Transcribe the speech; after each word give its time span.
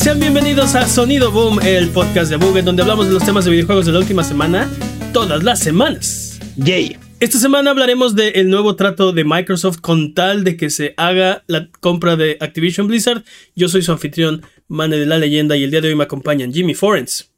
Sean 0.00 0.18
bienvenidos 0.18 0.76
a 0.76 0.88
Sonido 0.88 1.30
Boom, 1.30 1.60
el 1.62 1.90
podcast 1.90 2.30
de 2.30 2.36
Buget, 2.36 2.64
donde 2.64 2.80
hablamos 2.80 3.08
de 3.08 3.12
los 3.12 3.22
temas 3.22 3.44
de 3.44 3.50
videojuegos 3.50 3.84
de 3.84 3.92
la 3.92 3.98
última 3.98 4.24
semana, 4.24 4.66
todas 5.12 5.44
las 5.44 5.60
semanas. 5.60 6.40
Yay. 6.56 6.96
Esta 7.20 7.38
semana 7.38 7.70
hablaremos 7.70 8.16
del 8.16 8.48
nuevo 8.48 8.76
trato 8.76 9.12
de 9.12 9.24
Microsoft 9.24 9.80
con 9.82 10.14
tal 10.14 10.42
de 10.42 10.56
que 10.56 10.70
se 10.70 10.94
haga 10.96 11.44
la 11.48 11.68
compra 11.80 12.16
de 12.16 12.38
Activision 12.40 12.86
Blizzard. 12.86 13.24
Yo 13.54 13.68
soy 13.68 13.82
su 13.82 13.92
anfitrión, 13.92 14.42
Mane 14.68 14.96
de 14.96 15.04
la 15.04 15.18
Leyenda, 15.18 15.54
y 15.58 15.64
el 15.64 15.70
día 15.70 15.82
de 15.82 15.88
hoy 15.88 15.94
me 15.94 16.04
acompañan 16.04 16.50
Jimmy 16.50 16.72
Forens. 16.72 17.30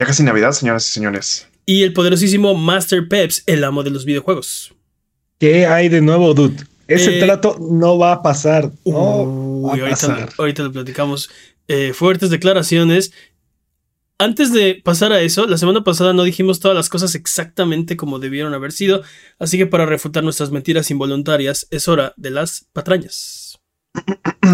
Ya 0.00 0.06
casi 0.06 0.24
Navidad, 0.24 0.50
señoras 0.50 0.90
y 0.90 0.92
señores. 0.92 1.46
Y 1.66 1.84
el 1.84 1.92
poderosísimo 1.92 2.56
Master 2.56 3.06
Peps, 3.06 3.44
el 3.46 3.62
amo 3.62 3.84
de 3.84 3.90
los 3.90 4.04
videojuegos. 4.04 4.74
¿Qué 5.38 5.66
hay 5.66 5.88
de 5.88 6.00
nuevo, 6.00 6.34
dude? 6.34 6.64
Ese 6.88 7.18
Eh, 7.18 7.20
trato 7.24 7.56
no 7.60 7.98
va 7.98 8.12
a 8.12 8.22
pasar. 8.22 8.70
No 8.84 9.22
Uy, 9.22 9.64
va 9.64 9.68
a 9.68 9.72
ahorita, 9.72 9.90
pasar. 9.90 10.28
ahorita 10.38 10.62
lo 10.64 10.72
platicamos. 10.72 11.30
Eh, 11.68 11.92
fuertes 11.94 12.30
declaraciones. 12.30 13.12
Antes 14.18 14.52
de 14.52 14.80
pasar 14.84 15.12
a 15.12 15.20
eso, 15.22 15.46
la 15.46 15.58
semana 15.58 15.82
pasada 15.82 16.12
no 16.12 16.22
dijimos 16.22 16.60
todas 16.60 16.76
las 16.76 16.88
cosas 16.88 17.14
exactamente 17.16 17.96
como 17.96 18.20
debieron 18.20 18.54
haber 18.54 18.70
sido, 18.70 19.02
así 19.40 19.58
que 19.58 19.66
para 19.66 19.86
refutar 19.86 20.22
nuestras 20.22 20.52
mentiras 20.52 20.88
involuntarias 20.92 21.66
es 21.72 21.88
hora 21.88 22.14
de 22.16 22.30
las 22.30 22.66
patrañas. 22.72 23.58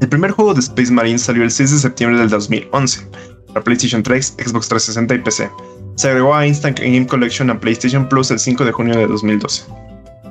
El 0.00 0.08
primer 0.08 0.30
juego 0.30 0.54
de 0.54 0.60
Space 0.60 0.90
Marine 0.92 1.18
salió 1.18 1.42
el 1.42 1.50
6 1.50 1.72
de 1.72 1.78
septiembre 1.78 2.18
del 2.20 2.30
2011 2.30 3.06
para 3.48 3.62
PlayStation 3.62 4.02
3, 4.02 4.36
Xbox 4.38 4.68
360 4.68 5.14
y 5.14 5.18
PC. 5.18 5.50
Se 5.96 6.08
agregó 6.08 6.34
a 6.34 6.46
Instant 6.46 6.78
Game 6.80 7.06
Collection 7.06 7.50
a 7.50 7.60
PlayStation 7.60 8.08
Plus 8.08 8.30
el 8.30 8.38
5 8.38 8.64
de 8.64 8.72
junio 8.72 8.96
de 8.96 9.06
2012. 9.08 9.64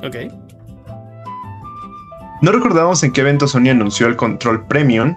Ok. 0.04 0.16
No 2.42 2.52
recordamos 2.52 3.04
en 3.04 3.12
qué 3.12 3.22
evento 3.22 3.48
Sony 3.48 3.70
anunció 3.70 4.08
el 4.08 4.16
control 4.16 4.66
Premium, 4.68 5.16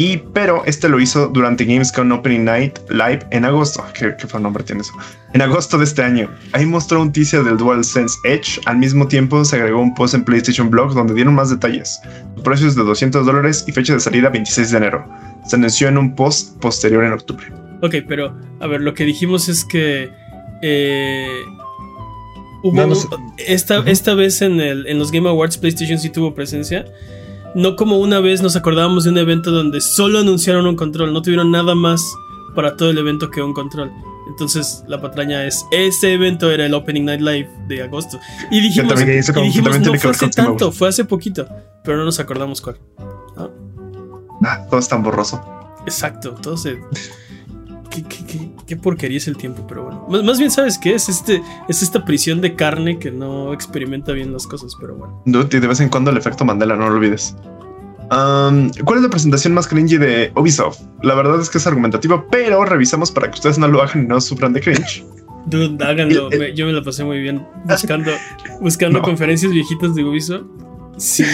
y, 0.00 0.16
pero 0.32 0.64
este 0.64 0.88
lo 0.88 0.98
hizo 0.98 1.28
durante 1.28 1.66
Gamescom 1.66 2.10
Opening 2.10 2.44
Night 2.44 2.78
Live 2.88 3.20
en 3.32 3.44
agosto. 3.44 3.84
¿Qué, 3.92 4.14
qué 4.16 4.38
nombre 4.38 4.64
tiene 4.64 4.80
eso? 4.80 4.94
En 5.34 5.42
agosto 5.42 5.76
de 5.76 5.84
este 5.84 6.02
año. 6.02 6.30
Ahí 6.52 6.64
mostró 6.64 7.02
un 7.02 7.12
del 7.12 7.56
DualSense 7.58 8.16
Edge. 8.24 8.60
Al 8.64 8.78
mismo 8.78 9.06
tiempo 9.06 9.44
se 9.44 9.56
agregó 9.56 9.82
un 9.82 9.94
post 9.94 10.14
en 10.14 10.24
PlayStation 10.24 10.70
Blog 10.70 10.94
donde 10.94 11.12
dieron 11.12 11.34
más 11.34 11.50
detalles. 11.50 12.00
Su 12.34 12.42
precio 12.42 12.66
es 12.66 12.76
de 12.76 12.82
200 12.82 13.26
dólares 13.26 13.62
y 13.68 13.72
fecha 13.72 13.92
de 13.92 14.00
salida 14.00 14.30
26 14.30 14.70
de 14.70 14.76
enero. 14.78 15.06
Se 15.46 15.56
anunció 15.56 15.88
en 15.88 15.98
un 15.98 16.14
post 16.14 16.58
posterior 16.60 17.04
en 17.04 17.12
octubre. 17.12 17.46
Ok, 17.82 17.96
pero 18.08 18.34
a 18.60 18.66
ver, 18.66 18.80
lo 18.80 18.94
que 18.94 19.04
dijimos 19.04 19.50
es 19.50 19.66
que 19.66 20.10
eh, 20.62 21.42
hubo 22.62 22.74
No, 22.74 22.86
no 22.88 22.94
sé. 22.94 23.08
esta, 23.46 23.78
esta 23.86 24.14
vez 24.14 24.42
en, 24.42 24.60
el, 24.60 24.86
en 24.86 24.98
los 24.98 25.10
Game 25.10 25.28
Awards 25.28 25.58
PlayStation 25.58 25.98
sí 25.98 26.10
tuvo 26.10 26.34
presencia. 26.34 26.84
No 27.54 27.74
como 27.76 27.98
una 27.98 28.20
vez 28.20 28.42
nos 28.42 28.54
acordábamos 28.56 29.04
de 29.04 29.10
un 29.10 29.18
evento 29.18 29.50
donde 29.50 29.80
solo 29.80 30.20
anunciaron 30.20 30.66
un 30.66 30.76
control, 30.76 31.12
no 31.12 31.20
tuvieron 31.22 31.50
nada 31.50 31.74
más 31.74 32.00
para 32.54 32.76
todo 32.76 32.90
el 32.90 32.98
evento 32.98 33.30
que 33.30 33.42
un 33.42 33.52
control. 33.54 33.90
Entonces 34.28 34.84
la 34.86 35.00
patraña 35.00 35.44
es, 35.44 35.64
ese 35.72 36.12
evento 36.12 36.50
era 36.52 36.64
el 36.66 36.74
Opening 36.74 37.04
Night 37.06 37.20
Live 37.20 37.50
de 37.66 37.82
agosto. 37.82 38.20
Y 38.52 38.60
dijimos, 38.60 38.94
también- 38.94 39.20
dijimos, 39.42 39.80
no 39.80 39.94
fue 39.98 40.10
hace 40.12 40.28
tanto, 40.28 40.64
Awards". 40.66 40.78
fue 40.78 40.88
hace 40.88 41.04
poquito, 41.04 41.48
pero 41.82 41.96
no 41.96 42.04
nos 42.04 42.20
acordamos 42.20 42.60
cuál. 42.60 42.76
Ah, 44.44 44.66
todo 44.70 44.78
es 44.78 44.88
tan 44.88 45.02
borroso. 45.02 45.42
Exacto, 45.86 46.30
todo 46.40 46.56
se. 46.56 46.78
Qué, 47.90 48.02
qué- 48.04 48.24
qué- 48.26 48.50
qué 48.66 48.76
porquería 48.76 49.18
es 49.18 49.26
el 49.28 49.36
tiempo, 49.36 49.66
pero 49.68 49.84
bueno. 49.84 50.06
Más, 50.08 50.22
más 50.22 50.38
bien, 50.38 50.50
¿sabes 50.50 50.78
qué? 50.78 50.94
Es, 50.94 51.08
este, 51.08 51.42
es 51.68 51.82
esta 51.82 52.04
prisión 52.04 52.40
de 52.40 52.54
carne 52.54 52.98
que 52.98 53.10
no 53.10 53.52
experimenta 53.52 54.12
bien 54.12 54.32
las 54.32 54.46
cosas, 54.46 54.76
pero 54.80 54.94
bueno. 54.94 55.20
Dude, 55.26 55.56
y 55.56 55.60
de 55.60 55.66
vez 55.66 55.80
en 55.80 55.88
cuando 55.88 56.10
el 56.10 56.16
efecto 56.16 56.44
Mandela, 56.44 56.76
no 56.76 56.88
lo 56.88 56.94
olvides. 56.96 57.34
Um, 58.12 58.70
¿Cuál 58.84 58.98
es 58.98 59.02
la 59.04 59.10
presentación 59.10 59.54
más 59.54 59.68
cringy 59.68 59.96
de 59.96 60.32
Ubisoft? 60.36 60.80
La 61.02 61.14
verdad 61.14 61.40
es 61.40 61.48
que 61.48 61.58
es 61.58 61.66
argumentativa, 61.66 62.24
pero 62.30 62.64
revisamos 62.64 63.10
para 63.12 63.28
que 63.30 63.34
ustedes 63.36 63.58
no 63.58 63.68
lo 63.68 63.82
hagan 63.82 64.04
y 64.04 64.06
no 64.06 64.20
sufran 64.20 64.52
de 64.52 64.60
cringe. 64.60 65.04
Dude, 65.46 65.82
háganlo. 65.84 66.28
El- 66.28 66.34
el- 66.34 66.38
me- 66.40 66.54
yo 66.54 66.66
me 66.66 66.72
la 66.72 66.82
pasé 66.82 67.04
muy 67.04 67.20
bien 67.20 67.46
buscando, 67.64 68.10
buscando 68.60 68.98
No. 69.00 69.04
conferencias 69.04 69.52
viejitas 69.52 69.94
de 69.94 70.04
Ubisoft. 70.04 70.42
Sí, 70.96 71.24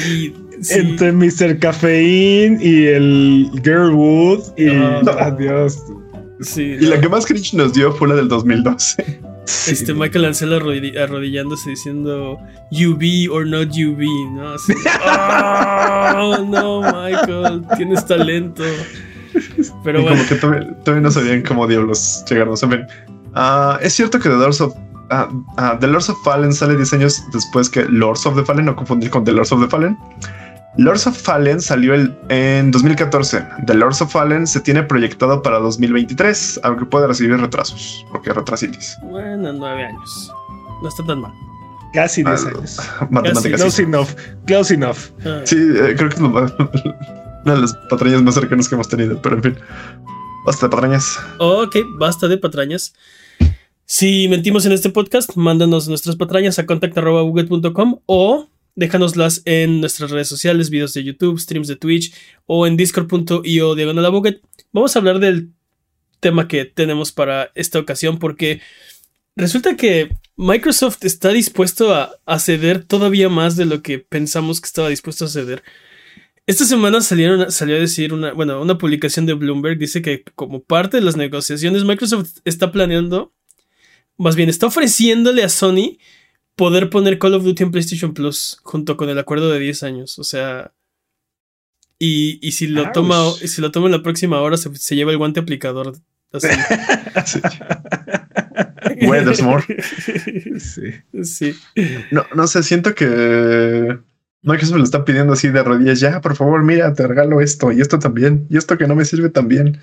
sí. 0.61 0.75
Entre 0.79 1.13
Mr. 1.13 1.59
Cafeín 1.59 2.59
y 2.63 2.85
el 2.85 3.51
Girlwood 3.65 4.41
y 4.57 4.69
adiós. 4.69 5.83
Sí, 6.41 6.77
Y 6.81 6.87
la 6.87 7.01
que 7.01 7.09
más 7.09 7.27
cringe 7.27 7.55
nos 7.55 7.73
dio 7.73 7.93
fue 7.93 8.09
la 8.09 8.15
del 8.15 8.29
2012. 8.29 9.21
Este 9.69 9.95
Michael 9.95 10.25
Ancel 10.25 10.53
arrodi- 10.53 10.99
arrodillándose 10.99 11.71
diciendo 11.71 12.39
UB 12.73 13.31
or 13.33 13.47
not 13.47 13.69
UB, 13.69 14.03
¿no? 14.35 14.49
Así, 14.51 14.73
oh, 16.17 16.45
no, 16.49 16.81
Michael, 16.83 17.63
tienes 17.77 18.05
talento. 18.07 18.65
Pero 19.85 20.01
y 20.01 20.03
bueno. 20.03 20.17
como 20.17 20.29
que 20.29 20.35
todavía, 20.37 20.75
todavía 20.83 21.03
no 21.03 21.11
sabían 21.11 21.43
cómo 21.43 21.67
diablos 21.67 22.25
llegarnos. 22.29 22.63
En 22.63 22.71
fin, 22.71 22.81
Ah, 23.35 23.79
es 23.83 23.93
cierto 23.93 24.19
que 24.19 24.31
The 24.31 24.35
Lords 24.37 24.61
of 24.63 24.75
ah, 25.11 25.29
ah, 25.59 25.77
The 25.79 25.87
Lords 25.89 26.09
of 26.09 26.17
Fallen 26.25 26.53
sale 26.55 26.75
10 26.75 26.93
años 26.95 27.23
después 27.35 27.69
que 27.69 27.85
Lords 27.85 28.25
of 28.27 28.35
the 28.35 28.43
Fallen, 28.45 28.65
no 28.65 28.75
confundir 28.75 29.11
con 29.11 29.25
The 29.25 29.33
Lords 29.33 29.53
of 29.53 29.61
the 29.61 29.69
Fallen. 29.69 29.97
Lords 30.79 31.07
of 31.07 31.17
Fallen 31.17 31.61
salió 31.61 31.95
el- 31.95 32.15
en 32.29 32.71
2014. 32.71 33.43
The 33.67 33.75
Lords 33.75 34.03
of 34.03 34.13
Fallen 34.13 34.47
se 34.47 34.61
tiene 34.61 34.83
proyectado 34.83 35.43
para 35.43 35.59
2023, 35.59 36.61
aunque 36.65 36.85
puede 36.85 37.07
recibir 37.07 37.39
retrasos, 37.41 38.05
porque 38.13 38.33
retrasitis. 38.33 38.97
Bueno, 39.03 39.53
nueve 39.53 39.85
años. 39.87 40.31
No 40.83 40.89
está 40.89 41.03
tan 41.07 41.21
mal. 41.23 41.33
Casi 41.95 42.23
10 42.23 42.45
Ah, 42.45 42.49
años. 42.49 42.77
Matemáticas. 43.11 43.61
Close 43.61 43.83
enough. 43.83 44.09
Close 44.47 44.75
enough. 44.75 44.99
Ah, 45.25 45.41
Sí, 45.45 45.57
eh, 45.57 45.95
creo 45.97 46.11
que 46.11 46.17
es 46.17 46.21
una 46.21 47.55
de 47.55 47.61
las 47.61 47.75
patrañas 47.89 48.23
más 48.23 48.35
cercanas 48.35 48.69
que 48.69 48.75
hemos 48.75 48.89
tenido, 48.89 49.21
pero 49.23 49.37
en 49.37 49.43
fin. 49.43 49.57
Basta 50.45 50.67
de 50.67 50.71
patrañas. 50.71 51.19
Ok, 51.39 51.77
basta 51.99 52.29
de 52.29 52.37
patrañas. 52.37 52.93
Si 53.87 54.29
mentimos 54.29 54.67
en 54.67 54.73
este 54.73 54.91
podcast, 54.91 55.37
mándanos 55.37 55.89
nuestras 55.89 56.17
patrañas 56.17 56.59
a 56.59 56.67
contact.buget.com 56.67 58.01
o 58.07 58.49
déjanoslas 58.77 59.43
en 59.47 59.81
nuestras 59.81 60.11
redes 60.11 60.29
sociales, 60.29 60.71
videos 60.71 60.95
de 60.95 61.03
YouTube, 61.03 61.41
streams 61.41 61.67
de 61.67 61.77
Twitch 61.77 62.15
o 62.45 62.67
en 62.67 62.77
discord.io 62.77 63.75
diagonal 63.75 64.07
a 64.07 64.11
Buget. 64.11 64.41
Vamos 64.73 64.95
a 64.95 64.99
hablar 65.01 65.19
del 65.19 65.51
tema 66.21 66.47
que 66.47 66.65
tenemos 66.65 67.11
para 67.11 67.51
esta 67.55 67.79
ocasión 67.79 68.19
porque 68.19 68.61
resulta 69.35 69.77
que 69.77 70.17
Microsoft 70.37 70.99
está 71.05 71.31
dispuesto 71.31 71.95
a, 71.95 72.13
a 72.27 72.39
ceder 72.39 72.85
todavía 72.85 73.29
más 73.29 73.57
de 73.57 73.65
lo 73.65 73.83
que 73.83 73.99
pensamos 73.99 74.61
que 74.61 74.67
estaba 74.67 74.91
dispuesto 74.91 75.25
a 75.25 75.29
ceder. 75.29 75.63
Esta 76.47 76.65
semana 76.65 77.01
salieron, 77.01 77.51
salió 77.51 77.75
a 77.77 77.81
decir 77.81 78.13
una, 78.13 78.33
bueno, 78.33 78.63
una 78.63 78.79
publicación 78.79 79.27
de 79.27 79.35
Bloomberg 79.35 79.79
dice 79.79 80.01
que 80.01 80.23
como 80.37 80.63
parte 80.63 80.99
de 80.99 81.03
las 81.03 81.17
negociaciones 81.17 81.85
Microsoft 81.85 82.39
está 82.45 82.71
planeando, 82.71 83.35
más 84.17 84.37
bien 84.37 84.49
está 84.49 84.67
ofreciéndole 84.67 85.43
a 85.43 85.49
Sony 85.49 85.99
poder 86.57 86.91
poner 86.91 87.19
Call 87.19 87.35
of 87.35 87.45
Duty 87.45 87.63
en 87.65 87.71
PlayStation 87.71 88.13
Plus 88.15 88.59
junto 88.63 88.97
con 88.97 89.09
el 89.09 89.19
acuerdo 89.19 89.51
de 89.51 89.59
10 89.61 89.83
años, 89.85 90.19
o 90.19 90.25
sea, 90.25 90.73
y, 91.99 92.39
y 92.47 92.53
si 92.53 92.67
lo 92.67 92.91
toma, 92.93 93.23
y 93.43 93.49
si 93.49 93.61
lo 93.63 93.71
toma 93.71 93.87
en 93.87 93.93
la 93.93 94.03
próxima 94.03 94.41
hora 94.41 94.57
se, 94.57 94.75
se 94.77 94.97
lleva 94.97 95.13
el 95.13 95.19
guante 95.19 95.41
aplicador. 95.41 95.95
Así. 96.33 96.49
More. 99.43 99.65
Sí. 100.59 100.93
sí. 101.23 101.55
No, 102.11 102.25
no 102.35 102.47
sé, 102.47 102.63
siento 102.63 102.95
que 102.95 103.99
Microsoft 104.43 104.79
le 104.79 104.85
está 104.85 105.05
pidiendo 105.05 105.33
así 105.33 105.49
de 105.49 105.63
rodillas, 105.63 106.01
ya, 106.01 106.21
por 106.21 106.37
favor, 106.37 106.63
mira, 106.63 106.93
te 106.95 107.07
regalo 107.07 107.41
esto 107.41 107.73
y 107.73 107.81
esto 107.81 107.99
también, 107.99 108.47
y 108.51 108.57
esto 108.57 108.79
que 108.79 108.87
no 108.87 108.95
me 108.95 109.05
sirve 109.05 109.29
también. 109.31 109.81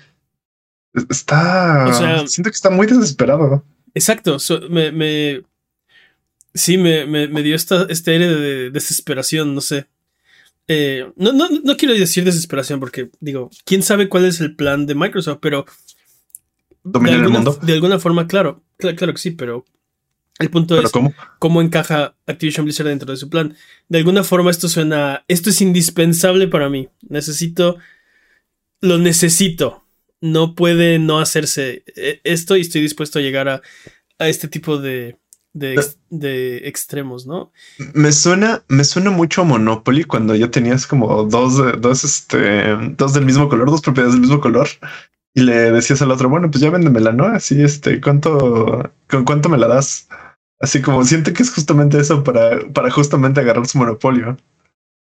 Es- 0.92 1.06
Está. 1.08 1.86
O 1.88 1.92
sea- 1.92 2.26
siento 2.26 2.50
que 2.50 2.54
está 2.56 2.70
muy 2.70 2.86
desesperado. 2.86 3.64
Exacto, 3.94 4.38
so- 4.38 4.60
me, 4.70 4.90
me- 4.92 5.42
sí, 6.54 6.78
me, 6.78 7.04
me- 7.06 7.28
me 7.28 7.42
dio 7.42 7.54
esta, 7.56 7.86
este 7.90 8.12
aire 8.12 8.28
de 8.28 8.70
desesperación, 8.70 9.54
no 9.54 9.60
sé. 9.60 9.86
Eh, 10.66 11.10
no, 11.16 11.32
no, 11.32 11.48
no 11.50 11.76
quiero 11.76 11.92
decir 11.94 12.24
desesperación 12.24 12.80
porque 12.80 13.10
digo, 13.20 13.50
quién 13.66 13.82
sabe 13.82 14.08
cuál 14.08 14.24
es 14.24 14.40
el 14.40 14.56
plan 14.56 14.86
de 14.86 14.94
Microsoft, 14.94 15.38
pero 15.42 15.66
Dominar 16.82 17.20
el 17.20 17.28
mundo. 17.30 17.58
de 17.62 17.72
alguna 17.74 17.98
forma, 17.98 18.26
claro, 18.26 18.62
cl- 18.78 18.94
claro 18.96 19.12
que 19.14 19.18
sí, 19.20 19.30
pero 19.30 19.64
el 20.38 20.50
punto 20.50 20.80
es 20.80 20.90
¿cómo? 20.90 21.14
cómo 21.38 21.62
encaja 21.62 22.16
Activision 22.26 22.64
Blizzard 22.64 22.88
dentro 22.88 23.10
de 23.10 23.16
su 23.16 23.28
plan. 23.30 23.56
De 23.88 23.98
alguna 23.98 24.22
forma 24.24 24.50
esto 24.50 24.68
suena, 24.68 25.24
esto 25.28 25.50
es 25.50 25.60
indispensable 25.60 26.48
para 26.48 26.68
mí. 26.68 26.88
Necesito, 27.08 27.78
lo 28.80 28.98
necesito. 28.98 29.84
No 30.20 30.54
puede 30.54 30.98
no 30.98 31.18
hacerse 31.20 31.84
eh, 31.96 32.20
esto 32.24 32.56
y 32.56 32.62
estoy 32.62 32.80
dispuesto 32.80 33.18
a 33.18 33.22
llegar 33.22 33.48
a, 33.48 33.62
a 34.18 34.28
este 34.28 34.48
tipo 34.48 34.78
de, 34.78 35.16
de, 35.54 35.74
ex- 35.74 35.98
de 36.10 36.68
extremos, 36.68 37.26
¿no? 37.26 37.50
Me 37.94 38.12
suena, 38.12 38.62
me 38.68 38.84
suena 38.84 39.10
mucho 39.10 39.40
a 39.40 39.44
Monopoly 39.44 40.04
cuando 40.04 40.34
ya 40.34 40.50
tenías 40.50 40.86
como 40.86 41.24
dos, 41.24 41.80
dos, 41.80 42.04
este, 42.04 42.76
dos 42.96 43.14
del 43.14 43.24
mismo 43.24 43.48
color, 43.48 43.70
dos 43.70 43.80
propiedades 43.80 44.12
del 44.14 44.20
mismo 44.20 44.40
color. 44.40 44.68
Y 45.36 45.40
le 45.40 45.72
decías 45.72 46.00
al 46.02 46.12
otro, 46.12 46.28
bueno, 46.28 46.50
pues 46.50 46.60
ya 46.60 46.70
véndemela, 46.70 47.12
¿no? 47.12 47.24
Así, 47.24 47.60
este, 47.62 48.00
¿cuánto, 48.00 48.92
con 49.08 49.24
cuánto 49.24 49.48
me 49.48 49.58
la 49.58 49.66
das? 49.66 50.08
Así 50.60 50.80
como 50.80 51.04
siento 51.04 51.32
que 51.32 51.42
es 51.42 51.50
justamente 51.50 51.98
eso 51.98 52.22
para, 52.22 52.60
para 52.72 52.90
justamente 52.90 53.40
agarrar 53.40 53.66
su 53.66 53.78
monopolio. 53.78 54.36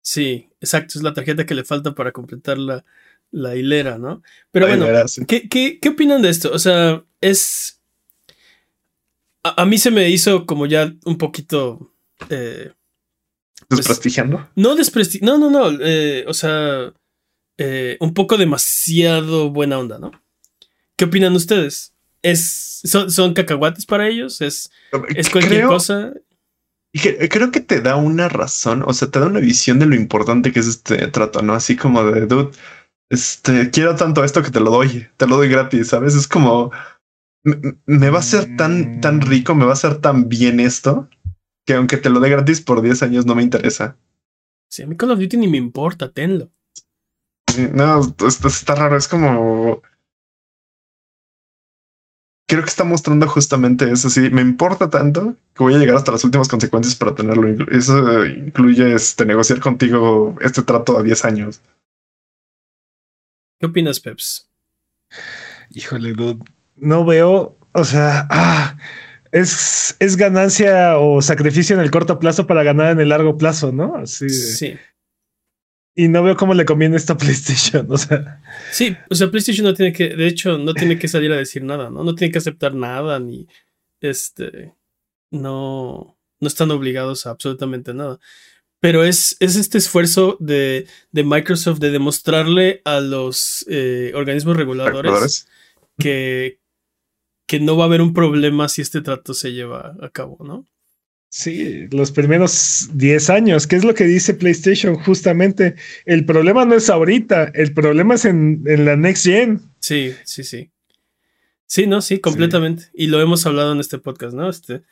Sí, 0.02 0.48
exacto, 0.60 0.98
es 0.98 1.04
la 1.04 1.14
tarjeta 1.14 1.46
que 1.46 1.54
le 1.54 1.64
falta 1.64 1.94
para 1.94 2.12
completar 2.12 2.58
la, 2.58 2.84
la 3.30 3.54
hilera, 3.54 3.98
¿no? 3.98 4.22
Pero 4.50 4.66
La 4.66 4.72
bueno, 4.72 4.84
hilera, 4.86 5.06
sí. 5.06 5.24
¿qué, 5.26 5.48
qué, 5.48 5.78
qué 5.80 5.88
opinan 5.90 6.22
de 6.22 6.30
esto? 6.30 6.50
O 6.52 6.58
sea, 6.58 7.04
es... 7.20 7.77
A, 9.44 9.62
a 9.62 9.66
mí 9.66 9.78
se 9.78 9.90
me 9.90 10.08
hizo 10.10 10.46
como 10.46 10.66
ya 10.66 10.92
un 11.04 11.18
poquito... 11.18 11.94
eh, 12.30 12.72
Desprestigiando. 13.70 14.48
no 14.54 14.74
despresti... 14.76 15.18
No, 15.20 15.36
no, 15.38 15.50
no. 15.50 15.70
eh, 15.80 16.24
o 16.28 16.34
sea, 16.34 16.92
eh, 17.58 17.96
un 18.00 18.14
poco 18.14 18.36
demasiado 18.36 19.50
buena 19.50 19.78
onda, 19.78 19.98
¿no? 19.98 20.12
¿Qué 20.96 21.04
opinan 21.06 21.34
ustedes? 21.34 21.92
¿Es, 22.22 22.80
son, 22.84 23.10
¿Son 23.10 23.34
cacahuates 23.34 23.84
para 23.86 24.08
ellos? 24.08 24.40
¿Es, 24.40 24.70
es 25.14 25.28
cualquier 25.30 25.60
Creo- 25.60 25.68
cosa? 25.68 26.12
Y 26.92 27.00
que- 27.00 27.28
creo 27.28 27.50
que 27.52 27.60
te 27.60 27.80
da 27.82 27.96
una 27.96 28.28
razón, 28.30 28.82
o 28.86 28.92
sea, 28.94 29.10
te 29.10 29.20
da 29.20 29.26
una 29.26 29.40
visión 29.40 29.78
de 29.78 29.86
lo 29.86 29.94
importante 29.94 30.52
que 30.52 30.60
es 30.60 30.66
este 30.66 31.06
trato, 31.08 31.42
¿no? 31.42 31.52
Así 31.52 31.76
como 31.76 32.02
de, 32.02 32.26
dude, 32.26 32.50
este, 33.10 33.70
quiero 33.70 33.94
tanto 33.94 34.24
esto 34.24 34.42
que 34.42 34.50
te 34.50 34.60
lo 34.60 34.70
doy, 34.70 35.06
te 35.18 35.26
lo 35.26 35.36
doy 35.36 35.48
gratis, 35.48 35.88
¿sabes? 35.88 36.14
Es 36.14 36.26
como, 36.26 36.72
me, 37.44 37.78
me 37.86 38.10
va 38.10 38.18
a 38.18 38.22
ser 38.22 38.56
tan, 38.56 39.00
tan 39.00 39.20
rico, 39.20 39.54
me 39.54 39.64
va 39.64 39.72
a 39.72 39.76
ser 39.76 40.00
tan 40.00 40.28
bien 40.28 40.60
esto, 40.60 41.08
que 41.66 41.74
aunque 41.74 41.96
te 41.96 42.10
lo 42.10 42.20
dé 42.20 42.30
gratis 42.30 42.60
por 42.60 42.82
10 42.82 43.02
años 43.02 43.26
no 43.26 43.34
me 43.34 43.42
interesa. 43.42 43.96
Sí, 44.68 44.82
a 44.82 44.86
mí 44.86 44.96
Call 44.96 45.10
of 45.10 45.18
Duty 45.18 45.36
ni 45.36 45.48
me 45.48 45.58
importa, 45.58 46.12
tenlo. 46.12 46.50
No, 47.74 48.00
esto 48.26 48.48
está 48.48 48.74
raro, 48.74 48.96
es 48.96 49.08
como... 49.08 49.82
Creo 52.46 52.62
que 52.62 52.68
está 52.68 52.84
mostrando 52.84 53.28
justamente 53.28 53.90
eso, 53.90 54.08
sí, 54.08 54.30
me 54.30 54.40
importa 54.40 54.88
tanto 54.88 55.36
que 55.54 55.62
voy 55.62 55.74
a 55.74 55.78
llegar 55.78 55.96
hasta 55.96 56.12
las 56.12 56.24
últimas 56.24 56.48
consecuencias 56.48 56.96
para 56.96 57.14
tenerlo. 57.14 57.46
Eso 57.70 58.24
incluye 58.24 58.94
este, 58.94 59.26
negociar 59.26 59.60
contigo 59.60 60.34
este 60.40 60.62
trato 60.62 60.96
a 60.96 61.02
10 61.02 61.24
años. 61.26 61.60
¿Qué 63.60 63.66
opinas, 63.66 64.00
Peps? 64.00 64.48
Híjole, 65.70 66.12
dude. 66.12 66.44
No 66.80 67.04
veo, 67.04 67.58
o 67.72 67.84
sea, 67.84 68.26
ah, 68.30 68.76
es, 69.32 69.96
es 69.98 70.16
ganancia 70.16 70.98
o 70.98 71.20
sacrificio 71.22 71.74
en 71.76 71.82
el 71.82 71.90
corto 71.90 72.18
plazo 72.18 72.46
para 72.46 72.62
ganar 72.62 72.92
en 72.92 73.00
el 73.00 73.08
largo 73.10 73.36
plazo, 73.36 73.72
¿no? 73.72 73.96
Así 73.96 74.26
de- 74.26 74.30
Sí. 74.30 74.76
Y 75.94 76.06
no 76.06 76.22
veo 76.22 76.36
cómo 76.36 76.54
le 76.54 76.64
conviene 76.64 76.96
esto 76.96 77.14
a 77.14 77.16
PlayStation, 77.18 77.86
o 77.90 77.98
sea. 77.98 78.40
Sí, 78.70 78.96
o 79.10 79.14
sea, 79.16 79.30
PlayStation 79.30 79.66
no 79.66 79.74
tiene 79.74 79.92
que, 79.92 80.10
de 80.10 80.26
hecho, 80.28 80.56
no 80.56 80.72
tiene 80.72 80.96
que 80.96 81.08
salir 81.08 81.32
a 81.32 81.36
decir 81.36 81.64
nada, 81.64 81.90
¿no? 81.90 82.04
No 82.04 82.14
tiene 82.14 82.30
que 82.30 82.38
aceptar 82.38 82.72
nada, 82.74 83.18
ni 83.18 83.48
este, 84.00 84.74
no, 85.32 86.16
no 86.38 86.48
están 86.48 86.70
obligados 86.70 87.26
a 87.26 87.30
absolutamente 87.30 87.94
nada. 87.94 88.20
Pero 88.80 89.02
es, 89.02 89.36
es 89.40 89.56
este 89.56 89.76
esfuerzo 89.78 90.36
de, 90.38 90.86
de 91.10 91.24
Microsoft 91.24 91.80
de 91.80 91.90
demostrarle 91.90 92.80
a 92.84 93.00
los 93.00 93.66
eh, 93.68 94.12
organismos 94.14 94.56
reguladores 94.56 95.02
¿Reguladores? 95.02 95.48
que, 95.98 96.60
que 97.48 97.58
no 97.58 97.76
va 97.76 97.84
a 97.84 97.86
haber 97.86 98.02
un 98.02 98.12
problema 98.12 98.68
si 98.68 98.82
este 98.82 99.00
trato 99.00 99.32
se 99.32 99.52
lleva 99.52 99.96
a 100.00 100.10
cabo, 100.10 100.36
¿no? 100.44 100.66
Sí, 101.30 101.88
los 101.90 102.12
primeros 102.12 102.90
10 102.92 103.30
años, 103.30 103.66
¿qué 103.66 103.76
es 103.76 103.84
lo 103.84 103.94
que 103.94 104.04
dice 104.04 104.34
PlayStation 104.34 104.96
justamente? 104.96 105.74
El 106.04 106.26
problema 106.26 106.66
no 106.66 106.74
es 106.74 106.90
ahorita, 106.90 107.50
el 107.54 107.72
problema 107.72 108.14
es 108.14 108.26
en, 108.26 108.62
en 108.66 108.84
la 108.84 108.96
next 108.96 109.24
gen. 109.24 109.62
Sí, 109.80 110.14
sí, 110.24 110.44
sí. 110.44 110.70
Sí, 111.66 111.86
no, 111.86 112.02
sí, 112.02 112.18
completamente. 112.18 112.84
Y 112.94 113.06
lo 113.06 113.20
hemos 113.20 113.44
hablado 113.46 113.72
en 113.72 113.80
este 113.80 113.98
podcast, 113.98 114.34
¿no? 114.34 114.48
Este, 114.48 114.82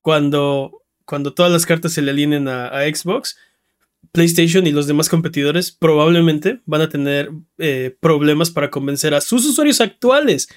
cuando, 0.00 0.82
cuando 1.04 1.34
todas 1.34 1.52
las 1.52 1.66
cartas 1.66 1.92
se 1.92 2.02
le 2.02 2.10
alineen 2.10 2.48
a, 2.48 2.68
a 2.68 2.84
Xbox, 2.84 3.36
PlayStation 4.12 4.66
y 4.66 4.72
los 4.72 4.86
demás 4.86 5.10
competidores 5.10 5.72
probablemente 5.72 6.60
van 6.64 6.80
a 6.80 6.88
tener 6.88 7.30
eh, 7.58 7.94
problemas 8.00 8.50
para 8.50 8.70
convencer 8.70 9.12
a 9.12 9.20
sus 9.20 9.44
usuarios 9.46 9.82
actuales 9.82 10.48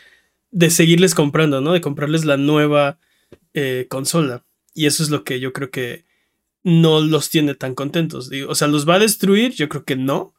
de 0.52 0.70
seguirles 0.70 1.16
comprando, 1.16 1.62
¿no? 1.62 1.74
De 1.74 1.82
comprarles 1.82 2.26
la 2.26 2.38
nueva 2.38 3.00
eh, 3.54 3.88
consola. 3.90 4.44
Y 4.74 4.86
eso 4.86 5.04
es 5.04 5.10
lo 5.10 5.24
que 5.24 5.40
yo 5.40 5.54
creo 5.54 5.72
que 5.72 6.06
no 6.64 7.00
los 7.02 7.30
tiene 7.30 7.56
tan 7.56 7.74
contentos. 7.76 8.30
O 8.48 8.56
sea, 8.56 8.68
¿los 8.68 8.88
va 8.88 8.96
a 8.96 9.00
destruir? 9.00 9.52
Yo 9.54 9.68
creo 9.70 9.84
que 9.84 9.96
no. 9.96 10.34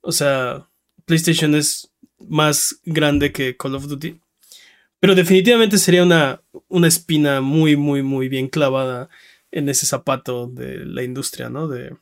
O 0.00 0.12
sea, 0.12 0.68
PlayStation 1.04 1.54
es 1.54 1.90
más 2.18 2.80
grande 2.84 3.32
que 3.32 3.56
Call 3.56 3.74
of 3.74 3.86
Duty. 3.86 4.18
Pero 4.98 5.14
definitivamente 5.14 5.78
sería 5.78 6.02
una, 6.02 6.42
una 6.68 6.88
espina 6.88 7.40
muy, 7.42 7.76
muy, 7.76 8.02
muy 8.02 8.28
bien 8.28 8.48
clavada 8.48 9.08
en 9.52 9.68
ese 9.68 9.86
zapato 9.86 10.46
de 10.48 10.84
la 10.86 11.02
industria, 11.02 11.48
¿no? 11.50 11.68
De, 11.68 11.94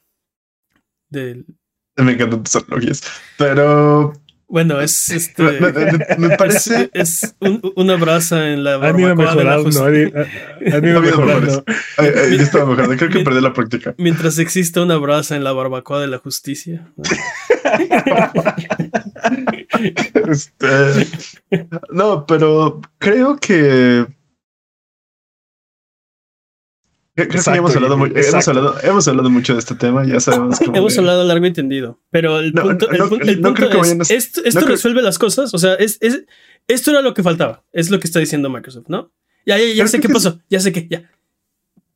del- 1.09 1.45
Me 1.97 2.13
encantan 2.13 2.43
tus 2.45 2.57
analogías. 2.57 3.03
Pero 3.37 4.13
bueno, 4.49 4.81
es 4.81 5.09
este. 5.11 5.43
me, 5.43 5.73
me- 5.73 6.29
me 6.29 6.37
parece. 6.37 6.91
Es, 6.93 7.23
es 7.25 7.35
un- 7.41 7.61
una 7.77 7.97
brasa 7.97 8.51
en 8.53 8.65
la 8.65 8.75
Han 8.75 8.99
ido 8.99 9.09
barbacoa 9.15 9.35
de 9.37 9.45
la 9.45 9.57
mejorando, 9.57 9.65
justicia. 9.65 10.77
han 10.77 10.85
ido- 10.85 11.01
mejorando. 11.01 11.65
Ay, 11.99 12.11
ay, 12.17 12.37
yo 12.39 12.43
estaba 12.43 12.65
mejorando. 12.67 12.97
Creo 12.97 13.11
que 13.11 13.21
perdí 13.21 13.41
la 13.41 13.53
práctica. 13.53 13.95
Mientras 13.99 14.39
exista 14.39 14.83
una 14.83 14.97
brasa 14.97 15.37
en 15.37 15.45
la 15.45 15.53
barbacoa 15.53 16.01
de 16.01 16.09
la 16.09 16.19
justicia. 16.19 16.89
Este, 20.29 21.07
no, 21.91 22.27
pero 22.27 22.81
creo 22.99 23.37
que. 23.37 24.07
Creo 27.17 27.27
Exacto, 27.29 27.59
hemos 27.59 27.77
hablado, 27.77 27.95
y- 27.95 27.99
mu- 27.99 28.05
hemos, 28.07 28.17
exacto. 28.19 28.51
hablado, 28.51 28.77
hemos 28.83 29.07
hablado 29.07 29.31
mucho 29.31 29.53
de 29.53 29.61
este 29.61 29.75
tema, 29.77 30.05
ya 30.05 30.19
sabemos 30.19 30.59
cómo. 30.65 30.77
Hemos 30.77 30.95
de- 30.95 30.99
hablado 30.99 31.25
largo 31.25 31.45
y 31.45 31.49
entendido. 31.49 32.01
Pero 32.11 32.41
el 32.41 32.53
No, 32.53 32.63
punto, 32.63 32.91
es, 32.91 32.99
vayan 33.79 34.01
a- 34.01 34.05
esto, 34.09 34.41
esto 34.45 34.61
no 34.61 34.67
creo- 34.67 34.77
resuelve 34.77 35.01
las 35.03 35.19
cosas. 35.19 35.55
O 35.55 35.59
sea, 35.59 35.75
es, 35.75 35.99
es- 36.01 36.25
esto 36.67 36.91
era 36.91 37.03
lo 37.03 37.15
que 37.15 37.23
faltaba. 37.23 37.63
Es 37.73 37.91
lo 37.91 38.01
que 38.01 38.07
está 38.09 38.19
diciendo 38.19 38.51
Microsoft, 38.51 38.87
¿no? 38.89 39.13
Ya, 39.47 39.59
ya, 39.59 39.65
ya 39.75 39.87
sé 39.87 40.01
qué 40.01 40.09
que 40.09 40.13
pasó. 40.15 40.41
Ya 40.51 40.59
sé 40.59 40.73
qué, 40.73 40.89
ya. 40.91 41.09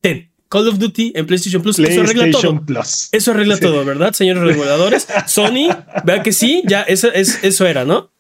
Ten. 0.01 0.31
Call 0.49 0.69
of 0.69 0.79
Duty 0.79 1.13
en 1.15 1.27
PlayStation 1.27 1.61
Plus. 1.63 1.79
eso 1.79 2.01
arregla 2.01 2.31
todo. 2.31 2.65
Plus. 2.65 3.09
Eso 3.13 3.33
arregla 3.33 3.57
Sí. 3.57 3.61
todo, 3.63 3.85
¿verdad, 3.85 4.13
señores 4.15 4.43
reguladores? 4.45 5.07
Sony, 5.27 5.69
vea 6.05 6.23
que 6.23 6.33
sí, 6.33 6.63
ya, 6.67 6.83
eso, 6.83 7.13
es, 7.13 7.41
eso 7.43 7.67
era, 7.67 7.85
¿no? 7.85 8.11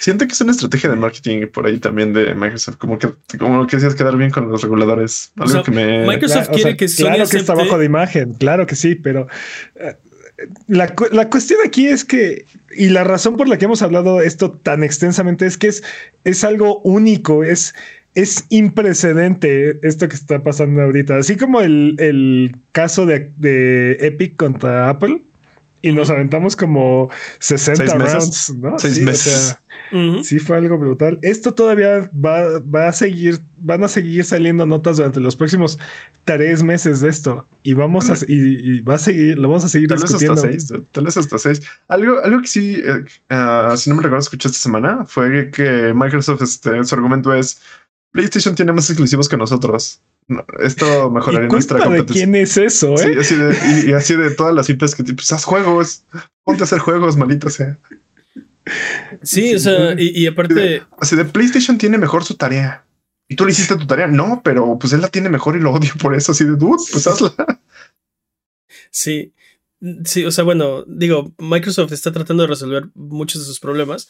Siento 0.00 0.26
que 0.26 0.32
es 0.32 0.40
una 0.40 0.52
estrategia 0.52 0.88
de 0.90 0.96
marketing 0.96 1.46
por 1.48 1.66
ahí 1.66 1.78
también 1.78 2.12
de 2.14 2.34
Microsoft, 2.34 2.76
como 2.78 2.98
que, 2.98 3.08
como 3.38 3.66
que 3.66 3.76
decías 3.76 3.94
quedar 3.94 4.16
bien 4.16 4.30
con 4.30 4.48
los 4.50 4.62
reguladores. 4.62 5.30
Algo 5.36 5.52
sea, 5.52 5.62
que 5.62 5.70
me. 5.70 6.06
Microsoft 6.06 6.48
Cla- 6.48 6.50
o 6.50 6.54
quiere 6.54 6.70
sea, 6.70 6.76
que 6.76 6.88
Sony 6.88 7.04
claro 7.04 7.28
que 7.28 7.36
es 7.36 7.44
trabajo 7.44 7.78
de 7.78 7.84
imagen, 7.84 8.34
claro 8.34 8.66
que 8.66 8.76
sí, 8.76 8.94
pero 8.94 9.26
eh, 9.76 9.94
la, 10.68 10.94
la 11.12 11.28
cuestión 11.28 11.60
aquí 11.64 11.86
es 11.86 12.04
que, 12.04 12.46
y 12.74 12.88
la 12.88 13.04
razón 13.04 13.36
por 13.36 13.46
la 13.46 13.58
que 13.58 13.66
hemos 13.66 13.82
hablado 13.82 14.20
esto 14.22 14.52
tan 14.52 14.82
extensamente 14.82 15.44
es 15.46 15.58
que 15.58 15.68
es, 15.68 15.82
es 16.24 16.44
algo 16.44 16.80
único, 16.80 17.44
es, 17.44 17.74
es 18.14 18.46
imprecedente 18.48 19.78
esto 19.86 20.08
que 20.08 20.16
está 20.16 20.42
pasando 20.42 20.80
ahorita, 20.82 21.18
así 21.18 21.36
como 21.36 21.60
el, 21.60 21.96
el 21.98 22.56
caso 22.72 23.04
de, 23.06 23.32
de 23.36 23.98
Epic 24.00 24.36
contra 24.36 24.88
Apple. 24.88 25.20
Y 25.84 25.92
nos 25.92 26.08
aventamos 26.08 26.56
como 26.56 27.10
60 27.40 27.84
Seis 27.84 27.94
meses. 27.96 28.12
rounds, 28.14 28.54
¿no? 28.58 28.78
Seis 28.78 28.94
Sí, 28.94 29.02
o 29.02 29.04
meses. 29.04 29.58
Sí, 30.22 30.38
fue 30.38 30.56
algo 30.56 30.78
brutal. 30.78 31.18
Esto 31.22 31.52
todavía 31.54 32.10
va, 32.14 32.58
va 32.60 32.88
a 32.88 32.92
seguir, 32.92 33.40
van 33.58 33.84
a 33.84 33.88
seguir 33.88 34.24
saliendo 34.24 34.64
notas 34.66 34.96
durante 34.96 35.20
los 35.20 35.36
próximos 35.36 35.78
tres 36.24 36.62
meses 36.62 37.00
de 37.00 37.10
esto. 37.10 37.46
Y 37.62 37.74
vamos 37.74 38.08
a, 38.08 38.14
y, 38.26 38.78
y 38.78 38.80
va 38.80 38.94
a 38.94 38.98
seguir, 38.98 39.36
lo 39.38 39.48
vamos 39.48 39.64
a 39.66 39.68
seguir 39.68 39.88
Tal 39.88 39.98
vez 39.98 40.04
hasta 40.14 40.18
discutiendo. 40.18 40.58
seis, 40.58 40.82
tal 40.90 41.04
vez 41.04 41.16
hasta 41.18 41.38
seis. 41.38 41.60
Algo, 41.88 42.18
algo 42.24 42.40
que 42.40 42.48
sí, 42.48 42.82
eh, 42.84 43.04
ah, 43.28 43.74
si 43.76 43.90
no 43.90 43.96
me 43.96 44.02
recuerdo, 44.02 44.22
escuché 44.22 44.48
esta 44.48 44.58
semana 44.60 45.04
fue 45.04 45.50
que 45.50 45.92
Microsoft, 45.94 46.42
este, 46.42 46.82
su 46.82 46.94
argumento 46.94 47.32
es 47.34 47.60
PlayStation 48.12 48.54
tiene 48.54 48.72
más 48.72 48.88
exclusivos 48.88 49.28
que 49.28 49.36
nosotros. 49.36 50.00
No, 50.26 50.44
esto 50.60 51.10
mejoraría 51.10 51.48
¿Y 51.48 51.50
nuestra 51.50 51.78
culpa 51.78 51.90
de 51.92 51.98
competencia. 51.98 52.24
quién 52.26 52.34
es 52.34 52.56
eso, 52.56 52.96
Sí, 52.96 53.08
eh? 53.08 53.16
así 53.20 53.34
de, 53.34 53.56
y, 53.86 53.90
y 53.90 53.92
así 53.92 54.16
de 54.16 54.30
todas 54.30 54.54
las 54.54 54.68
IPs 54.70 54.94
que 54.94 55.04
pues 55.04 55.30
haz 55.32 55.44
juegos, 55.44 56.04
ponte 56.44 56.62
a 56.62 56.64
hacer 56.64 56.78
juegos, 56.78 57.16
maldita 57.16 57.50
sea. 57.50 57.78
Sí, 59.22 59.54
o 59.54 59.58
sea, 59.58 59.92
y, 60.00 60.22
y 60.22 60.26
aparte, 60.26 60.82
Así 60.98 61.16
de 61.16 61.24
PlayStation 61.26 61.76
tiene 61.76 61.98
mejor 61.98 62.24
su 62.24 62.36
tarea. 62.36 62.86
Y 63.28 63.36
tú 63.36 63.44
le 63.44 63.52
hiciste 63.52 63.76
tu 63.76 63.86
tarea. 63.86 64.06
No, 64.06 64.40
pero 64.44 64.78
pues 64.78 64.92
él 64.92 65.00
la 65.00 65.08
tiene 65.08 65.28
mejor 65.28 65.56
y 65.56 65.60
lo 65.60 65.72
odio 65.72 65.92
por 66.00 66.14
eso. 66.14 66.32
Así 66.32 66.44
de 66.44 66.56
dude, 66.56 66.82
pues 66.90 67.06
hazla. 67.06 67.34
sí. 68.90 69.34
Sí, 70.04 70.24
o 70.24 70.30
sea, 70.30 70.44
bueno, 70.44 70.84
digo, 70.86 71.34
Microsoft 71.38 71.92
está 71.92 72.10
tratando 72.12 72.44
de 72.44 72.48
resolver 72.48 72.84
muchos 72.94 73.42
de 73.42 73.46
sus 73.46 73.60
problemas. 73.60 74.08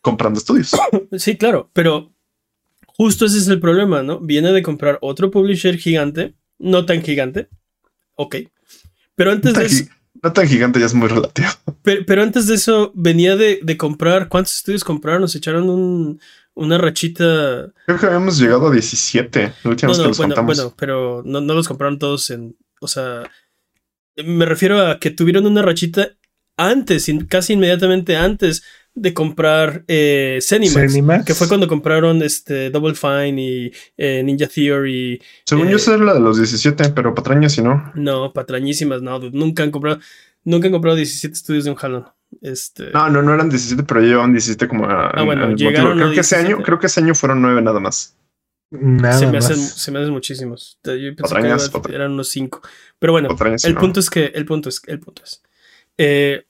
Comprando 0.00 0.38
estudios. 0.38 0.72
Sí, 1.18 1.36
claro, 1.36 1.70
pero 1.72 2.12
justo 2.96 3.26
ese 3.26 3.38
es 3.38 3.48
el 3.48 3.60
problema, 3.60 4.02
¿no? 4.02 4.20
Viene 4.20 4.52
de 4.52 4.62
comprar 4.62 4.98
otro 5.02 5.30
publisher 5.30 5.76
gigante, 5.78 6.34
no 6.58 6.86
tan 6.86 7.02
gigante, 7.02 7.48
ok. 8.16 8.36
Pero 9.14 9.32
antes 9.32 9.52
No 9.54 9.60
de 9.60 9.66
eso, 9.66 9.84
no 10.22 10.32
tan 10.32 10.48
gigante, 10.48 10.80
ya 10.80 10.86
es 10.86 10.94
muy 10.94 11.08
relativo. 11.08 11.48
pero, 11.82 12.04
pero 12.06 12.22
antes 12.22 12.46
de 12.46 12.54
eso 12.54 12.92
venía 12.94 13.36
de, 13.36 13.60
de 13.62 13.76
comprar, 13.76 14.28
¿cuántos 14.28 14.56
estudios 14.56 14.84
compraron? 14.84 15.20
Nos 15.22 15.34
echaron 15.34 15.68
un- 15.70 16.20
una 16.56 16.78
rachita. 16.78 17.72
Creo 17.86 17.98
que 17.98 18.06
habíamos 18.06 18.38
llegado 18.38 18.68
a 18.68 18.70
17 18.72 19.52
la 19.64 19.70
última 19.70 19.88
No, 19.88 19.92
vez 19.92 19.98
que 19.98 20.02
no, 20.02 20.08
los 20.08 20.16
bueno, 20.18 20.34
contamos. 20.36 20.56
bueno, 20.56 20.74
pero 20.78 21.22
no, 21.24 21.40
no 21.40 21.54
los 21.54 21.66
compraron 21.66 21.98
todos 21.98 22.30
en, 22.30 22.56
o 22.80 22.86
sea, 22.86 23.24
me 24.16 24.46
refiero 24.46 24.80
a 24.86 25.00
que 25.00 25.10
tuvieron 25.10 25.46
una 25.46 25.62
rachita 25.62 26.10
antes, 26.56 27.10
casi 27.28 27.54
inmediatamente 27.54 28.16
antes 28.16 28.62
de 28.96 29.12
comprar 29.12 29.84
eh, 29.88 30.38
Zenimax, 30.40 31.24
que 31.24 31.34
fue 31.34 31.48
cuando 31.48 31.66
compraron 31.66 32.22
este 32.22 32.70
Double 32.70 32.94
Fine 32.94 33.42
y 33.42 33.72
eh, 33.96 34.22
Ninja 34.22 34.46
Theory. 34.46 35.20
Según 35.44 35.66
yo, 35.66 35.72
eh, 35.72 35.76
esa 35.76 35.94
es 35.94 36.00
la 36.00 36.14
de 36.14 36.20
los 36.20 36.36
17, 36.36 36.90
pero 36.90 37.14
patrañas 37.14 37.58
y 37.58 37.62
no. 37.62 37.90
No, 37.94 38.32
patrañísimas, 38.32 39.02
no, 39.02 39.18
nunca 39.18 39.64
han 39.64 39.70
comprado, 39.72 39.98
nunca 40.44 40.66
han 40.68 40.72
comprado 40.72 40.96
17 40.96 41.32
estudios 41.34 41.64
de 41.64 41.70
un 41.70 41.76
jalón. 41.76 42.06
Este... 42.40 42.90
No, 42.92 43.08
no, 43.10 43.22
no 43.22 43.34
eran 43.34 43.48
17, 43.48 43.82
pero 43.82 44.00
llevaban 44.00 44.32
17 44.32 44.68
como 44.68 44.86
a, 44.86 45.08
Ah, 45.08 45.22
bueno, 45.24 45.50
llegaron 45.54 45.98
creo 45.98 46.12
que 46.12 46.20
ese 46.20 46.36
año, 46.36 46.58
creo 46.62 46.78
que 46.78 46.86
ese 46.86 47.00
año 47.00 47.14
fueron 47.14 47.42
9 47.42 47.62
nada 47.62 47.80
más. 47.80 48.16
Nada 48.70 49.18
se, 49.18 49.26
me 49.26 49.32
más. 49.34 49.50
Hacen, 49.50 49.58
se 49.58 49.90
me 49.92 50.00
hacen 50.00 50.12
muchísimos. 50.12 50.78
Yo 50.84 50.92
pensé 50.92 51.14
Patrañas, 51.22 51.68
que 51.68 51.78
patr- 51.78 51.94
eran 51.94 52.12
unos 52.12 52.28
5. 52.30 52.60
Pero 52.98 53.12
bueno, 53.12 53.28
Patrañas 53.28 53.64
el 53.64 53.74
no. 53.74 53.80
punto 53.80 54.00
es 54.00 54.10
que, 54.10 54.26
el 54.26 54.44
punto 54.46 54.68
es, 54.68 54.80
el 54.86 54.98
punto 55.00 55.22
es. 55.24 55.42
eh, 55.98 56.44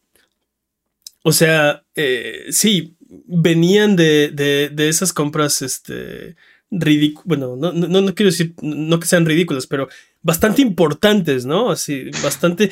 o 1.27 1.33
sea, 1.33 1.83
eh, 1.97 2.45
sí, 2.51 2.97
venían 3.27 3.97
de, 3.97 4.31
de, 4.33 4.69
de 4.73 4.89
esas 4.89 5.13
compras, 5.13 5.63
este, 5.63 6.37
ridículas, 6.71 7.25
bueno, 7.27 7.57
no, 7.57 7.73
no, 7.73 8.01
no 8.01 8.15
quiero 8.15 8.31
decir, 8.31 8.55
no 8.61 9.01
que 9.01 9.07
sean 9.07 9.25
ridículas, 9.25 9.67
pero 9.67 9.89
bastante 10.23 10.61
importantes, 10.63 11.47
¿no? 11.47 11.71
Así, 11.71 12.11
bastante, 12.23 12.71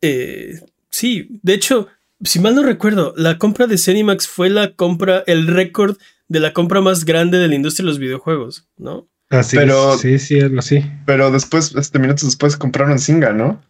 eh, 0.00 0.60
sí, 0.90 1.28
de 1.42 1.54
hecho, 1.54 1.88
si 2.22 2.38
mal 2.38 2.54
no 2.54 2.62
recuerdo, 2.62 3.12
la 3.16 3.38
compra 3.38 3.66
de 3.66 3.78
Cenimax 3.78 4.26
fue 4.26 4.48
la 4.50 4.72
compra, 4.74 5.22
el 5.26 5.46
récord 5.46 5.96
de 6.28 6.40
la 6.40 6.52
compra 6.52 6.80
más 6.80 7.04
grande 7.04 7.38
de 7.38 7.48
la 7.48 7.54
industria 7.54 7.84
de 7.84 7.90
los 7.90 7.98
videojuegos, 7.98 8.66
¿no? 8.78 9.08
Así 9.28 9.56
Pero- 9.56 9.94
es, 9.94 10.00
sí, 10.00 10.18
sí, 10.18 10.40
algo 10.40 10.58
así. 10.58 10.82
Pero 11.06 11.30
después, 11.30 11.74
este 11.76 11.98
minutos 11.98 12.24
después, 12.24 12.56
compraron 12.56 12.98
Singa, 12.98 13.32
¿no? 13.32 13.62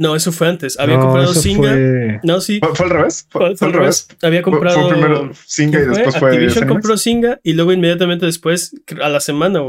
No, 0.00 0.14
eso 0.14 0.30
fue 0.32 0.48
antes. 0.48 0.78
Había 0.78 0.96
No, 0.96 1.02
comprado 1.02 1.34
Singa. 1.34 1.70
fue- 1.72 2.20
No, 2.22 2.40
sí. 2.40 2.60
¿Fue, 2.62 2.74
fue 2.74 2.86
al 2.86 2.90
revés? 2.92 3.26
Fue, 3.28 3.56
fue 3.56 3.66
al 3.68 3.74
revés. 3.74 4.06
Había 4.22 4.42
comprado. 4.42 4.80
Fue, 4.80 4.92
primero 4.92 5.30
Singa 5.44 5.80
y 5.82 5.86
después 5.86 6.16
fue. 6.16 6.30
Activision 6.30 6.68
compró 6.68 6.96
Singa 6.96 7.40
y 7.42 7.52
luego 7.54 7.72
inmediatamente 7.72 8.24
después, 8.24 8.74
a 9.02 9.08
la 9.08 9.18
semana, 9.20 9.60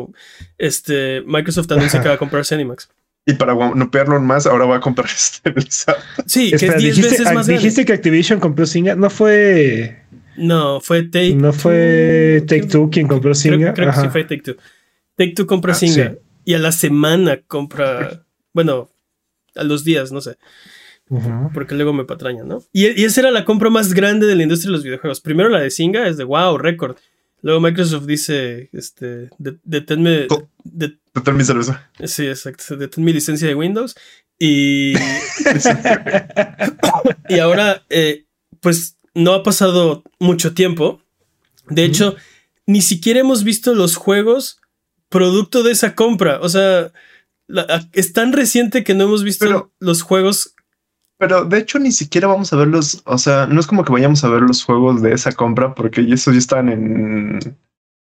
este, 0.58 1.22
Microsoft 1.26 1.72
anuncia 1.72 2.02
que 2.02 2.08
va 2.10 2.14
a 2.16 2.18
comprar 2.20 2.46
Zenimax. 2.46 2.90
Y 3.26 3.34
para 3.34 3.54
guanupearlo 3.54 4.20
más, 4.22 4.48
ahora 4.48 4.66
va 4.66 4.78
a 4.78 4.80
comprar 4.80 5.08
este 5.08 5.52
Blizzard. 5.52 5.98
Sí, 6.26 6.50
que 6.52 6.56
es 6.56 6.78
10 6.78 6.78
dijiste, 6.96 7.02
veces 7.12 7.28
ah, 7.28 7.34
más 7.34 7.46
grande. 7.48 7.62
dijiste 7.62 7.86
que 7.86 7.94
Activision 7.94 8.40
compró 8.40 8.66
Singa. 8.66 8.96
No 8.96 9.10
fue. 9.12 10.00
No, 10.38 10.80
fue 10.80 11.04
Take 11.04 11.36
No 11.36 11.54
fue 11.54 12.44
Take 12.48 12.64
Two 12.68 12.90
quien 12.90 13.08
compró 13.08 13.36
Singa. 13.36 13.74
creo 13.76 13.92
que 13.92 14.00
sí 14.00 14.08
fue 14.10 14.24
Take 14.24 14.42
Two. 14.42 14.56
Take 15.16 15.34
Two 15.36 15.46
compra 15.46 15.74
Ah, 15.74 15.76
Singa 15.76 16.12
sí. 16.12 16.18
y 16.46 16.54
a 16.56 16.60
la 16.60 16.72
semana 16.72 17.40
compra. 17.46 18.24
Bueno, 18.54 18.90
a 19.56 19.64
los 19.64 19.84
días, 19.84 20.12
no 20.12 20.22
sé. 20.22 20.38
Porque 21.54 21.74
luego 21.74 21.92
me 21.92 22.06
patrañan, 22.06 22.48
¿no? 22.48 22.64
Y, 22.72 22.86
y 23.02 23.06
esa 23.06 23.22
era 23.22 23.32
la 23.32 23.46
compra 23.46 23.72
más 23.72 23.94
grande 23.94 24.28
de 24.28 24.36
la 24.36 24.44
industria 24.44 24.68
de 24.70 24.74
los 24.74 24.84
videojuegos. 24.84 25.22
Primero 25.22 25.50
la 25.50 25.60
de 25.60 25.72
Singa 25.72 26.08
es 26.08 26.18
de 26.18 26.24
wow, 26.24 26.58
récord. 26.58 26.98
Luego 27.42 27.62
Microsoft 27.62 28.06
dice, 28.06 28.70
este, 28.74 29.30
de- 29.40 29.58
deténme, 29.64 30.28
de- 30.64 31.00
Total 31.14 31.34
mi 31.34 31.44
cerveza. 31.44 31.90
sí, 32.04 32.28
exacto, 32.28 32.76
detén 32.78 33.04
mi 33.04 33.12
licencia 33.14 33.48
de 33.48 33.56
Windows. 33.56 33.96
Y, 34.38 34.94
y 37.30 37.40
ahora, 37.40 37.84
eh, 37.90 38.26
pues 38.60 38.98
no 39.14 39.34
ha 39.34 39.44
pasado 39.44 40.04
mucho 40.20 40.54
tiempo. 40.54 41.02
De 41.70 41.84
hecho, 41.86 42.16
ni 42.66 42.82
siquiera 42.82 43.20
hemos 43.20 43.44
visto 43.44 43.76
los 43.76 43.96
juegos 43.96 44.60
producto 45.10 45.64
de 45.64 45.72
esa 45.72 45.96
compra. 45.96 46.40
O 46.42 46.50
sea, 46.50 46.92
la- 47.50 47.88
es 47.94 48.14
tan 48.14 48.32
reciente 48.32 48.84
que 48.84 48.94
no 48.94 49.04
hemos 49.06 49.24
visto 49.24 49.46
Pero- 49.46 49.72
los 49.80 50.02
juegos 50.02 50.54
Pero 51.18 51.44
de 51.44 51.58
hecho 51.58 51.80
ni 51.80 51.92
siquiera 51.92 52.28
vamos 52.28 52.54
a 52.54 52.56
ver 52.56 52.68
los, 52.70 53.02
o 53.06 53.18
sea, 53.18 53.46
no 53.48 53.60
es 53.60 53.68
como 53.68 53.84
que 53.84 53.92
vayamos 53.92 54.24
a 54.24 54.30
ver 54.30 54.42
los 54.44 54.64
juegos 54.64 55.02
de 55.02 55.12
esa 55.14 55.34
compra 55.34 55.76
porque 55.76 56.02
esos 56.10 56.34
ya 56.34 56.40
estaban 56.40 56.70
en, 56.70 57.58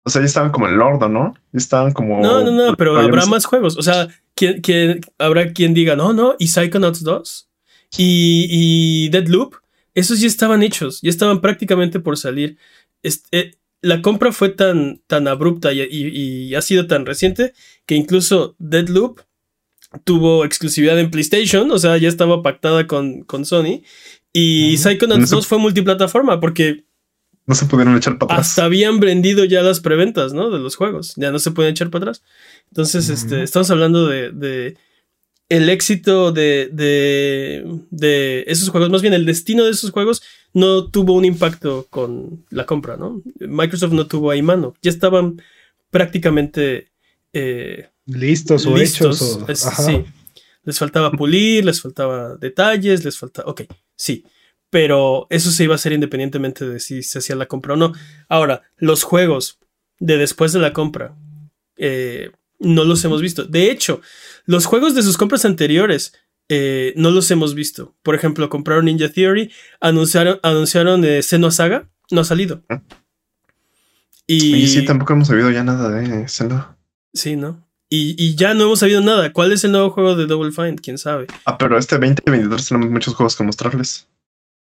o 0.06 0.10
sea, 0.10 0.22
ya 0.22 0.28
estaban 0.28 0.52
como 0.52 0.68
en 0.68 0.78
Lordo, 0.78 1.10
¿no? 1.10 1.34
Ya 1.52 1.58
estaban 1.58 1.94
como... 1.94 2.22
No, 2.22 2.44
no, 2.44 2.52
no, 2.52 2.76
pero 2.76 3.00
habrá 3.00 3.26
más 3.26 3.46
juegos. 3.46 3.78
O 3.78 3.82
sea, 3.82 4.08
¿quién, 4.36 4.62
quién- 4.62 5.02
habrá 5.18 5.52
quien 5.54 5.74
diga, 5.74 5.96
no, 5.96 6.14
no, 6.14 6.36
y 6.38 6.48
Psychonauts 6.50 7.02
2 7.04 7.50
y, 7.98 8.48
y 8.50 9.10
Deadloop, 9.10 9.56
esos 9.96 10.20
ya 10.20 10.28
estaban 10.28 10.62
hechos, 10.64 11.00
ya 11.02 11.10
estaban 11.10 11.42
prácticamente 11.42 12.00
por 12.00 12.18
salir. 12.18 12.58
Este, 13.04 13.58
la 13.82 14.02
compra 14.02 14.32
fue 14.32 14.50
tan, 14.50 15.02
tan 15.08 15.28
abrupta 15.28 15.74
y, 15.74 15.82
y- 15.82 16.08
y 16.50 16.56
ha 16.56 16.62
sido 16.62 16.88
tan 16.88 17.06
reciente 17.06 17.54
que 17.86 17.96
incluso 17.96 18.56
Deadloop 18.60 19.20
tuvo 20.04 20.46
exclusividad 20.46 21.00
en 21.00 21.12
PlayStation, 21.12 21.70
o 21.72 21.78
sea, 21.80 21.98
ya 21.98 22.08
estaba 22.08 22.42
pactada 22.42 22.88
con, 22.88 23.24
con 23.24 23.46
Sony. 23.46 23.82
Y 24.34 24.76
Ujú. 24.76 24.84
Psychonauts 24.84 25.22
No 25.22 25.28
sé. 25.28 25.36
2 25.36 25.48
fue 25.48 25.58
multiplataforma 25.58 26.40
porque 26.40 26.86
No 27.46 27.56
se 27.56 27.66
pudieron 27.66 27.98
echar 27.98 28.18
para 28.18 28.34
atrás. 28.36 28.50
hasta 28.52 28.64
habían 28.66 29.00
vendido 29.02 29.44
ya 29.46 29.62
las 29.62 29.80
preventas, 29.82 30.32
¿no? 30.34 30.50
De 30.52 30.60
los 30.60 30.76
juegos. 30.76 31.14
Ya 31.18 31.32
no 31.32 31.40
se 31.40 31.52
pueden 31.52 31.72
echar 31.72 31.90
para 31.90 32.04
atrás. 32.04 32.24
Entonces, 32.70 33.10
este, 33.10 33.44
estamos 33.44 33.70
hablando 33.72 34.08
de, 34.08 34.32
de 34.32 34.78
el 35.50 35.68
éxito 35.70 36.32
de, 36.32 36.70
de, 36.72 37.66
de 37.90 38.46
esos 38.48 38.70
juegos, 38.70 38.90
más 38.90 39.02
bien 39.02 39.14
el 39.14 39.26
destino 39.26 39.66
de 39.66 39.72
esos 39.72 39.90
juegos 39.92 40.24
no 40.54 40.90
tuvo 40.90 41.14
un 41.14 41.26
impacto 41.26 41.88
con 41.90 42.46
la 42.50 42.66
compra, 42.66 42.98
¿no? 42.98 43.22
Microsoft 43.40 43.94
no 43.94 44.08
tuvo 44.08 44.32
ahí 44.32 44.42
mano. 44.42 44.74
Ya 44.82 44.90
estaban 44.92 45.42
prácticamente 45.90 46.92
eh, 47.34 47.90
Listos 48.06 48.66
o 48.66 48.76
listos. 48.76 49.22
hechos. 49.22 49.40
o- 49.44 49.52
Es- 49.52 49.60
sí. 49.86 50.04
Les 50.64 50.78
faltaba 50.78 51.12
pulir, 51.12 51.66
les 51.66 51.82
faltaba 51.82 52.36
detalles, 52.36 53.04
les 53.06 53.18
faltaba. 53.18 53.50
Ok, 53.50 53.62
sí. 53.96 54.26
Pero 54.70 55.28
eso 55.30 55.52
se 55.52 55.64
iba 55.66 55.74
a 55.74 55.76
hacer 55.76 55.92
independientemente 55.94 56.68
de 56.68 56.80
si 56.80 57.04
se 57.04 57.20
hacía 57.20 57.36
la 57.36 57.48
compra 57.48 57.74
o 57.74 57.78
no. 57.78 57.94
Ahora, 58.30 58.64
los 58.78 59.04
juegos 59.04 59.60
de 60.00 60.18
después 60.18 60.54
de 60.54 60.60
la 60.60 60.72
compra 60.74 61.16
eh, 61.78 62.32
no 62.60 62.84
los 62.84 63.04
hemos 63.06 63.22
visto. 63.22 63.44
De 63.46 63.72
hecho, 63.72 64.02
los 64.46 64.66
juegos 64.66 64.94
de 64.96 65.04
sus 65.04 65.18
compras 65.18 65.46
anteriores 65.46 66.14
eh, 66.54 66.94
no 66.98 67.12
los 67.12 67.32
hemos 67.32 67.56
visto. 67.56 67.96
Por 68.04 68.14
ejemplo, 68.14 68.50
compraron 68.50 68.84
Ninja 68.86 69.08
Theory, 69.08 69.50
anunciaron, 69.80 70.38
anunciaron 70.44 71.06
eh, 71.06 71.22
Senua 71.24 71.50
Saga, 71.52 71.88
no 72.12 72.20
ha 72.20 72.26
salido. 72.26 72.62
Ah. 72.68 72.82
Y 74.28 74.56
Y 74.56 74.68
sí, 74.68 74.84
tampoco 74.86 75.14
hemos 75.14 75.30
sabido 75.30 75.50
ya 75.50 75.64
nada 75.64 75.90
de 75.90 76.28
Zelda. 76.28 76.78
Sí, 77.14 77.38
¿no? 77.38 77.66
Y, 77.90 78.16
y 78.18 78.36
ya 78.36 78.54
no 78.54 78.66
hemos 78.66 78.80
sabido 78.80 79.00
nada. 79.02 79.32
¿Cuál 79.32 79.54
es 79.54 79.64
el 79.64 79.72
nuevo 79.72 79.92
juego 79.92 80.16
de 80.16 80.26
Double 80.26 80.52
Fine? 80.52 80.76
¿Quién 80.76 80.98
sabe? 80.98 81.28
Ah, 81.46 81.58
pero 81.58 81.78
este 81.78 81.98
2023 81.98 82.68
tenemos 82.68 82.90
muchos 82.92 83.16
juegos 83.16 83.36
que 83.36 83.44
mostrarles. 83.44 84.08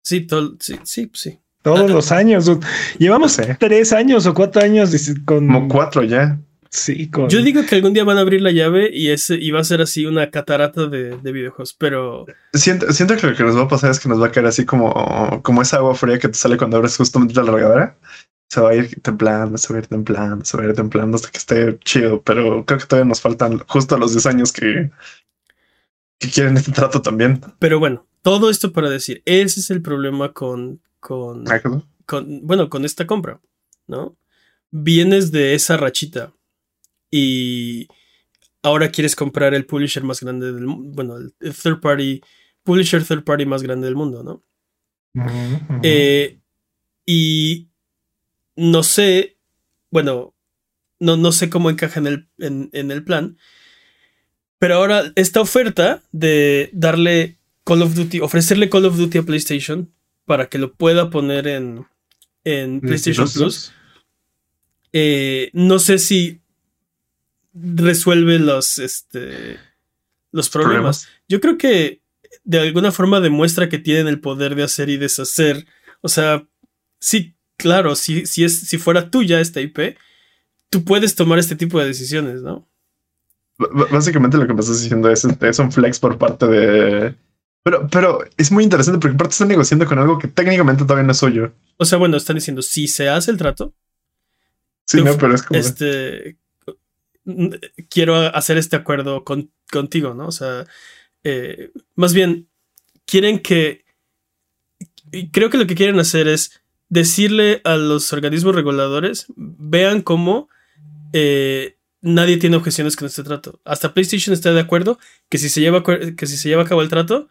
Sí, 0.04 0.22
todo, 0.22 0.56
sí, 0.60 0.80
sí, 0.84 1.10
sí. 1.14 1.40
Todos 1.62 1.90
los 1.90 2.12
años. 2.12 2.50
Llevamos 2.98 3.38
No 3.38 3.44
sé. 3.46 3.58
tres 3.60 3.92
años 3.94 4.26
o 4.26 4.34
cuatro 4.34 4.62
años 4.62 4.92
con. 5.26 5.48
Como 5.48 5.68
cuatro 5.70 6.04
ya. 6.04 6.40
Sí, 6.74 7.08
con. 7.08 7.30
Yo 7.30 7.44
digo 7.44 7.64
que 7.68 7.76
algún 7.76 7.94
día 7.94 8.04
van 8.04 8.18
a 8.18 8.22
abrir 8.22 8.42
la 8.42 8.52
llave 8.52 8.90
y, 8.92 9.10
ese, 9.10 9.36
y 9.36 9.52
va 9.52 9.60
a 9.60 9.64
ser 9.64 9.80
así 9.82 10.08
una 10.08 10.32
catarata 10.32 10.88
de, 10.88 11.18
de 11.18 11.32
videojuegos, 11.32 11.76
pero 11.76 12.26
Siento, 12.52 12.92
siento 12.92 13.16
que 13.16 13.28
lo 13.28 13.36
que 13.36 13.44
nos 13.44 13.56
va 13.56 13.62
a 13.62 13.68
pasar 13.68 13.92
es 13.92 14.00
que 14.00 14.10
nos 14.10 14.20
va 14.20 14.28
a 14.28 14.32
caer 14.32 14.48
así 14.48 14.66
como, 14.66 15.40
como 15.44 15.62
esa 15.62 15.78
agua 15.78 15.94
fría 15.94 16.18
que 16.18 16.30
te 16.30 16.34
sale 16.34 16.58
cuando 16.58 16.78
abres 16.78 16.98
justamente 16.98 17.36
la 17.36 17.52
regadera. 17.52 18.00
Se 18.50 18.60
va 18.60 18.72
a 18.72 18.76
ir 18.76 19.00
templando, 19.04 19.56
se 19.60 19.72
va 19.72 19.78
a 19.78 19.82
ir 19.84 19.88
templando, 19.88 20.44
se 20.46 20.58
va 20.58 20.64
a 20.64 20.68
ir 20.68 20.74
templando 20.74 21.16
hasta 21.16 21.30
que 21.30 21.38
esté 21.38 21.78
chido. 21.80 22.24
Pero 22.24 22.66
creo 22.66 22.80
que 22.80 22.86
todavía 22.88 23.08
nos 23.08 23.22
faltan 23.22 23.60
justo 23.68 23.96
los 24.00 24.14
10 24.14 24.26
años 24.26 24.52
que, 24.52 24.90
que 26.18 26.30
quieren 26.32 26.58
este 26.58 26.72
trato 26.72 27.04
también. 27.04 27.40
Pero 27.60 27.78
bueno, 27.78 28.08
todo 28.24 28.50
esto 28.50 28.74
para 28.74 28.90
decir, 28.90 29.22
ese 29.26 29.60
es 29.60 29.70
el 29.70 29.84
problema 29.84 30.34
con, 30.34 30.82
con, 31.00 31.46
con 32.08 32.40
bueno, 32.42 32.68
con 32.68 32.84
esta 32.84 33.06
compra, 33.06 33.40
¿no? 33.86 34.18
Vienes 34.72 35.32
de 35.32 35.54
esa 35.54 35.78
rachita 35.78 36.34
y 37.16 37.88
ahora 38.64 38.90
quieres 38.90 39.16
comprar 39.16 39.54
el 39.54 39.68
publisher 39.68 40.02
más 40.04 40.20
grande 40.22 40.52
del 40.52 40.66
mundo, 40.66 40.90
bueno, 40.96 41.18
el 41.18 41.54
third 41.54 41.80
party, 41.80 42.22
publisher 42.64 43.06
third 43.06 43.24
party 43.24 43.46
más 43.46 43.62
grande 43.62 43.86
del 43.86 43.96
mundo, 43.96 44.24
¿no? 44.24 44.44
Eh, 45.84 46.40
y 47.06 47.68
no 48.56 48.82
sé, 48.82 49.38
bueno, 49.92 50.34
no, 51.00 51.16
no 51.16 51.32
sé 51.32 51.52
cómo 51.52 51.70
encaja 51.70 52.00
en 52.00 52.08
el, 52.08 52.28
en, 52.40 52.72
en 52.74 52.90
el 52.90 53.04
plan, 53.04 53.38
pero 54.58 54.78
ahora 54.78 55.12
esta 55.16 55.40
oferta 55.40 56.02
de 56.12 56.72
darle 56.74 57.38
Call 57.64 57.84
of 57.84 57.94
Duty, 57.94 58.22
ofrecerle 58.22 58.72
Call 58.72 58.86
of 58.86 58.98
Duty 58.98 59.20
a 59.20 59.24
PlayStation 59.24 59.94
para 60.26 60.50
que 60.50 60.58
lo 60.58 60.74
pueda 60.74 61.12
poner 61.12 61.46
en, 61.46 61.86
en 62.44 62.82
PlayStation 62.82 63.30
Plus, 63.30 63.72
eh, 64.94 65.52
no 65.54 65.78
sé 65.78 66.00
si 66.00 66.40
resuelve 67.54 68.40
los, 68.40 68.80
este, 68.80 69.58
los 70.32 70.50
problemas. 70.50 71.08
Yo 71.28 71.40
creo 71.40 71.58
que 71.58 72.02
de 72.44 72.60
alguna 72.60 72.92
forma 72.92 73.20
demuestra 73.20 73.70
que 73.70 73.80
tienen 73.80 74.08
el 74.08 74.20
poder 74.20 74.56
de 74.56 74.64
hacer 74.64 74.90
y 74.90 74.98
deshacer. 74.98 75.66
O 76.02 76.10
sea, 76.10 76.46
sí, 77.00 77.36
claro, 77.58 77.96
si, 77.96 78.26
si, 78.26 78.44
es, 78.44 78.60
si 78.62 78.78
fuera 78.78 79.10
tuya 79.10 79.40
esta 79.40 79.62
IP, 79.62 79.98
tú 80.70 80.84
puedes 80.84 81.16
tomar 81.16 81.40
este 81.40 81.56
tipo 81.56 81.80
de 81.80 81.88
decisiones, 81.88 82.42
¿no? 82.42 82.68
básicamente 83.92 84.38
lo 84.38 84.48
que 84.48 84.54
me 84.54 84.60
estás 84.60 84.82
diciendo 84.82 85.10
es, 85.10 85.26
es 85.26 85.60
un 85.60 85.72
flex 85.72 86.00
por 86.00 86.18
parte 86.18 86.48
de. 86.48 87.16
Pero, 87.64 87.88
pero 87.88 88.20
es 88.36 88.52
muy 88.52 88.64
interesante 88.64 89.00
porque 89.00 89.16
parte 89.16 89.32
están 89.32 89.48
negociando 89.48 89.86
con 89.86 89.98
algo 90.00 90.18
que 90.18 90.28
técnicamente 90.28 90.84
todavía 90.84 91.04
no 91.04 91.12
es 91.12 91.18
suyo. 91.18 91.54
O 91.78 91.86
sea, 91.86 91.98
bueno, 91.98 92.18
están 92.18 92.36
diciendo 92.36 92.62
si 92.62 92.88
se 92.88 93.08
hace 93.08 93.32
el 93.32 93.38
trato. 93.38 93.74
Sí, 94.86 95.02
no, 95.02 95.18
pero 95.18 95.34
es 95.34 95.44
como. 95.44 95.60
Este. 95.60 96.38
Quiero 97.90 98.16
hacer 98.16 98.58
este 98.58 98.76
acuerdo 98.76 99.24
con, 99.24 99.52
contigo, 99.72 100.14
¿no? 100.14 100.28
O 100.28 100.32
sea, 100.32 100.66
eh, 101.24 101.72
más 101.96 102.14
bien, 102.14 102.50
quieren 103.06 103.40
que. 103.40 103.86
Creo 105.32 105.50
que 105.50 105.58
lo 105.58 105.68
que 105.68 105.76
quieren 105.76 106.00
hacer 106.00 106.28
es 106.28 106.64
decirle 106.90 107.62
a 107.64 107.76
los 107.76 108.12
organismos 108.14 108.56
reguladores, 108.56 109.26
vean 109.36 110.02
cómo 110.02 110.50
eh, 111.14 111.78
nadie 112.02 112.38
tiene 112.38 112.58
objeciones 112.58 112.96
con 112.96 113.08
este 113.08 113.24
trato. 113.24 113.60
Hasta 113.66 113.94
PlayStation 113.94 114.34
está 114.34 114.54
de 114.54 114.60
acuerdo 114.60 115.00
que 115.30 115.38
si 115.38 115.50
se 115.50 115.62
lleva, 115.62 115.84
que 115.84 116.28
si 116.28 116.38
se 116.38 116.50
lleva 116.50 116.64
a 116.64 116.68
cabo 116.68 116.82
el 116.82 116.90
trato, 116.90 117.30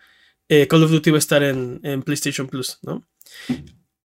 eh, 0.48 0.66
Call 0.66 0.82
of 0.82 0.90
Duty 0.90 1.10
va 1.10 1.16
a 1.16 1.18
estar 1.18 1.42
en, 1.42 1.80
PlayStation 2.02 2.48
Plus, 2.48 2.78
¿no? 2.82 3.06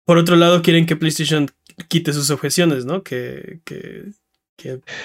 Por 0.05 0.19
otro 0.19 0.37
lado, 0.37 0.63
quieren 0.63 0.87
que 0.87 0.97
PlayStation 0.97 1.49
quite 1.89 2.13
sus 2.13 2.31
objeciones, 2.31 2.85
¿no? 2.85 3.03
Que, 3.03 3.61
que, 3.65 4.05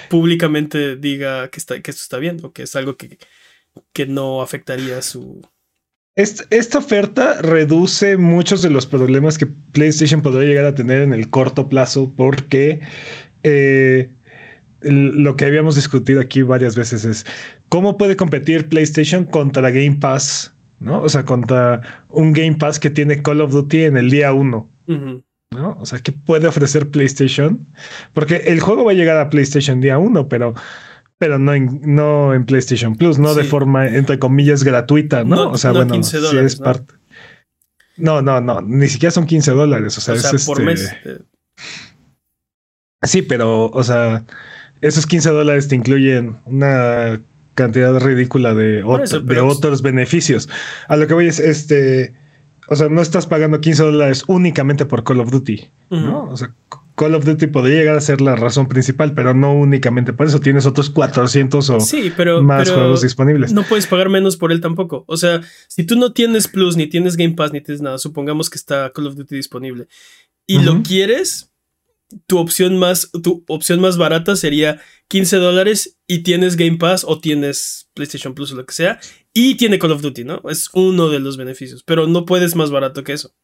públicamente 0.08 0.96
diga 0.96 1.48
que, 1.48 1.58
está, 1.58 1.80
que 1.80 1.90
esto 1.90 2.02
está 2.02 2.18
bien 2.18 2.38
o 2.42 2.52
que 2.52 2.62
es 2.62 2.76
algo 2.76 2.96
que, 2.96 3.18
que 3.92 4.06
no 4.06 4.42
afectaría 4.42 5.02
su... 5.02 5.46
Esta, 6.16 6.78
oferta 6.78 7.42
reduce 7.42 8.16
muchos 8.16 8.62
de 8.62 8.70
los 8.70 8.86
problemas 8.86 9.36
que 9.36 9.46
PlayStation 9.46 10.22
podría 10.22 10.48
llegar 10.48 10.64
a 10.64 10.74
tener 10.74 11.02
en 11.02 11.12
el 11.12 11.28
corto 11.28 11.68
plazo 11.68 12.12
porque 12.14 12.80
eh, 13.42 14.14
lo 14.80 15.34
que 15.34 15.44
habíamos 15.44 15.74
discutido 15.74 16.20
aquí 16.20 16.42
varias 16.42 16.76
veces 16.76 17.04
es 17.04 17.26
cómo 17.68 17.98
puede 17.98 18.14
competir 18.14 18.68
PlayStation 18.68 19.24
contra 19.24 19.70
Game 19.70 19.96
Pass, 19.96 20.54
¿no? 20.78 21.02
O 21.02 21.08
sea, 21.08 21.24
contra 21.24 22.04
un 22.10 22.32
Game 22.32 22.56
Pass 22.56 22.78
que 22.78 22.90
tiene 22.90 23.20
Call 23.20 23.40
of 23.40 23.50
Duty 23.50 23.82
en 23.82 23.96
el 23.96 24.08
día 24.08 24.32
uno, 24.32 24.70
¿no? 25.54 25.76
O 25.80 25.86
sea, 25.86 26.00
¿qué 26.00 26.12
puede 26.12 26.46
ofrecer 26.46 26.90
PlayStation? 26.90 27.66
Porque 28.12 28.36
el 28.46 28.60
juego 28.60 28.84
va 28.84 28.92
a 28.92 28.94
llegar 28.94 29.16
a 29.16 29.30
PlayStation 29.30 29.80
día 29.80 29.98
uno, 29.98 30.28
pero, 30.28 30.54
pero 31.18 31.38
no, 31.38 31.54
en, 31.54 31.80
no 31.82 32.34
en 32.34 32.44
PlayStation 32.44 32.96
Plus, 32.96 33.18
no 33.18 33.34
de 33.34 33.44
forma, 33.44 33.86
entre 33.86 34.18
comillas, 34.18 34.64
gratuita, 34.64 35.24
¿no? 35.24 35.50
o 35.50 35.58
sea, 35.58 35.72
bueno, 35.72 36.02
si 36.02 36.16
es 36.36 36.56
parte. 36.56 36.94
No, 37.96 38.20
no, 38.20 38.40
no, 38.40 38.60
ni 38.60 38.88
siquiera 38.88 39.12
son 39.12 39.26
15 39.26 39.52
dólares, 39.52 39.96
o 39.96 40.00
sea, 40.00 40.14
es 40.14 40.44
por. 40.44 40.68
Este 40.68 40.96
eh. 41.04 41.18
Sí, 43.04 43.22
pero, 43.22 43.66
o 43.66 43.82
sea, 43.84 44.24
esos 44.80 45.06
15 45.06 45.30
dólares 45.30 45.68
te 45.68 45.76
incluyen 45.76 46.38
una 46.46 47.20
cantidad 47.54 47.98
ridícula 48.00 48.54
de, 48.54 48.82
de 49.22 49.40
otros 49.40 49.82
beneficios. 49.82 50.48
A 50.88 50.96
lo 50.96 51.06
que 51.06 51.14
voy 51.14 51.28
es, 51.28 51.38
este, 51.38 52.14
o 52.68 52.76
sea, 52.76 52.88
no 52.88 53.02
estás 53.02 53.26
pagando 53.26 53.60
15 53.60 53.82
dólares 53.82 54.24
únicamente 54.26 54.86
por 54.86 55.04
Call 55.04 55.20
of 55.20 55.30
Duty, 55.30 55.70
¿no? 55.90 56.24
O 56.30 56.36
sea, 56.36 56.54
Call 56.96 57.14
of 57.14 57.24
Duty 57.24 57.48
podría 57.48 57.80
llegar 57.80 57.96
a 57.96 58.00
ser 58.00 58.20
la 58.20 58.36
razón 58.36 58.68
principal, 58.68 59.14
pero 59.14 59.34
no 59.34 59.52
únicamente 59.52 60.12
por 60.12 60.26
eso. 60.26 60.40
Tienes 60.40 60.64
otros 60.64 60.90
400 60.90 61.70
o 61.70 61.78
más 62.42 62.70
juegos 62.70 63.02
disponibles. 63.02 63.52
No 63.52 63.64
puedes 63.64 63.86
pagar 63.86 64.08
menos 64.08 64.36
por 64.36 64.52
él 64.52 64.60
tampoco. 64.60 65.04
O 65.08 65.16
sea, 65.16 65.40
si 65.68 65.84
tú 65.84 65.96
no 65.96 66.12
tienes 66.12 66.46
Plus, 66.46 66.76
ni 66.76 66.86
tienes 66.86 67.16
Game 67.16 67.34
Pass, 67.34 67.52
ni 67.52 67.60
tienes 67.60 67.82
nada, 67.82 67.98
supongamos 67.98 68.48
que 68.48 68.58
está 68.58 68.90
Call 68.94 69.08
of 69.08 69.16
Duty 69.16 69.34
disponible 69.34 69.88
y 70.46 70.60
lo 70.60 70.82
quieres, 70.82 71.50
tu 72.26 72.38
opción 72.38 72.78
más, 72.78 73.10
tu 73.22 73.44
opción 73.48 73.80
más 73.80 73.96
barata 73.96 74.36
sería 74.36 74.80
15 75.08 75.36
dólares 75.36 75.98
y 76.06 76.18
tienes 76.22 76.56
Game 76.56 76.76
Pass 76.76 77.04
o 77.06 77.18
tienes 77.18 77.88
PlayStation 77.94 78.34
Plus 78.34 78.52
o 78.52 78.56
lo 78.56 78.66
que 78.66 78.74
sea 78.74 79.00
y 79.34 79.56
tiene 79.56 79.78
Call 79.78 79.92
of 79.92 80.00
Duty, 80.00 80.24
¿no? 80.24 80.40
Es 80.48 80.70
uno 80.72 81.08
de 81.08 81.18
los 81.18 81.36
beneficios, 81.36 81.82
pero 81.82 82.06
no 82.06 82.24
puedes 82.24 82.54
más 82.54 82.70
barato 82.70 83.02
que 83.02 83.12
eso. 83.12 83.34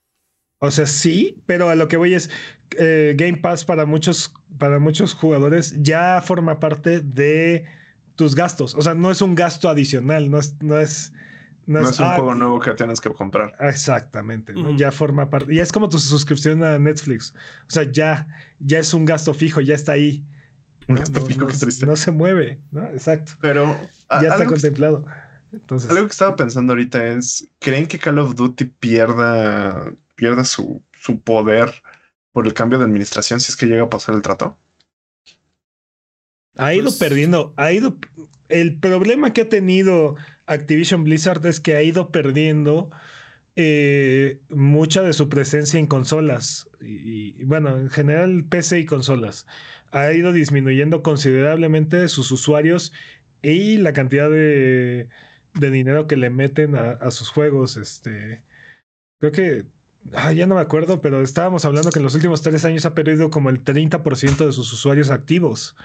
O 0.63 0.71
sea, 0.71 0.87
sí, 0.87 1.43
pero 1.47 1.69
a 1.69 1.75
lo 1.75 1.89
que 1.89 1.97
voy 1.97 2.15
es 2.15 2.31
eh, 2.79 3.15
Game 3.17 3.39
Pass 3.39 3.65
para 3.65 3.87
muchos, 3.87 4.33
para 4.59 4.79
muchos 4.79 5.15
jugadores 5.15 5.75
ya 5.83 6.23
forma 6.23 6.61
parte 6.61 7.01
de 7.01 7.67
tus 8.15 8.35
gastos. 8.35 8.75
O 8.75 8.83
sea, 8.83 8.95
no 8.95 9.11
es 9.11 9.23
un 9.23 9.35
gasto 9.35 9.71
adicional, 9.71 10.31
no 10.31 10.39
es, 10.39 10.63
no 10.63 10.79
es, 10.79 11.15
no, 11.65 11.81
es, 11.81 11.99
un 11.99 12.05
ah, 12.05 12.17
juego 12.17 12.35
nuevo 12.35 12.61
que 12.61 12.73
tienes 12.73 13.01
que 13.01 13.11
comprar. 13.11 13.55
Exactamente. 13.61 14.53
Ya 14.77 14.93
forma 14.93 15.31
parte. 15.31 15.55
Y 15.55 15.61
es 15.61 15.73
como 15.73 15.89
tu 15.89 15.99
suscripción 15.99 16.63
a 16.63 16.79
Netflix. 16.79 17.35
O 17.67 17.71
sea, 17.71 17.91
ya, 17.91 18.29
ya 18.59 18.81
es 18.81 18.93
un 18.93 19.07
gasto 19.07 19.33
fijo, 19.33 19.63
ya 19.63 19.75
está 19.75 19.93
ahí. 19.93 20.27
Un 20.89 20.97
gasto 20.97 21.25
fijo 21.25 21.47
que 21.47 21.55
triste. 21.55 21.87
No 21.87 21.97
se 21.97 22.11
mueve, 22.11 22.61
¿no? 22.71 22.85
Exacto. 22.91 23.33
Pero 23.41 23.75
ya 24.11 24.29
está 24.29 24.45
contemplado. 24.45 25.07
Entonces, 25.53 25.91
algo 25.91 26.07
que 26.07 26.13
estaba 26.13 26.37
pensando 26.37 26.73
ahorita 26.73 27.07
es: 27.07 27.49
¿creen 27.59 27.87
que 27.87 27.99
Call 27.99 28.19
of 28.19 28.35
Duty 28.35 28.65
pierda, 28.67 29.93
pierda 30.15 30.45
su, 30.45 30.83
su 30.93 31.21
poder 31.21 31.83
por 32.33 32.47
el 32.47 32.55
cambio 32.55 32.79
de 32.79 32.85
administración 32.85 33.41
si 33.41 33.51
es 33.51 33.57
que 33.57 33.67
llega 33.67 33.85
a 33.85 33.91
pasar 33.91 34.15
el 34.15 34.23
trato? 34.23 34.57
Ha 36.57 36.75
ido 36.75 36.85
pues 36.85 36.97
perdiendo, 36.97 37.55
ha 37.57 37.73
ido. 37.73 37.99
El 38.49 38.81
problema 38.81 39.33
que 39.33 39.43
ha 39.43 39.49
tenido 39.49 40.17
Activision 40.47 41.05
Blizzard 41.05 41.45
es 41.47 41.61
que 41.61 41.77
ha 41.77 41.83
ido 41.83 42.11
perdiendo 42.11 42.91
eh, 43.57 44.41
mucha 44.51 45.03
de 45.03 45.13
su 45.13 45.29
presencia 45.29 45.79
en 45.79 45.87
consolas 45.87 46.69
y, 46.81 47.45
bueno, 47.45 47.79
en 47.79 47.91
general 47.91 48.47
PC 48.49 48.81
y 48.81 48.85
consolas. 48.85 49.47
Ha 49.91 50.13
ido 50.13 50.33
disminuyendo 50.33 51.03
considerablemente 51.03 52.09
sus 52.09 52.33
usuarios 52.33 52.93
y 53.43 53.79
la 53.79 53.93
cantidad 53.93 54.29
de, 54.29 55.09
de 55.55 55.71
dinero 55.71 56.07
que 56.07 56.17
le 56.17 56.31
meten 56.31 56.75
a, 56.75 56.93
a 56.93 57.11
sus 57.11 57.31
juegos. 57.31 57.77
Este, 57.77 58.45
creo 59.19 59.33
que 59.33 59.67
Ah, 60.13 60.33
ya 60.33 60.47
no 60.47 60.55
me 60.55 60.61
acuerdo, 60.63 61.01
pero 61.01 61.23
estábamos 61.23 61.65
hablando 61.65 61.91
que 61.91 61.99
en 61.99 62.05
los 62.05 62.15
últimos 62.15 62.41
tres 62.41 62.65
años 62.65 62.87
ha 62.87 62.95
perdido 62.95 63.29
como 63.29 63.51
el 63.51 63.63
30% 63.63 64.47
de 64.47 64.53
sus 64.53 64.73
usuarios 64.73 65.11
activos. 65.11 65.77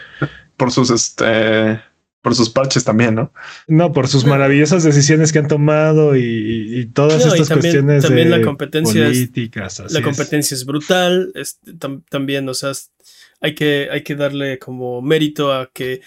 Por 0.55 0.71
sus, 0.71 0.89
este, 0.89 1.81
por 2.21 2.33
sus 2.33 2.49
parches 2.49 2.85
también, 2.85 3.15
¿no? 3.15 3.33
No, 3.67 3.91
por 3.91 4.07
sus 4.07 4.25
maravillosas 4.25 4.83
decisiones 4.83 5.33
que 5.33 5.39
han 5.39 5.49
tomado 5.49 6.15
y, 6.15 6.89
todas 6.93 7.25
estas 7.25 7.49
cuestiones 7.49 8.03
también 8.03 8.31
la 8.31 8.41
competencia 8.41 9.05
políticas. 9.05 9.83
la 9.91 10.01
competencia 10.01 10.55
es 10.55 10.65
brutal. 10.65 11.33
también, 12.09 12.47
o 12.47 12.53
sea, 12.53 12.71
hay 13.41 13.53
que, 13.53 13.89
hay 13.91 14.03
que 14.03 14.15
darle 14.15 14.59
como 14.59 15.01
mérito 15.01 15.51
a 15.51 15.69
que 15.73 16.01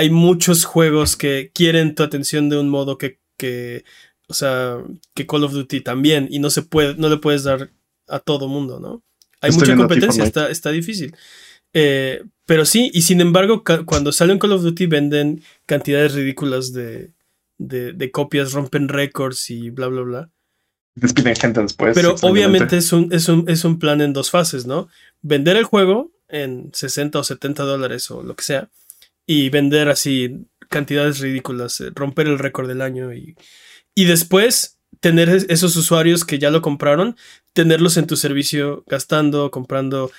hay 0.00 0.08
muchos 0.08 0.64
juegos 0.64 1.14
que 1.14 1.50
quieren 1.54 1.94
tu 1.94 2.02
atención 2.02 2.48
de 2.48 2.58
un 2.58 2.70
modo 2.70 2.96
que, 2.96 3.18
que 3.36 3.84
o 4.28 4.32
sea, 4.32 4.78
que 5.14 5.26
Call 5.26 5.44
of 5.44 5.52
Duty 5.52 5.82
también, 5.82 6.26
y 6.30 6.38
no 6.38 6.48
se 6.48 6.62
puede, 6.62 6.94
no 6.94 7.10
le 7.10 7.18
puedes 7.18 7.44
dar 7.44 7.70
a 8.08 8.18
todo 8.18 8.48
mundo, 8.48 8.80
¿no? 8.80 9.02
Hay 9.42 9.52
mucha 9.52 9.76
competencia, 9.76 10.24
está, 10.24 10.48
está, 10.48 10.70
difícil. 10.70 11.14
Eh, 11.74 12.22
pero 12.46 12.64
sí, 12.64 12.90
y 12.94 13.02
sin 13.02 13.20
embargo, 13.20 13.62
cuando 13.84 14.10
sale 14.10 14.32
un 14.32 14.38
Call 14.38 14.52
of 14.52 14.62
Duty 14.62 14.86
venden 14.86 15.42
cantidades 15.66 16.14
ridículas 16.14 16.72
de, 16.72 17.12
de, 17.58 18.10
copias, 18.10 18.52
rompen 18.52 18.88
récords 18.88 19.50
y 19.50 19.68
bla, 19.68 19.88
bla, 19.88 20.00
bla. 20.00 20.30
Despiden 20.94 21.36
gente 21.36 21.60
después. 21.60 21.94
Pero 21.94 22.16
obviamente 22.22 22.78
es 22.78 22.94
un, 22.94 23.12
es, 23.12 23.28
un, 23.28 23.44
es 23.50 23.66
un 23.66 23.78
plan 23.78 24.00
en 24.00 24.14
dos 24.14 24.30
fases, 24.30 24.64
¿no? 24.64 24.88
Vender 25.20 25.58
el 25.58 25.64
juego 25.64 26.10
en 26.28 26.70
60 26.72 27.18
o 27.18 27.22
70 27.24 27.64
dólares 27.64 28.10
o 28.10 28.22
lo 28.22 28.34
que 28.34 28.44
sea, 28.44 28.70
y 29.32 29.48
vender 29.48 29.88
así 29.88 30.48
cantidades 30.68 31.20
ridículas, 31.20 31.80
eh, 31.80 31.92
romper 31.94 32.26
el 32.26 32.40
récord 32.40 32.66
del 32.66 32.82
año 32.82 33.14
y 33.14 33.36
y 33.94 34.06
después 34.06 34.80
tener 34.98 35.28
esos 35.28 35.76
usuarios 35.76 36.24
que 36.24 36.40
ya 36.40 36.50
lo 36.50 36.62
compraron, 36.62 37.16
tenerlos 37.52 37.96
en 37.96 38.08
tu 38.08 38.16
servicio 38.16 38.84
gastando, 38.88 39.52
comprando 39.52 40.10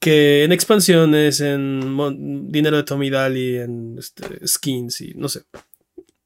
que 0.00 0.44
en 0.44 0.52
expansiones, 0.52 1.40
en 1.40 2.50
dinero 2.50 2.76
de 2.76 2.82
Tommy 2.82 3.08
Daly, 3.08 3.56
en 3.56 3.96
este, 3.98 4.46
skins 4.46 5.00
y 5.00 5.14
no 5.14 5.28
sé. 5.28 5.44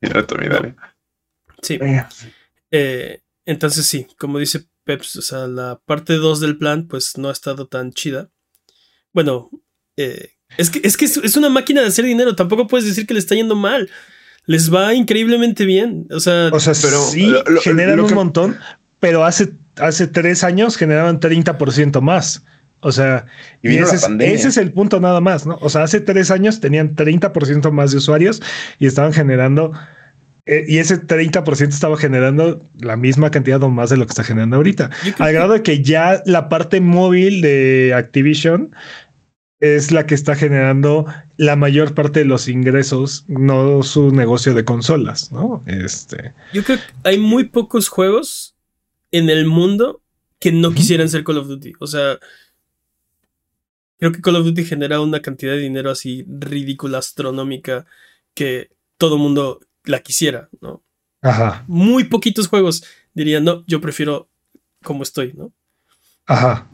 Dinero 0.00 0.22
de 0.22 0.26
Tommy 0.26 0.48
Daly. 0.48 0.74
Sí. 1.62 1.78
Eh, 2.72 3.20
entonces 3.44 3.87
sí, 3.87 4.09
como 4.18 4.40
dice 4.40 4.66
Peps, 4.83 5.14
o 5.16 5.22
sea, 5.22 5.46
la 5.46 5.81
parte 5.85 6.14
2 6.14 6.40
del 6.40 6.59
plan 6.59 6.88
pues 6.88 7.16
no 7.18 7.28
ha 7.28 7.33
estado 7.33 7.68
tan 7.68 7.92
chida. 7.92 8.31
Bueno, 9.12 9.50
eh, 9.96 10.38
es 10.59 10.71
que, 10.71 10.81
es 10.85 10.97
que 10.97 11.05
es 11.05 11.37
una 11.37 11.49
máquina 11.49 11.81
de 11.81 11.88
hacer 11.88 12.05
dinero, 12.05 12.35
tampoco 12.37 12.67
puedes 12.67 12.87
decir 12.87 13.07
que 13.07 13.15
le 13.15 13.21
está 13.21 13.35
yendo 13.35 13.57
mal 13.57 13.88
les 14.47 14.73
va 14.73 14.95
increíblemente 14.95 15.65
bien. 15.65 16.07
O 16.11 16.21
sea, 16.21 16.51
o 16.53 16.61
sea 16.61 16.75
pero 16.83 17.03
sí, 17.05 17.33
generan 17.62 18.01
un 18.01 18.15
montón, 18.15 18.57
pero 19.01 19.25
hace, 19.25 19.53
hace 19.77 20.07
tres 20.07 20.45
años 20.45 20.77
generaban 20.77 21.21
30% 21.21 22.01
más. 22.01 22.45
O 22.85 22.91
sea, 22.91 23.27
y 23.62 23.77
ese, 23.77 24.49
es, 24.49 24.57
el 24.57 24.73
punto 24.73 24.99
nada 24.99 25.21
más, 25.21 25.47
¿no? 25.47 25.57
O 25.61 25.71
sea, 25.71 25.85
hace 25.85 26.01
tres 26.01 26.33
años 26.33 26.59
tenían 26.59 26.97
30% 26.97 27.71
más 27.71 27.93
de 27.93 27.99
usuarios 27.99 28.43
y 28.81 28.87
estaban 28.87 29.12
generando, 29.12 29.71
eh, 30.47 30.65
y 30.67 30.79
ese 30.79 31.01
30% 31.01 31.69
estaba 31.69 31.97
generando 31.97 32.61
la 32.81 32.97
misma 32.97 33.31
cantidad 33.31 33.62
o 33.62 33.71
más 33.71 33.91
de 33.91 33.99
lo 33.99 34.07
que 34.07 34.11
está 34.11 34.25
generando 34.25 34.57
ahorita. 34.57 34.91
Al 35.21 35.33
grado 35.33 35.53
de 35.53 35.62
que 35.62 35.81
ya 35.81 36.25
la 36.27 36.49
parte 36.49 36.81
móvil 36.81 37.41
de 37.41 37.93
Activision 37.95 38.75
es 39.62 39.92
la 39.92 40.07
que 40.07 40.16
está 40.16 40.35
generando 40.35 41.07
la 41.37 41.55
mayor 41.55 41.94
parte 41.94 42.18
de 42.18 42.25
los 42.25 42.48
ingresos, 42.48 43.25
no 43.29 43.85
su 43.85 44.11
negocio 44.11 44.55
de 44.55 44.64
consolas, 44.64 45.31
¿no? 45.31 45.62
Este. 45.66 46.35
Yo 46.53 46.64
creo 46.64 46.79
que 46.79 47.09
hay 47.09 47.18
muy 47.18 47.44
pocos 47.44 47.88
juegos 47.88 48.57
en 49.12 49.31
el 49.31 49.46
mundo 49.46 50.03
que 50.40 50.51
no 50.51 50.72
quisieran 50.72 51.09
ser 51.09 51.22
Call 51.22 51.38
of 51.38 51.46
Duty. 51.46 51.75
O 51.79 51.87
sea, 51.87 52.18
creo 53.98 54.11
que 54.11 54.20
Call 54.20 54.35
of 54.35 54.46
Duty 54.46 54.64
genera 54.64 55.01
una 55.01 55.22
cantidad 55.22 55.53
de 55.53 55.61
dinero 55.61 55.92
así 55.92 56.27
ridícula, 56.27 56.98
astronómica, 56.98 57.87
que 58.35 58.72
todo 58.98 59.16
mundo 59.16 59.61
la 59.85 60.01
quisiera, 60.01 60.48
¿no? 60.61 60.83
Ajá. 61.20 61.64
Muy 61.68 62.03
poquitos 62.03 62.48
juegos 62.48 62.83
dirían, 63.14 63.44
no, 63.44 63.62
yo 63.68 63.81
prefiero 63.81 64.29
como 64.83 65.05
estoy, 65.05 65.35
¿no? 65.35 65.53
Ajá. 66.27 66.66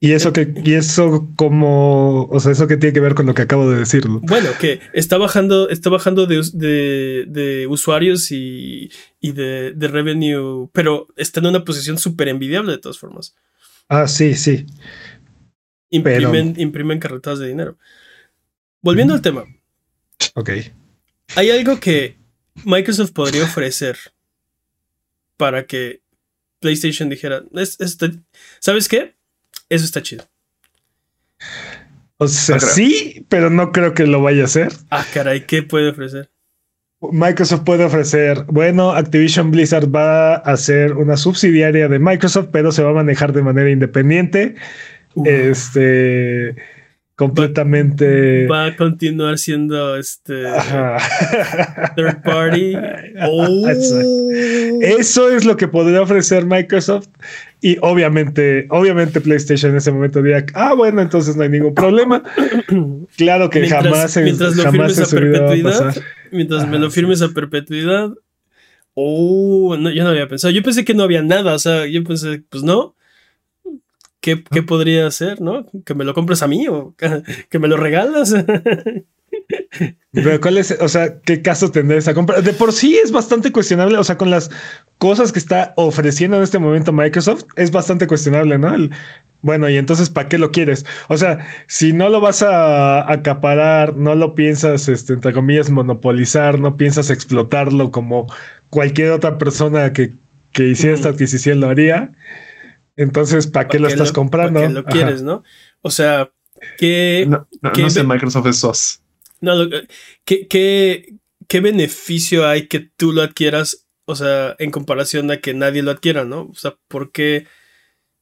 Y 0.00 0.12
eso 0.12 0.32
que, 0.32 0.54
y 0.64 0.74
eso 0.74 1.28
como, 1.34 2.26
o 2.26 2.38
sea, 2.38 2.52
eso 2.52 2.68
que 2.68 2.76
tiene 2.76 2.92
que 2.92 3.00
ver 3.00 3.14
con 3.14 3.26
lo 3.26 3.34
que 3.34 3.42
acabo 3.42 3.68
de 3.68 3.80
decir. 3.80 4.06
Bueno, 4.06 4.50
que 4.60 4.80
está 4.92 5.18
bajando, 5.18 5.68
está 5.70 5.90
bajando 5.90 6.26
de, 6.26 7.24
de, 7.26 7.66
usuarios 7.66 8.30
y, 8.30 8.92
y 9.20 9.32
de, 9.32 9.72
de, 9.72 9.88
revenue, 9.88 10.68
pero 10.72 11.08
está 11.16 11.40
en 11.40 11.46
una 11.46 11.64
posición 11.64 11.98
súper 11.98 12.28
envidiable 12.28 12.72
de 12.72 12.78
todas 12.78 12.98
formas. 12.98 13.34
Ah, 13.88 14.06
sí, 14.06 14.34
sí. 14.36 14.66
Imprimen, 15.90 16.54
imprimen 16.58 17.00
carretas 17.00 17.40
de 17.40 17.48
dinero. 17.48 17.76
Volviendo 18.80 19.14
al 19.14 19.22
tema. 19.22 19.46
Ok. 20.34 20.50
Hay 21.34 21.50
algo 21.50 21.80
que 21.80 22.16
Microsoft 22.64 23.10
podría 23.10 23.42
ofrecer 23.42 23.98
para 25.36 25.66
que 25.66 26.02
PlayStation 26.60 27.08
dijera, 27.08 27.42
¿sabes 28.60 28.88
qué? 28.88 29.17
Eso 29.68 29.84
está 29.84 30.02
chido. 30.02 30.24
O 32.16 32.26
sea, 32.26 32.58
sí, 32.58 33.24
pero 33.28 33.48
no 33.48 33.70
creo 33.70 33.94
que 33.94 34.06
lo 34.06 34.20
vaya 34.20 34.42
a 34.42 34.46
hacer. 34.46 34.72
Ah, 34.90 35.04
caray, 35.12 35.46
¿qué 35.46 35.62
puede 35.62 35.90
ofrecer? 35.90 36.30
Microsoft 37.00 37.62
puede 37.62 37.84
ofrecer, 37.84 38.44
bueno, 38.48 38.90
Activision 38.90 39.52
Blizzard 39.52 39.94
va 39.94 40.34
a 40.34 40.56
ser 40.56 40.94
una 40.94 41.16
subsidiaria 41.16 41.88
de 41.88 42.00
Microsoft, 42.00 42.48
pero 42.50 42.72
se 42.72 42.82
va 42.82 42.90
a 42.90 42.94
manejar 42.94 43.32
de 43.32 43.42
manera 43.42 43.70
independiente. 43.70 44.56
Este 45.24 46.56
completamente. 47.18 48.46
Va, 48.46 48.66
a 48.66 48.76
continuar 48.76 49.38
siendo 49.38 49.96
este 49.96 50.44
third 51.96 52.22
party. 52.22 52.76
Oh. 53.20 53.66
Eso 54.80 55.30
es 55.30 55.44
lo 55.44 55.56
que 55.56 55.68
podría 55.68 56.02
ofrecer 56.02 56.46
Microsoft. 56.46 57.08
Y 57.60 57.76
obviamente, 57.80 58.66
obviamente 58.70 59.20
PlayStation 59.20 59.72
en 59.72 59.78
ese 59.78 59.90
momento 59.90 60.22
diría, 60.22 60.44
ah, 60.54 60.74
bueno, 60.74 61.02
entonces 61.02 61.36
no 61.36 61.42
hay 61.42 61.48
ningún 61.48 61.74
problema. 61.74 62.22
claro 63.16 63.50
que 63.50 63.68
jamás, 63.68 64.16
mientras 64.16 64.56
lo 64.56 64.70
firmes 64.70 65.00
a 65.00 65.16
perpetuidad, 65.16 65.96
mientras 66.30 66.68
me 66.68 66.78
lo 66.78 66.90
firmes 66.90 67.22
a 67.22 67.28
perpetuidad. 67.28 68.12
Oh, 68.94 69.76
no, 69.78 69.90
yo 69.90 70.02
no 70.04 70.10
había 70.10 70.28
pensado. 70.28 70.52
Yo 70.52 70.62
pensé 70.62 70.84
que 70.84 70.94
no 70.94 71.04
había 71.04 71.22
nada. 71.22 71.54
O 71.54 71.58
sea, 71.58 71.86
yo 71.86 72.02
pensé, 72.04 72.42
pues 72.48 72.62
no. 72.62 72.94
¿Qué, 74.20 74.36
podría 74.36 75.06
hacer, 75.06 75.40
no? 75.40 75.66
¿Que 75.84 75.94
me 75.94 76.04
lo 76.04 76.12
compres 76.12 76.42
a 76.42 76.48
mí 76.48 76.66
o 76.68 76.94
que 77.50 77.58
me 77.58 77.68
lo 77.68 77.76
regalas? 77.76 78.34
Pero 80.12 80.40
cuál 80.40 80.58
es, 80.58 80.76
o 80.80 80.88
sea, 80.88 81.20
qué 81.20 81.42
caso 81.42 81.70
tendrá 81.70 81.96
esa 81.96 82.14
compra. 82.14 82.40
De 82.40 82.52
por 82.52 82.72
sí 82.72 82.98
es 83.02 83.12
bastante 83.12 83.52
cuestionable, 83.52 83.96
o 83.98 84.04
sea, 84.04 84.18
con 84.18 84.30
las 84.30 84.50
cosas 84.98 85.32
que 85.32 85.38
está 85.38 85.74
ofreciendo 85.76 86.36
en 86.36 86.42
este 86.42 86.58
momento 86.58 86.92
Microsoft, 86.92 87.44
es 87.56 87.70
bastante 87.70 88.06
cuestionable, 88.06 88.58
¿no? 88.58 88.72
bueno, 89.40 89.68
y 89.68 89.76
entonces, 89.76 90.10
¿para 90.10 90.28
qué 90.28 90.36
lo 90.36 90.50
quieres? 90.50 90.84
O 91.08 91.16
sea, 91.16 91.46
si 91.68 91.92
no 91.92 92.08
lo 92.08 92.20
vas 92.20 92.42
a 92.42 93.10
acaparar, 93.10 93.96
no 93.96 94.14
lo 94.14 94.34
piensas, 94.34 94.88
este, 94.88 95.12
entre 95.12 95.32
comillas, 95.32 95.70
monopolizar, 95.70 96.58
no 96.58 96.76
piensas 96.76 97.10
explotarlo 97.10 97.90
como 97.90 98.26
cualquier 98.70 99.12
otra 99.12 99.38
persona 99.38 99.92
que, 99.92 100.14
que 100.52 100.68
hiciera 100.68 100.96
esta 100.96 101.10
adquisición 101.10 101.60
lo 101.60 101.68
haría 101.68 102.12
entonces, 102.98 103.46
¿para 103.46 103.68
qué 103.68 103.78
lo 103.78 103.86
estás 103.86 104.10
comprando? 104.10 104.58
¿Para 104.58 104.68
qué 104.68 104.74
lo 104.74 104.84
quieres, 104.84 105.22
no? 105.22 105.44
O 105.82 105.90
sea, 105.90 106.32
¿qué. 106.78 107.26
No, 107.28 107.46
sé, 107.88 108.02
Microsoft 108.02 108.46
es 108.48 108.56
SOS. 108.56 109.02
No, 109.40 109.68
¿qué, 110.24 110.48
qué, 110.48 111.60
beneficio 111.60 112.46
hay 112.46 112.66
que 112.66 112.80
tú 112.80 113.12
lo 113.12 113.22
adquieras? 113.22 113.86
O 114.04 114.16
sea, 114.16 114.56
en 114.58 114.70
comparación 114.70 115.30
a 115.30 115.38
que 115.38 115.54
nadie 115.54 115.82
lo 115.82 115.90
adquiera, 115.90 116.24
¿no? 116.24 116.42
O 116.42 116.54
sea, 116.54 116.76
¿por 116.88 117.12
qué. 117.12 117.46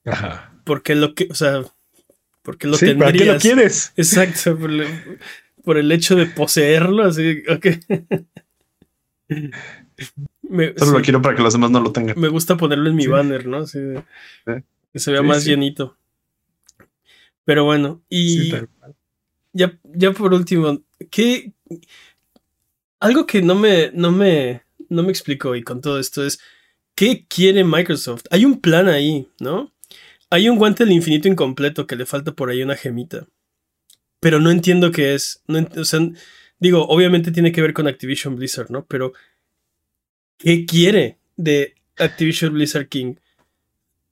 Ajá. 0.04 0.52
¿Por 0.64 0.82
qué 0.82 0.94
lo 0.94 1.14
que. 1.14 1.28
O 1.30 1.34
sea, 1.34 1.62
¿por 2.42 2.58
qué 2.58 2.66
lo 2.66 2.76
sí, 2.76 2.94
¿Para 2.94 3.12
qué 3.12 3.24
lo 3.24 3.38
quieres? 3.38 3.92
Exacto, 3.96 4.58
por, 5.64 5.78
el 5.78 5.92
hecho 5.92 6.16
de 6.16 6.26
poseerlo, 6.26 7.04
así, 7.04 7.42
ok. 7.48 7.66
Solo 10.76 10.92
lo 10.92 11.02
quiero 11.02 11.22
para 11.22 11.34
que 11.34 11.42
los 11.42 11.52
demás 11.52 11.70
no 11.70 11.80
lo 11.80 11.92
tengan. 11.92 12.18
Me 12.18 12.28
gusta 12.28 12.56
ponerlo 12.56 12.88
en 12.88 12.96
mi 12.96 13.06
banner, 13.06 13.46
¿no? 13.46 13.58
Así 13.58 13.78
que 14.92 14.98
se 14.98 15.12
vea 15.12 15.22
más 15.22 15.44
llenito. 15.44 15.96
Pero 17.44 17.64
bueno, 17.64 18.02
y 18.08 18.52
ya, 19.52 19.78
ya 19.84 20.12
por 20.12 20.34
último, 20.34 20.82
¿qué? 21.10 21.52
Algo 23.00 23.26
que 23.26 23.42
no 23.42 23.54
me, 23.54 23.90
no 23.92 24.10
me, 24.10 24.62
no 24.88 25.02
me 25.02 25.10
explicó 25.10 25.54
y 25.54 25.62
con 25.62 25.80
todo 25.80 25.98
esto 25.98 26.24
es, 26.24 26.40
¿qué 26.94 27.26
quiere 27.28 27.64
Microsoft? 27.64 28.24
Hay 28.30 28.44
un 28.44 28.60
plan 28.60 28.88
ahí, 28.88 29.28
¿no? 29.40 29.72
Hay 30.30 30.48
un 30.48 30.56
guante 30.58 30.84
del 30.84 30.94
infinito 30.94 31.28
incompleto 31.28 31.86
que 31.86 31.96
le 31.96 32.06
falta 32.06 32.32
por 32.32 32.50
ahí 32.50 32.62
una 32.62 32.76
gemita. 32.76 33.26
Pero 34.20 34.40
no 34.40 34.50
entiendo 34.50 34.90
qué 34.90 35.14
es. 35.14 35.42
No 35.46 35.66
o 35.76 35.84
sea, 35.84 36.00
digo, 36.58 36.86
obviamente 36.88 37.30
tiene 37.30 37.52
que 37.52 37.62
ver 37.62 37.74
con 37.74 37.86
Activision 37.86 38.34
Blizzard, 38.34 38.70
¿no? 38.70 38.84
Pero 38.86 39.12
¿Qué 40.38 40.66
quiere 40.66 41.18
de 41.36 41.74
Activision 41.98 42.52
Blizzard 42.52 42.88
King? 42.88 43.14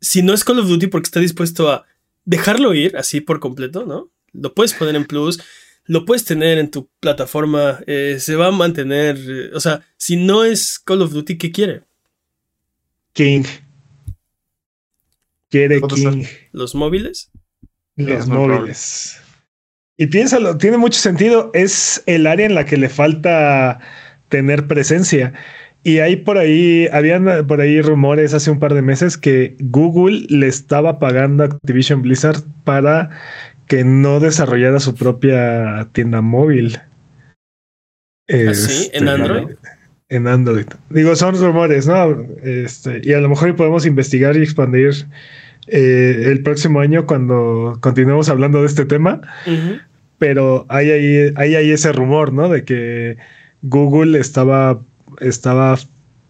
Si 0.01 0.23
no 0.23 0.33
es 0.33 0.45
Call 0.45 0.59
of 0.59 0.69
Duty 0.69 0.87
porque 0.87 1.07
está 1.07 1.21
dispuesto 1.21 1.71
a 1.71 1.85
dejarlo 2.25 2.75
ir 2.75 2.97
así 2.97 3.21
por 3.21 3.41
completo, 3.41 3.85
¿no? 3.85 4.11
Lo 4.33 4.55
puedes 4.55 4.75
poner 4.75 4.97
en 4.97 5.05
Plus, 5.05 5.41
lo 5.87 6.05
puedes 6.05 6.25
tener 6.25 6.59
en 6.59 6.71
tu 6.71 6.89
plataforma, 7.01 7.81
eh, 7.87 8.17
se 8.19 8.37
va 8.37 8.49
a 8.49 8.53
mantener. 8.53 9.17
Eh, 9.19 9.51
o 9.55 9.61
sea, 9.61 9.83
si 9.97 10.17
no 10.17 10.45
es 10.45 10.79
Call 10.79 11.03
of 11.03 11.13
Duty, 11.13 11.39
¿qué 11.39 11.53
quiere? 11.53 11.83
King. 13.13 13.45
Quiere 15.51 15.81
King. 15.83 16.25
¿Los 16.53 16.75
móviles? 16.75 17.31
Los 17.97 18.27
móviles. 18.27 19.21
Y 19.97 20.07
piénsalo, 20.07 20.59
tiene 20.59 20.79
mucho 20.79 20.99
sentido. 20.99 21.51
Es 21.55 22.03
el 22.07 22.27
área 22.27 22.47
en 22.47 22.55
la 22.55 22.65
que 22.65 22.77
le 22.77 22.89
falta 22.89 23.81
tener 24.29 24.67
presencia. 24.67 25.33
Y 25.85 25.99
hay 25.99 26.17
por 26.17 26.39
ahí, 26.39 26.89
habían 26.91 27.47
por 27.47 27.61
ahí 27.61 27.81
rumores 27.83 28.33
hace 28.33 28.51
un 28.51 28.59
par 28.59 28.73
de 28.73 28.81
meses 28.83 29.19
que 29.19 29.55
Google 29.61 30.27
le 30.31 30.49
estaba 30.49 30.99
pagando 30.99 31.45
a 31.45 31.47
Activision 31.47 32.01
Blizzard 32.01 32.43
para 32.65 33.11
que 33.67 33.85
no 33.85 34.21
desarrollara 34.21 34.81
su 34.81 34.95
propia 34.95 35.89
tienda 35.93 36.21
móvil. 36.21 36.79
¿Ah, 36.79 36.89
¿En 38.29 38.49
este, 38.49 39.09
Android? 39.09 39.57
En 40.09 40.27
Android. 40.27 40.67
Digo, 40.91 41.17
son 41.17 41.39
rumores, 41.39 41.87
¿no? 41.87 42.27
Este, 42.43 43.01
y 43.03 43.13
a 43.13 43.21
lo 43.21 43.29
mejor 43.29 43.55
podemos 43.57 43.87
investigar 43.87 44.37
y 44.37 44.43
expandir 44.43 45.07
eh, 45.67 46.25
el 46.27 46.43
próximo 46.43 46.81
año 46.81 47.07
cuando 47.07 47.79
continuemos 47.81 48.29
hablando 48.29 48.61
de 48.61 48.67
este 48.67 48.85
tema. 48.85 49.21
Pero 50.19 50.67
hay 50.69 50.91
ahí, 50.91 51.33
hay 51.37 51.55
ahí 51.57 51.71
ese 51.71 51.93
rumor, 51.93 52.33
¿no? 52.33 52.49
De 52.49 52.65
que 52.65 53.17
Google 53.63 54.19
estaba 54.19 54.81
estaba 55.21 55.79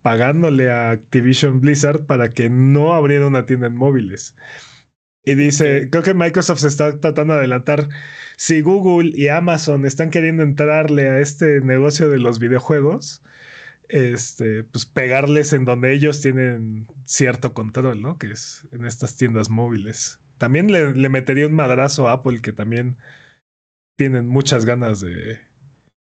pagándole 0.03 0.71
a 0.71 0.91
Activision 0.91 1.61
Blizzard 1.61 2.05
para 2.07 2.29
que 2.29 2.51
no 2.51 2.95
abriera 2.95 3.27
una 3.27 3.47
tienda 3.47 3.69
en 3.69 3.77
móviles. 3.77 4.35
Y 5.25 5.35
dice, 5.35 5.89
creo 5.91 6.03
que 6.03 6.15
Microsoft 6.15 6.61
se 6.61 6.69
está 6.69 7.01
tratando 7.01 7.35
de 7.35 7.41
adelantar. 7.41 7.89
Si 8.37 8.61
Google 8.61 9.13
y 9.15 9.29
Amazon 9.29 9.87
están 9.87 10.11
queriendo 10.11 10.43
entrarle 10.43 11.09
a 11.09 11.21
este 11.21 11.61
negocio 11.61 12.11
de 12.11 12.19
los 12.19 12.39
videojuegos, 12.39 13.23
este, 13.89 14.65
pues 14.65 14.85
pegarles 14.85 15.53
en 15.53 15.65
donde 15.65 15.95
ellos 15.95 16.21
tienen 16.21 16.89
cierto 17.07 17.55
control, 17.55 18.03
¿no? 18.03 18.19
Que 18.19 18.33
es 18.33 18.67
en 18.71 18.85
estas 18.85 19.17
tiendas 19.17 19.49
móviles. 19.49 20.21
También 20.37 20.71
le, 20.71 20.95
le 20.95 21.09
metería 21.09 21.47
un 21.47 21.55
madrazo 21.55 22.09
a 22.09 22.13
Apple, 22.13 22.43
que 22.43 22.53
también 22.53 22.99
tienen 23.97 24.27
muchas 24.27 24.67
ganas 24.67 25.01
de, 25.01 25.41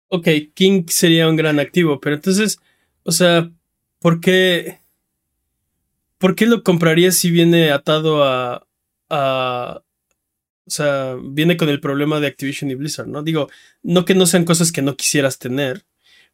ok, 0.10 0.28
King 0.54 0.84
sería 0.88 1.30
un 1.30 1.36
gran 1.36 1.60
activo, 1.60 2.00
pero 2.00 2.15
entonces, 2.15 2.60
o 3.04 3.12
sea, 3.12 3.50
¿por 4.00 4.19
qué, 4.19 4.80
¿por 6.17 6.36
qué 6.36 6.45
lo 6.45 6.63
comprarías 6.63 7.15
si 7.15 7.32
viene 7.32 7.72
atado 7.72 8.24
a, 8.24 8.67
a, 9.10 9.82
o 10.67 10.69
sea, 10.72 11.15
viene 11.22 11.58
con 11.58 11.69
el 11.69 11.80
problema 11.80 12.19
de 12.19 12.28
Activision 12.28 12.69
y 12.72 12.76
Blizzard, 12.76 13.08
¿no? 13.08 13.24
Digo, 13.24 13.50
no 13.84 14.06
que 14.06 14.15
no 14.15 14.26
sean 14.26 14.45
cosas 14.45 14.72
que 14.72 14.82
no 14.82 14.95
quisieras 14.95 15.39
tener, 15.39 15.86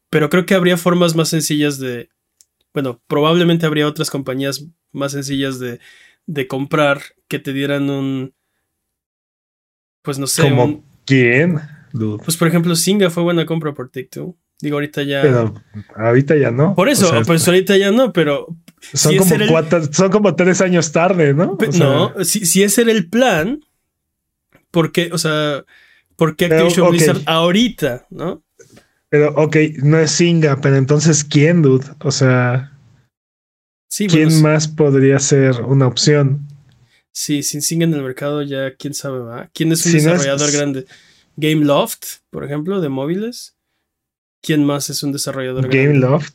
pero 0.09 0.29
creo 0.29 0.45
que 0.45 0.55
habría 0.55 0.77
formas 0.77 1.15
más 1.15 1.29
sencillas 1.29 1.79
de, 1.79 2.09
bueno, 2.73 3.01
probablemente 3.07 3.65
habría 3.65 3.87
otras 3.87 4.09
compañías 4.09 4.65
más 4.91 5.13
sencillas 5.13 5.59
de, 5.59 5.79
de 6.25 6.47
comprar 6.47 7.01
que 7.27 7.39
te 7.39 7.53
dieran 7.53 7.89
un, 7.89 8.33
pues 10.01 10.19
no 10.19 10.27
sé. 10.27 10.43
¿Como 10.43 10.65
un- 10.65 10.85
quién? 11.05 11.59
dude? 11.93 12.23
pues 12.23 12.37
por 12.37 12.47
ejemplo, 12.47 12.75
Singa 12.75 13.09
fue 13.09 13.23
buena 13.23 13.45
compra 13.45 13.73
por 13.73 13.89
Two. 13.89 14.35
Digo, 14.61 14.77
ahorita 14.77 15.03
ya. 15.03 15.21
Pero 15.21 15.53
ahorita 15.95 16.35
ya 16.37 16.51
no. 16.51 16.75
por 16.75 16.87
eso, 16.89 17.07
O 17.07 17.09
sea, 17.09 17.21
pues 17.23 17.47
ahorita 17.47 17.77
ya 17.77 17.91
no, 17.91 18.13
pero. 18.13 18.47
Son, 18.93 19.11
si 19.13 19.17
como 19.17 19.35
era 19.35 19.43
el- 19.45 19.49
cuatro, 19.51 19.93
son 19.93 20.11
como 20.11 20.35
tres 20.35 20.61
años 20.61 20.91
tarde, 20.91 21.33
¿no? 21.33 21.57
pe- 21.57 21.67
O 21.69 21.71
sea, 21.71 21.85
no, 21.85 22.23
si, 22.25 22.45
si 22.45 22.63
ese 22.63 22.81
era 22.83 22.91
el 22.91 23.09
plan, 23.09 23.61
¿por 24.71 24.91
qué? 24.91 25.09
O 25.11 25.17
sea, 25.17 25.63
¿por 26.15 26.35
qué 26.35 26.45
Activision. 26.45 26.89
Blizzard 26.91 27.21
ahorita, 27.25 28.07
no? 28.09 28.43
Pero, 29.09 29.33
ok, 29.35 29.55
no 29.83 29.97
es 29.99 30.11
Singa, 30.11 30.59
pero 30.61 30.75
entonces, 30.75 31.23
¿quién, 31.23 31.61
dude? 31.61 31.85
O 31.99 32.11
sea, 32.11 32.71
Sí, 33.87 34.07
¿quién 34.07 34.27
bueno, 34.29 34.41
más 34.41 34.67
podría 34.67 35.19
ser 35.19 35.61
una 35.61 35.87
opción? 35.87 36.47
Sí, 37.13 37.43
sin 37.43 37.61
Singa 37.61 37.85
en 37.85 37.93
el 37.93 38.01
mercado 38.03 38.41
ya, 38.41 38.75
quién 38.75 38.93
sabe, 38.93 39.19
¿va? 39.19 39.49
¿Quién 39.53 39.71
es 39.71 39.85
un 39.85 39.91
Si 39.93 39.97
no 39.99 40.11
es- 40.13 40.19
desarrollador 40.19 40.51
grande? 40.51 40.85
Game 41.37 41.63
Loft, 41.63 42.03
por 42.29 42.43
ejemplo, 42.43 42.81
de 42.81 42.89
móviles. 42.89 43.55
¿Quién 44.41 44.63
más 44.65 44.89
es 44.89 45.01
un 45.01 45.11
desarrollador 45.13 45.67
grande? 45.69 46.25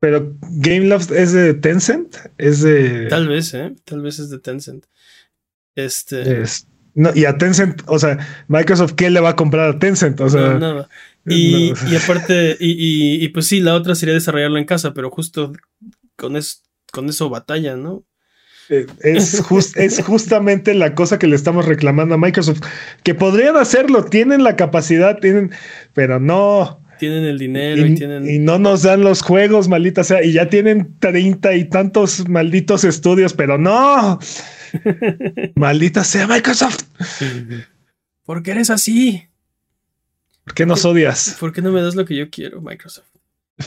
Pero 0.00 0.36
Gameloft 0.42 1.10
es 1.10 1.32
de 1.32 1.54
Tencent, 1.54 2.16
es 2.38 2.62
de. 2.62 3.06
Tal 3.08 3.26
vez, 3.28 3.52
¿eh? 3.54 3.74
Tal 3.84 4.00
vez 4.00 4.18
es 4.18 4.30
de 4.30 4.38
Tencent. 4.38 4.86
Este. 5.74 6.42
es- 6.42 6.66
no, 6.94 7.10
y 7.14 7.26
a 7.26 7.38
Tencent, 7.38 7.82
o 7.86 7.98
sea, 7.98 8.18
Microsoft, 8.48 8.94
¿qué 8.94 9.08
le 9.10 9.20
va 9.20 9.30
a 9.30 9.36
comprar 9.36 9.68
a 9.70 9.78
Tencent? 9.78 10.20
O 10.20 10.28
sea, 10.28 10.54
no, 10.54 10.58
nada. 10.58 10.88
Y, 11.26 11.72
no. 11.84 11.92
y 11.92 11.96
aparte, 11.96 12.56
y, 12.58 12.70
y- 12.72 13.24
y 13.24 13.28
pues 13.28 13.46
sí, 13.46 13.60
la 13.60 13.74
otra 13.74 13.94
sería 13.94 14.14
desarrollarlo 14.14 14.58
en 14.58 14.64
casa, 14.64 14.94
pero 14.94 15.10
justo 15.10 15.52
con, 16.16 16.36
es- 16.36 16.64
con 16.90 17.08
eso 17.08 17.28
batalla, 17.28 17.76
¿no? 17.76 18.04
Eh, 18.68 18.86
Es, 19.00 19.40
jus- 19.48 19.76
es 19.76 20.02
justamente 20.04 20.74
la 20.74 20.94
cosa 20.96 21.18
que 21.18 21.26
le 21.28 21.36
estamos 21.36 21.66
reclamando 21.66 22.14
a 22.16 22.18
Microsoft, 22.18 22.62
que 23.04 23.14
podrían 23.14 23.56
hacerlo, 23.56 24.04
tienen 24.06 24.42
la 24.42 24.56
capacidad, 24.56 25.18
tienen, 25.18 25.52
pero 25.92 26.18
no. 26.18 26.82
Tienen 26.98 27.24
el 27.24 27.38
dinero 27.38 27.86
y, 27.86 27.92
Y, 27.92 27.94
tienen. 27.94 28.28
y 28.28 28.38
no 28.38 28.58
nos 28.58 28.82
dan 28.82 29.02
los 29.02 29.22
juegos, 29.22 29.68
maldita 29.68 30.04
sea, 30.04 30.24
y 30.24 30.32
ya 30.32 30.48
tienen 30.48 30.96
treinta 30.98 31.54
y 31.54 31.64
tantos 31.64 32.28
malditos 32.28 32.84
estudios, 32.84 33.34
pero 33.34 33.58
no. 33.58 34.18
maldita 35.54 36.04
sea 36.04 36.26
Microsoft. 36.26 36.84
¿Por 38.24 38.42
qué 38.42 38.50
eres 38.50 38.70
así? 38.70 39.24
¿Por 40.44 40.54
qué 40.54 40.66
nos 40.66 40.84
odias? 40.84 41.36
¿Por 41.38 41.52
qué 41.52 41.62
no 41.62 41.72
me 41.72 41.82
das 41.82 41.94
lo 41.94 42.04
que 42.04 42.16
yo 42.16 42.30
quiero, 42.30 42.60
Microsoft? 42.60 43.06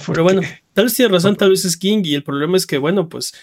¿Por 0.05 0.15
Pero 0.15 0.23
bueno, 0.23 0.41
tal 0.73 0.85
vez 0.85 0.93
tiene 0.93 1.11
razón, 1.11 1.35
tal 1.35 1.49
vez 1.49 1.65
es 1.65 1.77
King. 1.77 2.01
Y 2.05 2.15
el 2.15 2.23
problema 2.23 2.57
es 2.57 2.65
que, 2.65 2.77
bueno, 2.77 3.09
pues 3.09 3.33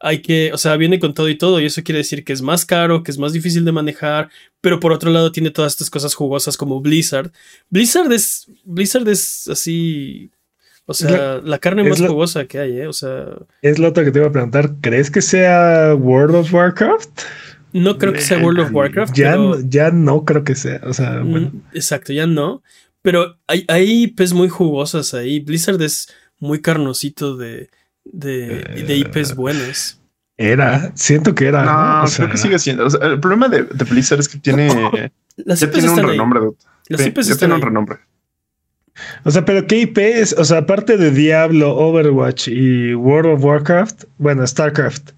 hay 0.00 0.22
que, 0.22 0.50
o 0.52 0.58
sea, 0.58 0.76
viene 0.76 0.98
con 0.98 1.14
todo 1.14 1.28
y 1.28 1.36
todo. 1.36 1.60
Y 1.60 1.66
eso 1.66 1.82
quiere 1.82 1.98
decir 1.98 2.24
que 2.24 2.32
es 2.32 2.42
más 2.42 2.64
caro, 2.64 3.02
que 3.02 3.10
es 3.10 3.18
más 3.18 3.32
difícil 3.32 3.64
de 3.64 3.72
manejar. 3.72 4.30
Pero 4.60 4.80
por 4.80 4.92
otro 4.92 5.10
lado, 5.10 5.32
tiene 5.32 5.50
todas 5.50 5.72
estas 5.72 5.90
cosas 5.90 6.14
jugosas 6.14 6.56
como 6.56 6.80
Blizzard. 6.80 7.32
Blizzard 7.70 8.12
es, 8.12 8.46
Blizzard 8.64 9.08
es 9.08 9.48
así. 9.48 10.30
O 10.86 10.94
sea, 10.94 11.40
la, 11.44 11.58
carne 11.58 11.84
más 11.84 12.00
la- 12.00 12.08
jugosa 12.08 12.46
que 12.46 12.58
hay, 12.58 12.80
¿eh? 12.80 12.86
O 12.86 12.94
sea, 12.94 13.26
Es 13.60 13.78
lo 13.78 13.88
otro 13.88 14.04
que 14.04 14.10
te 14.10 14.20
iba 14.20 14.28
a 14.28 14.32
preguntar. 14.32 14.76
¿Crees 14.80 15.10
que 15.10 15.20
sea 15.20 15.94
World 15.94 16.34
of 16.36 16.52
Warcraft? 16.54 17.10
no 17.74 17.98
creo 17.98 18.14
que 18.14 18.22
sea 18.22 18.38
World 18.38 18.60
of 18.60 18.72
Warcraft. 18.72 19.14
Ya, 19.14 19.32
pero- 19.32 19.60
ya 19.68 19.90
no 19.90 20.24
creo 20.24 20.44
que 20.44 20.54
sea. 20.54 20.80
O 20.84 20.94
sea, 20.94 21.20
bueno. 21.20 21.50
Mm, 21.52 21.62
Exacto, 21.74 22.12
ya 22.14 22.26
no. 22.26 22.62
Pero 23.02 23.38
hay, 23.46 23.64
hay 23.68 24.14
muy 24.32 24.48
jugosas 24.48 25.12
ahí. 25.14 25.40
Blizzard 25.40 25.80
es 25.82 26.08
muy 26.40 26.60
carnosito 26.62 27.36
de, 27.36 27.68
de, 28.12 28.84
de 28.86 28.96
IPs 28.96 29.34
buenas. 29.34 30.00
Era, 30.36 30.92
siento 30.94 31.34
que 31.34 31.46
era. 31.46 31.64
No, 31.64 31.72
¿no? 31.72 31.98
O 31.98 32.04
creo 32.04 32.08
sea, 32.08 32.28
que 32.30 32.36
sigue 32.36 32.58
siendo. 32.58 32.86
o 32.86 32.90
sea, 32.90 33.04
el 33.06 33.18
problema 33.20 33.48
de, 33.48 33.64
de 33.64 33.84
Blizzard 33.84 34.20
es 34.20 34.28
que 34.28 34.38
tiene, 34.38 34.68
Las 35.36 35.60
ya 35.60 35.66
IPs 35.66 35.74
tiene 35.78 35.90
un 35.90 36.08
renombre. 36.08 36.40
Las 36.88 37.00
Sí, 37.00 37.08
IPs 37.08 37.26
ya 37.26 37.32
están 37.32 37.38
tiene 37.38 37.54
un 37.54 37.62
renombre. 37.62 37.98
O 39.24 39.30
sea, 39.30 39.44
pero 39.44 39.66
¿qué 39.66 39.78
IP 39.80 39.98
es? 39.98 40.32
O 40.38 40.44
sea, 40.44 40.58
aparte 40.58 40.96
de 40.96 41.10
Diablo, 41.12 41.76
Overwatch 41.76 42.48
y 42.48 42.94
World 42.94 43.34
of 43.34 43.44
Warcraft, 43.44 44.04
bueno, 44.18 44.46
StarCraft. 44.46 45.10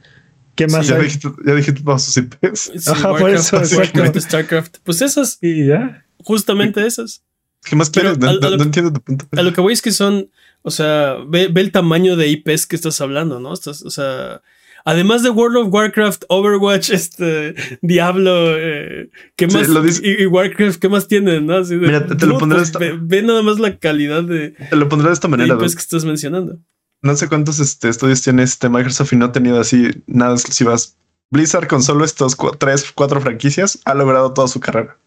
¿Qué 0.54 0.66
más 0.66 0.86
Ya 0.88 0.96
hay? 0.96 1.02
dijiste, 1.04 1.28
ya 1.46 1.54
dijiste 1.54 1.82
todos 1.82 2.02
sus 2.04 2.16
IPs. 2.18 2.60
Sí, 2.76 2.90
Ajá, 2.90 3.10
por 3.16 3.30
eso, 3.30 3.56
Warcraft. 3.56 4.18
StarCraft. 4.18 4.76
Pues 4.84 5.00
esas, 5.00 5.38
Y 5.40 5.66
ya. 5.66 6.04
justamente 6.18 6.86
esas. 6.86 7.22
¿Qué 7.64 7.76
más 7.76 7.88
quieres? 7.90 8.18
No, 8.18 8.32
no- 8.38 8.56
no 8.56 8.62
entiendo 8.62 8.92
tu 8.92 9.00
punto. 9.00 9.26
A 9.32 9.42
lo 9.42 9.52
que 9.52 9.60
voy 9.62 9.72
es 9.72 9.80
que 9.82 9.92
son, 9.92 10.28
o 10.62 10.70
sea, 10.70 11.16
ve, 11.28 11.48
ve 11.48 11.60
el 11.60 11.72
tamaño 11.72 12.16
de 12.16 12.28
IPs 12.28 12.66
que 12.66 12.76
estás 12.76 13.00
hablando, 13.00 13.40
¿no? 13.40 13.52
Estás, 13.52 13.82
o 13.82 13.90
sea, 13.90 14.42
además 14.84 15.22
de 15.22 15.30
World 15.30 15.56
of 15.58 15.72
Warcraft, 15.72 16.24
Overwatch, 16.28 16.90
este, 16.90 17.54
Diablo, 17.82 18.56
eh, 18.58 19.10
¿qué 19.36 19.48
Sí, 19.50 19.56
más? 19.56 19.68
lo 19.68 19.82
dice- 19.82 20.02
y, 20.04 20.22
y 20.22 20.26
Warcraft, 20.26 20.78
¿qué 20.80 20.88
más 20.88 21.08
tienen? 21.08 21.46
¿no? 21.46 21.56
Así 21.56 21.76
de, 21.76 21.86
Mira, 21.86 22.06
te- 22.06 22.14
te 22.16 22.26
lo 22.26 22.38
pondré 22.38 22.58
pues, 22.58 22.68
esta- 22.68 22.78
ve, 22.78 22.98
ve 23.00 23.22
nada 23.22 23.42
más 23.42 23.58
la 23.58 23.76
calidad 23.78 24.22
de, 24.22 24.50
Te 24.50 24.76
lo 24.76 24.88
pondré 24.88 25.08
de 25.08 25.14
esta 25.14 25.28
de 25.28 25.30
manera. 25.36 25.54
IPs 25.54 25.74
que 25.74 25.80
estás 25.82 26.04
mencionando. 26.04 26.58
No 27.02 27.16
sé 27.16 27.28
cuántos 27.28 27.58
este, 27.60 27.88
estudios 27.88 28.20
tiene 28.22 28.42
este 28.42 28.68
Microsoft 28.68 29.12
y 29.14 29.16
no 29.16 29.26
ha 29.26 29.32
tenido 29.32 29.58
así 29.60 29.88
nada 30.06 30.34
exclusivas. 30.34 30.96
Blizzard 31.30 31.66
con 31.68 31.82
solo 31.82 32.04
estos 32.04 32.36
cu- 32.36 32.50
tres, 32.58 32.90
cuatro 32.94 33.20
franquicias 33.20 33.78
ha 33.86 33.94
logrado 33.94 34.34
toda 34.34 34.48
su 34.48 34.60
carrera. 34.60 34.98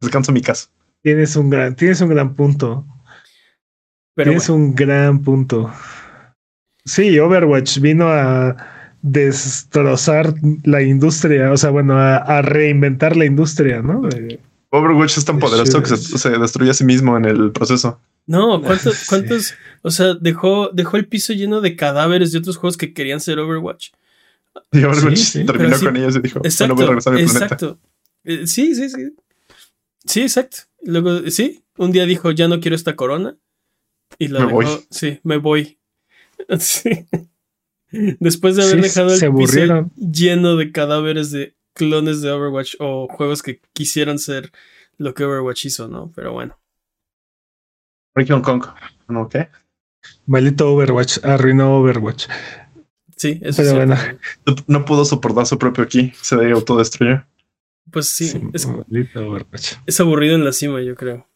Descanso 0.00 0.32
mi 0.32 0.40
caso. 0.42 0.68
Tienes 1.02 1.34
un 1.36 1.48
gran, 1.50 1.74
tienes 1.76 2.00
un 2.00 2.08
gran 2.10 2.34
punto. 2.34 2.84
Pero 4.14 4.32
bueno, 4.32 4.54
un 4.54 4.74
gran 4.74 5.22
punto. 5.22 5.72
Sí, 6.84 7.18
Overwatch 7.18 7.78
vino 7.78 8.08
a 8.08 8.56
destrozar 9.02 10.34
la 10.64 10.82
industria, 10.82 11.50
o 11.52 11.56
sea, 11.56 11.70
bueno, 11.70 11.98
a, 11.98 12.16
a 12.16 12.42
reinventar 12.42 13.16
la 13.16 13.24
industria, 13.24 13.82
¿no? 13.82 14.00
De- 14.02 14.38
Overwatch 14.70 15.18
es 15.18 15.24
tan 15.24 15.36
De 15.36 15.40
poderoso 15.42 15.82
que 15.82 15.96
se, 15.96 16.18
se 16.18 16.30
destruye 16.30 16.70
a 16.70 16.74
sí 16.74 16.84
mismo 16.84 17.16
en 17.16 17.24
el 17.26 17.52
proceso. 17.52 18.00
no, 18.26 18.62
¿cuántos, 18.62 18.96
Sí. 18.96 19.06
cuántos, 19.08 19.54
o 19.82 19.90
sea, 19.90 20.14
dejó, 20.14 20.70
dejó 20.72 20.96
el 20.96 21.06
piso 21.06 21.32
lleno 21.34 21.60
de 21.60 21.76
cadáveres 21.76 22.32
de 22.32 22.38
otros 22.38 22.56
juegos 22.56 22.76
que 22.76 22.94
querían 22.94 23.20
ser 23.20 23.38
Overwatch? 23.38 23.90
Y 24.72 24.82
Overwatch 24.84 25.16
Sí, 25.18 25.40
sí, 25.40 25.44
terminó 25.46 25.78
con 25.78 25.96
ellos 25.96 26.16
y 26.16 26.20
dijo, 26.20 26.40
Exacto, 26.42 26.74
bueno, 26.74 26.76
voy 26.76 26.84
a 26.84 26.88
regresar 26.88 27.12
a 27.12 27.16
mi 27.16 27.22
planeta. 27.24 27.44
exacto. 27.44 27.78
Eh, 28.24 28.46
sí, 28.46 28.74
sí, 28.74 28.88
sí. 28.88 29.14
Sí, 30.04 30.22
exacto. 30.22 30.58
Luego, 30.82 31.30
sí, 31.30 31.62
un 31.76 31.92
día 31.92 32.06
dijo, 32.06 32.30
ya 32.30 32.48
no 32.48 32.60
quiero 32.60 32.74
esta 32.76 32.96
corona. 32.96 33.36
Y 34.18 34.28
la 34.28 34.40
Me 34.40 34.46
dejó, 34.46 34.54
voy. 34.56 34.66
sí, 34.90 35.20
me 35.22 35.36
voy. 35.38 35.78
Sí. 36.58 37.06
Después 37.90 38.56
de 38.56 38.62
haber 38.64 38.76
Sí, 38.76 38.80
dejado 38.82 39.10
se 39.10 39.26
el 39.26 39.34
piso 39.34 39.90
lleno 39.96 40.56
de 40.56 40.72
cadáveres 40.72 41.30
de 41.30 41.54
clones 41.74 42.20
de 42.22 42.30
Overwatch 42.32 42.74
o 42.80 43.06
juegos 43.08 43.42
que 43.42 43.60
quisieran 43.74 44.18
ser 44.18 44.50
lo 44.98 45.14
que 45.14 45.24
Overwatch 45.24 45.66
hizo, 45.66 45.88
¿no? 45.88 46.10
Pero 46.16 46.32
bueno. 46.32 46.58
Ricky 48.14 48.32
Hong 48.32 48.42
Kong. 48.42 48.64
¿No 49.08 49.28
qué? 49.28 49.48
Maldito 50.26 50.72
Overwatch, 50.72 51.18
arruinó 51.22 51.76
Overwatch. 51.78 52.26
Sí, 53.16 53.38
eso 53.42 53.62
Pero 53.62 53.68
es 53.68 53.74
bueno. 53.76 53.96
No 54.66 54.84
pudo 54.84 55.04
soportar 55.04 55.46
su 55.46 55.58
propio 55.58 55.86
ki. 55.86 56.12
Se 56.20 56.34
autodestruyó. 56.50 57.24
Pues 57.90 58.08
sí, 58.08 58.28
Sí, 58.28 58.40
es, 58.52 58.66
maldito 58.66 59.20
Overwatch. 59.30 59.74
es 59.86 60.00
aburrido 60.00 60.34
en 60.34 60.44
la 60.44 60.52
cima, 60.52 60.80
yo 60.82 60.94
creo. 60.96 61.28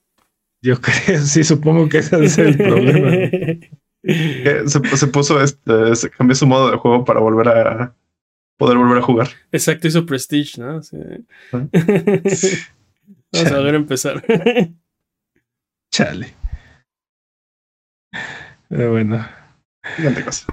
Yo 0.66 0.74
creo, 0.80 1.20
sí, 1.20 1.44
supongo 1.44 1.88
que 1.88 1.98
ese 1.98 2.24
es 2.24 2.38
el 2.38 2.56
problema. 2.56 3.10
Que 3.10 3.70
Se, 4.66 4.96
se 4.96 5.06
puso 5.08 5.40
este, 5.40 5.94
se 5.94 6.10
cambió 6.10 6.34
su 6.34 6.46
modo 6.46 6.70
de 6.70 6.76
juego 6.76 7.04
para 7.04 7.20
volver 7.20 7.48
a 7.48 7.96
poder 8.56 8.76
volver 8.76 8.98
a 8.98 9.02
jugar. 9.02 9.28
Exacto, 9.52 9.86
hizo 9.86 10.06
Prestige, 10.06 10.60
¿no? 10.60 10.82
Sí. 10.82 10.96
Ah. 11.52 11.66
Vamos 13.32 13.52
a 13.52 13.58
ver 13.60 13.74
empezar. 13.76 14.24
Chale. 15.92 16.34
Pero 18.68 18.92
bueno. 18.92 19.24
Gigante 19.96 20.24
cosa. 20.24 20.46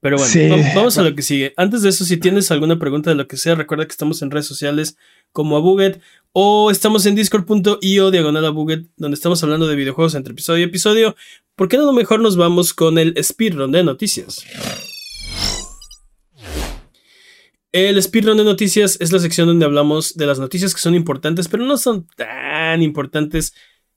Pero 0.00 0.16
bueno, 0.16 0.30
Sí. 0.32 0.48
vamos 0.76 0.96
a 0.98 1.02
lo 1.02 1.14
que 1.14 1.22
sigue. 1.22 1.54
Antes 1.56 1.82
de 1.82 1.88
eso, 1.88 2.04
si 2.04 2.16
tienes 2.18 2.50
alguna 2.50 2.78
pregunta 2.78 3.10
de 3.10 3.16
lo 3.16 3.26
que 3.26 3.36
sea, 3.36 3.54
recuerda 3.56 3.84
que 3.86 3.92
estamos 3.92 4.22
en 4.22 4.30
redes 4.30 4.46
sociales 4.46 4.96
como 5.32 5.56
Abuget 5.56 6.00
o 6.32 6.70
estamos 6.70 7.04
en 7.06 7.14
discord.io 7.16 8.10
diagonal 8.10 8.44
a 8.44 8.50
Buget, 8.50 8.86
donde 8.96 9.16
estamos 9.16 9.42
hablando 9.42 9.66
de 9.66 9.74
videojuegos 9.76 10.14
entre 10.14 10.32
episodio 10.32 10.60
y 10.60 10.68
episodio. 10.68 11.16
¿Por 11.56 11.68
qué 11.68 11.76
no 11.78 11.92
mejor 11.92 12.20
nos 12.20 12.36
vamos 12.36 12.74
con 12.74 12.98
el 12.98 13.14
speedrun 13.22 13.72
de 13.72 13.82
noticias? 13.82 14.44
El 17.72 18.00
speedrun 18.02 18.38
de 18.38 18.44
noticias 18.44 18.96
es 19.00 19.12
la 19.12 19.18
sección 19.18 19.46
donde 19.48 19.64
hablamos 19.66 20.14
de 20.14 20.26
las 20.26 20.38
noticias 20.38 20.74
que 20.74 20.80
son 20.80 20.94
importantes, 20.94 21.48
pero 21.48 21.64
no 21.64 21.76
son 21.76 22.06
tan 22.16 22.82
importantes 22.82 23.52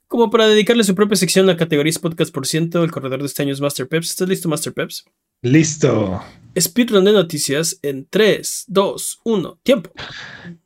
como 0.07 0.29
para 0.29 0.47
dedicarle 0.47 0.83
su 0.83 0.93
propia 0.93 1.15
sección 1.15 1.49
a 1.49 1.55
categorías 1.55 1.97
podcast 1.99 2.33
por 2.33 2.45
ciento. 2.45 2.83
El 2.83 2.91
corredor 2.91 3.19
de 3.19 3.27
este 3.27 3.43
año 3.43 3.53
es 3.53 3.61
Master 3.61 3.87
Peps. 3.87 4.09
¿Estás 4.09 4.27
listo, 4.27 4.49
Master 4.49 4.73
Peps? 4.73 5.05
Listo. 5.41 6.21
Speedrun 6.59 7.05
de 7.05 7.13
noticias 7.13 7.79
en 7.81 8.05
3, 8.09 8.65
2, 8.67 9.21
1, 9.23 9.59
tiempo. 9.63 9.89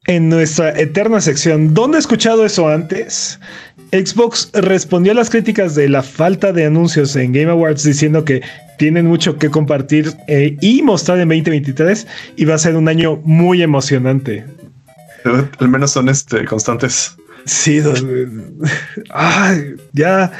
En 0.06 0.30
nuestra 0.30 0.78
eterna 0.78 1.22
sección, 1.22 1.74
¿dónde 1.74 1.98
he 1.98 2.00
escuchado 2.00 2.44
eso 2.46 2.68
antes? 2.68 3.40
Xbox 3.92 4.50
respondió 4.54 5.12
a 5.12 5.16
las 5.16 5.30
críticas 5.30 5.76
de 5.76 5.88
la 5.88 6.04
falta 6.04 6.52
de 6.52 6.66
anuncios 6.66 7.16
en 7.16 7.32
Game 7.32 7.52
Awards 7.52 7.84
diciendo 7.84 8.26
que 8.26 8.42
tienen 8.78 9.06
mucho 9.06 9.38
que 9.38 9.50
compartir 9.50 10.12
eh, 10.28 10.58
y 10.60 10.82
mostrar 10.82 11.20
en 11.20 11.30
2023 11.30 12.08
y 12.36 12.46
va 12.46 12.56
a 12.56 12.60
ser 12.60 12.76
un 12.76 12.90
año 12.90 13.22
muy 13.24 13.62
emocionante. 13.62 14.44
Al 15.60 15.70
menos 15.70 15.92
son 15.92 16.10
este, 16.10 16.44
constantes. 16.46 17.16
Sí. 17.46 17.82
Ay, 19.10 19.76
ya. 19.94 20.32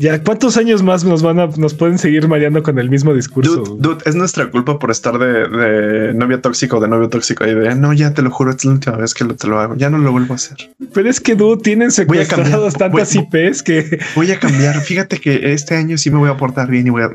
Ya, 0.00 0.22
¿cuántos 0.22 0.56
años 0.56 0.84
más 0.84 1.02
nos 1.02 1.22
van 1.22 1.40
a, 1.40 1.46
nos 1.56 1.74
pueden 1.74 1.98
seguir 1.98 2.28
mareando 2.28 2.62
con 2.62 2.78
el 2.78 2.88
mismo 2.88 3.12
discurso? 3.14 3.56
Dude, 3.64 3.80
dude, 3.80 3.98
es 4.06 4.14
nuestra 4.14 4.48
culpa 4.48 4.78
por 4.78 4.92
estar 4.92 5.18
de, 5.18 5.48
de 5.48 6.14
novia 6.14 6.40
tóxico 6.40 6.76
o 6.76 6.80
de 6.80 6.86
novio 6.86 7.08
tóxico 7.08 7.44
y 7.44 7.52
de 7.52 7.74
no, 7.74 7.92
ya 7.92 8.14
te 8.14 8.22
lo 8.22 8.30
juro, 8.30 8.52
es 8.52 8.64
la 8.64 8.70
última 8.70 8.96
vez 8.96 9.12
que 9.12 9.24
lo, 9.24 9.34
te 9.34 9.48
lo 9.48 9.58
hago. 9.58 9.74
Ya 9.74 9.90
no 9.90 9.98
lo 9.98 10.12
vuelvo 10.12 10.34
a 10.34 10.36
hacer. 10.36 10.56
Pero 10.94 11.10
es 11.10 11.18
que 11.20 11.34
dude, 11.34 11.60
tienen 11.64 11.90
secuestrados 11.90 12.74
tantas 12.74 13.12
Voy- 13.16 13.26
IPs 13.32 13.62
que 13.64 13.98
Voy 14.14 14.30
a 14.30 14.38
cambiar. 14.38 14.80
Fíjate 14.82 15.18
que 15.18 15.52
este 15.52 15.74
año 15.74 15.98
sí 15.98 16.12
me 16.12 16.18
voy 16.18 16.30
a 16.30 16.36
portar 16.36 16.68
bien 16.70 16.86
y 16.86 16.90
voy 16.90 17.02
a. 17.02 17.10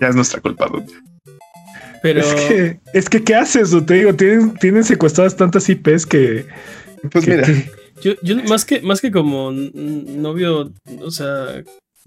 Ya 0.00 0.08
es 0.08 0.16
nuestra 0.16 0.40
culpa, 0.40 0.66
dude. 0.66 0.86
Pero 2.02 2.20
es 2.22 2.34
que 2.34 2.80
es 2.92 3.08
que 3.08 3.22
¿qué 3.22 3.36
haces? 3.36 3.70
dude? 3.70 3.86
Te 3.86 3.94
digo, 3.94 4.14
tienen, 4.14 4.52
tienen 4.54 4.82
secuestradas 4.82 5.36
tantas 5.36 5.68
IPs 5.68 6.06
que, 6.06 6.44
Pues 7.12 7.24
que- 7.24 7.30
mira, 7.30 7.44
que- 7.46 7.70
yo, 8.02 8.14
yo 8.24 8.34
más 8.48 8.64
que 8.64 8.80
más 8.82 9.00
que 9.00 9.12
como 9.12 9.52
novio, 9.52 10.72
o 11.00 11.10
sea, 11.12 11.62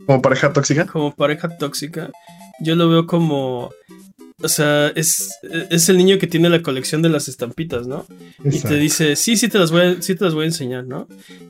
como 0.06 0.22
pareja 0.22 0.54
tóxica. 0.54 0.86
como 0.86 1.14
pareja 1.16 1.58
tóxica, 1.58 2.12
yo 2.62 2.76
lo 2.76 2.90
veo 2.90 3.06
como 3.08 3.72
o 4.40 4.50
sea, 4.50 4.90
es, 4.96 5.40
es 5.72 5.90
el 5.90 5.98
niño 5.98 6.20
que 6.20 6.28
tiene 6.28 6.48
la 6.50 6.62
colección 6.62 7.02
de 7.02 7.10
las 7.10 7.28
estampitas, 7.28 7.88
¿no? 7.88 8.06
Y 8.46 8.60
te 8.60 8.76
dice, 8.76 9.16
sí, 9.16 9.36
sí 9.36 9.48
te 9.48 9.58
las 9.58 9.72
voy 9.72 9.82
a, 9.82 10.02
sí 10.02 10.14
te 10.14 10.26
las 10.26 10.36
voy 10.36 10.44
a 10.44 10.48
enseñar, 10.48 10.86
¿no? 10.86 11.08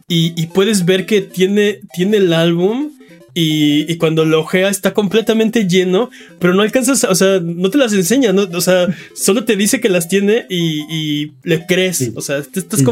Y, 0.07 0.33
y 0.41 0.47
puedes 0.47 0.85
ver 0.85 1.05
que 1.05 1.19
tiene, 1.21 1.81
tiene 1.93 2.15
el 2.17 2.31
álbum 2.31 2.91
y, 3.33 3.91
y 3.91 3.97
cuando 3.97 4.23
lo 4.23 4.39
ojea 4.39 4.69
está 4.69 4.93
completamente 4.93 5.67
lleno, 5.67 6.09
pero 6.39 6.53
no 6.53 6.61
alcanzas, 6.61 7.03
o 7.03 7.13
sea, 7.13 7.41
no 7.41 7.69
te 7.69 7.77
las 7.77 7.91
enseña, 7.91 8.31
¿no? 8.31 8.43
O 8.53 8.61
sea, 8.61 8.87
solo 9.13 9.43
te 9.43 9.57
dice 9.57 9.81
que 9.81 9.89
las 9.89 10.07
tiene 10.07 10.45
y, 10.49 10.83
y 10.89 11.33
le 11.43 11.65
crees, 11.65 11.97
Sí. 11.97 12.13
o 12.15 12.21
sea, 12.21 12.41
te 12.41 12.61
estás 12.61 12.79
ya. 12.79 12.85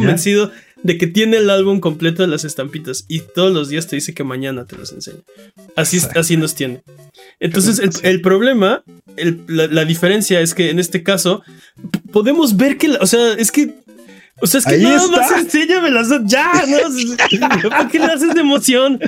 De 0.85 0.97
que 0.99 1.07
tiene 1.07 1.37
el 1.37 1.49
álbum 1.49 1.79
completo 1.79 2.21
de 2.21 2.27
las 2.27 2.43
estampitas 2.45 3.05
y 3.07 3.21
todos 3.21 3.51
los 3.51 3.69
días 3.69 3.87
te 3.87 3.95
dice 3.95 4.13
que 4.13 4.23
mañana 4.23 4.65
te 4.65 4.77
las 4.77 4.91
enseña. 4.91 5.17
Así, 5.75 5.99
así 6.15 6.37
nos 6.37 6.53
tiene. 6.53 6.83
Entonces, 7.39 7.79
el, 7.79 7.89
el 8.03 8.21
problema, 8.21 8.83
el- 9.17 9.41
la, 9.47 9.65
la 9.65 9.83
diferencia 9.83 10.41
es 10.41 10.53
que 10.53 10.69
en 10.69 10.77
este 10.77 11.01
caso 11.01 11.41
podemos 12.11 12.55
ver 12.55 12.77
que, 12.77 12.89
la- 12.89 12.99
o 12.99 13.07
sea, 13.07 13.33
es 13.33 13.51
que, 13.51 13.73
o 14.41 14.45
sea, 14.45 14.59
es 14.59 14.65
que 14.65 14.75
Ahí 14.75 14.83
nada 14.83 14.97
está. 15.05 15.17
más 15.17 15.31
enséñame 15.31 15.89
las 15.89 16.09
ya, 16.25 16.51
¿no? 17.63 17.69
¿Por 17.77 17.87
qué 17.89 17.97
le 17.97 18.05
haces 18.05 18.35
de 18.35 18.41
emoción? 18.41 18.99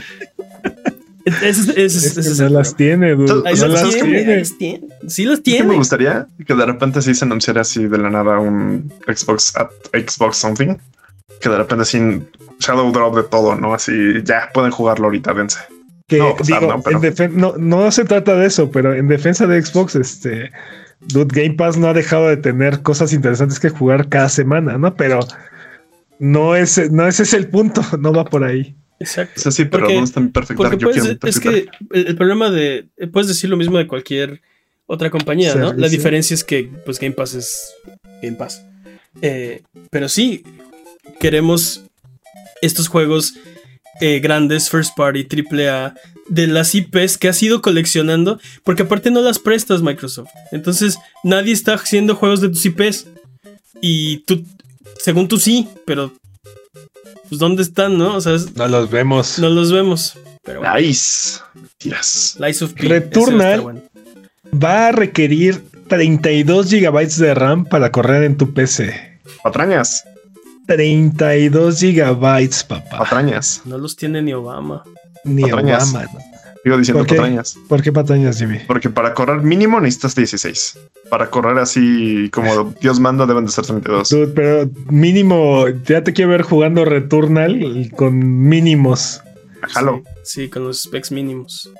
Es- 1.43 1.67
es- 1.67 1.95
Es 1.95 2.17
es 2.17 2.39
no 2.39 2.49
las 2.49 2.75
tiene, 2.75 3.13
dude. 3.13 3.27
No 3.33 3.43
las 3.43 3.59
las 3.59 3.89
tiene, 3.93 3.99
tiene. 4.17 4.31
ahí 4.33 4.39
las 4.39 4.57
tiene. 4.57 4.87
Sí 5.09 5.25
las 5.25 5.37
Es 5.39 5.43
que 5.43 5.63
me 5.63 5.75
gustaría 5.75 6.25
que 6.45 6.55
de 6.55 6.65
repente 6.65 7.01
sí 7.01 7.13
se 7.13 7.25
anunciara 7.25 7.61
así 7.61 7.85
de 7.85 7.97
la 7.97 8.09
nada 8.09 8.39
un 8.39 8.91
Xbox 9.05 9.53
at 9.55 9.69
Xbox 9.93 10.37
something. 10.37 10.75
Que 11.41 11.49
de 11.49 11.57
repente 11.57 11.85
sin 11.85 12.27
Shadow 12.59 12.91
Drop 12.91 13.15
de 13.15 13.23
todo, 13.23 13.55
¿no? 13.55 13.73
Así 13.73 13.91
ya 14.23 14.49
pueden 14.53 14.71
jugarlo 14.71 15.05
ahorita, 15.05 15.33
dense. 15.33 15.59
Que 16.07 16.17
No 16.19 16.35
digo, 16.43 16.61
¿no? 16.61 16.81
Pero- 16.81 16.97
en 16.97 17.03
defen- 17.03 17.31
no, 17.33 17.55
no 17.57 17.91
se 17.91 18.05
trata 18.05 18.35
de 18.35 18.47
eso, 18.47 18.71
pero 18.71 18.93
en 18.93 19.07
defensa 19.07 19.45
de 19.45 19.61
Xbox, 19.61 19.95
este 19.95 20.51
Dude 21.01 21.41
Game 21.43 21.55
Pass 21.55 21.77
no 21.77 21.87
ha 21.87 21.93
dejado 21.93 22.27
de 22.29 22.37
tener 22.37 22.81
cosas 22.81 23.13
interesantes 23.13 23.59
que 23.59 23.69
jugar 23.69 24.07
cada 24.09 24.29
semana, 24.29 24.77
¿no? 24.77 24.95
Pero 24.95 25.19
no 26.19 26.55
es, 26.55 26.91
no 26.91 27.07
ese 27.07 27.23
es 27.23 27.33
el 27.33 27.47
punto, 27.49 27.81
no 27.99 28.13
va 28.13 28.25
por 28.25 28.43
ahí. 28.43 28.75
Exacto. 28.99 29.33
O 29.37 29.39
sea, 29.41 29.51
sí, 29.51 29.65
pero 29.65 29.81
Porque- 29.83 29.93
¿dónde 29.93 30.07
está 30.07 30.19
mi 30.21 30.29
perfectar? 30.29 30.71
Porque 30.71 30.77
Yo 30.77 30.89
puedes- 30.89 31.17
es 31.23 31.39
que 31.39 31.67
el, 31.91 32.07
el 32.07 32.15
problema 32.15 32.49
de. 32.49 32.87
Puedes 33.11 33.27
decir 33.27 33.49
lo 33.49 33.57
mismo 33.57 33.77
de 33.77 33.85
cualquier 33.85 34.41
otra 34.87 35.09
compañía, 35.11 35.53
¿no? 35.53 35.65
La 35.65 35.69
Servicio. 35.71 35.89
diferencia 35.97 36.33
es 36.33 36.43
que, 36.43 36.71
pues, 36.85 36.99
Game 36.99 37.13
Pass 37.13 37.35
es 37.35 37.73
Game 38.23 38.37
Pass. 38.37 38.65
Eh, 39.21 39.61
pero 39.91 40.07
sí, 40.09 40.43
queremos 41.19 41.83
estos 42.61 42.87
juegos 42.87 43.33
eh, 44.01 44.19
grandes, 44.19 44.69
first 44.69 44.95
party, 44.95 45.23
triple 45.23 45.69
A, 45.69 45.95
de 46.29 46.47
las 46.47 46.75
IPs 46.75 47.17
que 47.17 47.27
has 47.29 47.41
ido 47.41 47.61
coleccionando, 47.61 48.39
porque 48.63 48.83
aparte 48.83 49.11
no 49.11 49.21
las 49.21 49.39
prestas 49.39 49.81
Microsoft. 49.81 50.29
Entonces, 50.51 50.97
nadie 51.23 51.53
está 51.53 51.73
haciendo 51.75 52.15
juegos 52.15 52.41
de 52.41 52.49
tus 52.49 52.65
IPs. 52.65 53.07
Y 53.81 54.17
tú, 54.25 54.43
según 54.99 55.27
tú 55.27 55.37
sí, 55.37 55.67
pero. 55.85 56.11
Pues, 57.29 57.39
¿dónde 57.39 57.61
están, 57.61 57.97
no? 57.97 58.15
O 58.15 58.21
sea, 58.21 58.35
es- 58.35 58.55
No 58.55 58.67
los 58.67 58.89
vemos. 58.89 59.37
no 59.39 59.49
los 59.49 59.71
vemos. 59.71 60.17
Pero 60.43 60.59
bueno. 60.59 60.75
Nice. 60.75 61.39
Tiras. 61.77 62.37
Lies 62.39 62.61
of 62.61 62.73
P. 62.73 62.87
Returnal. 62.87 63.39
va 63.39 63.43
a 63.45 63.49
estar 63.51 63.61
bueno. 63.61 63.81
Va 64.63 64.87
a 64.87 64.91
requerir 64.93 65.61
32 65.87 66.69
gigabytes 66.69 67.17
de 67.17 67.33
RAM 67.33 67.65
para 67.65 67.91
correr 67.91 68.23
en 68.23 68.37
tu 68.37 68.53
PC. 68.53 69.19
Patrañas. 69.43 70.05
32 70.67 71.79
gigabytes, 71.79 72.63
papá. 72.63 72.99
Patrañas. 72.99 73.61
No 73.65 73.77
los 73.77 73.95
tiene 73.95 74.21
ni 74.21 74.33
Obama. 74.33 74.83
Ni 75.23 75.41
Patrañas. 75.43 75.89
Obama. 75.91 76.05
¿no? 76.13 76.19
Digo 76.63 76.77
diciendo 76.77 76.99
¿Por 76.99 77.07
qué? 77.07 77.15
patrañas. 77.15 77.57
¿Por 77.69 77.81
qué 77.81 77.91
patañas, 77.93 78.39
Jimmy? 78.39 78.59
Porque 78.67 78.89
para 78.89 79.13
correr 79.13 79.41
mínimo 79.41 79.79
necesitas 79.79 80.15
16. 80.15 80.77
Para 81.09 81.29
correr 81.29 81.57
así 81.59 82.29
como 82.33 82.73
Dios 82.81 82.99
manda 82.99 83.25
deben 83.25 83.45
de 83.45 83.51
ser 83.51 83.65
32. 83.65 84.09
Dude, 84.09 84.27
pero 84.27 84.69
mínimo, 84.89 85.67
ya 85.85 86.03
te 86.03 86.11
quiero 86.11 86.31
ver 86.31 86.41
jugando 86.41 86.83
Returnal 86.83 87.89
con 87.95 88.17
mínimos. 88.49 89.21
Jalo. 89.61 90.03
Sí, 90.23 90.41
sí, 90.43 90.49
con 90.49 90.65
los 90.65 90.83
specs 90.83 91.11
mínimos. 91.11 91.71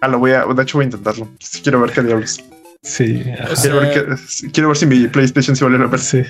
Jalo, 0.00 0.18
voy 0.20 0.32
a, 0.32 0.44
de 0.44 0.62
hecho 0.62 0.78
voy 0.78 0.84
a 0.84 0.86
intentarlo. 0.86 1.28
Quiero 1.62 1.80
ver 1.80 1.90
qué 1.90 2.02
diablos. 2.02 2.40
Sí. 2.82 3.24
sea, 3.24 3.48
Quiero 3.60 3.80
ver, 3.80 4.18
quiero 4.52 4.68
ver 4.68 4.76
si 4.76 4.86
mi 4.86 5.08
PlayStation 5.08 5.56
se 5.56 5.64
vale 5.64 5.78
la 5.78 5.90
pena. 5.90 6.02
Sí. 6.02 6.22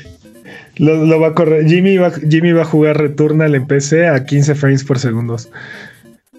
Lo, 0.76 1.04
lo 1.06 1.18
va 1.20 1.28
a 1.28 1.34
correr. 1.34 1.66
Jimmy 1.66 1.96
va, 1.96 2.10
Jimmy 2.12 2.52
va 2.52 2.62
a 2.62 2.66
jugar 2.66 2.98
Returnal 2.98 3.54
en 3.54 3.66
PC 3.66 4.06
a 4.08 4.24
15 4.24 4.54
frames 4.54 4.84
por 4.84 4.98
segundo. 4.98 5.36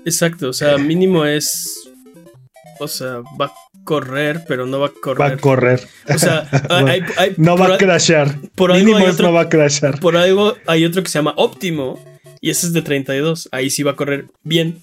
Exacto, 0.05 0.49
o 0.49 0.53
sea, 0.53 0.77
mínimo 0.77 1.25
es. 1.25 1.89
O 2.79 2.87
sea, 2.87 3.21
va 3.39 3.47
a 3.47 3.53
correr, 3.83 4.43
pero 4.47 4.65
no 4.67 4.79
va 4.79 4.87
a 4.87 4.89
Va 4.89 4.95
correr. 5.01 5.33
a 5.33 5.37
correr. 5.37 5.87
O 6.13 6.17
sea, 6.19 6.47
hay, 6.69 7.01
hay- 7.17 7.33
No 7.37 7.57
va 7.57 7.73
a 7.75 7.77
crashar. 7.77 8.35
por 8.55 8.71
algo 8.71 8.79
Mínimo 8.85 8.97
hay 8.99 9.05
es 9.05 9.13
otro- 9.15 9.27
no 9.27 9.33
va 9.33 9.41
a 9.41 9.49
crashar. 9.49 9.99
Por 9.99 10.15
algo 10.17 10.55
hay 10.67 10.85
otro 10.85 11.01
que 11.03 11.09
se 11.09 11.17
llama 11.17 11.33
óptimo. 11.37 11.99
Y 12.39 12.51
ese 12.51 12.67
es 12.67 12.73
de 12.73 12.83
32. 12.83 13.49
Ahí 13.51 13.69
sí 13.71 13.81
va 13.81 13.91
a 13.93 13.95
correr 13.95 14.25
bien. 14.43 14.77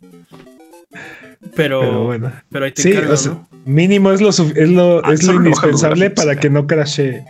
Pero. 1.55 1.81
Pero 1.81 2.05
bueno. 2.05 2.33
pero 2.51 2.65
ahí 2.65 2.73
te 2.73 2.83
Sí, 2.83 2.91
encargo, 2.91 3.13
o 3.13 3.17
sea, 3.17 3.33
¿no? 3.33 3.49
mínimo 3.65 4.11
es 4.13 4.21
lo, 4.21 4.31
es 4.31 4.39
lo, 4.69 5.05
Ah, 5.07 5.13
es 5.13 5.23
lo 5.25 5.35
indispensable 5.35 6.11
para 6.11 6.37
que 6.37 6.51
no 6.51 6.67
crashe. 6.67 7.25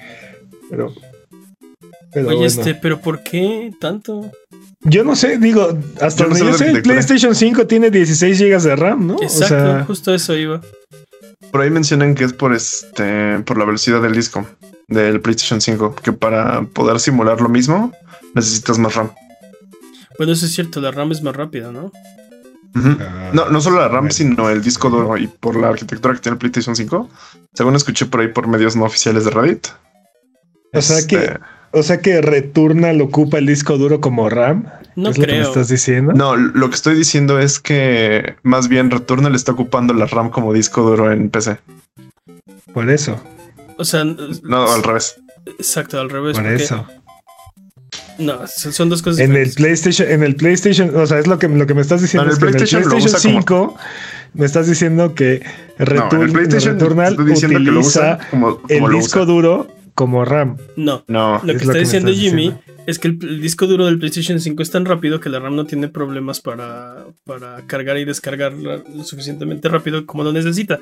Pero. 0.71 0.95
Pero 2.15 2.29
Oye, 2.29 2.37
bueno. 2.37 2.47
este, 2.47 2.75
pero 2.77 3.01
¿por 3.01 3.23
qué 3.23 3.73
tanto? 3.81 4.31
Yo 4.83 5.03
no 5.05 5.17
sé, 5.17 5.39
digo, 5.39 5.77
hasta 6.01 6.25
Yo 6.25 6.29
donde 6.31 6.45
yo 6.47 6.55
sé, 6.55 6.71
el. 6.71 6.83
PlayStation 6.83 7.35
5 7.35 7.67
tiene 7.67 7.91
16 7.91 8.39
GB 8.41 8.63
de 8.63 8.77
RAM, 8.77 9.07
¿no? 9.07 9.17
Exacto, 9.23 9.55
O 9.55 9.59
sea, 9.59 9.85
justo 9.85 10.15
eso 10.15 10.35
iba. 10.37 10.61
Por 11.51 11.61
ahí 11.63 11.71
mencionan 11.71 12.15
que 12.15 12.25
es 12.25 12.33
por 12.33 12.53
este 12.55 13.39
por 13.41 13.59
la 13.59 13.65
velocidad 13.65 14.01
del 14.03 14.13
disco 14.15 14.47
del 14.89 15.21
PlayStation 15.21 15.61
5, 15.61 15.95
que 15.97 16.13
para 16.13 16.63
poder 16.63 17.01
simular 17.01 17.41
lo 17.41 17.49
mismo 17.49 17.93
necesitas 18.35 18.79
más 18.79 18.95
RAM. 18.95 19.11
Bueno, 20.19 20.33
eso 20.33 20.47
es 20.47 20.53
cierto, 20.53 20.81
la 20.81 20.91
RAM 20.91 21.11
es 21.13 21.23
más 21.23 21.35
rápida, 21.35 21.73
¿no? 21.73 21.91
Ah, 22.77 23.31
No, 23.33 23.49
no 23.51 23.61
solo 23.61 23.79
la 23.81 23.89
RAM, 23.89 24.11
sino 24.11 24.51
el 24.51 24.63
disco 24.63 24.91
duro 24.91 25.17
y 25.17 25.27
por 25.29 25.57
la 25.57 25.69
arquitectura 25.69 26.15
que 26.15 26.21
tiene 26.21 26.35
el 26.35 26.39
PlayStation 26.39 26.75
5. 26.77 27.09
Según 27.55 27.77
escuché 27.77 28.07
por 28.07 28.21
ahí 28.21 28.29
por 28.29 28.47
medios 28.49 28.77
no 28.77 28.85
oficiales 28.85 29.25
de 29.25 29.31
Reddit. 29.31 29.69
O 30.73 30.83
sea 30.83 30.99
Este, 30.99 31.17
que- 31.17 31.39
O 31.75 31.83
sea 31.83 32.01
que 32.01 32.21
Returnal 32.23 33.01
ocupa 33.01 33.39
el 33.39 33.47
disco 33.47 33.77
duro 33.79 34.01
como 34.01 34.29
RAM. 34.31 34.67
No 34.97 35.11
¿Es 35.11 35.19
lo 35.19 35.25
que 35.27 35.33
me 35.33 35.41
estás 35.43 35.69
diciendo? 35.69 36.13
No, 36.13 36.37
lo 36.37 36.69
que 36.69 36.77
estoy 36.77 36.95
diciendo 36.95 37.39
es 37.41 37.59
que 37.59 38.37
más 38.45 38.69
bien 38.69 38.91
Returnal 38.91 39.35
está 39.35 39.53
ocupando 39.53 39.93
la 39.93 40.07
RAM 40.07 40.31
como 40.31 40.53
disco 40.53 40.83
duro 40.83 41.11
en 41.11 41.31
PC. 41.31 41.59
Por 42.73 42.89
eso, 42.91 43.21
O 43.77 43.85
sea, 43.85 44.05
No, 44.05 44.73
al 44.73 44.85
revés. 44.85 45.17
exacto, 45.59 45.99
al 46.01 46.09
revés. 46.11 46.37
por 46.37 46.45
porque- 46.45 46.63
eso. 46.63 46.87
No, 48.19 48.47
son 48.47 48.89
dos 48.89 49.03
cosas 49.03 49.19
En 49.19 49.33
el 49.35 49.45
diferentes. 49.45 49.57
PlayStation, 49.57 50.09
en 50.09 50.23
el 50.23 50.37
PlayStation, 50.37 50.97
o 50.97 51.05
sea, 51.07 51.19
es 51.19 51.27
lo 51.27 51.41
que, 51.41 51.49
lo 51.49 51.67
que 51.67 51.75
me 51.75 51.81
estás 51.81 52.01
diciendo. 52.01 52.27
No, 52.27 52.31
en 52.31 52.37
es 52.37 52.43
el 52.43 52.45
que 52.45 52.51
en 52.51 52.55
el 52.55 52.57
PlayStation 52.69 52.83
lo 52.85 52.89
PlayStation 52.91 53.35
usa 53.37 53.45
como- 53.45 53.71
5 53.71 53.79
me 54.35 54.47
estás 54.47 54.69
diciendo 54.69 55.15
que 55.17 55.43
No, 55.79 55.85
Return- 55.87 56.15
en 56.15 56.23
el 56.23 56.33
PlayStation 56.33 56.75
Returnal 56.79 57.17
que 57.17 57.23
lo 57.25 57.33
usa 57.33 57.49
utiliza 57.49 58.19
como, 58.31 58.57
como 58.59 58.69
el 58.69 58.81
lo 58.83 58.89
disco 58.99 59.19
usa. 59.21 59.25
duro 59.27 59.69
como 59.95 60.25
RAM. 60.25 60.57
No, 60.77 61.05
No, 61.09 61.41
lo 61.45 61.53
que 61.53 61.53
Es 61.53 61.63
está 61.63 61.67
lo 61.67 61.73
que 61.73 61.79
me 61.79 61.85
diciendo 61.85 62.13
Jimmy 62.13 62.43
diciendo. 62.51 62.63
es 62.87 62.99
que 62.99 63.09
el, 63.09 63.19
el 63.23 63.41
disco 63.41 63.67
duro 63.67 63.87
del 63.87 63.99
PlayStation 63.99 64.41
5 64.41 64.63
es 64.63 64.71
tan 64.71 64.85
rápido 64.85 65.21
que 65.21 65.29
la 65.29 65.39
RAM 65.39 65.57
no 65.57 65.67
tiene 65.67 65.89
problemas 65.89 66.41
para, 66.41 67.05
para 67.25 67.67
cargar 67.67 67.97
y 67.99 68.05
descargar 68.05 68.53
lo 68.53 68.83
suficientemente 69.05 69.69
rápido 69.69 70.05
como 70.07 70.25
lo 70.25 70.33
necesita. 70.33 70.79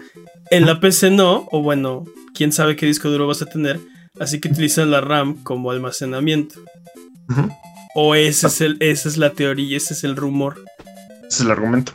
En 0.50 0.66
la 0.66 0.80
PC 0.80 1.10
no, 1.10 1.46
o 1.50 1.62
bueno, 1.62 2.04
quién 2.34 2.52
sabe 2.52 2.76
qué 2.76 2.86
disco 2.86 3.10
duro 3.10 3.26
vas 3.26 3.42
a 3.42 3.46
tener, 3.46 3.78
así 4.18 4.40
que 4.40 4.48
utilizan 4.48 4.90
la 4.90 5.00
RAM 5.00 5.42
como 5.42 5.70
almacenamiento. 5.70 6.56
O 7.94 8.14
ese 8.14 8.46
es 8.46 8.60
el, 8.60 8.76
esa 8.80 9.08
es 9.08 9.16
la 9.18 9.30
teoría, 9.30 9.76
ese 9.76 9.94
es 9.94 10.04
el 10.04 10.16
rumor. 10.16 10.64
ese 11.20 11.26
es 11.28 11.40
el 11.42 11.50
argumento. 11.50 11.92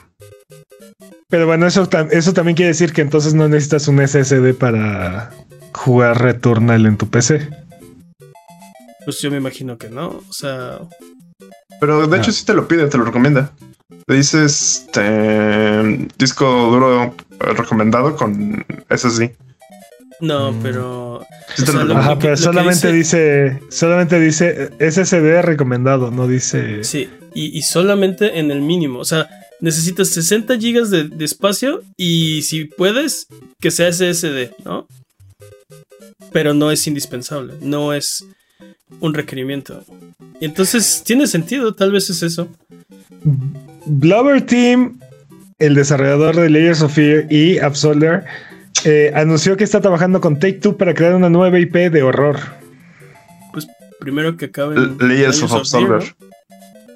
Pero 1.30 1.46
bueno, 1.46 1.68
eso, 1.68 1.90
eso 2.12 2.34
también 2.34 2.56
quiere 2.56 2.70
decir 2.70 2.94
que 2.94 3.02
entonces 3.02 3.34
no 3.34 3.50
necesitas 3.50 3.88
un 3.90 4.06
SSD 4.08 4.54
para 4.54 5.32
jugar 5.78 6.22
Returnal 6.22 6.86
en 6.86 6.98
tu 6.98 7.08
PC. 7.10 7.50
Pues 9.06 9.22
yo 9.22 9.32
me 9.32 9.38
imagino 9.38 9.78
que 9.78 9.90
no. 9.90 10.08
O 10.28 10.34
sea, 10.34 10.80
Pero 11.80 12.08
de 12.08 12.18
hecho 12.18 12.32
Ah. 12.32 12.34
sí 12.34 12.46
te 12.46 12.54
lo 12.56 12.68
pide, 12.68 12.88
te 12.88 12.98
lo 12.98 13.06
recomienda. 13.06 13.52
Te 14.08 14.16
dices 14.16 14.86
este, 14.88 16.08
disco 16.18 16.46
duro 16.72 17.14
recomendado 17.40 18.16
con 18.16 18.66
SSD. 18.90 19.36
No, 20.20 20.52
Mm. 20.52 20.60
pero. 20.64 21.26
Sí 21.56 21.62
o 21.62 21.66
te 21.66 21.72
sea, 21.72 21.82
lo 21.82 21.86
lo- 21.86 21.94
recomienda. 21.94 22.00
Ajá, 22.12 22.16
que- 22.20 22.22
pero 22.24 22.38
solamente 22.38 22.92
dice, 22.92 23.60
solamente 23.70 24.20
dice 24.20 24.72
SSD 24.80 25.42
recomendado, 25.44 26.10
no 26.10 26.28
dice. 26.28 26.84
Sí, 26.84 27.08
y, 27.36 27.56
y 27.58 27.62
solamente 27.62 28.40
en 28.40 28.50
el 28.50 28.62
mínimo. 28.62 28.98
O 29.00 29.06
sea, 29.06 29.30
necesitas 29.62 30.08
60 30.10 30.58
gigas 30.58 30.90
de, 30.90 31.04
de 31.06 31.26
espacio 31.26 31.84
y 31.96 32.42
si 32.42 32.66
puedes, 32.66 33.28
que 33.62 33.70
sea 33.72 33.90
SSD, 33.92 34.52
¿no? 34.66 34.88
Pero 36.32 36.54
no 36.54 36.72
es 36.72 36.86
indispensable, 36.88 37.54
no 37.62 37.94
es 37.94 38.26
un 39.00 39.14
requerimiento. 39.14 39.84
Y 40.40 40.46
entonces 40.46 41.04
tiene 41.06 41.28
sentido, 41.28 41.74
tal 41.74 41.92
vez 41.92 42.10
es 42.10 42.24
eso. 42.24 42.48
Blubber 43.86 44.42
Team, 44.46 45.00
el 45.60 45.76
desarrollador 45.76 46.36
de 46.36 46.50
Layers 46.50 46.82
of 46.82 46.94
Fear 46.94 47.32
y 47.32 47.60
Absolver, 47.60 48.26
eh, 48.86 49.12
anunció 49.16 49.58
que 49.58 49.64
está 49.64 49.82
trabajando 49.82 50.22
con 50.22 50.40
Take 50.40 50.60
Two 50.60 50.78
para 50.78 50.94
crear 50.94 51.16
una 51.16 51.30
nueva 51.30 51.60
IP 51.60 51.74
de 51.92 52.04
horror. 52.04 52.38
Pues 53.52 53.68
primero 54.00 54.38
que 54.38 54.46
acaben. 54.46 54.98
Layers 55.00 55.42
of 55.44 55.50
Fear, 55.50 55.60
Absolver. 55.62 56.16
¿no? 56.20 56.28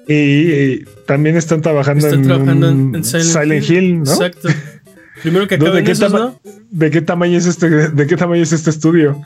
Y, 0.08 0.14
y 0.14 0.84
también 1.06 1.36
están 1.36 1.62
trabajando 1.62 2.06
Están 2.06 2.22
en, 2.22 2.26
trabajando 2.26 2.68
en, 2.68 2.74
un 2.74 2.96
en 2.96 3.04
Silent, 3.04 3.70
Hill. 3.70 4.02
¿no? 4.02 4.12
Exacto. 4.12 4.48
Primero 5.22 5.46
que 5.48 5.56
¿De 5.56 5.64
acaben 5.66 5.84
qué 5.84 5.92
esos, 5.92 6.12
¿no? 6.12 6.40
¿De 6.70 6.90
qué 6.90 7.00
tamaño 7.02 7.38
es 7.38 7.46
este? 7.46 7.68
¿De 7.88 8.06
qué 8.06 8.16
tamaño 8.16 8.42
es 8.42 8.52
este 8.52 8.70
estudio? 8.70 9.20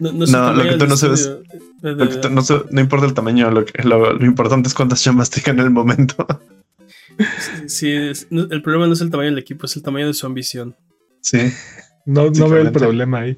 No, 0.00 0.12
no, 0.12 0.26
sé 0.26 0.32
No, 0.32 0.38
tamaño 0.46 0.64
lo 0.64 0.70
que 0.72 0.78
tú 0.78 0.86
no 0.86 0.96
sabes-. 0.96 1.30
De- 1.82 1.92
Lo 1.94 2.08
que 2.08 2.30
No, 2.30 2.42
sé- 2.42 2.62
no 2.70 2.80
importa 2.80 3.06
el 3.06 3.14
tamaño, 3.14 3.50
lo, 3.50 3.64
que- 3.64 3.82
lo- 3.82 4.12
lo 4.14 4.26
importante 4.26 4.68
es 4.68 4.74
cuántas 4.74 5.04
llamas 5.04 5.30
tengan 5.30 5.58
en 5.60 5.64
el 5.66 5.70
momento. 5.70 6.26
Sí, 7.68 7.92
es- 7.92 8.26
no- 8.30 8.48
el 8.50 8.60
problema 8.60 8.88
no 8.88 8.92
es 8.94 9.00
el 9.00 9.08
tamaño 9.10 9.30
del 9.30 9.38
equipo, 9.38 9.66
es 9.66 9.76
el 9.76 9.82
tamaño 9.82 10.08
de 10.08 10.14
su 10.14 10.26
ambición. 10.26 10.74
Sí. 11.20 11.38
No, 12.06 12.28
no 12.30 12.48
veo 12.48 12.62
el 12.62 12.72
problema 12.72 13.20
ahí. 13.20 13.36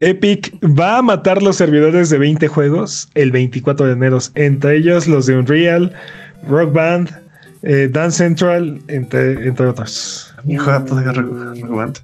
Epic 0.00 0.54
va 0.62 0.98
a 0.98 1.02
matar 1.02 1.42
los 1.42 1.56
servidores 1.56 2.10
de 2.10 2.18
20 2.18 2.48
juegos 2.48 3.08
el 3.14 3.30
24 3.30 3.86
de 3.86 3.92
enero, 3.92 4.18
entre 4.34 4.76
ellos 4.78 5.06
los 5.06 5.26
de 5.26 5.36
Unreal, 5.38 5.92
Rock 6.48 6.72
Band, 6.72 7.10
eh, 7.62 7.88
Dance 7.90 8.18
Central, 8.18 8.80
entre, 8.88 9.46
entre 9.48 9.66
otros. 9.66 10.25
Mi 10.44 10.56
todavía 10.56 11.12
re- 11.12 11.22
Rock 11.22 11.98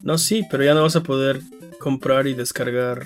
No, 0.00 0.18
sí, 0.18 0.44
pero 0.50 0.64
ya 0.64 0.74
no 0.74 0.82
vas 0.82 0.96
a 0.96 1.02
poder 1.02 1.40
comprar 1.78 2.26
y 2.26 2.34
descargar 2.34 3.04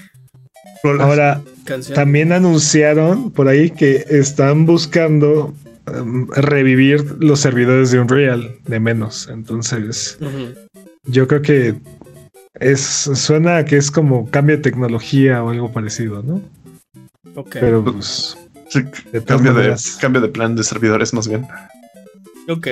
Ahora, 1.01 1.41
canciones. 1.65 1.97
también 1.97 2.33
anunciaron 2.33 3.31
por 3.31 3.49
ahí 3.49 3.71
que 3.71 4.05
están 4.09 4.67
buscando 4.67 5.55
um, 5.87 6.29
revivir 6.31 7.17
los 7.21 7.41
servidores 7.41 7.91
de 7.91 8.01
Unreal 8.01 8.57
de 8.67 8.81
menos. 8.81 9.29
Entonces, 9.29 10.19
yo 11.05 11.27
creo 11.27 11.43
que 11.43 11.75
es 12.55 12.81
suena 12.81 13.59
a 13.59 13.65
que 13.65 13.77
es 13.77 13.91
como 13.91 14.31
cambio 14.31 14.57
de 14.57 14.63
tecnología 14.63 15.43
o 15.43 15.51
algo 15.51 15.73
parecido, 15.73 16.23
¿no? 16.23 16.41
Ok. 17.35 17.57
Pero 17.61 17.83
pues 17.85 18.37
Sí, 18.69 18.83
de 19.13 19.23
cambio, 19.23 19.55
de, 19.55 19.77
cambio 20.01 20.21
de 20.21 20.29
plan 20.29 20.57
de 20.57 20.65
servidores 20.65 21.13
más 21.15 21.29
bien. 21.29 21.47
Ok. 22.49 22.67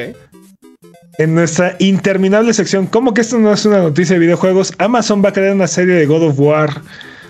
En 1.18 1.34
nuestra 1.34 1.76
interminable 1.78 2.52
sección, 2.52 2.86
¿cómo 2.86 3.14
que 3.14 3.20
esto 3.20 3.38
no 3.38 3.52
es 3.52 3.64
una 3.66 3.78
noticia 3.78 4.14
de 4.14 4.20
videojuegos? 4.20 4.72
Amazon 4.78 5.22
va 5.24 5.28
a 5.28 5.32
crear 5.32 5.54
una 5.54 5.68
serie 5.68 5.94
de 5.94 6.06
God 6.06 6.24
of 6.28 6.38
War 6.40 6.70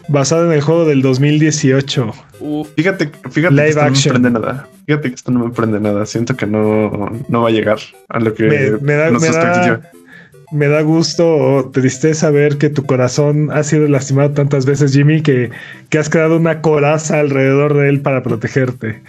basada 0.08 0.46
en 0.46 0.52
el 0.52 0.62
juego 0.62 0.84
del 0.86 1.02
2018. 1.02 2.14
Uf, 2.40 2.68
Fíjate, 2.76 3.10
fíjate 3.30 3.54
Live 3.54 3.64
que 3.64 3.68
esto 3.70 3.80
action. 3.82 4.14
no 4.14 4.20
me 4.20 4.30
prende 4.30 4.40
nada. 4.40 4.68
Fíjate 4.86 5.08
que 5.08 5.14
esto 5.14 5.32
no 5.32 5.44
me 5.46 5.50
prende 5.52 5.80
nada. 5.80 6.06
Siento 6.06 6.36
que 6.36 6.46
no, 6.46 7.10
no 7.28 7.42
va 7.42 7.48
a 7.48 7.52
llegar 7.52 7.78
a 8.08 8.20
lo 8.20 8.32
que 8.34 8.44
Me, 8.44 8.70
me 8.80 8.94
da, 8.94 9.10
nuestra 9.10 9.32
me 9.32 9.70
da- 9.70 9.90
me 10.52 10.68
da 10.68 10.82
gusto 10.82 11.26
o 11.36 11.70
tristeza 11.70 12.30
ver 12.30 12.58
que 12.58 12.68
tu 12.70 12.84
corazón 12.86 13.50
ha 13.50 13.64
sido 13.64 13.88
lastimado 13.88 14.30
tantas 14.32 14.66
veces, 14.66 14.92
Jimmy, 14.92 15.20
que, 15.20 15.50
que 15.88 15.98
has 15.98 16.08
creado 16.08 16.36
una 16.36 16.60
coraza 16.60 17.18
alrededor 17.18 17.74
de 17.74 17.88
él 17.88 18.00
para 18.02 18.22
protegerte. 18.22 19.02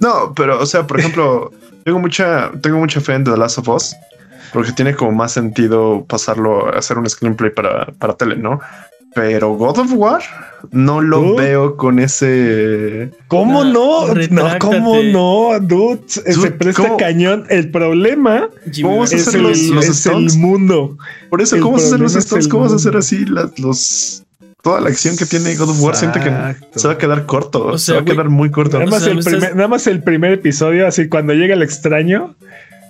No, 0.00 0.32
pero, 0.36 0.60
o 0.60 0.66
sea, 0.66 0.86
por 0.86 1.00
ejemplo, 1.00 1.50
tengo 1.84 1.98
mucha, 1.98 2.52
tengo 2.62 2.78
mucha 2.78 3.00
fe 3.00 3.14
en 3.14 3.24
The 3.24 3.36
Last 3.36 3.58
of 3.58 3.68
Us, 3.68 3.96
porque 4.52 4.72
tiene 4.72 4.94
como 4.94 5.12
más 5.12 5.32
sentido 5.32 6.04
pasarlo 6.08 6.66
a 6.74 6.78
hacer 6.78 6.98
un 6.98 7.08
screenplay 7.08 7.50
para, 7.50 7.86
para 7.98 8.14
tele, 8.14 8.36
¿no? 8.36 8.60
Pero 9.14 9.52
God 9.54 9.78
of 9.80 9.92
War 9.92 10.22
no 10.70 11.02
lo 11.02 11.34
veo 11.34 11.76
con 11.76 11.98
ese. 11.98 13.10
¿Cómo 13.28 13.62
No, 13.62 13.72
no? 13.72 14.06
No, 14.06 14.14
retráctate. 14.14 14.58
¿cómo 14.58 15.02
no, 15.02 15.60
dude? 15.60 16.00
Se 16.08 16.50
presta 16.52 16.82
¿cómo? 16.82 16.96
cañón. 16.96 17.44
El 17.50 17.70
problema 17.70 18.48
¿Cómo 18.80 18.98
vas 19.00 19.12
a 19.12 19.16
es, 19.16 19.28
hacer 19.28 19.40
el, 19.40 19.48
los- 19.48 19.60
los 19.68 19.84
es 19.86 20.06
el 20.06 20.38
mundo. 20.38 20.96
Por 21.28 21.42
eso, 21.42 21.56
El 21.56 21.62
¿cómo 21.62 21.74
vas 21.74 21.84
a 21.84 21.86
hacer 21.88 22.00
los 22.00 22.12
stunts? 22.14 22.48
¿Cómo 22.48 22.62
vas 22.64 22.72
a 22.72 22.76
hacer 22.76 22.96
así 22.96 23.26
las, 23.26 23.58
los. 23.58 24.22
Toda 24.62 24.80
la 24.80 24.88
acción 24.90 25.16
que 25.16 25.26
tiene 25.26 25.56
God 25.56 25.70
of 25.70 25.82
War 25.82 25.96
siente 25.96 26.20
que 26.20 26.78
se 26.78 26.86
va 26.86 26.94
a 26.94 26.98
quedar 26.98 27.26
corto. 27.26 27.66
O 27.66 27.78
se 27.78 27.86
sea, 27.86 27.94
va 27.96 28.00
a 28.02 28.04
quedar 28.04 28.28
muy 28.30 28.50
corto. 28.50 28.78
Nada 28.78 28.88
O 28.88 28.92
más, 28.92 29.00
sea, 29.02 29.08
el 29.10 29.16
me 29.16 29.20
estás- 29.20 29.34
primer, 29.34 29.56
nada 29.56 29.68
más 29.68 29.86
el 29.88 30.02
primer 30.04 30.32
episodio, 30.32 30.86
así 30.86 31.08
cuando 31.08 31.34
llega 31.34 31.54
el 31.54 31.62
extraño, 31.62 32.34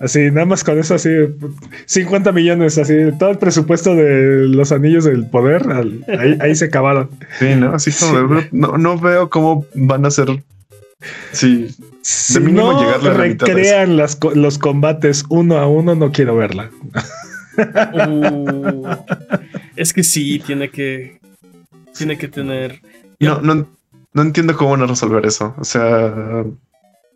así, 0.03 0.30
nada 0.30 0.44
más 0.46 0.62
con 0.64 0.78
eso, 0.78 0.94
así, 0.94 1.11
50 1.86 2.32
millones, 2.32 2.76
así, 2.78 2.94
todo 3.18 3.30
el 3.30 3.38
presupuesto 3.38 3.94
de 3.94 4.48
los 4.48 4.72
anillos 4.72 5.05
del 5.05 5.26
poder, 5.26 5.62
al- 5.70 6.05
ahí, 6.18 6.36
ahí 6.40 6.55
se 6.55 6.66
acabaron. 6.66 7.09
Sí, 7.38 7.55
¿no? 7.57 7.72
Así 7.74 7.90
como 7.92 8.34
de- 8.34 8.48
no, 8.53 8.76
no 8.78 8.98
veo 8.98 9.30
cómo 9.30 9.64
van 9.74 10.05
a 10.05 10.11
ser. 10.11 10.28
Sí, 11.32 11.68
Si 12.03 12.38
mínimo 12.40 12.72
no 12.72 12.80
llegarle 12.80 13.09
a 13.09 13.12
la 13.12 13.18
de 13.18 13.28
recrean 13.28 13.96
las 13.96 14.18
los 14.34 14.59
combates 14.59 15.24
uno 15.28 15.57
a 15.59 15.66
uno, 15.66 15.94
no 15.94 16.12
quiero 16.12 16.36
verla. 16.36 16.70
Uh, 18.09 18.96
es 19.76 19.92
que 19.92 20.03
sí, 20.03 20.40
tiene 20.44 20.70
que. 20.70 21.20
Tiene 21.96 22.16
que 22.16 22.28
tener. 22.28 22.80
No, 23.20 23.40
no, 23.40 23.66
no 24.14 24.22
entiendo 24.22 24.57
cómo 24.57 24.70
van 24.72 24.82
a 24.82 24.86
resolver 24.86 25.26
eso. 25.26 25.55
O 25.59 25.64
sea, 25.64 26.44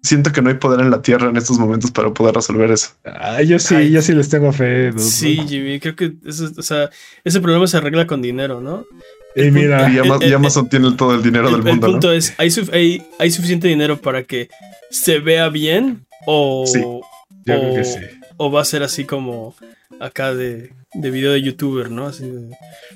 siento 0.07 0.33
que 0.33 0.41
no 0.43 0.49
hay 0.49 0.57
poder 0.57 0.81
en 0.81 0.91
la 0.91 1.03
Tierra 1.03 1.29
en 1.29 1.37
estos 1.37 1.59
momentos 1.59 1.91
para 1.91 2.11
poder 2.13 2.35
resolver 2.35 2.71
eso. 2.71 2.91
Ah, 3.05 3.43
yo 3.43 3.59
sí, 3.59 3.75
Ay. 3.75 3.91
yo 3.91 4.01
sí 4.03 4.13
les 4.15 4.29
tengo 4.29 4.53
fe. 4.53 4.91
dude. 4.93 5.03
Sí, 5.03 5.37
Jimmy, 5.47 5.79
creo 5.81 5.97
que 5.97 6.15
eso, 6.27 6.51
o 6.57 6.63
sea, 6.63 6.91
ese 7.25 7.41
problema 7.41 7.67
se 7.67 7.77
arregla 7.77 8.07
con 8.07 8.23
dinero, 8.23 8.61
¿no? 8.61 8.87
Y 9.35 9.51
mira, 9.51 9.91
Y 9.91 9.99
Ama- 9.99 10.19
y 10.21 10.33
Amazon 10.33 10.69
tiene 10.69 10.93
todo 10.93 11.15
el 11.15 11.23
dinero 11.23 11.49
El, 11.49 11.57
del 11.57 11.61
el 11.67 11.73
mundo. 11.73 11.87
¿no? 11.89 11.93
punto 11.95 12.13
es, 12.13 12.33
¿hay, 12.39 12.49
suf- 12.51 12.73
hay, 12.73 13.03
hay 13.19 13.31
suficiente 13.31 13.69
dinero 13.69 14.01
para 14.01 14.23
que 14.25 14.49
se 14.91 15.19
vea 15.19 15.49
bien? 15.51 16.07
O, 16.27 16.65
Sí, 16.67 16.81
yo 16.81 17.01
creo 17.45 17.75
que 17.75 17.81
o- 17.81 17.85
sí. 17.85 17.99
o 18.39 18.51
va 18.51 18.63
a 18.63 18.65
ser 18.65 18.83
así 18.83 19.05
como 19.05 19.55
acá 20.01 20.35
de, 20.35 20.73
de 20.95 21.11
video 21.11 21.33
de 21.33 21.43
youtuber, 21.43 21.91
¿no? 21.91 22.07
Así 22.07 22.25
de- 22.25 22.49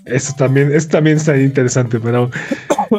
Eso 0.06 0.32
también, 0.36 0.72
eso 0.72 0.88
también 0.88 1.18
está 1.18 1.36
interesante, 1.38 2.00
pero 2.00 2.30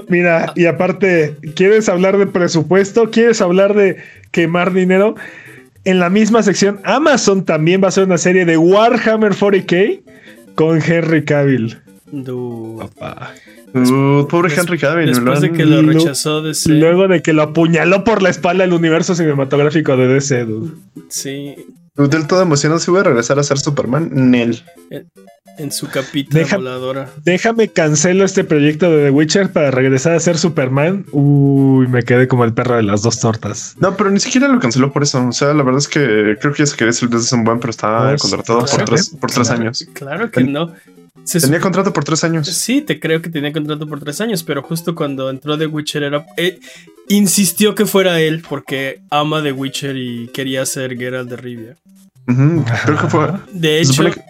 mira, 0.10 0.54
y 0.56 0.66
aparte, 0.66 1.36
¿quieres 1.56 1.90
hablar 1.90 2.18
de 2.18 2.28
presupuesto? 2.28 3.10
¿Quieres 3.12 3.42
hablar 3.42 3.74
de 3.74 3.98
quemar 4.32 4.74
dinero? 4.74 5.16
En 5.84 6.00
la 6.00 6.10
misma 6.10 6.44
sección, 6.44 6.80
Amazon 6.84 7.44
también 7.46 7.82
va 7.82 7.86
a 7.86 7.90
hacer 7.90 8.04
una 8.04 8.18
serie 8.18 8.46
de 8.46 8.58
Warhammer 8.58 9.34
40k 9.34 10.02
con 10.56 10.80
Henry 10.82 11.26
Cavill. 11.26 11.78
du- 12.12 12.78
Papá. 12.80 13.34
Uh, 13.74 14.28
pobre 14.28 14.50
Des- 14.50 14.58
Henry 14.60 14.78
Cavill. 14.78 15.08
Después 15.08 15.40
de 15.42 15.52
que 15.54 15.66
lo 15.66 15.82
rechazó 15.82 16.54
ser, 16.54 16.74
Luego 16.76 17.08
de 17.08 17.22
que 17.22 17.32
lo 17.32 17.42
apuñaló 17.42 18.04
por 18.04 18.22
la 18.22 18.30
espalda 18.30 18.66
el 18.66 18.74
universo 18.74 19.16
cinematográfico 19.16 19.96
de 19.96 20.08
DC, 20.10 20.44
dude. 20.46 20.72
sí, 21.08 21.56
Del 21.96 22.28
todo 22.28 22.42
emocionado, 22.42 22.80
si 22.82 22.92
voy 22.92 23.00
a 23.00 23.04
regresar 23.04 23.40
a 23.40 23.44
ser 23.44 23.58
Superman, 23.60 24.10
Nel. 24.14 24.62
En 25.58 25.72
su 25.72 25.88
capita 25.88 26.38
Deja- 26.38 26.58
voladora. 26.58 27.10
Déjame 27.24 27.68
cancelo 27.70 28.24
este 28.26 28.44
proyecto 28.44 28.90
de 28.92 29.06
The 29.06 29.10
Witcher 29.12 29.52
para 29.52 29.72
regresar 29.72 30.14
a 30.14 30.20
ser 30.20 30.38
Superman. 30.38 31.06
Uy, 31.12 31.88
me 31.88 32.04
quedé 32.04 32.28
como 32.28 32.44
el 32.46 32.54
perro 32.54 32.76
de 32.78 32.84
las 32.84 33.02
dos 33.02 33.20
tortas. 33.20 33.76
No, 33.80 33.96
pero 33.98 34.10
ni 34.12 34.20
siquiera 34.20 34.48
lo 34.48 34.60
canceló 34.60 34.92
por 34.92 35.04
eso. 35.04 35.26
O 35.28 35.32
sea, 35.32 35.54
la 35.54 35.64
verdad 35.64 35.80
es 35.80 35.88
que 35.88 36.36
creo 36.40 36.54
que 36.54 36.60
ya 36.64 36.66
se 36.66 36.76
quería 36.78 36.94
salir 36.94 37.16
desde 37.16 37.36
un 37.36 37.44
buen, 37.44 37.60
pero 37.60 37.72
estaba 37.72 38.10
Pues, 38.10 38.22
contratado 38.22 38.60
por 38.66 38.86
tres, 38.86 39.10
por 39.10 39.30
tres 39.32 39.48
Claro, 39.48 39.62
años. 39.62 39.88
Claro 39.94 40.32
que 40.32 40.44
no. 40.44 40.74
Se 41.24 41.40
Tenía 41.40 41.60
contrato 41.60 41.94
por 41.94 42.04
tres 42.04 42.24
años. 42.24 42.48
Sí, 42.48 42.82
te 42.82 43.00
creo 43.00 43.22
que 43.22 43.30
tenía 43.30 43.54
contrato 43.54 43.86
por 43.86 44.00
tres 44.00 44.20
años, 44.22 44.42
pero 44.44 44.64
justo 44.64 44.96
cuando 44.96 45.30
entró 45.30 45.56
The 45.58 45.68
Witcher 45.68 46.02
era. 46.04 46.26
eh, 46.38 46.60
insistió 47.10 47.76
que 47.76 47.86
fuera 47.86 48.20
él 48.20 48.44
porque 48.48 49.02
ama 49.12 49.44
The 49.44 49.52
Witcher 49.52 49.96
y 49.98 50.30
quería 50.34 50.66
ser 50.66 50.98
Geralt 50.98 51.30
de 51.30 51.36
Rivia. 51.36 51.76
Creo 52.26 52.98
que 53.02 53.08
fue. 53.08 53.28
De 53.52 53.82
hecho, 53.82 54.06
que- 54.06 54.22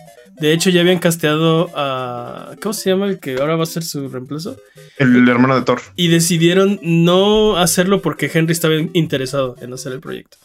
de 0.42 0.52
hecho 0.54 0.70
ya 0.70 0.82
habían 0.82 1.00
casteado 1.00 1.70
a. 1.76 2.56
¿Cómo 2.62 2.74
se 2.74 2.90
llama 2.90 3.06
el 3.08 3.20
que 3.20 3.36
ahora 3.40 3.56
va 3.56 3.64
a 3.64 3.68
ser 3.68 3.84
su 3.84 4.10
reemplazo? 4.10 4.58
El 4.98 5.28
hermano 5.30 5.56
de 5.56 5.62
Thor. 5.62 5.80
Y 5.96 6.10
decidieron 6.10 6.80
no 6.84 7.56
hacerlo 7.58 8.02
porque 8.02 8.30
Henry 8.34 8.52
estaba 8.52 8.74
interesado 8.94 9.56
en 9.62 9.72
hacer 9.74 9.94
el 9.94 10.00
proyecto. 10.02 10.38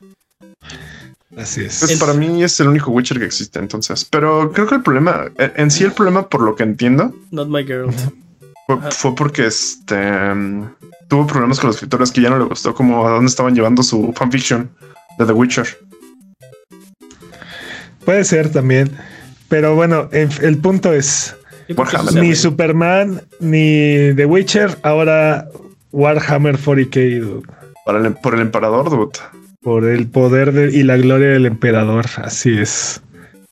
Así 1.36 1.62
es. 1.62 1.80
Pues 1.80 1.90
El- 1.92 1.98
para 1.98 2.14
mí 2.14 2.42
es 2.42 2.58
el 2.60 2.68
único 2.68 2.90
Witcher 2.92 3.18
que 3.18 3.24
existe, 3.26 3.58
entonces. 3.58 4.04
Pero 4.04 4.52
creo 4.52 4.66
que 4.66 4.76
el 4.76 4.82
problema, 4.82 5.24
en 5.38 5.70
sí 5.70 5.84
el 5.84 5.92
problema, 5.92 6.28
por 6.28 6.42
lo 6.42 6.54
que 6.54 6.62
entiendo, 6.62 7.14
Not 7.30 7.48
my 7.48 7.64
girl. 7.64 7.90
Fue, 8.90 9.14
porque 9.14 9.46
este 9.46 9.96
tuvo 11.08 11.26
problemas 11.26 11.60
con 11.60 11.68
los 11.68 11.76
escritores 11.76 12.10
que 12.10 12.20
ya 12.20 12.30
no 12.30 12.38
le 12.38 12.44
gustó 12.44 12.74
como 12.74 13.06
a 13.06 13.10
dónde 13.12 13.28
estaban 13.28 13.54
llevando 13.54 13.82
su 13.82 14.12
fanfiction 14.16 14.70
de 15.18 15.26
The 15.26 15.32
Witcher. 15.32 15.66
Puede 18.04 18.24
ser 18.24 18.50
también. 18.50 18.90
Pero 19.48 19.74
bueno, 19.74 20.08
en- 20.12 20.30
el 20.42 20.58
punto 20.58 20.92
es 20.92 21.36
Warhammer. 21.76 22.14
ni. 22.22 22.34
Superman 22.34 23.22
ni 23.40 24.12
The 24.14 24.26
Witcher, 24.26 24.78
ahora 24.82 25.48
Warhammer 25.92 26.58
40k, 26.58 27.20
dude, 27.20 27.42
el- 27.86 28.14
por 28.14 28.34
el 28.34 28.40
emperador, 28.40 28.90
dude. 28.90 29.18
por 29.60 29.84
el 29.84 30.08
poder 30.08 30.52
de- 30.52 30.76
y 30.76 30.82
la 30.82 30.96
gloria 30.96 31.28
del 31.30 31.46
emperador. 31.46 32.06
Así 32.16 32.56
es. 32.58 33.00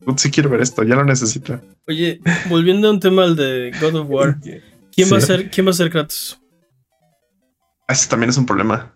Dude, 0.01 0.18
sí 0.18 0.30
quiero 0.30 0.51
ver 0.51 0.61
esto, 0.61 0.82
ya 0.82 0.95
lo 0.97 1.05
necesito. 1.05 1.61
Oye, 1.88 2.20
volviendo 2.49 2.88
a 2.88 2.90
un 2.92 3.01
tema 3.01 3.24
al 3.24 3.36
de 3.36 3.72
God 3.80 3.95
of 3.97 4.07
War, 4.11 4.36
¿quién 4.95 5.12
va 5.12 5.18
a 5.18 5.20
ser, 5.20 5.51
quién 5.51 5.66
va 5.66 5.70
a 5.70 5.74
ser 5.74 5.90
Kratos? 5.90 6.40
Ese 7.88 8.09
también 8.09 8.30
es 8.30 8.36
un 8.38 8.47
problema. 8.47 8.93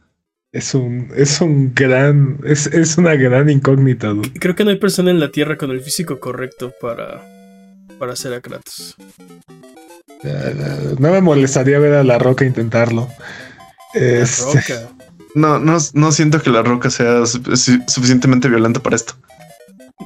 Es 0.53 0.75
un, 0.75 1.11
es 1.15 1.41
un 1.43 1.75
gran, 1.75 2.39
es, 2.45 2.67
es 2.69 2.97
una 2.97 3.15
gran 3.17 3.51
incógnita, 3.51 4.09
dude. 4.09 4.33
Creo 4.41 4.55
que 4.55 4.65
no 4.65 4.71
hay 4.71 4.77
persona 4.79 5.11
en 5.11 5.21
la 5.21 5.31
Tierra 5.31 5.59
con 5.59 5.71
el 5.71 5.81
físico 5.83 6.19
correcto 6.21 6.73
para, 6.81 7.23
para 7.99 8.15
hacer 8.15 8.33
a 8.33 8.41
Kratos. 8.41 8.97
No 10.99 11.11
me 11.13 11.21
molestaría 11.21 11.79
ver 11.79 11.95
a 11.95 12.03
la 12.05 12.19
roca 12.19 12.45
intentarlo. 12.45 13.09
La 13.95 14.01
Este, 14.01 14.43
roca. 14.45 14.89
No, 15.35 15.59
no, 15.59 15.77
no 15.93 16.13
siento 16.13 16.41
que 16.43 16.51
la 16.51 16.63
roca 16.63 16.89
sea 16.91 17.27
su- 17.27 17.43
su- 17.57 17.83
suficientemente 17.87 18.49
violenta 18.49 18.81
para 18.83 18.97
esto. 18.97 19.15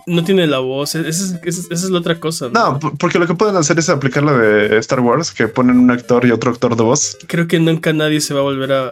No 0.06 0.24
tiene 0.24 0.46
la 0.46 0.58
voz, 0.58 0.94
esa 0.94 1.06
es, 1.08 1.36
esa 1.44 1.66
es- 1.74 1.90
la 1.90 1.98
otra 1.98 2.18
cosa. 2.18 2.48
¿no? 2.48 2.72
No, 2.80 2.80
porque 2.98 3.18
lo 3.18 3.26
que 3.26 3.34
pueden 3.34 3.56
hacer 3.56 3.78
es 3.78 3.88
aplicar 3.90 4.22
la 4.22 4.32
de 4.36 4.78
Star 4.78 5.00
Wars, 5.00 5.30
que 5.32 5.48
ponen 5.48 5.78
un 5.78 5.90
actor 5.90 6.24
y 6.26 6.30
otro 6.30 6.50
actor 6.50 6.76
de 6.76 6.82
voz. 6.82 7.18
Creo 7.26 7.46
que 7.46 7.60
nunca 7.60 7.92
nadie 7.92 8.20
se 8.20 8.32
va 8.34 8.40
a 8.40 8.44
volver 8.44 8.72
a, 8.72 8.88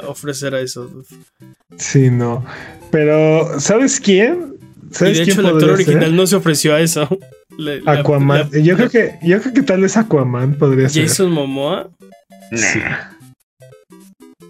a 0.00 0.08
ofrecer 0.08 0.54
a 0.54 0.60
eso. 0.60 0.84
dude. 0.86 1.04
sí, 1.78 2.10
no. 2.10 2.44
Pero, 2.90 3.60
¿sabes 3.60 4.00
quién? 4.00 4.56
Y 4.90 4.94
¿Sabes 4.94 5.18
de 5.18 5.24
quién 5.24 5.38
hecho 5.38 5.40
el 5.48 5.54
actor 5.54 5.70
original 5.70 6.02
ser? 6.06 6.12
no 6.12 6.26
se 6.26 6.36
ofreció 6.36 6.74
a 6.74 6.80
eso. 6.80 7.08
Le- 7.56 7.80
la- 7.82 7.92
Aquaman. 8.00 8.48
la- 8.52 8.58
yo 8.58 8.76
creo 8.76 8.90
que, 8.90 9.18
yo 9.22 9.40
creo 9.40 9.54
que 9.54 9.62
tal 9.62 9.80
vez 9.82 9.96
Aquaman 9.96 10.54
podría 10.54 10.88
ser. 10.88 11.06
Jason 11.06 11.30
Momoa. 11.30 11.90
Sí. 12.52 12.80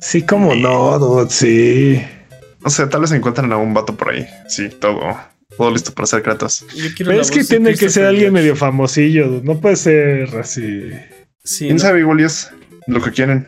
Sí, 0.00 0.22
como 0.22 0.54
no, 0.54 0.98
dude, 0.98 1.28
sí. 1.30 2.02
O 2.64 2.70
sea, 2.70 2.88
tal 2.88 3.02
vez 3.02 3.12
encuentran 3.12 3.52
a 3.52 3.58
un 3.58 3.74
vato 3.74 3.94
por 3.96 4.10
ahí. 4.10 4.26
Sí, 4.48 4.68
todo, 4.70 5.00
todo 5.60 5.70
listo 5.72 5.92
para 5.92 6.04
hacer 6.04 6.22
Kratos. 6.22 6.64
Pero 6.96 7.20
es 7.20 7.30
que 7.30 7.44
tiene 7.44 7.74
que 7.74 7.90
ser 7.90 8.06
alguien 8.06 8.32
medio 8.32 8.56
famosillo. 8.56 9.42
No 9.44 9.60
puede 9.60 9.76
ser 9.76 10.34
así. 10.38 10.88
Sí, 11.44 11.66
¿Quién 11.66 11.76
¿no? 11.76 11.82
sabe? 11.82 12.00
Igual 12.00 12.20
y 12.20 12.24
es 12.24 12.50
lo 12.86 13.02
que 13.02 13.10
quieren. 13.10 13.46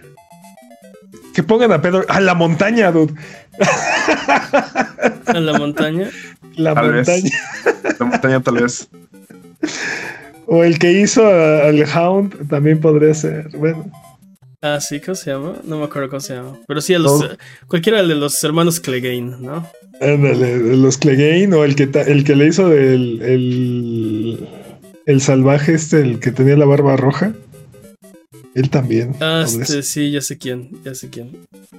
Que 1.32 1.42
pongan 1.42 1.72
a 1.72 1.80
Pedro 1.80 2.04
a 2.10 2.20
la 2.20 2.34
montaña, 2.34 2.92
dude. 2.92 3.14
A 5.24 5.40
la 5.40 5.58
montaña. 5.58 6.10
La 6.56 6.74
Tal 6.74 6.92
vez. 6.92 7.08
montaña. 7.08 7.38
La 7.98 8.04
montaña 8.04 8.40
tal 8.42 8.54
vez. 8.56 8.88
O 10.44 10.64
el 10.64 10.78
que 10.78 10.92
hizo 10.92 11.26
al 11.26 11.82
Hound 11.96 12.46
también 12.50 12.78
podría 12.78 13.14
ser. 13.14 13.48
Bueno, 13.56 13.90
Ah, 14.64 14.80
sí, 14.80 15.00
¿cómo 15.00 15.16
se 15.16 15.30
llama? 15.32 15.54
No 15.64 15.78
me 15.78 15.84
acuerdo 15.84 16.08
cómo 16.08 16.20
se 16.20 16.34
llama. 16.34 16.56
Pero 16.68 16.80
sí, 16.80 16.94
a 16.94 16.98
los, 17.00 17.24
cualquiera 17.66 18.02
de 18.02 18.14
los 18.14 18.42
hermanos 18.44 18.78
Clegane, 18.78 19.36
¿no? 19.40 19.68
ándale, 20.00 20.76
los 20.76 20.98
Clegane 20.98 21.52
o 21.54 21.64
el 21.64 21.74
que, 21.76 21.86
ta- 21.88 22.02
el 22.02 22.22
que 22.24 22.34
le 22.36 22.46
hizo 22.46 22.68
del 22.68 23.20
el, 23.22 24.48
el 25.06 25.20
salvaje 25.20 25.74
este, 25.74 26.00
el 26.00 26.20
que 26.20 26.30
tenía 26.32 26.56
la 26.56 26.64
barba 26.64 26.96
roja. 26.96 27.32
Él 28.54 28.68
también. 28.68 29.14
Ah, 29.20 29.44
este, 29.46 29.82
sí, 29.82 30.10
ya 30.10 30.20
sé 30.20 30.36
quién, 30.36 30.70
ya 30.84 30.94
sé 30.94 31.08
quién. 31.08 31.30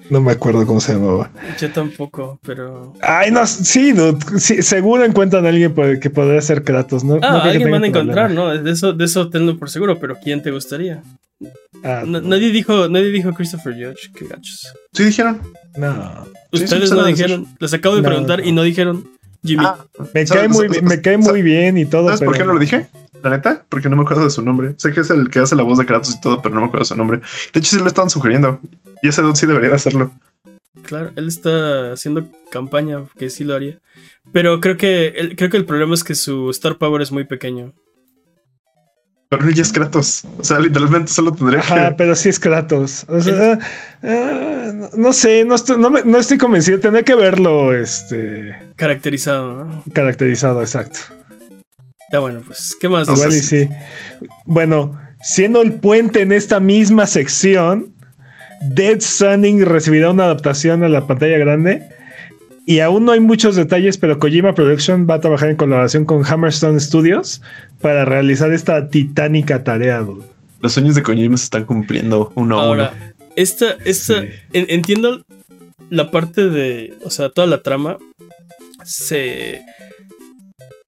No 0.09 0.21
me 0.21 0.31
acuerdo 0.31 0.65
cómo 0.65 0.79
se 0.79 0.93
llamaba. 0.93 1.29
Yo 1.59 1.71
tampoco, 1.71 2.39
pero... 2.43 2.93
Ay, 3.01 3.29
no, 3.31 3.45
sí, 3.45 3.93
no, 3.93 4.17
sí, 4.39 4.61
seguro 4.63 5.05
encuentran 5.05 5.45
a 5.45 5.49
alguien 5.49 5.73
por- 5.73 5.99
que 5.99 6.09
podría 6.09 6.41
ser 6.41 6.63
Kratos, 6.63 7.03
¿no? 7.03 7.15
no 7.19 7.19
Ah, 7.23 7.29
creo 7.29 7.43
que 7.43 7.49
alguien 7.49 7.71
van 7.71 7.83
a 7.83 7.87
encontrar, 7.87 8.27
problema. 8.33 8.53
¿no? 8.55 8.63
De 8.63 8.71
eso, 8.71 8.91
de 8.93 9.05
eso 9.05 9.29
tenlo 9.29 9.57
por 9.59 9.69
seguro, 9.69 9.99
pero 9.99 10.15
¿quién 10.21 10.41
te 10.41 10.49
gustaría? 10.51 11.03
Ah, 11.83 12.03
Na- 12.07 12.21
no. 12.21 12.29
nadie 12.29 12.51
dijo, 12.51 12.87
nadie 12.89 13.11
dijo 13.11 13.33
Christopher 13.33 13.73
Judge, 13.73 14.11
qué 14.15 14.25
gachos. 14.27 14.73
Sí, 14.93 15.03
dijeron. 15.03 15.41
no. 15.77 16.25
Sí, 16.53 16.63
Ustedes 16.63 16.91
no 16.91 17.05
dijeron, 17.05 17.47
les 17.59 17.73
acabo 17.73 17.95
de 17.95 18.01
No, 18.01 18.07
preguntar 18.09 18.39
no. 18.41 18.45
y 18.47 18.51
no 18.51 18.63
dijeron 18.63 19.07
Jimmy. 19.43 19.63
Ah, 19.65 19.77
Me 20.13 20.25
¿Sabes- 20.25 20.31
cae 20.31 20.47
muy, 20.47 20.69
me 20.81 21.01
cae 21.01 21.17
muy 21.17 21.41
bien 21.41 21.77
y 21.77 21.85
todo, 21.85 22.05
¿Sabes 22.05 22.21
por 22.21 22.33
qué 22.33 22.39
pero- 22.39 22.47
no 22.47 22.53
lo 22.53 22.59
dije? 22.59 22.87
La 23.23 23.29
neta, 23.29 23.65
porque 23.69 23.87
no 23.89 23.95
me 23.95 24.03
acuerdo 24.03 24.25
de 24.25 24.29
su 24.29 24.41
nombre. 24.41 24.75
Sé 24.77 24.91
que 24.91 24.99
es 24.99 25.09
el 25.09 25.29
que 25.29 25.39
hace 25.39 25.55
la 25.55 25.63
voz 25.63 25.77
de 25.77 25.85
Kratos 25.85 26.13
y 26.15 26.21
todo, 26.21 26.41
pero 26.41 26.53
no 26.53 26.61
me 26.61 26.67
acuerdo 26.67 26.83
de 26.83 26.89
su 26.89 26.95
nombre. 26.97 27.21
De 27.53 27.59
hecho, 27.59 27.77
sí 27.77 27.79
lo 27.81 27.87
estaban 27.87 28.09
sugiriendo. 28.09 28.59
Y 29.01 29.07
ese 29.07 29.21
dude 29.21 29.35
sí 29.37 29.45
debería 29.47 29.69
de 29.69 29.75
hacerlo. 29.77 30.11
Claro, 30.83 31.11
él 31.15 31.27
está 31.29 31.93
haciendo 31.93 32.27
campaña, 32.51 33.05
que 33.17 33.29
sí 33.29 33.45
lo 33.45 33.55
haría. 33.55 33.79
Pero 34.33 34.59
creo 34.59 34.75
que, 34.75 35.07
el, 35.07 35.35
creo 35.37 35.49
que 35.49 35.55
el 35.57 35.65
problema 35.65 35.93
es 35.93 36.03
que 36.03 36.15
su 36.15 36.49
Star 36.49 36.77
Power 36.77 37.01
es 37.01 37.11
muy 37.13 37.23
pequeño. 37.23 37.73
Pero 39.29 39.49
ya 39.49 39.61
es 39.63 39.71
Kratos. 39.73 40.25
O 40.37 40.43
sea, 40.43 40.59
literalmente 40.59 41.11
solo 41.11 41.31
tendría 41.31 41.59
Ajá, 41.61 41.89
que. 41.89 41.95
pero 41.95 42.15
sí 42.15 42.29
es 42.29 42.39
Kratos. 42.39 43.05
O 43.07 43.19
sea, 43.21 43.57
no- 44.01 44.89
no 44.95 45.13
sé, 45.13 45.43
no 45.45 45.55
estoy, 45.55 45.77
no, 45.77 45.89
me- 45.89 46.03
no 46.03 46.17
estoy 46.19 46.37
convencido. 46.37 46.79
Tendría 46.79 47.03
que 47.03 47.15
verlo 47.15 47.73
este, 47.73 48.53
Caracterizado, 48.75 49.63
¿no? 49.65 49.83
caracterizado, 49.93 50.61
exacto. 50.61 50.99
Ya 52.13 52.19
bueno, 52.19 52.41
pues, 52.45 52.77
¿qué 52.79 52.87
más? 52.87 53.09
Igual 53.09 53.29
y 53.33 53.39
sí. 53.39 53.67
Bueno, 54.45 54.97
siendo 55.21 55.61
el 55.63 55.73
puente 55.73 56.21
en 56.21 56.31
esta 56.31 56.59
misma 56.59 57.07
sección, 57.07 57.91
Dead 58.61 59.01
Stranding 59.01 59.65
recibirá 59.65 60.11
una 60.11 60.25
adaptación 60.25 60.83
a 60.83 60.89
la 60.89 61.07
pantalla 61.07 61.37
grande. 61.39 61.89
Y 62.65 62.79
aún 62.79 63.03
no 63.03 63.11
hay 63.11 63.19
muchos 63.19 63.55
detalles, 63.57 63.97
pero 63.97 64.19
Kojima 64.19 64.53
Production 64.55 65.05
va 65.09 65.15
a 65.15 65.19
trabajar 65.19 65.49
en 65.49 65.57
colaboración 65.57 66.05
con 66.05 66.23
Hammerstone 66.23 66.79
Studios 66.79 67.41
para 67.81 68.05
realizar 68.05 68.53
esta 68.53 68.87
titánica 68.89 69.63
tarea. 69.65 69.99
dude. 69.99 70.23
Los 70.61 70.71
sueños 70.73 70.95
de 70.95 71.03
Kojima 71.03 71.35
se 71.35 71.43
están 71.45 71.65
cumpliendo 71.65 72.31
uno 72.35 72.59
a 72.59 72.71
uno. 72.71 72.83
Ahora, 72.83 72.93
esta, 73.35 73.71
esta, 73.83 74.21
Sí. 74.21 74.27
en- 74.53 74.67
entiendo 74.69 75.25
la 75.89 76.09
parte 76.11 76.47
de, 76.49 76.93
o 77.03 77.09
sea, 77.09 77.29
toda 77.31 77.47
la 77.47 77.61
trama 77.63 77.97
se... 78.85 79.61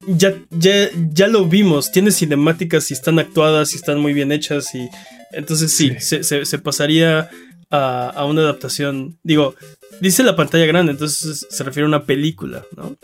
Ya, 0.08 0.36
ya, 0.52 0.90
ya 1.14 1.28
lo 1.28 1.46
vimos, 1.46 1.92
tiene 1.92 2.12
cinemáticas 2.12 2.92
y 2.92 2.94
están 2.94 3.18
actuadas 3.20 3.74
y 3.74 3.78
están 3.78 4.00
muy 4.00 4.14
bien 4.14 4.32
hechas 4.32 4.74
y 4.76 4.88
entonces 5.32 5.72
sí, 5.74 5.90
Sí. 5.92 5.96
Se, 6.00 6.24
se- 6.24 6.46
se 6.46 6.60
pasaría 6.60 7.30
a, 7.72 8.10
a 8.10 8.26
una 8.26 8.42
adaptación, 8.42 9.18
digo, 9.24 9.56
dice 10.02 10.24
la 10.24 10.36
pantalla 10.36 10.66
grande, 10.68 10.92
entonces 10.92 11.48
se 11.50 11.64
refiere 11.64 11.86
a 11.86 11.88
una 11.90 12.04
película, 12.06 12.64
¿no? 12.78 12.96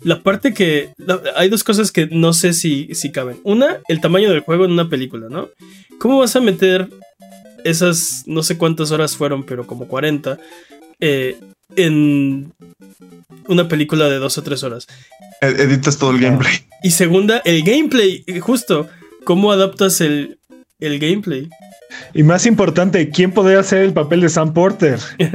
La 0.00 0.22
parte 0.22 0.52
que... 0.52 0.90
la- 0.98 1.22
hay 1.36 1.48
dos 1.48 1.64
cosas 1.64 1.90
que 1.90 2.06
no 2.08 2.32
sé 2.34 2.52
si, 2.52 2.88
si 2.94 3.10
caben. 3.10 3.40
Una, 3.44 3.80
el 3.88 4.00
tamaño 4.02 4.30
del 4.30 4.40
juego 4.40 4.66
en 4.66 4.72
una 4.72 4.90
película, 4.90 5.28
¿no? 5.30 5.48
¿Cómo 5.98 6.18
vas 6.18 6.36
a 6.36 6.40
meter 6.40 6.88
esas 7.64 8.24
no 8.26 8.42
sé 8.42 8.58
cuántas 8.58 8.90
horas 8.90 9.16
fueron, 9.16 9.44
pero 9.44 9.66
como 9.66 9.88
40, 9.88 10.38
eh, 11.00 11.38
en 11.76 12.52
una 13.48 13.68
película 13.68 14.08
de 14.08 14.18
dos 14.18 14.38
o 14.38 14.42
tres 14.42 14.62
horas. 14.62 14.86
Ed- 15.40 15.60
Editas 15.60 15.98
todo 15.98 16.10
el 16.12 16.20
gameplay. 16.20 16.52
Y 16.82 16.90
segunda, 16.90 17.38
el 17.44 17.62
gameplay, 17.62 18.24
justo, 18.40 18.88
¿cómo 19.24 19.52
adaptas 19.52 20.00
el, 20.00 20.38
el 20.80 20.98
gameplay? 20.98 21.48
Y 22.12 22.24
más 22.24 22.44
importante, 22.46 23.08
¿quién 23.10 23.30
podría 23.30 23.60
hacer 23.60 23.82
el 23.82 23.92
papel 23.92 24.20
de 24.22 24.28
Sam 24.28 24.52
Porter? 24.52 24.98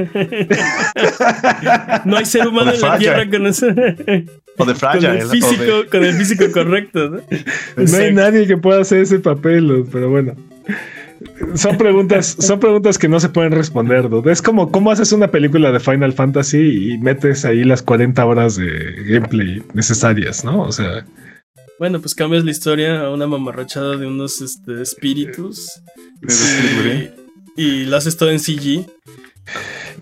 No 2.04 2.16
hay 2.16 2.24
ser 2.26 2.46
humano 2.46 2.72
en 2.72 2.80
la. 2.80 2.98
Tierra 2.98 3.28
con, 3.30 3.46
ese- 3.46 3.66
O 3.68 3.72
de 3.72 4.26
con 4.56 4.76
Fragile. 4.76 5.18
el 5.20 5.26
o 5.26 5.30
físico, 5.30 5.62
de- 5.82 5.86
con 5.90 6.04
el 6.04 6.14
físico 6.14 6.44
correcto. 6.52 7.10
¿no? 7.10 7.20
No 7.76 7.96
hay 7.96 8.12
nadie 8.12 8.46
que 8.46 8.56
pueda 8.56 8.80
hacer 8.80 9.00
ese 9.00 9.18
papel, 9.20 9.84
pero 9.90 10.10
bueno. 10.10 10.34
Son 11.54 11.76
preguntas, 11.76 12.36
son 12.38 12.60
preguntas 12.60 12.96
que 12.98 13.08
no 13.08 13.20
se 13.20 13.28
pueden 13.28 13.52
responder, 13.52 14.08
dude. 14.08 14.32
Es 14.32 14.40
como 14.40 14.70
cómo 14.70 14.90
haces 14.90 15.12
una 15.12 15.30
película 15.30 15.70
de 15.72 15.78
Final 15.80 16.12
Fantasy 16.14 16.92
y 16.92 16.98
metes 16.98 17.44
ahí 17.44 17.62
las 17.64 17.82
40 17.82 18.24
horas 18.24 18.56
de 18.56 18.68
gameplay 19.06 19.62
necesarias, 19.74 20.44
¿no? 20.44 20.62
O 20.62 20.72
sea, 20.72 21.04
Bueno, 21.78 22.00
pues 22.00 22.14
cambias 22.14 22.44
la 22.44 22.50
historia 22.50 23.00
a 23.02 23.10
una 23.10 23.26
mamarrachada 23.26 23.96
de 23.96 24.06
unos 24.06 24.40
este, 24.40 24.80
espíritus 24.82 25.68
de- 26.22 27.12
y, 27.56 27.62
y 27.62 27.84
lo 27.86 27.96
haces 27.98 28.16
todo 28.16 28.30
en 28.30 28.38
CG. 28.40 28.86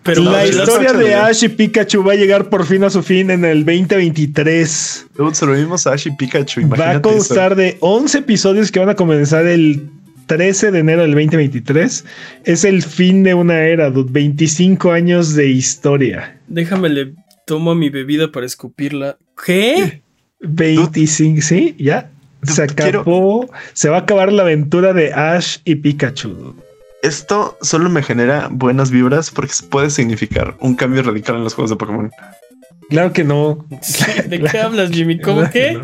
Pero 0.02 0.22
la 0.22 0.46
historia 0.46 0.92
de. 0.92 1.14
Ash 1.14 1.42
y 1.44 1.48
Pikachu 1.48 2.02
va 2.04 2.12
a 2.12 2.16
llegar 2.16 2.48
por 2.48 2.64
fin 2.64 2.84
a 2.84 2.90
su 2.90 3.02
fin 3.02 3.30
en 3.30 3.44
el 3.44 3.64
2023. 3.64 5.06
Dude, 5.16 5.34
se 5.34 5.46
lo 5.46 5.52
vimos 5.52 5.86
a 5.86 5.92
Ash 5.92 6.06
y 6.06 6.10
Pikachu. 6.16 6.60
Va 6.60 6.64
a 6.64 6.66
Imagínate 6.66 7.08
eso. 7.08 7.16
constar 7.16 7.56
de 7.56 7.76
11 7.80 8.18
episodios 8.18 8.70
que 8.70 8.78
van 8.80 8.88
a 8.90 8.94
comenzar 8.94 9.46
el 9.46 9.90
13 10.28 10.70
de 10.70 10.78
enero 10.78 11.02
del 11.02 11.10
2023. 11.12 12.04
Es 12.44 12.64
el 12.64 12.82
fin 12.84 13.24
de 13.24 13.34
una 13.34 13.58
era, 13.62 13.90
dude. 13.90 14.12
25 14.12 14.92
años 14.92 15.34
de 15.34 15.48
historia. 15.48 16.38
déjame 16.46 16.88
le 16.90 17.14
tomo 17.46 17.74
mi 17.74 17.90
bebida 17.90 18.30
para 18.30 18.46
escupirla. 18.46 19.16
¿Qué? 19.44 20.02
25, 20.40 21.42
sí, 21.42 21.74
ya. 21.78 22.10
Se 22.44 22.66
quiero- 22.68 23.00
acabó. 23.00 23.50
Se 23.72 23.88
va 23.88 23.96
a 23.96 24.00
acabar 24.00 24.32
la 24.32 24.42
aventura 24.42 24.92
de 24.92 25.12
Ash 25.12 25.56
y 25.64 25.74
Pikachu. 25.76 26.54
esto 27.02 27.56
solo 27.62 27.88
me 27.90 28.02
genera 28.02 28.48
buenas 28.50 28.90
vibras 28.90 29.30
porque 29.30 29.52
puede 29.70 29.88
significar 29.90 30.56
un 30.60 30.74
cambio 30.76 31.02
radical 31.02 31.36
en 31.36 31.44
los 31.44 31.54
juegos 31.54 31.70
de 31.70 31.76
Pokémon. 31.76 32.10
Claro 32.90 33.12
que 33.12 33.24
no. 33.24 33.66
¿De 34.28 34.40
qué 34.40 34.58
hablas, 34.58 34.90
Jimmy? 34.90 35.20
¿Cómo 35.20 35.48
que? 35.50 35.78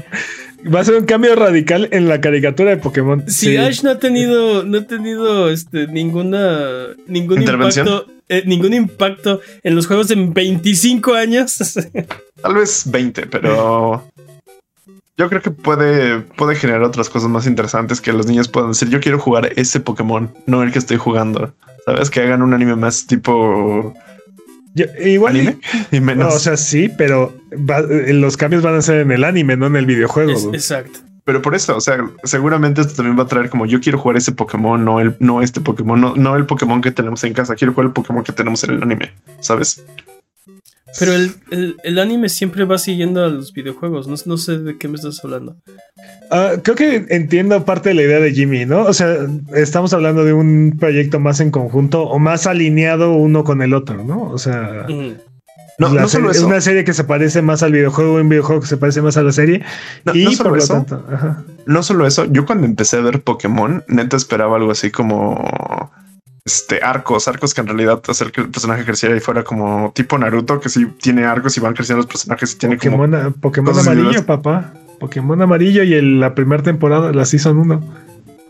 Va 0.73 0.81
a 0.81 0.85
ser 0.85 0.95
un 0.95 1.05
cambio 1.05 1.35
radical 1.37 1.89
en 1.93 2.09
la 2.09 2.21
caricatura 2.21 2.71
de 2.71 2.77
Pokémon. 2.79 3.25
Si 3.29 3.47
Sí. 3.51 3.57
Ash 3.57 3.83
no 3.83 3.91
ha 3.91 3.99
tenido, 3.99 4.63
no 4.65 4.79
ha 4.79 4.83
tenido 4.87 5.51
este, 5.51 5.87
ninguna, 5.89 6.89
ningún 7.07 7.41
¿Intervención? 7.41 7.87
impacto, 7.87 8.13
eh, 8.29 8.43
ningún 8.47 8.73
impacto 8.73 9.41
en 9.63 9.75
los 9.75 9.87
juegos 9.87 10.11
en 10.11 10.33
25 10.33 11.15
años. 11.15 11.57
Tal 12.43 12.55
vez 12.55 12.85
20, 12.87 13.27
pero 13.27 14.11
yo 15.17 15.29
creo 15.29 15.43
que 15.43 15.51
puede, 15.51 16.21
puede 16.21 16.57
generar 16.57 16.83
otras 16.83 17.09
cosas 17.11 17.29
más 17.29 17.47
interesantes 17.47 18.01
que 18.01 18.13
los 18.13 18.27
niños 18.27 18.49
puedan 18.49 18.71
decir. 18.71 18.89
Yo 18.89 19.01
quiero 19.01 19.19
jugar 19.19 19.53
ese 19.57 19.81
Pokémon, 19.81 20.33
no 20.47 20.63
el 20.63 20.73
que 20.73 20.79
estoy 20.79 20.97
jugando. 20.97 21.53
Sabes 21.85 22.09
que 22.11 22.21
hagan 22.23 22.41
un 22.43 22.55
anime 22.55 22.77
más 22.77 23.07
tipo 23.07 23.95
Yo- 24.75 24.87
igual. 25.05 25.37
anime 25.37 25.59
y 25.93 26.01
no, 26.01 26.07
menos. 26.07 26.35
o 26.35 26.39
sea, 26.39 26.57
sí, 26.57 26.91
pero 26.99 27.35
va- 27.53 27.81
los 27.83 28.37
cambios 28.37 28.63
van 28.63 28.75
a 28.75 28.83
ser 28.83 29.01
en 29.01 29.13
el 29.13 29.25
anime, 29.25 29.57
no 29.57 29.67
en 29.67 29.77
el 29.77 29.87
videojuego. 29.87 30.31
Es- 30.33 30.45
exacto. 30.53 30.99
pero 31.25 31.41
por 31.41 31.55
eso, 31.55 31.77
o 31.77 31.81
sea, 31.81 31.99
seguramente 32.25 32.81
esto 32.83 32.95
también 32.95 33.19
va 33.19 33.23
a 33.23 33.27
traer 33.29 33.49
como 33.51 33.65
yo 33.67 33.81
quiero 33.81 33.99
jugar 33.99 34.17
ese 34.19 34.33
Pokémon, 34.33 34.85
no 34.85 35.01
el, 35.01 35.17
no 35.21 35.41
este 35.43 35.61
Pokémon, 35.61 36.01
no, 36.01 36.15
no 36.17 36.37
el 36.37 36.45
Pokémon 36.45 36.81
que 36.83 36.91
tenemos 36.91 37.23
en 37.25 37.33
casa. 37.33 37.55
Quiero 37.55 37.73
jugar 37.73 37.87
el 37.87 37.93
Pokémon 37.93 38.23
que 38.25 38.33
tenemos 38.33 38.63
en 38.65 38.71
el 38.73 38.83
anime, 38.83 39.13
sabes? 39.41 39.83
Pero 40.99 41.13
el, 41.13 41.33
el- 41.51 41.77
el 41.83 41.99
anime 41.99 42.29
siempre 42.29 42.65
va 42.65 42.79
siguiendo 42.79 43.25
a 43.25 43.29
los 43.29 43.53
videojuegos. 43.53 44.07
No, 44.07 44.15
no 44.27 44.37
sé 44.37 44.59
de 44.59 44.79
qué 44.79 44.89
me 44.89 44.95
estás 44.97 45.25
hablando. 45.25 45.57
Ah, 46.31 46.53
creo 46.63 46.77
que 46.77 47.07
entiendo 47.11 47.65
parte 47.65 47.89
de 47.91 47.95
la 47.97 48.03
idea 48.03 48.21
de 48.21 48.33
Jimmy, 48.33 48.65
¿no? 48.65 48.83
O 48.83 48.93
sea, 48.93 49.17
estamos 49.55 49.93
hablando 49.93 50.25
de 50.25 50.33
un 50.33 50.77
proyecto 50.79 51.19
más 51.21 51.41
en 51.41 51.51
conjunto 51.51 52.03
o 52.05 52.19
más 52.19 52.47
alineado 52.47 53.13
uno 53.15 53.43
con 53.45 53.61
el 53.63 53.75
otro, 53.75 54.05
¿no? 54.05 54.23
O 54.31 54.39
sea. 54.39 54.87
No, 55.77 55.89
solo 55.89 56.07
serie- 56.09 56.31
es 56.31 56.37
eso. 56.37 56.47
una 56.47 56.61
serie 56.61 56.85
que 56.85 56.93
se 56.93 57.03
parece 57.03 57.43
más 57.43 57.65
al 57.65 57.73
videojuego, 57.73 58.15
un 58.15 58.29
videojuego 58.29 58.61
que 58.61 58.69
se 58.69 58.77
parece 58.77 59.03
más 59.03 59.17
a 59.17 59.25
la 59.25 59.33
serie. 59.33 59.63
No, 60.05 60.15
y 60.15 60.25
no 60.27 60.31
solo 60.33 60.51
por 60.51 60.59
lo 60.59 60.65
eso. 60.65 60.75
tanto, 60.75 61.05
ajá. 61.13 61.43
No 61.67 61.83
solo 61.83 62.07
eso, 62.07 62.27
yo 62.27 62.47
cuando 62.47 62.67
empecé 62.67 62.99
a 62.99 63.01
ver 63.01 63.23
Pokémon, 63.23 63.83
neta 63.89 64.17
esperaba 64.17 64.57
algo 64.57 64.71
así 64.71 64.93
como 64.93 65.91
este 66.45 66.81
arcos, 66.83 67.27
arcos 67.27 67.55
que 67.55 67.63
en 67.63 67.67
realidad 67.69 68.03
hacer 68.07 68.31
que 68.31 68.43
el 68.43 68.51
personaje 68.51 68.85
creciera 68.85 69.17
y 69.17 69.21
fuera 69.21 69.45
como 69.45 69.93
tipo 69.95 70.19
Naruto, 70.19 70.61
que 70.61 70.69
sí 70.69 70.87
tiene 71.01 71.25
arcos 71.25 71.57
y 71.57 71.61
van 71.61 71.73
creciendo 71.75 72.03
los 72.03 72.07
personajes 72.07 72.53
y 72.55 72.59
tiene 72.59 72.77
como 72.79 72.99
Pokémon, 72.99 73.33
Pokémon 73.41 73.73
cosas 73.73 73.89
amarillo, 73.89 74.27
papá. 74.27 74.73
Pokémon 75.01 75.41
amarillo 75.41 75.83
y 75.83 75.95
en 75.95 76.21
la 76.21 76.35
primera 76.35 76.63
temporada, 76.63 77.13
la 77.13 77.25
Season 77.25 77.57
1. 77.59 78.05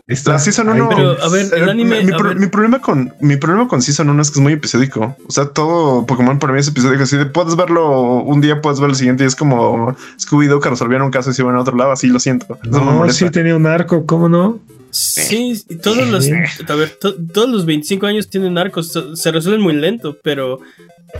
Está 0.07 0.33
La 0.33 0.39
Season 0.39 0.69
ahí 0.69 0.79
1. 0.81 0.89
Pero, 0.89 1.23
a 1.23 1.29
ver, 1.29 1.47
el 1.53 1.67
eh, 1.67 1.71
anime- 1.71 2.03
Mi, 2.03 2.11
a 2.13 2.17
pro- 2.17 2.27
ver. 2.29 2.37
mi 2.37 2.47
problema 2.47 2.79
con 2.79 3.13
mi 3.21 3.37
problema 3.37 3.67
con 3.67 3.81
Season 3.81 4.07
1 4.09 4.21
es 4.21 4.29
que 4.29 4.39
es 4.39 4.43
muy 4.43 4.53
episódico. 4.53 5.15
O 5.27 5.31
sea, 5.31 5.45
todo 5.47 6.05
Pokémon 6.05 6.37
para 6.37 6.53
mí 6.53 6.59
es 6.59 6.67
episódico. 6.67 7.01
Así 7.03 7.17
de 7.17 7.25
puedes 7.25 7.55
verlo 7.55 8.19
un 8.21 8.39
día, 8.41 8.61
puedes 8.61 8.79
verlo 8.81 8.91
el 8.91 8.97
siguiente. 8.97 9.23
Y 9.23 9.27
es 9.27 9.35
como 9.35 9.95
Scooby-Doo 10.19 10.59
que 10.61 10.69
resolvieron 10.69 11.05
un 11.05 11.11
caso 11.11 11.31
y 11.31 11.33
se 11.33 11.41
iban 11.41 11.55
a 11.55 11.61
otro 11.61 11.75
lado. 11.75 11.91
Así 11.93 12.07
lo 12.07 12.19
siento. 12.19 12.59
Eso 12.63 12.69
No, 12.83 13.09
sí 13.09 13.29
tenía 13.31 13.55
un 13.55 13.65
arco, 13.65 14.05
¿cómo 14.05 14.29
no? 14.29 14.59
Sí, 14.95 15.61
todos 15.83 16.07
los, 16.09 16.27
a 16.69 16.75
ver, 16.75 16.89
to- 16.99 17.15
todos 17.33 17.49
los 17.49 17.65
25 17.65 18.05
años 18.07 18.29
tienen 18.29 18.57
arcos. 18.57 18.93
Se 19.15 19.31
resuelven 19.31 19.61
muy 19.61 19.73
lento, 19.73 20.17
pero, 20.23 20.59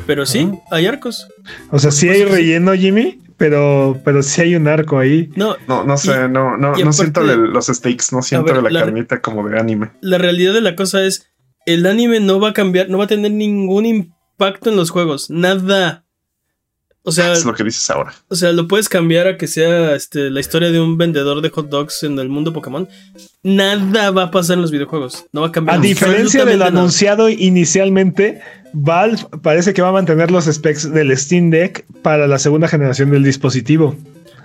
pero 0.08 0.26
sí, 0.26 0.50
hay 0.72 0.86
arcos. 0.86 1.28
O 1.72 1.80
sea, 1.80 1.92
sí 1.92 2.08
hay 2.08 2.22
Pues 2.22 2.30
sí. 2.30 2.36
relleno, 2.38 2.74
Jimmy, 2.74 3.22
pero, 3.38 4.00
pero 4.06 4.24
sí 4.24 4.42
hay 4.42 4.56
un 4.56 4.68
arco 4.68 4.98
ahí. 4.98 5.30
No, 5.36 5.58
No, 5.68 5.84
no 5.84 5.98
sé, 5.98 6.12
Y- 6.12 6.30
no, 6.32 6.56
no, 6.58 6.70
y 6.78 6.84
no 6.84 6.90
aparte- 6.90 6.94
siento 6.94 7.22
el- 7.22 7.52
los 7.52 7.68
stakes, 7.68 8.06
no 8.14 8.22
siento 8.22 8.54
ver, 8.54 8.64
la, 8.64 8.70
la- 8.70 8.80
carnita 8.86 9.22
como 9.22 9.48
de 9.50 9.60
anime. 9.60 9.92
la 10.02 10.18
realidad 10.18 10.54
de 10.54 10.62
la 10.62 10.76
cosa 10.76 11.04
es, 11.04 11.28
el 11.66 11.86
anime 11.86 12.20
no 12.22 12.40
va 12.40 12.50
a 12.50 12.54
cambiar, 12.54 12.90
no 12.90 12.98
va 12.98 13.04
a 13.06 13.08
tener 13.08 13.32
ningún 13.32 13.86
impacto 13.86 14.70
en 14.70 14.78
los 14.78 14.90
juegos, 14.90 15.30
nada. 15.30 16.05
O 17.08 17.12
sea, 17.12 17.34
es 17.34 17.46
lo 17.46 17.54
que 17.54 17.64
dices 17.64 17.88
ahora. 17.92 18.14
o 18.28 18.36
sea, 18.36 18.52
lo 18.52 18.68
puedes 18.68 18.90
cambiar 18.90 19.28
a 19.28 19.38
que 19.38 19.48
sea 19.48 19.96
este, 19.96 20.32
la 20.32 20.40
historia 20.40 20.72
de 20.72 20.80
un 20.80 20.98
vendedor 20.98 21.42
de 21.42 21.50
hot 21.52 21.70
dogs 21.70 22.02
en 22.02 22.18
el 22.18 22.30
mundo 22.30 22.52
Pokémon. 22.52 22.90
Nada 23.44 24.10
va 24.10 24.24
a 24.24 24.32
pasar 24.32 24.56
en 24.56 24.64
los 24.64 24.72
videojuegos. 24.72 25.26
No 25.32 25.42
va 25.42 25.48
a 25.48 25.52
cambiar. 25.52 25.78
A 25.78 25.82
diferencia 25.82 26.46
del 26.46 26.62
absolutamente 26.62 26.72
nada. 26.72 26.80
anunciado 26.80 27.30
inicialmente, 27.30 28.42
Valve 28.74 29.20
parece 29.44 29.74
que 29.74 29.84
va 29.84 29.90
a 29.90 29.94
mantener 29.94 30.32
los 30.32 30.46
specs 30.46 30.92
del 30.92 31.16
Steam 31.16 31.52
Deck 31.52 31.86
para 32.02 32.28
la 32.28 32.40
segunda 32.40 32.68
generación 32.68 33.12
del 33.12 33.24
dispositivo. 33.24 33.96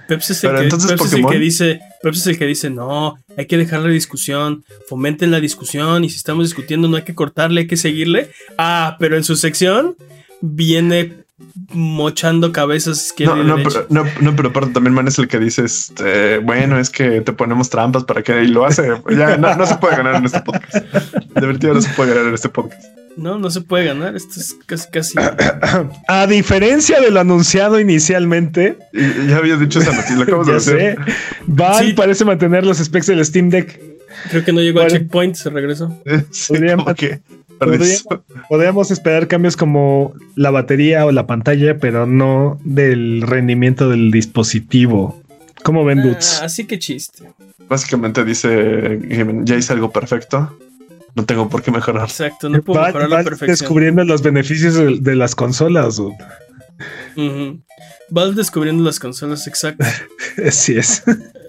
Pepsi 0.06 0.32
es, 0.32 0.44
el 0.44 0.50
Pero 0.50 0.58
que, 0.58 0.64
entonces 0.64 0.90
Pepsi 0.90 1.06
es 1.06 1.12
el 1.14 1.26
que 1.26 1.38
dice, 1.38 1.80
Pepsi 2.02 2.20
es 2.20 2.26
el 2.26 2.38
que 2.38 2.46
dice, 2.46 2.68
no, 2.68 3.16
hay 3.36 3.46
que 3.46 3.56
dejar 3.56 3.80
la 3.80 3.88
discusión, 3.88 4.64
fomenten 4.88 5.30
la 5.30 5.40
discusión 5.40 6.04
y 6.04 6.10
si 6.10 6.16
estamos 6.16 6.44
discutiendo 6.44 6.88
no 6.88 6.96
hay 6.96 7.04
que 7.04 7.14
cortarle, 7.14 7.62
hay 7.62 7.66
que 7.68 7.76
seguirle. 7.76 8.30
Ah, 8.58 8.96
pero 8.98 9.16
en 9.16 9.24
su 9.24 9.36
sección 9.36 9.96
viene 10.40 11.24
mochando 11.72 12.52
cabezas 12.52 13.06
izquierda 13.06 13.36
No, 13.36 13.42
y 13.42 13.46
no, 13.46 13.56
derecha. 13.56 13.84
pero, 13.88 14.04
no, 14.04 14.10
no, 14.20 14.36
pero 14.36 14.48
aparte 14.50 14.72
también 14.72 14.94
Man 14.94 15.08
es 15.08 15.18
el 15.18 15.28
que 15.28 15.38
dice, 15.38 15.64
este, 15.64 16.38
bueno, 16.38 16.78
es 16.78 16.90
que 16.90 17.20
te 17.20 17.32
ponemos 17.32 17.70
trampas 17.70 18.04
para 18.04 18.22
que 18.22 18.42
y 18.42 18.48
lo 18.48 18.64
hace. 18.66 18.88
Ya 19.10 19.36
no, 19.36 19.54
no 19.56 19.66
se 19.66 19.76
puede 19.76 19.96
ganar 19.96 20.16
en 20.16 20.24
este 20.24 20.40
podcast. 20.40 20.74
De 20.74 21.46
verdad 21.46 21.72
no 21.74 21.80
se 21.80 21.88
puede 21.90 22.10
ganar 22.10 22.26
en 22.28 22.34
este 22.34 22.48
podcast. 22.48 22.82
No, 23.16 23.38
no 23.38 23.50
se 23.50 23.60
puede 23.60 23.86
ganar. 23.86 24.14
Esto 24.16 24.38
es 24.40 24.56
casi, 24.66 24.88
casi. 24.90 25.14
A 26.08 26.26
diferencia 26.26 27.00
del 27.00 27.16
anunciado 27.16 27.78
inicialmente, 27.80 28.78
Y- 28.92 29.28
ya 29.28 29.36
había 29.38 29.56
dicho 29.56 29.80
esa 29.80 29.92
noticia, 29.92 30.16
lo 30.16 30.22
acabamos 30.22 30.46
de 30.46 30.56
hacer. 30.56 30.98
sé, 31.78 31.84
Sí. 31.86 31.92
parece 31.94 32.24
mantener 32.24 32.64
los 32.64 32.78
specs 32.78 33.06
del 33.06 33.24
Steam 33.24 33.50
Deck. 33.50 33.80
Creo 34.30 34.44
que 34.44 34.52
no 34.52 34.60
llegó 34.60 34.80
a 34.80 34.84
Bueno. 34.84 34.98
checkpoint, 34.98 35.34
se 35.36 35.50
regresó. 35.50 35.96
Sí, 36.30 36.54
que- 36.96 37.20
podrían- 37.58 37.98
Podríamos 38.48 38.90
esperar 38.90 39.28
cambios 39.28 39.56
como 39.56 40.14
la 40.34 40.50
batería 40.50 41.04
o 41.06 41.12
la 41.12 41.26
pantalla, 41.26 41.78
pero 41.78 42.06
no 42.06 42.58
del 42.64 43.22
rendimiento 43.22 43.88
del 43.88 44.10
dispositivo. 44.10 45.20
¿Cómo 45.62 45.84
ven, 45.84 46.02
dudes? 46.02 46.38
Ah, 46.40 46.46
así 46.46 46.64
que 46.64 46.78
chiste. 46.78 47.24
Básicamente 47.68 48.24
dice, 48.24 48.98
ya 49.44 49.56
hice 49.56 49.72
algo 49.74 49.92
perfecto. 49.92 50.56
No 51.14 51.24
tengo 51.24 51.48
por 51.48 51.62
qué 51.62 51.70
mejorar. 51.70 52.04
Exacto, 52.04 52.48
no 52.48 52.62
puedo 52.62 52.82
mejorar 52.84 53.10
la 53.10 53.22
perfección. 53.24 53.50
descubriendo 53.50 54.04
los 54.04 54.22
beneficios 54.22 54.74
de, 54.74 54.98
de 55.00 55.16
las 55.16 55.34
consolas. 55.34 55.96
dude. 55.96 56.14
Ujú. 57.26 57.60
Valve 58.10 58.34
descubriendo 58.36 58.82
las 58.84 58.98
consolas, 58.98 59.46
exacto. 59.46 59.84
Así 60.46 60.76
es. 60.76 61.02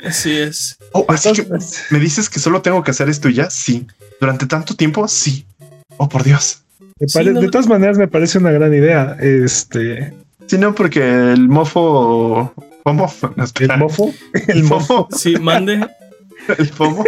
Así 0.06 0.32
es. 0.38 0.78
Oh, 0.94 1.06
así 1.08 1.32
que 1.34 1.42
Entonces, 1.42 1.84
me 1.92 2.00
dices 2.00 2.30
que 2.30 2.40
solo 2.40 2.62
tengo 2.62 2.84
que 2.84 2.92
hacer 2.92 3.10
esto 3.10 3.30
y 3.30 3.36
ya. 3.36 3.50
Sí. 3.50 3.86
Durante 4.20 4.46
tanto 4.48 4.76
tiempo, 4.76 5.08
sí. 5.08 5.46
Oh, 5.98 6.10
por 6.10 6.24
Dios. 6.24 6.62
me 7.00 7.08
Sí, 7.08 7.18
pare- 7.18 7.32
no- 7.34 7.42
De 7.42 7.50
todas 7.50 7.68
maneras, 7.68 7.98
me 7.98 8.08
parece 8.08 8.38
una 8.40 8.52
gran 8.52 8.74
idea. 8.74 9.18
Este, 9.20 10.14
Sí, 10.48 10.58
no, 10.58 10.74
porque 10.76 11.00
el 11.32 11.48
mofo. 11.48 12.54
¿Cómo? 12.84 13.14
No, 13.38 13.46
el 13.60 13.78
mofo, 13.78 14.14
el 14.48 14.64
mofo. 14.64 15.08
Sí, 15.16 15.36
mande. 15.38 15.88
El 16.58 16.68
FOMO. 16.70 17.04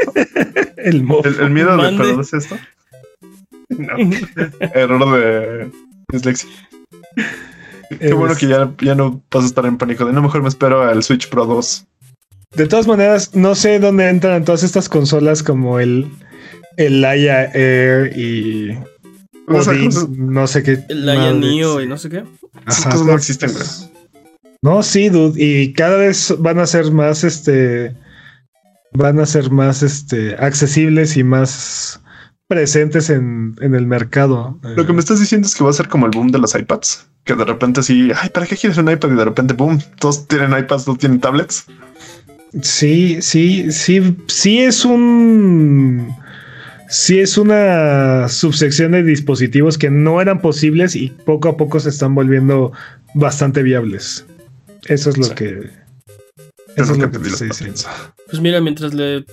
el 0.78 1.02
mofo. 1.04 1.28
El, 1.28 1.40
el 1.40 1.50
miedo 1.50 1.72
de 1.72 1.78
Mande. 1.78 2.04
perderse 2.04 2.38
esto. 2.38 2.56
No. 3.70 3.94
Error 4.60 5.20
de 5.20 5.72
dislexia. 6.12 6.50
Qué 8.00 8.14
bueno 8.14 8.36
que 8.36 8.48
ya, 8.48 8.72
ya 8.82 8.96
no 8.96 9.22
vas 9.32 9.44
a 9.44 9.48
estar 9.48 9.66
en 9.66 9.78
pánico. 9.78 10.06
De 10.06 10.14
no, 10.14 10.22
mejor 10.22 10.42
me 10.42 10.50
espero 10.50 10.84
al 10.84 11.04
Switch 11.04 11.30
Pro 11.30 11.46
2. 11.46 11.86
De 12.56 12.68
todas 12.68 12.86
maneras, 12.88 13.32
no 13.36 13.56
sé 13.56 13.80
dónde 13.80 14.08
entran 14.10 14.46
todas 14.46 14.64
estas 14.64 14.88
consolas 14.90 15.42
como 15.44 15.80
el, 15.80 16.08
el 16.78 17.02
Laia 17.02 17.46
Air 17.54 18.16
y 18.18 18.78
O 19.48 19.62
sea, 19.62 19.74
Odin, 19.74 19.86
cosas- 19.86 20.10
no 20.10 20.48
sé 20.48 20.64
qué. 20.64 20.84
El 20.90 21.06
Laia. 21.06 21.34
Neo 21.34 21.82
y 21.82 21.88
no 21.88 21.98
sé 21.98 22.10
qué. 22.10 22.24
esas 22.68 22.82
Ajá, 22.82 22.90
cosas 22.92 23.06
no 23.06 23.12
no- 23.14 23.18
existen, 23.18 23.52
güey. 23.54 23.66
No, 24.62 24.82
sí, 24.84 25.10
dude. 25.10 25.44
Y 25.44 25.74
cada 25.74 25.98
vez 25.98 26.34
van 26.40 26.60
a 26.60 26.68
ser 26.68 26.92
más, 26.92 27.24
este, 27.24 27.94
van 28.94 29.20
a 29.20 29.26
ser 29.26 29.50
más, 29.52 29.82
este, 29.84 30.36
accesibles 30.36 31.18
y 31.18 31.24
más 31.24 32.00
presentes 32.48 33.10
en, 33.10 33.56
en 33.62 33.76
el 33.76 33.88
mercado. 33.88 34.60
Lo 34.76 34.86
que 34.86 34.94
me 34.94 35.00
estás 35.00 35.20
diciendo 35.20 35.48
es 35.48 35.56
que 35.56 35.64
va 35.64 35.70
a 35.70 35.74
ser 35.74 35.88
como 35.88 36.06
el 36.06 36.12
boom 36.12 36.28
de 36.30 36.40
los 36.40 36.56
iPads. 36.56 37.08
Que 37.24 37.36
de 37.36 37.46
repente 37.46 37.82
sí, 37.84 38.12
ay, 38.22 38.30
¿para 38.30 38.46
qué 38.46 38.58
quieres 38.58 38.78
un 38.78 38.90
iPad? 38.92 39.12
Y 39.12 39.16
de 39.16 39.26
repente, 39.26 39.54
boom, 39.54 39.80
todos 40.00 40.28
tienen 40.28 40.52
iPads, 40.58 40.86
todos 40.86 40.98
tienen 40.98 41.20
tablets. 41.22 41.66
Sí, 42.62 43.22
sí, 43.22 43.72
sí, 43.72 44.18
sí 44.28 44.60
es 44.60 44.86
un. 44.86 46.16
Sí 46.90 47.20
es 47.20 47.40
una 47.40 48.28
subsección 48.30 48.92
de 48.92 49.02
dispositivos 49.02 49.80
que 49.80 49.90
no 49.90 50.22
eran 50.22 50.42
posibles 50.42 50.96
y 50.96 51.10
poco 51.10 51.50
a 51.50 51.58
poco 51.58 51.80
se 51.80 51.90
están 51.90 52.14
volviendo 52.14 52.72
bastante 53.16 53.64
viables. 53.64 54.26
Eso 54.86 55.10
es 55.10 55.18
lo 55.18 55.24
Sí. 55.24 55.34
que. 55.34 55.70
Eso 56.76 56.92
es 56.94 56.98
lo 57.00 57.10
que 57.12 57.18
te 57.18 57.24
diciendo. 57.24 57.56
patents. 57.56 57.88
Pues 58.30 58.42
mira, 58.42 58.62
mientras 58.62 58.94
le 58.94 59.26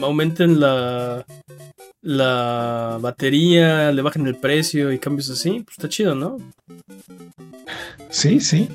aumenten 0.00 0.60
la, 0.60 1.26
la 2.04 2.98
batería, 3.00 3.90
le 3.90 4.02
bajen 4.02 4.26
el 4.26 4.36
precio 4.36 4.92
y 4.92 4.98
cambios 4.98 5.30
así, 5.30 5.62
pues 5.64 5.78
está 5.78 5.88
chido, 5.88 6.14
¿no? 6.14 6.36
Sí, 8.10 8.40
sí. 8.40 8.68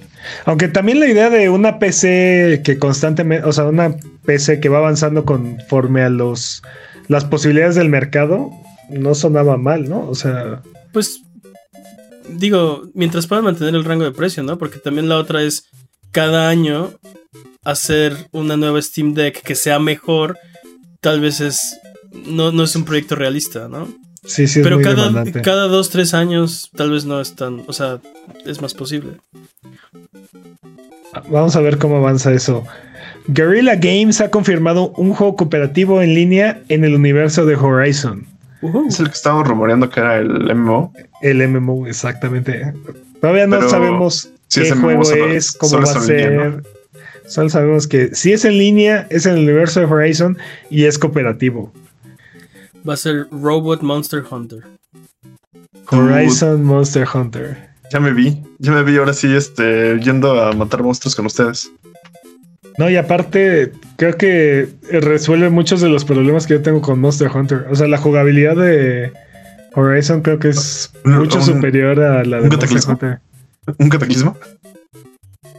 Aunque 0.45 0.67
también 0.67 0.99
la 0.99 1.07
idea 1.07 1.29
de 1.29 1.47
una 1.49 1.77
PC 1.77 2.61
que 2.65 2.79
constantemente, 2.79 3.47
o 3.47 3.51
sea, 3.51 3.65
una 3.65 3.95
PC 4.25 4.59
que 4.59 4.69
va 4.69 4.79
avanzando 4.79 5.25
conforme 5.25 6.01
a 6.01 6.09
los 6.09 6.63
las 7.07 7.23
posibilidades 7.23 7.75
del 7.75 7.89
mercado, 7.89 8.49
no 8.89 9.13
sonaba 9.13 9.57
mal, 9.57 9.87
¿no? 9.87 10.09
O 10.09 10.15
sea. 10.15 10.63
Pues 10.91 11.21
digo, 12.29 12.89
mientras 12.95 13.27
puedan 13.27 13.45
mantener 13.45 13.75
el 13.75 13.85
rango 13.85 14.05
de 14.05 14.11
precio, 14.11 14.41
¿no? 14.41 14.57
Porque 14.57 14.79
también 14.79 15.07
la 15.07 15.17
otra 15.17 15.43
es 15.43 15.65
cada 16.11 16.49
año 16.49 16.93
hacer 17.63 18.27
una 18.31 18.57
nueva 18.57 18.81
Steam 18.81 19.13
Deck 19.13 19.43
que 19.43 19.53
sea 19.53 19.77
mejor, 19.77 20.39
tal 20.99 21.21
vez 21.21 21.41
es 21.41 21.79
no, 22.11 22.51
no 22.51 22.63
es 22.63 22.75
un 22.75 22.85
proyecto 22.85 23.15
realista, 23.15 23.67
¿no? 23.67 23.87
Sí, 24.23 24.47
sí, 24.47 24.59
es 24.59 24.63
Pero 24.63 24.75
muy 24.75 24.83
cada, 24.83 25.07
demandante. 25.07 25.41
cada 25.41 25.67
dos, 25.67 25.89
tres 25.89 26.13
años 26.13 26.69
tal 26.75 26.91
vez 26.91 27.05
no 27.05 27.21
es 27.21 27.35
tan, 27.35 27.63
o 27.67 27.73
sea, 27.73 27.99
es 28.45 28.61
más 28.61 28.73
posible. 28.73 29.13
Vamos 31.29 31.55
a 31.55 31.61
ver 31.61 31.77
cómo 31.77 31.97
avanza 31.97 32.31
eso. 32.33 32.65
Guerrilla 33.27 33.75
Games 33.75 34.21
ha 34.21 34.29
confirmado 34.29 34.91
un 34.97 35.13
juego 35.13 35.35
cooperativo 35.35 36.01
en 36.01 36.13
línea 36.13 36.61
en 36.69 36.83
el 36.83 36.95
universo 36.95 37.45
de 37.45 37.55
Horizon. 37.55 38.25
Es 38.87 38.99
el 38.99 39.07
que 39.07 39.13
estábamos 39.13 39.47
rumoreando 39.47 39.89
que 39.89 39.99
era 39.99 40.17
el 40.17 40.53
MMO. 40.53 40.93
El 41.21 41.47
MMO, 41.47 41.87
exactamente. 41.87 42.73
Todavía 43.21 43.47
no 43.47 43.57
Pero 43.57 43.69
sabemos 43.69 44.31
si 44.47 44.61
qué 44.61 44.75
MMO, 44.75 44.81
juego 44.81 45.27
es, 45.27 45.51
cómo 45.53 45.77
va 45.77 45.91
a 45.91 45.99
línea, 45.99 46.05
ser. 46.05 46.33
¿no? 46.33 46.61
Solo 47.27 47.49
sabemos 47.49 47.87
que 47.87 48.13
si 48.15 48.33
es 48.33 48.43
en 48.43 48.57
línea, 48.57 49.07
es 49.09 49.25
en 49.25 49.33
el 49.33 49.43
universo 49.43 49.79
de 49.79 49.85
Horizon 49.85 50.37
y 50.69 50.85
es 50.85 50.97
cooperativo. 50.97 51.71
Va 52.87 52.93
a 52.93 52.97
ser 52.97 53.27
Robot 53.31 53.81
Monster 53.81 54.23
Hunter. 54.29 54.63
Horizon 55.91 56.63
Monster 56.63 57.07
Hunter. 57.13 57.69
Ya 57.91 57.99
me 57.99 58.13
vi, 58.13 58.41
ya 58.59 58.71
me 58.71 58.83
vi 58.83 58.97
ahora 58.97 59.13
sí, 59.13 59.33
este, 59.35 59.99
yendo 59.99 60.39
a 60.41 60.53
matar 60.53 60.83
monstruos 60.83 61.15
con 61.15 61.25
ustedes. 61.25 61.71
No, 62.77 62.89
y 62.89 62.95
aparte, 62.95 63.71
creo 63.97 64.15
que 64.15 64.69
resuelve 64.91 65.49
muchos 65.49 65.81
de 65.81 65.89
los 65.89 66.05
problemas 66.05 66.47
que 66.47 66.53
yo 66.53 66.61
tengo 66.61 66.81
con 66.81 66.99
Monster 66.99 67.29
Hunter. 67.33 67.65
O 67.69 67.75
sea, 67.75 67.87
la 67.87 67.97
jugabilidad 67.97 68.55
de 68.55 69.11
Horizon 69.75 70.21
creo 70.21 70.39
que 70.39 70.49
es 70.49 70.93
mucho 71.03 71.39
un- 71.39 71.43
superior 71.43 71.99
a 71.99 72.23
la 72.23 72.37
de 72.37 72.43
un 72.43 72.49
Monster 72.49 72.59
cataclismo. 72.59 72.93
Hunter. 72.93 73.19
¿Un 73.77 73.89
cataclismo? 73.89 74.37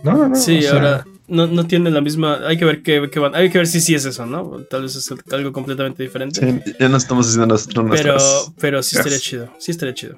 No, 0.02 0.12
no, 0.16 0.28
no. 0.28 0.36
Sí, 0.36 0.58
o 0.58 0.62
sea, 0.62 0.72
ahora 0.72 1.04
no, 1.30 1.46
no 1.46 1.66
tiene 1.66 1.90
la 1.90 2.00
misma. 2.00 2.40
Hay 2.46 2.58
que 2.58 2.64
ver 2.64 2.82
qué, 2.82 3.08
qué 3.10 3.18
van. 3.20 3.34
Hay 3.34 3.50
que 3.50 3.58
ver 3.58 3.66
si 3.66 3.80
sí 3.80 3.94
es 3.94 4.04
eso, 4.04 4.26
¿no? 4.26 4.62
Tal 4.68 4.82
vez 4.82 4.96
es 4.96 5.10
algo 5.32 5.52
completamente 5.52 6.02
diferente. 6.02 6.40
Sí, 6.40 6.72
ya 6.78 6.88
no 6.88 6.96
estamos 6.96 7.26
haciendo 7.26 7.46
nosotros 7.46 7.86
pero, 7.90 8.16
pero 8.60 8.82
sí 8.82 8.96
estaría 8.96 9.16
Yes. 9.18 9.22
chido. 9.26 9.52
Sí 9.58 9.70
estaría 9.70 9.94
chido. 9.94 10.16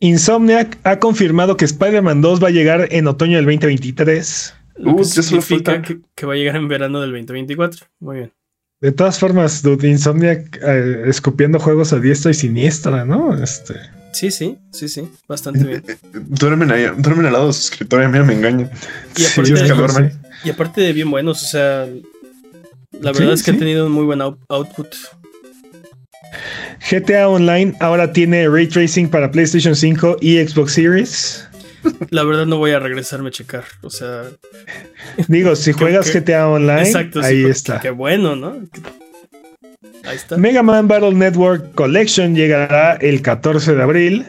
Insomniac 0.00 0.78
ha 0.84 0.98
confirmado 0.98 1.56
que 1.56 1.64
Spider-Man 1.64 2.22
2 2.22 2.42
va 2.42 2.48
a 2.48 2.50
llegar 2.50 2.88
en 2.90 3.06
otoño 3.06 3.36
del 3.36 3.44
2023. 3.46 4.54
Lo 4.76 4.92
Uh, 4.92 4.96
que 4.98 5.04
significa 5.04 5.72
falta. 5.72 5.82
que, 5.86 6.00
que 6.14 6.26
va 6.26 6.32
a 6.32 6.36
llegar 6.36 6.56
en 6.56 6.66
verano 6.66 7.00
del 7.00 7.10
2024. 7.12 7.86
Muy 8.00 8.16
bien. 8.16 8.32
De 8.80 8.90
todas 8.90 9.18
formas, 9.18 9.62
dude, 9.62 9.86
Insomniac 9.88 10.58
eh, 10.60 11.04
escupiendo 11.06 11.60
juegos 11.60 11.92
a 11.92 12.00
diestra 12.00 12.32
y 12.32 12.34
siniestra, 12.34 13.04
¿no? 13.04 13.40
Este. 13.40 13.74
Sí, 14.12 14.30
sí, 14.30 14.58
sí, 14.72 14.88
sí. 14.88 15.08
Bastante 15.26 15.64
bien. 15.64 15.82
Duermen 16.12 16.70
ahí, 16.70 16.86
duermen 16.98 17.26
al 17.26 17.32
lado 17.32 17.46
de 17.48 17.52
su 17.54 17.60
escritorio, 17.72 18.08
mira, 18.08 18.24
me 18.24 18.34
engañan. 18.34 18.70
Y 19.16 19.22
Sí, 19.22 19.40
aparte, 19.40 19.74
duermen. 19.74 20.20
y 20.44 20.50
aparte 20.50 20.80
de 20.82 20.92
bien 20.92 21.10
buenos, 21.10 21.42
o 21.42 21.46
sea. 21.46 21.86
La 23.00 23.12
Sí, 23.14 23.18
verdad 23.20 23.34
es 23.34 23.42
que 23.42 23.50
sí. 23.52 23.56
ha 23.56 23.58
tenido 23.58 23.86
un 23.86 23.92
muy 23.92 24.04
buen 24.04 24.20
out- 24.20 24.38
output. 24.48 24.94
GTA 26.90 27.28
Online 27.28 27.74
ahora 27.80 28.12
tiene 28.12 28.48
ray 28.48 28.66
tracing 28.66 29.08
para 29.08 29.30
PlayStation 29.30 29.74
5 29.74 30.18
y 30.20 30.38
Xbox 30.46 30.72
Series. 30.72 31.48
La 32.10 32.22
verdad 32.22 32.46
no 32.46 32.58
voy 32.58 32.70
a 32.72 32.78
regresarme 32.78 33.28
a 33.28 33.32
checar. 33.32 33.64
O 33.82 33.90
sea, 33.90 34.24
Digo, 35.28 35.56
si 35.56 35.72
juegas 35.78 36.10
que- 36.10 36.20
GTA 36.20 36.48
Online, 36.48 36.82
exacto. 36.82 37.20
ahí 37.22 37.44
está. 37.44 37.80
Qué 37.80 37.90
bueno, 37.90 38.36
¿no? 38.36 38.56
Ahí 40.04 40.16
está. 40.16 40.36
Mega 40.36 40.62
Man 40.62 40.88
Battle 40.88 41.14
Network 41.14 41.74
Collection 41.74 42.34
llegará 42.34 42.94
el 42.94 43.22
14 43.22 43.74
de 43.74 43.82
abril. 43.82 44.26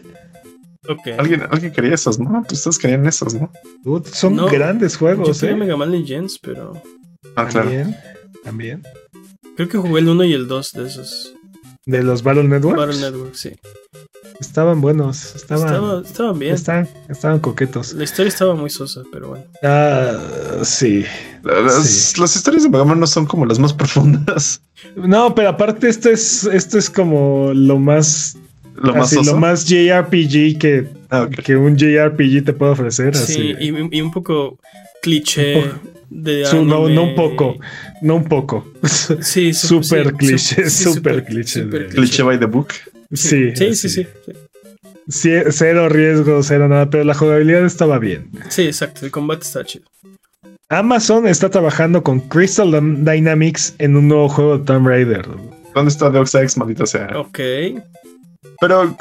Ok. 0.87 1.07
Alguien, 1.17 1.43
alguien 1.49 1.71
quería 1.71 1.95
esos, 1.95 2.19
¿no? 2.19 2.43
Ustedes 2.51 2.77
querían 2.77 3.05
esos, 3.07 3.33
¿no? 3.33 3.51
Dude, 3.83 4.09
son 4.09 4.35
No, 4.35 4.47
grandes 4.47 4.93
Yo 4.93 4.99
juegos, 4.99 5.39
quería 5.39 5.55
¿eh? 5.55 5.59
Mega 5.59 5.77
Man 5.77 5.91
Legends, 5.91 6.39
pero 6.39 6.73
Ah, 7.35 7.47
claro. 7.47 7.69
También, 7.69 7.95
también. 8.43 8.83
creo 9.55 9.69
que 9.69 9.77
jugué 9.77 10.01
el 10.01 10.09
1 10.09 10.23
y 10.25 10.33
el 10.33 10.47
2 10.47 10.71
de 10.73 10.87
esos. 10.87 11.33
De 11.85 12.03
los 12.03 12.21
Battle 12.23 12.43
Networks. 12.43 12.77
Battle 12.79 12.99
Network, 13.01 13.33
sí. 13.35 13.51
Estaban 14.39 14.81
buenos. 14.81 15.35
Estaban, 15.35 15.67
Estaba, 15.67 16.01
estaban 16.05 16.39
bien. 16.39 16.53
estaban, 16.55 16.89
estaban 17.09 17.39
coquetos. 17.39 17.93
La 17.93 18.03
historia 18.03 18.29
estaba 18.29 18.55
muy 18.55 18.69
sosa, 18.69 19.01
pero 19.11 19.29
bueno. 19.29 19.45
Ah, 19.63 20.17
sí. 20.63 21.05
Las, 21.43 21.87
Sí. 21.87 22.19
las 22.21 22.35
historias 22.35 22.63
de 22.63 22.69
Mega 22.69 22.83
Man 22.85 22.99
no 22.99 23.07
son 23.07 23.25
como 23.25 23.45
las 23.45 23.59
más 23.59 23.73
profundas. 23.73 24.61
No, 24.95 25.33
pero 25.33 25.49
aparte 25.49 25.87
esto 25.87 26.09
es, 26.09 26.43
esto 26.45 26.77
es 26.77 26.89
como 26.89 27.51
lo 27.53 27.79
más, 27.79 28.35
Lo 28.75 28.93
más 28.95 29.13
así, 29.13 29.25
lo 29.25 29.37
más 29.37 29.65
JRPG 29.65 30.57
que, 30.59 30.87
Ah, 31.09 31.29
que 31.29 31.55
un 31.55 31.77
JRPG 31.77 32.43
te 32.43 32.53
puede 32.53 32.71
ofrecer. 32.71 33.15
Sí, 33.15 33.53
así. 33.53 33.67
y, 33.69 33.97
y 33.97 34.01
un 34.01 34.11
poco 34.11 34.57
cliché 35.01 35.57
Un 35.57 35.63
poco. 35.69 35.79
de 36.09 36.45
Su- 36.47 36.65
no, 36.65 36.89
no 36.89 37.03
un 37.03 37.15
poco, 37.15 37.55
no 38.01 38.15
un 38.15 38.23
poco. 38.23 38.65
Sí, 39.21 39.53
su- 39.53 39.67
Súper 39.83 40.07
sí, 40.09 40.13
cliché, 40.17 40.69
sí, 40.69 40.83
súper 40.91 41.23
cliché 41.23 41.67
Cliché 41.89 42.23
by 42.23 42.39
the 42.39 42.45
book. 42.47 42.69
Sí, 43.13 43.51
Sí, 43.55 43.75
sí, 43.75 43.89
sí. 43.89 44.07
Sí, 44.25 44.31
Sí, 45.07 45.31
cero 45.49 45.89
riesgo, 45.89 46.41
cero 46.43 46.67
nada, 46.69 46.89
pero 46.89 47.03
la 47.03 47.13
jugabilidad 47.13 47.65
estaba 47.65 47.99
bien. 47.99 48.29
Sí, 48.49 48.63
exacto. 48.63 49.05
El 49.05 49.11
combate 49.11 49.41
está 49.43 49.63
chido. 49.65 49.85
Amazon 50.69 51.27
está 51.27 51.49
trabajando 51.49 52.01
con 52.03 52.21
Crystal 52.21 52.69
Dyn- 52.71 53.03
Dynamics 53.03 53.75
en 53.79 53.97
un 53.97 54.07
nuevo 54.07 54.29
juego 54.29 54.57
de 54.57 54.63
Tomb 54.65 54.87
Raider. 54.87 55.27
¿Dónde 55.75 55.91
está 55.91 56.09
Deus 56.09 56.33
Ex, 56.35 56.55
maldita 56.57 56.85
sea? 56.85 57.09
Ok. 57.15 57.37
Pero, 58.61 58.95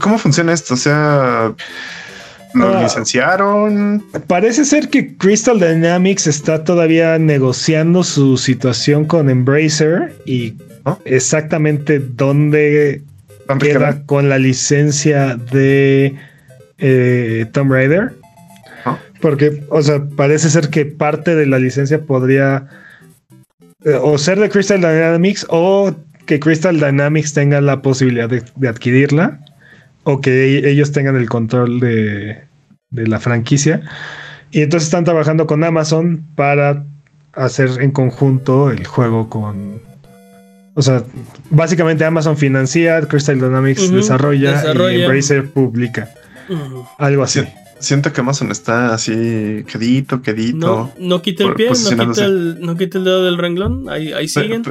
¿cómo 0.00 0.18
funciona 0.18 0.52
esto? 0.52 0.74
O 0.74 0.76
sea, 0.76 1.54
¿lo 2.54 2.68
Ah. 2.76 2.82
licenciaron? 2.82 4.04
Parece 4.26 4.64
ser 4.66 4.90
que 4.90 5.16
Crystal 5.16 5.58
Dynamics 5.58 6.26
está 6.26 6.62
todavía 6.62 7.18
negociando 7.18 8.04
su 8.04 8.36
situación 8.36 9.06
con 9.06 9.30
Embracer 9.30 10.14
y 10.26 10.54
¿No? 10.84 11.00
exactamente 11.06 11.98
dónde 12.00 13.00
¿Tan 13.00 13.07
queda 13.58 14.02
con 14.04 14.28
la 14.28 14.38
licencia 14.38 15.36
de 15.36 16.14
eh, 16.78 17.46
Tomb 17.52 17.72
Raider. 17.72 18.14
Ah. 18.84 18.98
Porque, 19.20 19.62
o 19.70 19.82
sea, 19.82 20.04
parece 20.16 20.50
ser 20.50 20.68
que 20.68 20.86
parte 20.86 21.34
de 21.34 21.46
la 21.46 21.58
licencia 21.58 22.00
podría 22.00 22.66
eh, 23.84 23.98
o 24.00 24.18
ser 24.18 24.38
de 24.38 24.48
Crystal 24.48 24.80
Dynamics 24.80 25.46
o 25.48 25.94
que 26.26 26.38
Crystal 26.38 26.78
Dynamics 26.78 27.32
tenga 27.32 27.60
la 27.60 27.80
posibilidad 27.80 28.28
de, 28.28 28.42
de 28.56 28.68
adquirirla 28.68 29.40
o 30.04 30.20
que 30.20 30.58
e- 30.58 30.70
ellos 30.70 30.92
tengan 30.92 31.16
el 31.16 31.28
control 31.28 31.80
de, 31.80 32.42
de 32.90 33.06
la 33.06 33.18
franquicia. 33.18 33.82
Y 34.50 34.62
entonces 34.62 34.88
están 34.88 35.04
trabajando 35.04 35.46
con 35.46 35.62
Amazon 35.64 36.24
para 36.34 36.84
hacer 37.34 37.70
en 37.80 37.90
conjunto 37.90 38.70
el 38.70 38.86
juego 38.86 39.28
con... 39.28 39.87
O 40.78 40.82
sea, 40.82 41.02
básicamente 41.50 42.04
Amazon 42.04 42.36
financia, 42.36 43.00
Crystal 43.00 43.34
Dynamics 43.34 43.90
desarrolla, 43.90 44.52
desarrolla. 44.52 44.96
y 44.96 45.02
Embracer 45.02 45.50
publica. 45.50 46.08
Algo 46.98 47.24
así. 47.24 47.40
Sí. 47.40 47.48
Siento 47.80 48.12
que 48.12 48.20
Amazon 48.20 48.52
está 48.52 48.94
así, 48.94 49.64
quedito, 49.66 50.22
quedito. 50.22 50.56
No, 50.56 50.92
no 51.00 51.20
quita 51.20 51.42
el 51.42 51.54
pie, 51.54 51.70
no 51.70 52.06
quita 52.06 52.24
el, 52.24 52.60
no 52.60 52.76
quita 52.76 52.98
el 52.98 53.04
dedo 53.04 53.24
del 53.24 53.38
renglón. 53.38 53.88
Ahí, 53.88 54.12
ahí 54.12 54.28
siguen. 54.28 54.62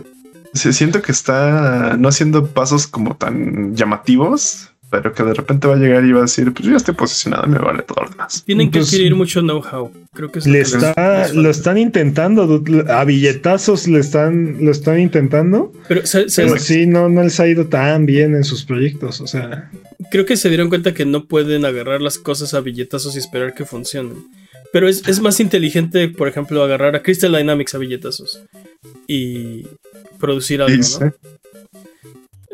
siento 0.53 1.01
que 1.01 1.11
está 1.11 1.97
no 1.99 2.07
haciendo 2.07 2.47
pasos 2.47 2.87
como 2.87 3.17
tan 3.17 3.75
llamativos, 3.75 4.71
pero 4.89 5.13
que 5.13 5.23
de 5.23 5.33
repente 5.33 5.67
va 5.67 5.73
a 5.75 5.77
llegar 5.77 6.05
y 6.05 6.11
va 6.13 6.19
a 6.19 6.21
decir, 6.23 6.53
pues 6.53 6.65
yo 6.65 6.71
ya 6.71 6.77
estoy 6.77 6.93
posicionado 6.95 7.45
y 7.45 7.49
me 7.49 7.59
vale 7.59 7.83
todo 7.83 8.03
lo 8.05 8.09
demás. 8.09 8.43
Tienen 8.45 8.71
que 8.71 8.79
Pues, 8.79 8.89
adquirir 8.89 9.15
mucho 9.15 9.41
know-how. 9.41 9.91
Creo 10.13 10.31
que 10.31 10.39
es 10.39 10.47
lo 10.47 10.53
Le 10.53 10.59
que 10.59 10.63
está, 10.65 11.19
les 11.27 11.33
lo 11.35 11.49
están 11.49 11.77
intentando, 11.77 12.63
a 12.87 13.03
billetazos 13.03 13.87
le 13.87 13.99
están, 13.99 14.57
lo 14.63 14.71
están 14.71 14.99
intentando, 14.99 15.73
Pero, 15.87 16.05
¿sabes? 16.05 16.35
pero 16.35 16.57
sí 16.57 16.87
no, 16.87 17.09
no 17.09 17.23
les 17.23 17.39
ha 17.39 17.47
ido 17.47 17.67
tan 17.67 18.05
bien 18.05 18.33
en 18.35 18.43
sus 18.43 18.63
proyectos. 18.63 19.19
O 19.21 19.27
sea, 19.27 19.69
creo 20.09 20.25
que 20.25 20.37
se 20.37 20.47
dieron 20.49 20.69
cuenta 20.69 20.93
que 20.93 21.05
no 21.05 21.25
pueden 21.25 21.65
agarrar 21.65 22.01
las 22.01 22.17
cosas 22.17 22.53
a 22.53 22.61
billetazos 22.61 23.15
y 23.15 23.19
esperar 23.19 23.53
que 23.53 23.65
funcionen. 23.65 24.25
Pero 24.73 24.87
es, 24.89 25.07
es 25.07 25.19
más 25.21 25.39
inteligente, 25.39 26.09
por 26.09 26.27
ejemplo, 26.27 26.63
agarrar 26.63 26.95
a 26.95 27.01
Crystal 27.03 27.31
Dynamics 27.31 27.75
a 27.75 27.77
billetazos 27.77 28.41
y 29.07 29.65
producir 30.19 30.61
algo, 30.61 30.83
¿no? 31.01 31.13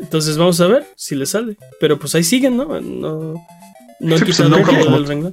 Entonces 0.04 0.36
vamos 0.36 0.60
a 0.60 0.66
ver 0.66 0.86
si 0.96 1.14
le 1.14 1.24
sale. 1.24 1.56
Pero 1.80 1.98
pues 1.98 2.14
ahí 2.14 2.22
siguen, 2.22 2.58
¿no? 2.58 2.78
No, 2.78 3.42
no 4.00 4.18
Sí, 4.18 4.24
pues, 4.24 4.38
el 4.38 5.06
renglón. 5.06 5.32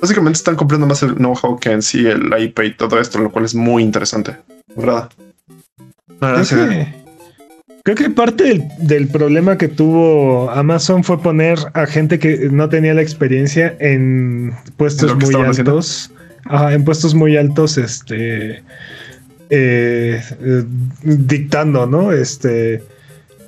Básicamente 0.00 0.38
están 0.38 0.56
comprando 0.56 0.88
más 0.88 1.04
el 1.04 1.14
know-how 1.14 1.56
que 1.60 1.70
en 1.70 1.82
sí 1.82 2.04
el 2.06 2.32
IP 2.36 2.58
y 2.64 2.74
todo 2.74 2.98
esto, 2.98 3.20
lo 3.20 3.30
cual 3.30 3.44
es 3.44 3.54
muy 3.54 3.84
interesante. 3.84 4.36
¿Verdad? 4.74 5.08
Creo 6.18 6.44
que, 6.68 6.94
creo 7.84 7.96
que 7.96 8.10
parte 8.10 8.44
del, 8.44 8.64
del 8.78 9.06
problema 9.06 9.56
que 9.56 9.68
tuvo 9.68 10.50
Amazon 10.50 11.04
fue 11.04 11.22
poner 11.22 11.58
a 11.74 11.86
gente 11.86 12.18
que 12.18 12.48
no 12.50 12.68
tenía 12.68 12.94
la 12.94 13.02
experiencia 13.02 13.76
en 13.78 14.52
puestos 14.76 15.14
muy 15.14 15.34
altos. 15.36 16.10
Ajá, 16.46 16.74
en 16.74 16.84
puestos 16.84 17.14
muy 17.14 17.36
altos, 17.36 17.78
este. 17.78 18.64
eh, 19.50 20.20
eh, 20.40 20.64
dictando, 21.04 21.86
¿no? 21.86 22.10
Este. 22.10 22.82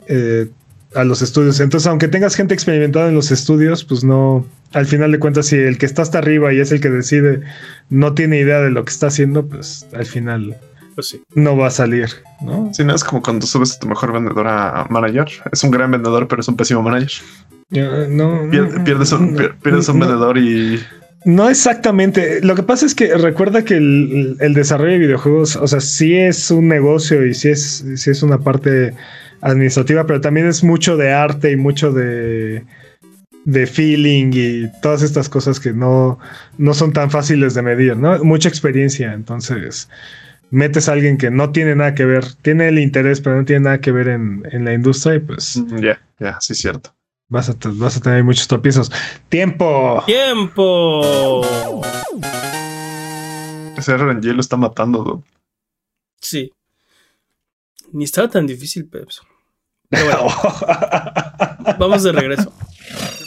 Eh, 0.09 0.49
a 0.95 1.05
los 1.05 1.23
estudios. 1.23 1.59
Entonces, 1.61 1.87
aunque 1.89 2.09
tengas 2.09 2.35
gente 2.37 2.55
experimentada 2.55 3.09
en 3.09 3.15
los 3.15 3.31
estudios, 3.33 3.85
pues 3.85 4.05
no, 4.05 4.47
al 4.73 4.87
final 4.87 5.11
de 5.13 5.19
cuentas, 5.19 5.47
si 5.47 5.57
el 5.57 5.77
que 5.79 5.87
está 5.87 6.03
hasta 6.03 6.19
arriba 6.19 6.53
y 6.53 6.61
es 6.61 6.71
el 6.73 6.81
que 6.81 6.91
decide, 6.91 7.43
no 7.91 8.15
tiene 8.15 8.39
idea 8.39 8.61
de 8.61 8.71
lo 8.71 8.85
que 8.85 8.91
está 8.91 9.09
haciendo, 9.09 9.47
pues 9.47 9.87
al 9.93 10.07
final 10.07 10.57
Pues 10.95 11.09
sí. 11.09 11.23
no 11.35 11.57
va 11.57 11.67
a 11.67 11.71
salir, 11.71 12.09
¿no? 12.41 12.71
Si 12.73 12.85
no 12.85 12.95
es 12.95 13.03
como 13.03 13.23
cuando 13.23 13.45
subes 13.47 13.75
a 13.75 13.79
tu 13.81 13.89
mejor 13.89 14.13
vendedor 14.13 14.47
a 14.47 14.87
manager. 14.91 15.27
Es 15.51 15.65
un 15.65 15.71
gran 15.73 15.91
vendedor, 15.91 16.29
pero 16.29 16.41
es 16.43 16.49
un 16.49 16.57
pésimo 16.57 16.81
manager. 16.83 17.11
No, 17.71 18.43
Pier- 18.51 18.85
Pierdes 18.85 19.11
un, 19.13 19.35
pier- 19.37 19.57
pierdes 19.61 19.89
un 19.89 19.99
no, 19.99 20.07
vendedor 20.07 20.39
y 20.39 20.79
No 21.25 21.49
exactamente. 21.51 22.41
Lo 22.43 22.55
que 22.55 22.63
pasa 22.63 22.87
es 22.87 22.95
que 22.95 23.17
recuerda 23.17 23.65
que 23.65 23.75
el, 23.79 24.37
el 24.39 24.55
desarrollo 24.55 24.93
de 24.93 24.99
videojuegos, 24.99 25.57
o 25.57 25.67
sea, 25.67 25.81
sí 25.81 26.15
es 26.15 26.51
un 26.53 26.69
negocio 26.69 27.27
y 27.27 27.35
sí 27.35 27.49
es, 27.49 27.85
sí 27.97 28.11
es 28.11 28.23
una 28.23 28.39
parte 28.39 28.95
administrativa, 29.45 30.07
pero 30.07 30.21
también 30.21 30.47
es 30.47 30.65
mucho 30.65 30.97
de 30.97 31.13
arte 31.13 31.53
y 31.53 31.57
mucho 31.57 31.93
de, 31.93 32.65
de 33.45 33.67
feeling 33.67 34.31
y 34.33 34.81
todas 34.81 35.03
estas 35.03 35.29
cosas 35.29 35.61
que 35.61 35.73
no, 35.73 36.19
no 36.57 36.73
son 36.75 36.93
tan 36.93 37.11
fáciles 37.11 37.55
de 37.55 37.63
medir, 37.63 37.97
¿no? 37.97 38.25
Mucha 38.25 38.49
experiencia. 38.49 39.13
Entonces, 39.13 39.89
metes 40.51 40.89
a 40.89 40.93
alguien 40.93 41.19
que 41.19 41.31
no 41.31 41.53
tiene 41.53 41.77
nada 41.77 41.95
que 41.95 42.07
ver, 42.07 42.25
tiene 42.41 42.69
el 42.69 42.79
interés, 42.79 43.21
pero 43.21 43.37
no 43.37 43.45
tiene 43.45 43.65
nada 43.65 43.81
que 43.81 43.93
ver 43.93 44.09
en, 44.09 44.43
en 44.51 44.65
la 44.65 44.73
industria 44.73 45.17
y 45.17 45.21
pues 45.21 45.59
mm, 45.59 45.79
ya, 45.79 46.01
ya, 46.19 46.41
sí 46.41 46.55
es 46.55 46.59
cierto. 46.59 46.95
vas 47.29 47.51
a, 47.51 47.57
vas 47.75 47.99
a 47.99 48.01
tener 48.01 48.25
muchos 48.25 48.49
tropiezos. 48.49 48.91
¡Tiempo! 49.29 50.03
¡Tiempo! 50.07 51.83
Ese 53.77 53.95
RNG 53.95 54.25
lo 54.33 54.41
está 54.41 54.57
matando. 54.57 55.05
dude. 55.05 55.23
Sí. 56.19 56.51
Ni 57.93 58.05
estaba 58.05 58.29
tan 58.31 58.47
difícil, 58.47 58.87
Peps. 58.89 59.21
Pero 59.91 60.05
bueno, 60.05 60.27
vamos 61.79 62.03
de 62.03 62.13
regreso. 62.13 62.53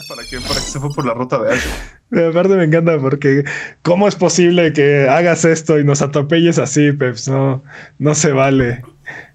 ¿Para 0.09 0.23
qué? 0.29 0.39
¿Para 0.39 0.55
qué 0.55 0.59
se 0.61 0.79
fue 0.79 0.89
por 0.93 1.05
la 1.05 1.13
ruta 1.13 1.41
de 1.41 1.53
Ash? 1.53 1.65
De 2.09 2.27
aparte 2.27 2.55
me 2.55 2.63
encanta 2.63 2.97
porque 2.99 3.43
¿cómo 3.81 4.07
es 4.07 4.15
posible 4.15 4.71
que 4.73 5.07
hagas 5.09 5.45
esto 5.45 5.79
y 5.79 5.83
nos 5.83 6.01
atropelles 6.01 6.59
así, 6.59 6.91
Peps? 6.93 7.27
No, 7.27 7.63
no 7.99 8.15
se 8.15 8.31
vale. 8.31 8.83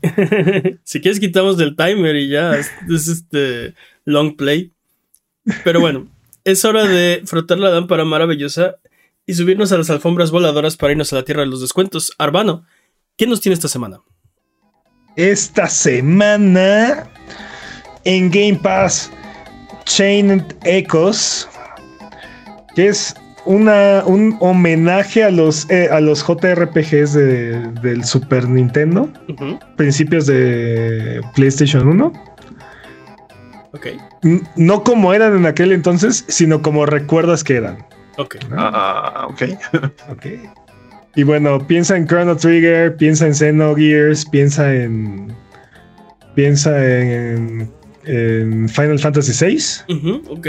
si 0.85 1.01
quieres 1.01 1.21
quitamos 1.21 1.57
del 1.57 1.77
timer 1.77 2.17
y 2.17 2.29
ya 2.29 2.57
es, 2.57 2.71
es 2.91 3.09
este 3.09 3.75
long 4.05 4.37
play. 4.37 4.73
Pero 5.65 5.81
bueno, 5.81 6.09
es 6.45 6.65
hora 6.65 6.85
de 6.85 7.23
frotar 7.25 7.59
la 7.59 7.71
lámpara 7.71 8.05
maravillosa 8.05 8.77
y 9.27 9.35
subirnos 9.35 9.73
a 9.73 9.79
las 9.79 9.91
alfombras 9.91 10.31
voladoras 10.31 10.77
para 10.77 10.93
irnos 10.93 11.13
a 11.13 11.17
la 11.17 11.25
tierra 11.25 11.43
de 11.43 11.49
los 11.49 11.61
descuentos. 11.61 12.13
Arbano, 12.19 12.65
¿qué 13.17 13.27
nos 13.27 13.41
tiene 13.41 13.55
esta 13.55 13.69
semana? 13.69 14.01
Esta 15.17 15.67
semana 15.69 17.05
en 18.05 18.31
Game 18.31 18.59
Pass 18.63 19.11
Chained 19.85 20.45
Echoes, 20.65 21.49
que 22.75 22.89
es 22.89 23.15
una, 23.45 24.05
un 24.07 24.37
homenaje 24.41 25.25
a 25.25 25.31
los, 25.31 25.69
eh, 25.71 25.89
a 25.91 26.01
los 26.01 26.25
JRPGs 26.27 27.13
de- 27.13 27.73
del 27.83 28.05
Super 28.05 28.49
Nintendo, 28.49 29.09
principios 29.77 30.27
de 30.27 31.21
PlayStation 31.35 31.87
1. 31.89 32.13
Ok, 33.75 33.87
N- 34.23 34.43
No 34.57 34.85
como 34.85 35.13
eran 35.15 35.35
en 35.37 35.47
aquel 35.47 35.73
entonces, 35.73 36.25
sino 36.29 36.63
como 36.63 36.87
recuerdas 36.87 37.43
que 37.45 37.57
eran. 37.57 37.85
ok. 38.19 38.37
¿no? 38.51 38.57
Ah, 38.59 39.27
ok. 39.29 39.43
Ok. 40.11 40.27
Y 41.15 41.25
bueno, 41.25 41.59
piensa 41.67 41.95
en 41.97 42.07
Chrono 42.07 42.35
Trigger, 42.37 42.97
piensa 42.97 43.27
en 43.27 43.35
Xenogears, 43.35 44.25
piensa 44.27 44.75
en. 44.75 45.33
Piensa 46.35 46.83
en, 46.83 47.71
en 48.07 48.67
Final 48.69 48.99
Fantasy 48.99 49.33
VI, 49.45 49.59
ok. 50.31 50.49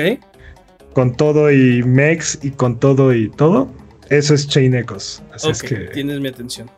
con 0.93 1.13
todo 1.17 1.51
y 1.51 1.83
Mex 1.83 2.39
y 2.41 2.51
con 2.51 2.79
todo 2.79 3.13
y 3.13 3.27
todo. 3.31 3.69
Eso 4.09 4.33
es 4.33 4.47
Chain 4.47 4.73
Echoes. 4.75 5.21
Así 5.33 5.49
es 5.49 5.61
Ok, 5.61 5.67
que. 5.69 5.75
tienes 5.93 6.21
mi 6.21 6.29
atención. 6.29 6.71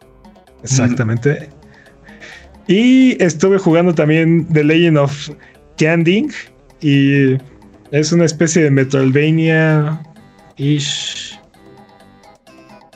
Exactamente. 0.63 1.49
Y 2.67 3.21
estuve 3.23 3.59
jugando 3.59 3.93
también 3.93 4.47
The 4.51 4.63
Legend 4.63 4.97
of 4.97 5.29
Canding. 5.77 6.31
Y 6.81 7.37
es 7.91 8.11
una 8.11 8.25
especie 8.25 8.63
de 8.63 8.71
Metroidvania-ish. 8.71 11.34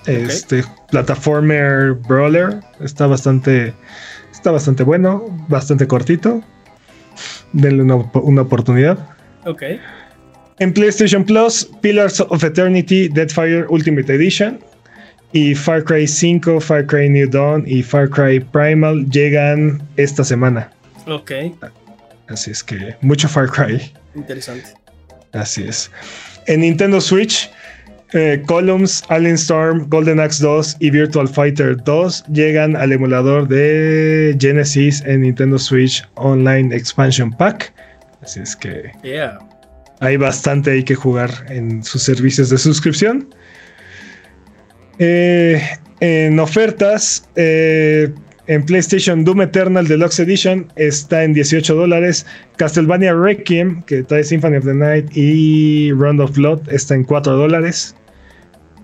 Este 0.05 0.63
plataformer 0.89 1.93
brawler. 1.93 2.59
Está 2.79 3.07
bastante. 3.07 3.73
Está 4.31 4.51
bastante 4.51 4.83
bueno. 4.83 5.25
Bastante 5.47 5.87
cortito. 5.87 6.41
Denle 7.53 7.83
una, 7.83 7.95
una 8.13 8.41
oportunidad. 8.43 8.97
Ok, 9.45 9.63
En 10.59 10.73
PlayStation 10.73 11.23
Plus, 11.23 11.69
Pillars 11.81 12.19
of 12.19 12.43
Eternity, 12.43 13.07
Deadfire 13.07 13.65
Ultimate 13.69 14.13
Edition 14.13 14.59
y 15.31 15.55
Far 15.55 15.83
Cry 15.85 16.05
5, 16.07 16.59
Far 16.59 16.85
Cry 16.85 17.09
New 17.09 17.29
Dawn 17.29 17.63
y 17.65 17.81
Far 17.81 18.09
Cry 18.09 18.39
Primal 18.41 19.05
llegan 19.09 19.81
esta 19.95 20.23
semana. 20.23 20.69
ok. 21.07 21.31
Así 22.27 22.51
es 22.51 22.63
que 22.63 22.95
mucho 23.01 23.27
Far 23.29 23.49
Cry. 23.49 23.91
Interesante. 24.13 24.69
Así 25.31 25.63
es. 25.63 25.89
En 26.45 26.61
Nintendo 26.61 26.99
Switch, 27.01 27.49
eh, 28.13 28.41
Columns, 28.47 29.03
Alien 29.09 29.35
Storm, 29.35 29.87
Golden 29.89 30.19
Axe 30.19 30.43
2 30.43 30.77
y 30.79 30.89
Virtual 30.89 31.27
Fighter 31.27 31.77
2 31.83 32.25
llegan 32.31 32.75
al 32.75 32.91
emulador 32.91 33.47
de 33.47 34.35
Genesis 34.39 35.03
en 35.05 35.21
Nintendo 35.21 35.57
Switch 35.59 36.03
Online 36.15 36.75
Expansion 36.75 37.31
Pack. 37.31 37.73
Así 38.21 38.39
es 38.39 38.55
que 38.55 38.91
Yeah. 39.03 39.39
hay 39.99 40.17
bastante 40.17 40.71
hay 40.71 40.83
que 40.83 40.95
jugar 40.95 41.29
en 41.49 41.83
sus 41.83 42.03
servicios 42.03 42.49
de 42.49 42.57
suscripción. 42.57 43.27
Eh, 44.97 45.61
en 46.01 46.39
ofertas, 46.39 47.29
eh, 47.35 48.09
en 48.49 48.63
PlayStation 48.65 49.23
Doom 49.23 49.41
Eternal 49.43 49.87
Deluxe 49.87 50.19
Edition 50.19 50.67
está 50.75 51.23
en 51.23 51.33
18 51.33 51.73
dólares. 51.75 52.25
Castlevania 52.57 53.13
Requiem, 53.13 53.81
que 53.83 54.03
trae 54.03 54.23
Symphony 54.23 54.57
of 54.57 54.65
the 54.65 54.73
Night 54.73 55.09
y 55.15 55.91
Round 55.93 56.19
of 56.19 56.35
Blood, 56.35 56.61
está 56.71 56.95
en 56.95 57.03
4 57.03 57.37
dólares. 57.37 57.95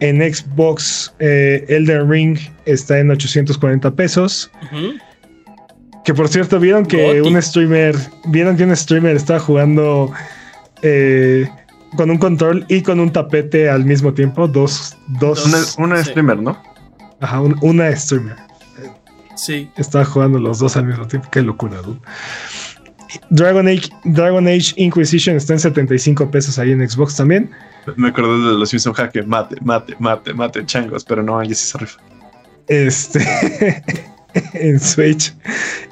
En 0.02 0.18
Xbox, 0.22 1.14
eh, 1.20 1.66
Elden 1.68 2.10
Ring 2.10 2.38
está 2.66 3.00
en 3.00 3.10
840 3.12 3.92
pesos. 3.96 4.52
Que 6.04 6.14
por 6.14 6.28
cierto, 6.28 6.60
vieron 6.60 6.86
que 6.86 7.20
Goti. 7.22 7.34
un 7.34 7.42
streamer, 7.42 7.96
vieron 8.28 8.56
que 8.58 8.64
un 8.66 8.76
streamer 8.76 9.16
estaba 9.16 9.40
jugando 9.40 10.12
eh, 10.84 11.48
con 11.98 12.12
un 12.12 12.18
control 12.20 12.66
y 12.68 12.82
con 12.84 13.00
un 13.00 13.12
tapete 13.12 13.70
al 13.70 13.86
mismo 13.86 14.14
tiempo. 14.14 14.48
Dos, 14.48 14.96
dos, 15.20 15.50
Dos. 15.52 15.76
Una, 15.78 15.86
una 15.88 16.04
Sí. 16.04 16.12
streamer, 16.12 16.38
¿no? 16.40 16.62
ajá, 17.22 17.42
un- 17.42 17.56
una 17.62 17.96
streamer. 17.96 18.36
Sí. 19.36 19.70
Estaba 19.78 20.06
jugando 20.06 20.40
los 20.40 20.60
dos 20.60 20.78
al 20.78 20.86
mismo 20.86 21.08
tiempo. 21.08 21.30
Qué 21.32 21.42
locura, 21.42 21.82
dude. 21.82 22.00
Dragon 23.30 23.68
Age, 23.68 23.90
Dragon 24.04 24.48
Age 24.48 24.74
Inquisition 24.76 25.36
está 25.38 25.54
en 25.54 25.60
75 25.60 26.30
pesos 26.32 26.60
ahí 26.60 26.72
en 26.72 26.88
Xbox 26.88 27.16
también. 27.16 27.50
Me 27.96 28.10
acordé 28.10 28.50
de 28.50 28.58
los 28.58 28.70
Simpson 28.70 28.94
Hack, 28.94 29.26
mate, 29.26 29.56
mate, 29.62 29.96
mate, 30.00 30.34
mate, 30.34 30.66
changos, 30.66 31.06
pero 31.06 31.24
no, 31.24 31.42
ella 31.42 31.56
sí 31.56 31.68
se 31.68 31.78
rifa. 31.78 32.02
Este 32.68 33.20
en 34.54 34.80
Switch. 34.80 35.34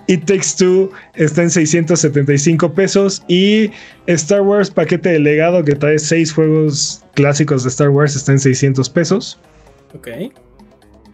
It 0.08 0.26
Takes 0.26 0.56
Two 0.58 0.92
está 1.16 1.44
en 1.44 1.50
675 1.50 2.74
pesos. 2.74 3.24
Y 3.28 3.72
Star 4.08 4.42
Wars 4.42 4.70
Paquete 4.70 5.10
de 5.10 5.20
Legado, 5.20 5.64
que 5.64 5.76
trae 5.76 6.00
seis 6.00 6.34
juegos 6.34 7.04
clásicos 7.14 7.64
de 7.64 7.70
Star 7.70 7.90
Wars, 7.90 8.16
está 8.16 8.32
en 8.32 8.40
600 8.40 8.90
pesos. 8.90 9.40
Ok. 9.96 10.08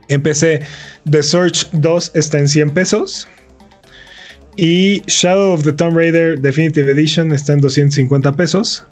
En 0.10 0.22
PC, 0.22 0.62
The 1.10 1.24
Search 1.24 1.70
2 1.72 2.12
está 2.16 2.40
en 2.40 2.48
100 2.48 2.72
pesos. 2.72 3.28
Y 4.58 5.02
Shadow 5.08 5.54
of 5.54 5.64
the 5.64 5.72
Tomb 5.72 5.96
Raider 5.96 6.40
Definitive 6.40 6.92
Edition 6.92 7.32
está 7.32 7.54
en 7.54 7.62
250 7.62 8.34
pesos. 8.34 8.86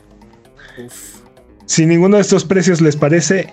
Uf. 0.83 1.17
Si 1.65 1.85
ninguno 1.85 2.15
de 2.15 2.21
estos 2.21 2.45
precios 2.45 2.79
les 2.79 2.95
parece, 2.95 3.51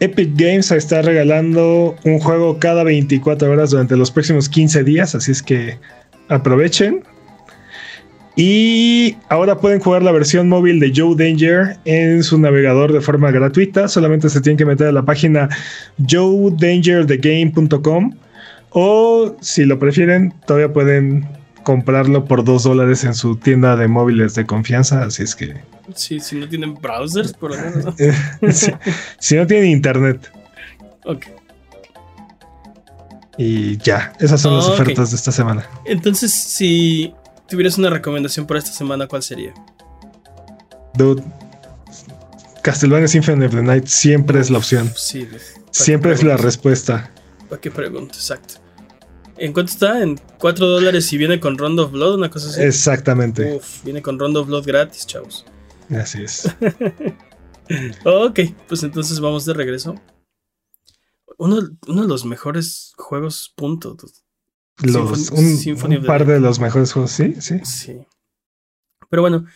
Epic 0.00 0.30
Games 0.36 0.70
está 0.70 1.02
regalando 1.02 1.96
un 2.04 2.20
juego 2.20 2.58
cada 2.58 2.84
24 2.84 3.50
horas 3.50 3.70
durante 3.70 3.96
los 3.96 4.10
próximos 4.10 4.48
15 4.48 4.84
días, 4.84 5.14
así 5.14 5.32
es 5.32 5.42
que 5.42 5.78
aprovechen. 6.28 7.02
Y 8.36 9.16
ahora 9.30 9.58
pueden 9.58 9.80
jugar 9.80 10.02
la 10.02 10.12
versión 10.12 10.46
móvil 10.48 10.78
de 10.78 10.92
Joe 10.94 11.14
Danger 11.16 11.78
en 11.86 12.22
su 12.22 12.38
navegador 12.38 12.92
de 12.92 13.00
forma 13.00 13.30
gratuita. 13.30 13.88
Solamente 13.88 14.28
se 14.28 14.42
tienen 14.42 14.58
que 14.58 14.66
meter 14.66 14.88
a 14.88 14.92
la 14.92 15.06
página 15.06 15.48
joedangerthegame.com 16.06 18.12
o 18.70 19.34
si 19.40 19.64
lo 19.64 19.78
prefieren, 19.78 20.34
todavía 20.46 20.70
pueden 20.70 21.26
comprarlo 21.62 22.26
por 22.26 22.44
2 22.44 22.62
dólares 22.62 23.04
en 23.04 23.14
su 23.14 23.36
tienda 23.36 23.74
de 23.74 23.88
móviles 23.88 24.34
de 24.34 24.44
confianza. 24.44 25.04
Así 25.04 25.22
es 25.22 25.34
que 25.34 25.54
Sí, 25.94 26.20
si 26.20 26.36
no 26.36 26.46
tienen 26.46 26.74
browsers, 26.74 27.32
por 27.32 27.56
lo 27.56 27.58
menos. 27.62 27.94
si, 28.54 28.70
si 29.18 29.36
no 29.36 29.46
tienen 29.46 29.70
internet. 29.70 30.30
Ok. 31.04 31.24
Y 33.38 33.78
ya, 33.78 34.12
esas 34.20 34.42
son 34.42 34.56
las 34.56 34.68
ofertas 34.68 35.10
de 35.10 35.16
esta 35.16 35.32
semana. 35.32 35.66
Entonces, 35.84 36.32
si 36.32 37.12
tuvieras 37.48 37.78
una 37.78 37.90
recomendación 37.90 38.46
para 38.46 38.58
esta 38.58 38.72
semana, 38.72 39.06
¿cuál 39.06 39.22
sería? 39.22 39.54
Dude, 40.94 41.22
Castlevania 42.62 43.08
Symphony 43.08 43.44
of 43.44 43.54
the 43.54 43.62
Night 43.62 43.86
siempre 43.86 44.40
es 44.40 44.50
la 44.50 44.58
opción. 44.58 44.90
Sí, 44.96 45.28
Siempre 45.70 46.12
es 46.12 46.22
la 46.22 46.36
respuesta. 46.36 47.10
¿Para 47.48 47.60
qué 47.60 47.70
pregunto? 47.70 48.14
Exacto. 48.14 48.54
¿En 49.36 49.52
cuánto 49.52 49.72
está? 49.72 50.02
En 50.02 50.18
4 50.38 50.66
dólares 50.66 51.12
y 51.12 51.18
viene 51.18 51.38
con 51.38 51.58
Rondo 51.58 51.84
of 51.84 51.92
Blood, 51.92 52.14
una 52.14 52.30
cosa 52.30 52.48
así. 52.48 52.62
Exactamente. 52.62 53.56
Uf, 53.56 53.84
viene 53.84 54.00
con 54.00 54.18
Rondo 54.18 54.40
of 54.40 54.46
Blood 54.46 54.66
gratis, 54.66 55.06
chavos. 55.06 55.44
Así 55.90 56.22
es. 56.22 56.48
Ok, 58.04 58.40
pues 58.68 58.84
entonces 58.84 59.18
vamos 59.18 59.44
de 59.44 59.52
regreso. 59.52 59.96
Uno, 61.36 61.58
uno 61.88 62.02
de 62.02 62.08
los 62.08 62.24
mejores 62.24 62.92
juegos, 62.96 63.52
punto. 63.56 63.96
Los, 64.82 65.30
Symphony- 65.30 65.98
un, 65.98 66.04
par 66.04 66.26
de 66.26 66.38
los 66.38 66.60
mejores 66.60 66.92
juegos, 66.92 67.10
sí, 67.10 67.34
sí. 67.40 67.60
Sí. 67.64 67.98
Pero 69.08 69.22
bueno, 69.22 69.46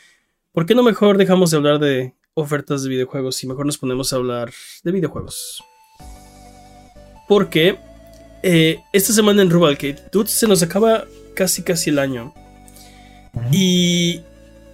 ¿por 0.53 0.65
qué 0.67 0.75
no 0.75 0.83
mejor 0.83 1.19
dejamos 1.19 1.51
de 1.51 1.57
hablar 1.59 1.79
de 1.79 2.15
ofertas 2.35 2.83
de 2.83 2.89
videojuegos 2.89 3.43
y 3.43 3.47
mejor 3.47 3.67
nos 3.67 3.77
ponemos 3.79 4.13
a 4.13 4.17
hablar 4.17 4.51
de 4.83 4.93
videojuegos? 4.93 5.63
Porque 7.29 7.79
eh, 8.43 8.79
esta 8.93 9.13
semana 9.13 9.43
en 9.43 9.51
Rubalcade, 9.51 10.03
dude, 10.11 10.29
se 10.29 10.47
nos 10.49 10.63
acaba 10.63 11.05
casi 11.35 11.63
casi 11.63 11.91
el 11.91 11.99
año. 11.99 12.33
Y 13.53 14.23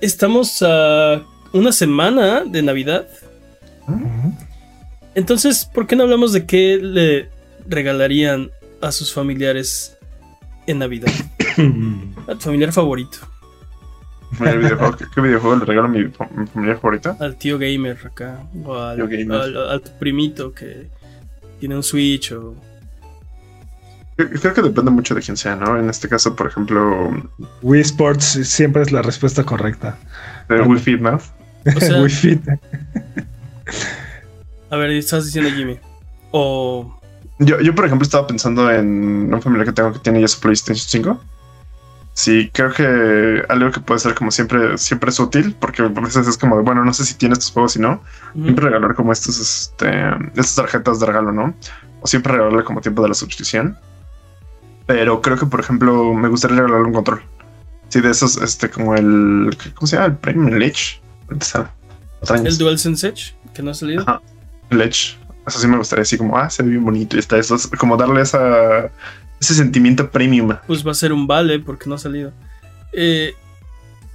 estamos 0.01 0.63
a 0.63 1.23
una 1.53 1.73
semana 1.73 2.45
de 2.45 2.63
Navidad. 2.63 3.09
Entonces, 5.15 5.65
¿por 5.65 5.87
qué 5.87 5.97
no 5.97 6.05
hablamos 6.05 6.33
de 6.33 6.47
qué 6.47 6.79
le 6.81 7.29
regalarían 7.69 8.51
a 8.81 8.93
sus 8.93 9.13
familiares 9.13 9.96
en 10.67 10.79
Navidad? 10.79 11.13
A 12.29 12.35
tu 12.35 12.41
familiar 12.41 12.73
favorito. 12.73 13.19
¿Qué, 14.39 15.05
qué 15.15 15.21
videojuego 15.21 15.57
le 15.57 15.65
regalo 15.65 15.87
a 15.87 15.91
mi, 15.91 16.01
mi 16.05 16.47
familia 16.53 16.75
favorita? 16.77 17.17
al 17.21 17.37
tío 17.37 17.59
gamer 17.59 17.97
acá, 18.05 18.41
o 18.65 18.75
al, 18.77 19.07
gamer. 19.09 19.33
al- 19.41 19.71
a 19.71 19.79
tu 19.79 19.91
primito 19.99 20.53
que 20.53 20.89
tiene 21.61 21.77
un 21.77 21.83
Switch 21.83 22.33
o... 22.33 22.55
Creo 24.17 24.31
creo 24.31 24.55
que 24.55 24.63
depende 24.63 24.91
mucho 24.91 25.15
de 25.15 25.21
quién 25.23 25.37
sea, 25.37 25.55
¿no? 25.57 25.79
En 25.79 25.89
este 25.91 26.09
caso, 26.09 26.35
por 26.35 26.49
ejemplo, 26.49 27.11
Wii 27.63 27.81
Sports 27.83 28.25
siempre 28.49 28.83
es 28.83 28.91
la 28.91 29.03
respuesta 29.03 29.45
correcta. 29.45 29.97
de 30.49 30.61
Wii 30.63 30.81
Fit, 30.81 31.01
¿no? 31.01 31.19
O 31.77 31.81
sea, 31.81 32.01
Wii 32.03 32.11
Fit. 32.11 32.41
a 34.71 34.77
ver, 34.77 34.91
estás 34.91 35.27
diciendo 35.27 35.51
Jimmy. 35.55 35.79
O... 36.33 36.96
Yo, 37.39 37.61
yo, 37.61 37.75
por 37.75 37.85
ejemplo, 37.85 38.05
estaba 38.05 38.27
pensando 38.27 38.71
en 38.71 39.33
un 39.33 39.43
familiar 39.43 39.67
que 39.67 39.73
tengo 39.73 39.93
que 39.93 39.99
tiene 39.99 40.21
ya 40.21 40.29
su 40.29 40.41
PlayStation 40.41 40.89
5. 40.89 41.21
Sí, 42.15 42.51
creo 42.51 42.73
que 42.73 43.45
algo 43.51 43.71
que 43.71 43.81
puede 43.81 44.01
ser 44.01 44.15
como 44.15 44.31
siempre, 44.31 44.79
siempre 44.79 45.11
es 45.11 45.21
útil, 45.21 45.55
porque 45.61 45.83
a 45.83 45.89
veces 45.89 46.27
es 46.27 46.39
como 46.39 46.57
de, 46.57 46.63
bueno, 46.63 46.83
no 46.83 46.95
sé 46.95 47.05
si 47.05 47.13
tienes 47.13 47.41
estos 47.41 47.53
juegos 47.53 47.77
y 47.77 47.81
no. 47.81 48.03
Siempre 48.33 48.65
regalar 48.65 48.95
como 48.95 49.13
estos, 49.13 49.39
este, 49.39 49.91
estas 50.29 50.55
tarjetas 50.55 50.99
de 50.99 51.07
regalo, 51.07 51.31
¿no? 51.31 51.55
O 52.01 52.07
siempre 52.07 52.33
regalarle 52.33 52.65
como 52.65 52.81
tiempo 52.81 53.03
de 53.03 53.09
la 53.09 53.15
suscripción. 53.15 53.77
Pero 54.87 55.21
creo 55.21 55.37
que, 55.37 55.45
por 55.45 55.61
ejemplo, 55.61 56.15
me 56.15 56.29
gustaría 56.29 56.57
regalarle 56.57 56.87
un 56.87 56.95
control. 56.95 57.23
Sí, 57.89 58.01
de 58.01 58.11
esos, 58.11 58.39
este, 58.39 58.71
como 58.71 58.95
el, 58.95 59.55
¿cómo 59.75 59.87
se 59.87 59.97
llama? 59.97 60.07
El 60.07 60.17
Premium 60.17 60.55
el 60.55 60.63
Edge. 60.63 61.03
Ahorita 61.29 61.45
sale. 61.45 61.67
Patrañas. 62.21 62.55
El 62.55 62.59
DualSense 62.59 63.09
Edge, 63.09 63.35
que 63.53 63.63
no 63.63 63.73
ha 63.73 63.75
salido. 63.75 64.03
Ajá. 64.03 64.23
El 64.71 64.81
Edge. 64.81 65.19
Eso 65.47 65.59
sí 65.61 65.67
me 65.69 65.77
gustaría 65.77 66.03
así 66.03 66.19
como, 66.19 66.37
ah, 66.37 66.51
se 66.51 66.63
ve 66.63 66.71
bien 66.71 66.85
bonito 66.85 67.17
y 67.17 67.21
está 67.21 67.39
eso. 67.39 67.55
Es 67.55 67.67
como 67.69 67.97
darle 67.97 68.23
esa, 68.23 68.91
ese 69.41 69.55
sentimiento 69.55 70.11
premium, 70.11 70.57
Pues 70.67 70.87
va 70.87 70.91
a 70.91 70.95
ser 70.95 71.13
un 71.13 71.27
vale 71.27 71.61
porque 71.61 71.89
no 71.89 71.95
ha 71.95 71.99
salido. 71.99 72.33
Eh, 72.93 73.35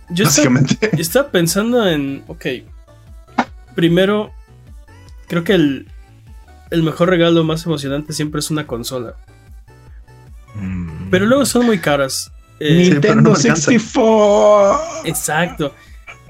yo 0.09 0.25
estaba, 0.25 0.49
básicamente. 0.55 0.89
estaba 1.01 1.29
pensando 1.29 1.87
en... 1.87 2.23
Ok. 2.27 2.45
Primero, 3.75 4.31
creo 5.27 5.43
que 5.43 5.53
el, 5.53 5.87
el 6.69 6.83
mejor 6.83 7.09
regalo 7.09 7.43
más 7.43 7.65
emocionante 7.65 8.11
siempre 8.11 8.39
es 8.39 8.51
una 8.51 8.67
consola. 8.67 9.15
Pero 11.09 11.25
luego 11.25 11.45
son 11.45 11.65
muy 11.65 11.79
caras. 11.79 12.31
Eh, 12.59 12.85
Sí, 12.85 12.97
pero 13.01 13.15
no 13.15 13.21
Nintendo 13.21 13.29
me 13.31 13.35
alcanza. 13.37 13.71
64. 13.71 14.81
Exacto. 15.05 15.73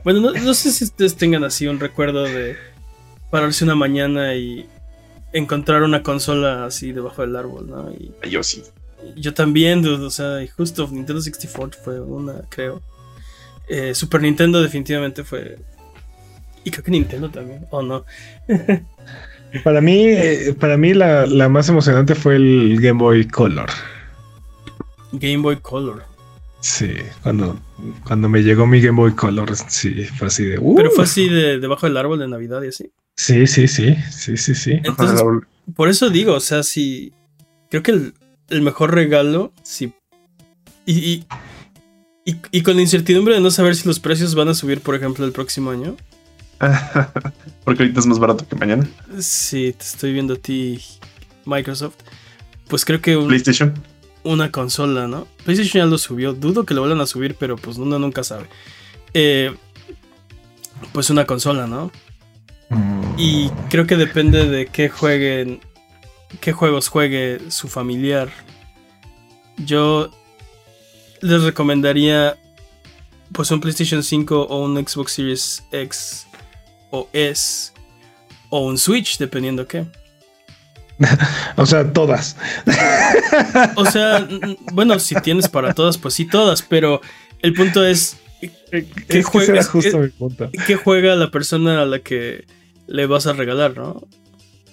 Bueno, 0.04 0.20
no, 0.22 0.32
no 0.32 0.54
sé 0.54 0.72
si 0.72 0.84
ustedes 0.84 1.16
tengan 1.16 1.43
así 1.43 1.68
un 1.68 1.80
recuerdo 1.80 2.24
de 2.24 2.56
pararse 3.30 3.64
una 3.64 3.76
mañana 3.76 4.36
y 4.36 4.68
encontrar 5.34 5.84
una 5.84 6.04
consola 6.04 6.66
así 6.66 6.92
debajo 6.92 7.22
del 7.22 7.36
árbol, 7.36 7.70
¿no? 7.70 7.92
Y 7.92 8.12
Yo 8.30 8.44
sí. 8.44 8.64
yo 9.16 9.34
también, 9.34 9.82
dude, 9.82 10.06
o 10.06 10.10
sea, 10.10 10.44
y 10.44 10.48
justo 10.48 10.88
Nintendo 10.92 11.22
64 11.22 11.82
fue 11.84 12.00
una, 12.00 12.42
creo. 12.50 12.82
Eh, 13.68 13.94
Super 13.96 14.22
Nintendo 14.22 14.62
definitivamente 14.62 15.24
fue... 15.24 15.58
Y 16.64 16.72
creo 16.72 16.84
que 16.84 16.92
Nintendo 16.92 17.30
también, 17.30 17.66
o 17.72 17.82
no. 17.82 18.06
Para 19.64 19.82
mí, 19.82 20.06
eh, 20.06 20.56
para 20.58 20.78
mí 20.78 20.94
la, 20.94 21.26
la 21.26 21.50
más 21.50 21.68
emocionante 21.68 22.16
fue 22.16 22.38
el 22.38 22.78
Game 22.80 23.00
Boy 23.00 23.28
Color. 23.28 23.70
Game 25.12 25.40
Boy 25.40 25.58
Color. 25.58 26.04
Sí, 26.62 26.94
cuando, 27.22 27.60
cuando 28.06 28.30
me 28.30 28.44
llegó 28.44 28.66
mi 28.66 28.80
Game 28.80 28.96
Boy 28.96 29.12
Color, 29.14 29.54
sí, 29.68 30.06
fue 30.06 30.28
así 30.28 30.46
de. 30.46 30.58
uh. 30.58 30.76
Pero 30.76 30.92
fue 30.92 31.04
así 31.04 31.28
de 31.28 31.60
debajo 31.60 31.86
del 31.86 31.98
árbol 31.98 32.20
de 32.20 32.28
Navidad 32.30 32.62
y 32.64 32.68
así. 32.70 32.92
Sí, 33.24 33.45
sí, 33.45 33.67
sí, 33.67 33.95
sí, 34.09 34.36
sí, 34.36 34.55
sí. 34.55 34.72
Entonces, 34.84 35.22
por 35.76 35.89
eso 35.89 36.09
digo, 36.09 36.34
o 36.34 36.39
sea, 36.39 36.63
si... 36.63 37.13
Creo 37.69 37.84
que 37.84 37.91
el, 37.91 38.13
el 38.49 38.61
mejor 38.61 38.95
regalo, 38.95 39.53
si... 39.61 39.93
Y, 40.88 40.93
y, 40.97 41.26
y, 42.26 42.38
y 42.51 42.61
con 42.63 42.76
la 42.78 42.82
incertidumbre 42.82 43.36
de 43.36 43.39
no 43.41 43.51
saber 43.51 43.76
si 43.76 43.88
los 43.88 43.99
precios 43.99 44.34
van 44.34 44.47
a 44.49 44.55
subir, 44.55 44.82
por 44.82 44.95
ejemplo, 44.95 45.24
el 45.24 45.32
próximo 45.34 45.69
año. 45.69 45.95
Porque 47.63 47.84
ahorita 47.84 47.99
es 47.99 48.05
más 48.07 48.17
barato 48.17 48.47
que 48.47 48.55
mañana. 48.55 48.89
Si 49.19 49.72
te 49.74 49.84
estoy 49.84 50.13
viendo 50.13 50.34
a 50.34 50.38
ti, 50.38 50.80
Microsoft. 51.45 51.97
Pues 52.67 52.86
creo 52.86 53.01
que 53.01 53.17
un- 53.17 53.28
PlayStation. 53.28 53.74
una 54.24 54.51
consola, 54.51 55.07
¿no? 55.07 55.28
PlayStation 55.45 55.86
ya 55.86 55.89
lo 55.89 55.99
subió. 55.99 56.34
Dudo 56.34 56.65
que 56.65 56.74
lo 56.74 56.82
vuelvan 56.82 57.01
a 57.01 57.05
subir, 57.05 57.36
pero 57.39 57.55
pues 57.55 57.78
uno 57.78 57.99
nunca 57.99 58.24
sabe. 58.24 58.47
Eh, 59.13 59.53
pues 60.91 61.11
una 61.11 61.26
consola, 61.26 61.67
¿no? 61.67 61.91
Y 63.17 63.49
creo 63.69 63.86
que 63.86 63.97
depende 63.97 64.47
de 64.49 64.67
qué 64.67 64.89
jueguen, 64.89 65.59
qué 66.39 66.53
juegos 66.53 66.88
juegue 66.88 67.39
su 67.49 67.67
familiar. 67.67 68.30
Yo 69.57 70.09
les 71.22 71.43
recomendaría 71.43 72.38
pues 73.32 73.51
un 73.51 73.61
PlayStation 73.61 74.03
5 74.03 74.47
o 74.49 74.63
un 74.63 74.76
Xbox 74.86 75.13
Series 75.13 75.63
X 75.72 76.28
o 76.91 77.07
S 77.13 77.72
o 78.49 78.65
un 78.65 78.78
Switch, 78.78 79.17
dependiendo 79.17 79.67
qué. 79.67 79.86
O 81.57 81.65
sea, 81.65 81.91
todas. 81.91 82.38
O 83.76 83.86
sea, 83.86 84.28
bueno, 84.74 84.99
si 84.99 85.15
tienes 85.15 85.49
para 85.49 85.74
todas, 85.74 85.97
pues 85.97 86.13
sí 86.13 86.26
todas, 86.26 86.61
pero 86.61 87.01
el 87.41 87.53
punto 87.53 87.84
es 87.86 88.17
Es 88.72 88.86
¿Qué 89.07 89.24
que 89.24 89.39
ese 89.39 89.51
era 89.51 89.63
juegas? 89.63 89.67
justo 89.67 89.97
mi 89.99 90.09
punto. 90.09 90.49
qué 90.67 90.76
juega 90.76 91.15
la 91.15 91.32
persona 91.32 91.82
a 91.82 91.86
la 91.86 91.99
que 91.99 92.45
le 92.88 93.06
vas 93.06 93.28
a 93.28 93.34
regalar, 93.34 93.76
¿no? 93.78 94.02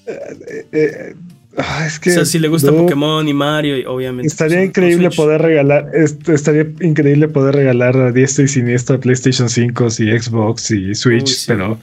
Eh, 0.06 0.66
eh, 0.72 1.14
ah, 1.58 1.84
es 1.86 1.98
que, 1.98 2.10
o 2.10 2.14
sea, 2.14 2.24
si 2.24 2.38
le 2.38 2.48
gusta 2.48 2.70
no, 2.70 2.78
Pokémon 2.78 3.26
y 3.28 3.34
Mario, 3.34 3.76
y 3.78 3.84
obviamente. 3.84 4.26
Estaría 4.28 4.56
pues, 4.56 4.62
un 4.64 4.68
increíble 4.70 5.10
poder 5.10 5.42
regalar, 5.42 5.90
est- 5.94 6.28
estaría 6.28 6.66
increíble 6.80 7.28
poder 7.28 7.54
regalar 7.54 7.96
a 7.96 8.12
diestra 8.12 8.44
y 8.44 8.48
siniestra 8.48 8.98
PlayStation 8.98 9.48
5 9.48 9.86
y 9.98 10.18
Xbox 10.18 10.70
y 10.70 10.94
Switch, 10.94 11.22
Uy, 11.28 11.34
sí. 11.34 11.44
pero 11.48 11.78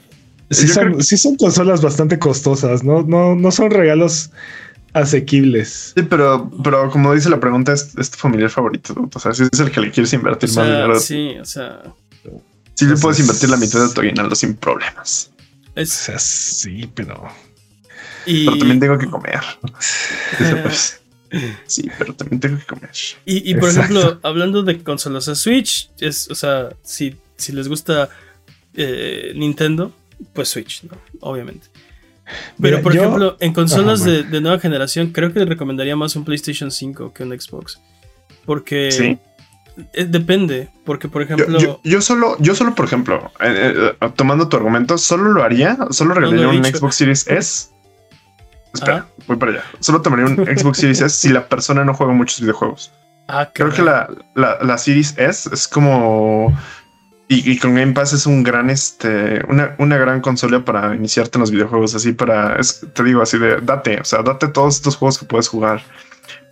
sí 0.50 0.66
son, 0.68 0.84
creo- 0.92 1.00
sí 1.02 1.16
son 1.16 1.36
consolas 1.36 1.82
bastante 1.82 2.18
costosas, 2.18 2.82
¿no? 2.84 3.02
No, 3.02 3.34
no 3.36 3.50
son 3.52 3.70
regalos 3.70 4.30
asequibles. 4.92 5.92
Sí, 5.96 6.02
pero, 6.08 6.50
pero 6.64 6.90
como 6.90 7.14
dice 7.14 7.28
la 7.30 7.38
pregunta, 7.38 7.72
es, 7.74 7.94
es 7.98 8.10
tu 8.10 8.18
familiar 8.18 8.50
favorito. 8.50 8.94
dude. 8.94 9.10
O 9.14 9.18
sea, 9.18 9.32
si 9.34 9.42
es 9.44 9.60
el 9.60 9.70
que 9.70 9.80
le 9.80 9.90
quieres 9.90 10.12
O 10.12 10.16
invertir 10.16 10.48
más 10.48 10.54
sea, 10.54 10.64
dinero, 10.64 10.98
sí, 11.00 11.34
o 11.40 11.44
sea. 11.44 11.82
sí 12.74 12.86
le 12.86 12.96
puedes 12.96 13.20
invertir 13.20 13.50
la 13.50 13.56
mitad 13.58 13.86
de 13.86 13.92
tu 13.94 14.00
aguinaldo 14.00 14.34
sin 14.34 14.54
problemas. 14.54 15.30
O 15.76 15.80
Es, 15.80 15.90
sea, 15.90 16.18
sí, 16.18 16.90
pero 16.94 17.28
y, 18.24 18.44
Pero 18.46 18.58
también 18.58 18.80
tengo 18.80 18.98
que 18.98 19.06
comer. 19.06 19.40
Pues, 20.62 21.00
sí, 21.66 21.90
pero 21.98 22.14
también 22.14 22.40
tengo 22.40 22.58
que 22.58 22.64
comer. 22.64 22.90
y, 23.24 23.50
y, 23.50 23.54
por 23.54 23.68
Exacto. 23.68 23.98
ejemplo, 23.98 24.20
hablando 24.22 24.62
de 24.62 24.82
consolas, 24.82 25.28
o 25.28 25.34
sea, 25.34 25.34
Switch 25.34 25.90
es, 25.98 26.30
o 26.30 26.34
sea, 26.34 26.70
si, 26.82 27.16
si 27.36 27.52
les 27.52 27.68
gusta 27.68 28.08
eh, 28.74 29.32
Nintendo, 29.34 29.92
pues 30.32 30.48
Switch, 30.48 30.84
¿no? 30.84 30.96
Obviamente. 31.20 31.66
Pero, 32.60 32.76
Mira, 32.78 32.82
por 32.82 32.94
yo- 32.94 33.02
ejemplo, 33.02 33.36
en 33.40 33.52
consolas 33.52 34.02
Ajá, 34.02 34.10
de, 34.10 34.22
de 34.24 34.40
nueva 34.40 34.58
generación, 34.60 35.12
creo 35.12 35.32
que 35.32 35.44
recomendaría 35.44 35.94
más 35.96 36.16
un 36.16 36.24
PlayStation 36.24 36.70
5 36.70 37.12
que 37.12 37.22
un 37.24 37.38
Xbox. 37.38 37.80
Porque 38.44 38.90
Sí. 38.92 39.18
Eh, 39.92 40.04
depende. 40.04 40.68
Porque, 40.84 41.08
por 41.08 41.22
ejemplo, 41.22 41.58
yo- 41.58 41.80
yo 41.84 42.00
solo, 42.00 42.36
yo 42.38 42.54
solo, 42.54 42.74
por 42.74 42.84
ejemplo, 42.86 43.30
eh, 43.40 43.92
eh, 44.00 44.08
tomando 44.16 44.48
tu 44.48 44.56
argumento, 44.56 44.96
solo 44.98 45.30
lo 45.32 45.42
haría, 45.42 45.76
solo 45.90 46.14
regalaría 46.14 46.48
un 46.48 46.62
dicho. 46.62 46.78
Xbox 46.78 46.94
Series 46.96 47.26
S. 47.28 47.68
Espera, 48.74 48.96
Ajá. 48.98 49.06
voy 49.26 49.36
para 49.36 49.52
allá. 49.52 49.64
Solo 49.80 50.02
tomaría 50.02 50.26
un 50.26 50.36
Xbox 50.58 50.78
Series 50.78 51.00
S 51.00 51.16
si 51.16 51.28
la 51.30 51.48
persona 51.48 51.84
no 51.84 51.94
juega 51.94 52.12
muchos 52.12 52.40
videojuegos. 52.40 52.92
Ah, 53.28 53.50
Creo 53.52 53.70
que 53.72 53.82
la, 53.82 54.08
la, 54.34 54.58
la 54.62 54.78
Series 54.78 55.14
S 55.18 55.48
es 55.52 55.66
como. 55.66 56.56
Y, 57.28 57.50
y 57.50 57.58
con 57.58 57.74
Game 57.74 57.92
Pass 57.92 58.12
es 58.12 58.24
un 58.26 58.44
gran, 58.44 58.70
este, 58.70 59.42
una, 59.48 59.74
una 59.78 59.96
gran 59.96 60.20
consola 60.20 60.64
para 60.64 60.94
iniciarte 60.94 61.38
en 61.38 61.40
los 61.40 61.50
videojuegos, 61.50 61.92
así 61.96 62.12
para, 62.12 62.54
es- 62.54 62.86
te 62.94 63.02
digo 63.02 63.20
así 63.20 63.36
de, 63.36 63.60
date, 63.62 63.98
o 64.00 64.04
sea, 64.04 64.22
date 64.22 64.46
todos 64.46 64.76
estos 64.76 64.94
juegos 64.96 65.18
que 65.18 65.26
puedes 65.26 65.48
jugar. 65.48 65.82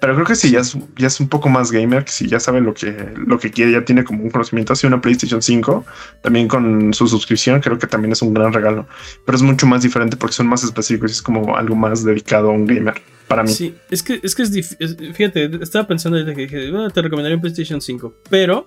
Pero 0.04 0.16
creo 0.16 0.26
que 0.26 0.34
si 0.34 0.50
ya 0.50 0.60
es, 0.60 0.76
ya 0.98 1.06
es 1.06 1.18
un 1.18 1.30
poco 1.30 1.48
más 1.48 1.72
gamer, 1.72 2.04
que 2.04 2.12
si 2.12 2.28
ya 2.28 2.38
sabe 2.38 2.60
lo 2.60 2.74
que, 2.74 2.94
lo 3.16 3.38
que 3.38 3.50
quiere, 3.50 3.72
ya 3.72 3.86
tiene 3.86 4.04
como 4.04 4.22
un 4.22 4.28
conocimiento, 4.28 4.74
así 4.74 4.86
una 4.86 5.00
PlayStation 5.00 5.40
5, 5.40 5.82
también 6.20 6.46
con 6.46 6.92
su 6.92 7.08
suscripción, 7.08 7.58
creo 7.62 7.78
que 7.78 7.86
también 7.86 8.12
es 8.12 8.20
un 8.20 8.34
gran 8.34 8.52
regalo. 8.52 8.86
Pero 9.24 9.36
es 9.36 9.40
mucho 9.40 9.66
más 9.66 9.82
diferente 9.82 10.18
porque 10.18 10.34
son 10.34 10.46
más 10.46 10.62
específicos 10.62 11.10
y 11.10 11.14
es 11.14 11.22
como 11.22 11.56
algo 11.56 11.74
más 11.74 12.04
dedicado 12.04 12.50
a 12.50 12.52
un 12.52 12.66
gamer, 12.66 13.00
para 13.28 13.44
mí. 13.44 13.48
Sí, 13.48 13.74
es 13.88 14.02
que 14.02 14.20
es 14.22 14.34
que 14.34 14.42
es 14.42 14.52
difícil. 14.52 15.14
Fíjate, 15.14 15.50
estaba 15.62 15.86
pensando 15.86 16.18
ahorita 16.18 16.36
que 16.36 16.42
dije, 16.42 16.70
bueno, 16.70 16.90
te 16.90 17.00
recomendaría 17.00 17.36
un 17.36 17.40
PlayStation 17.40 17.80
5. 17.80 18.14
Pero, 18.28 18.66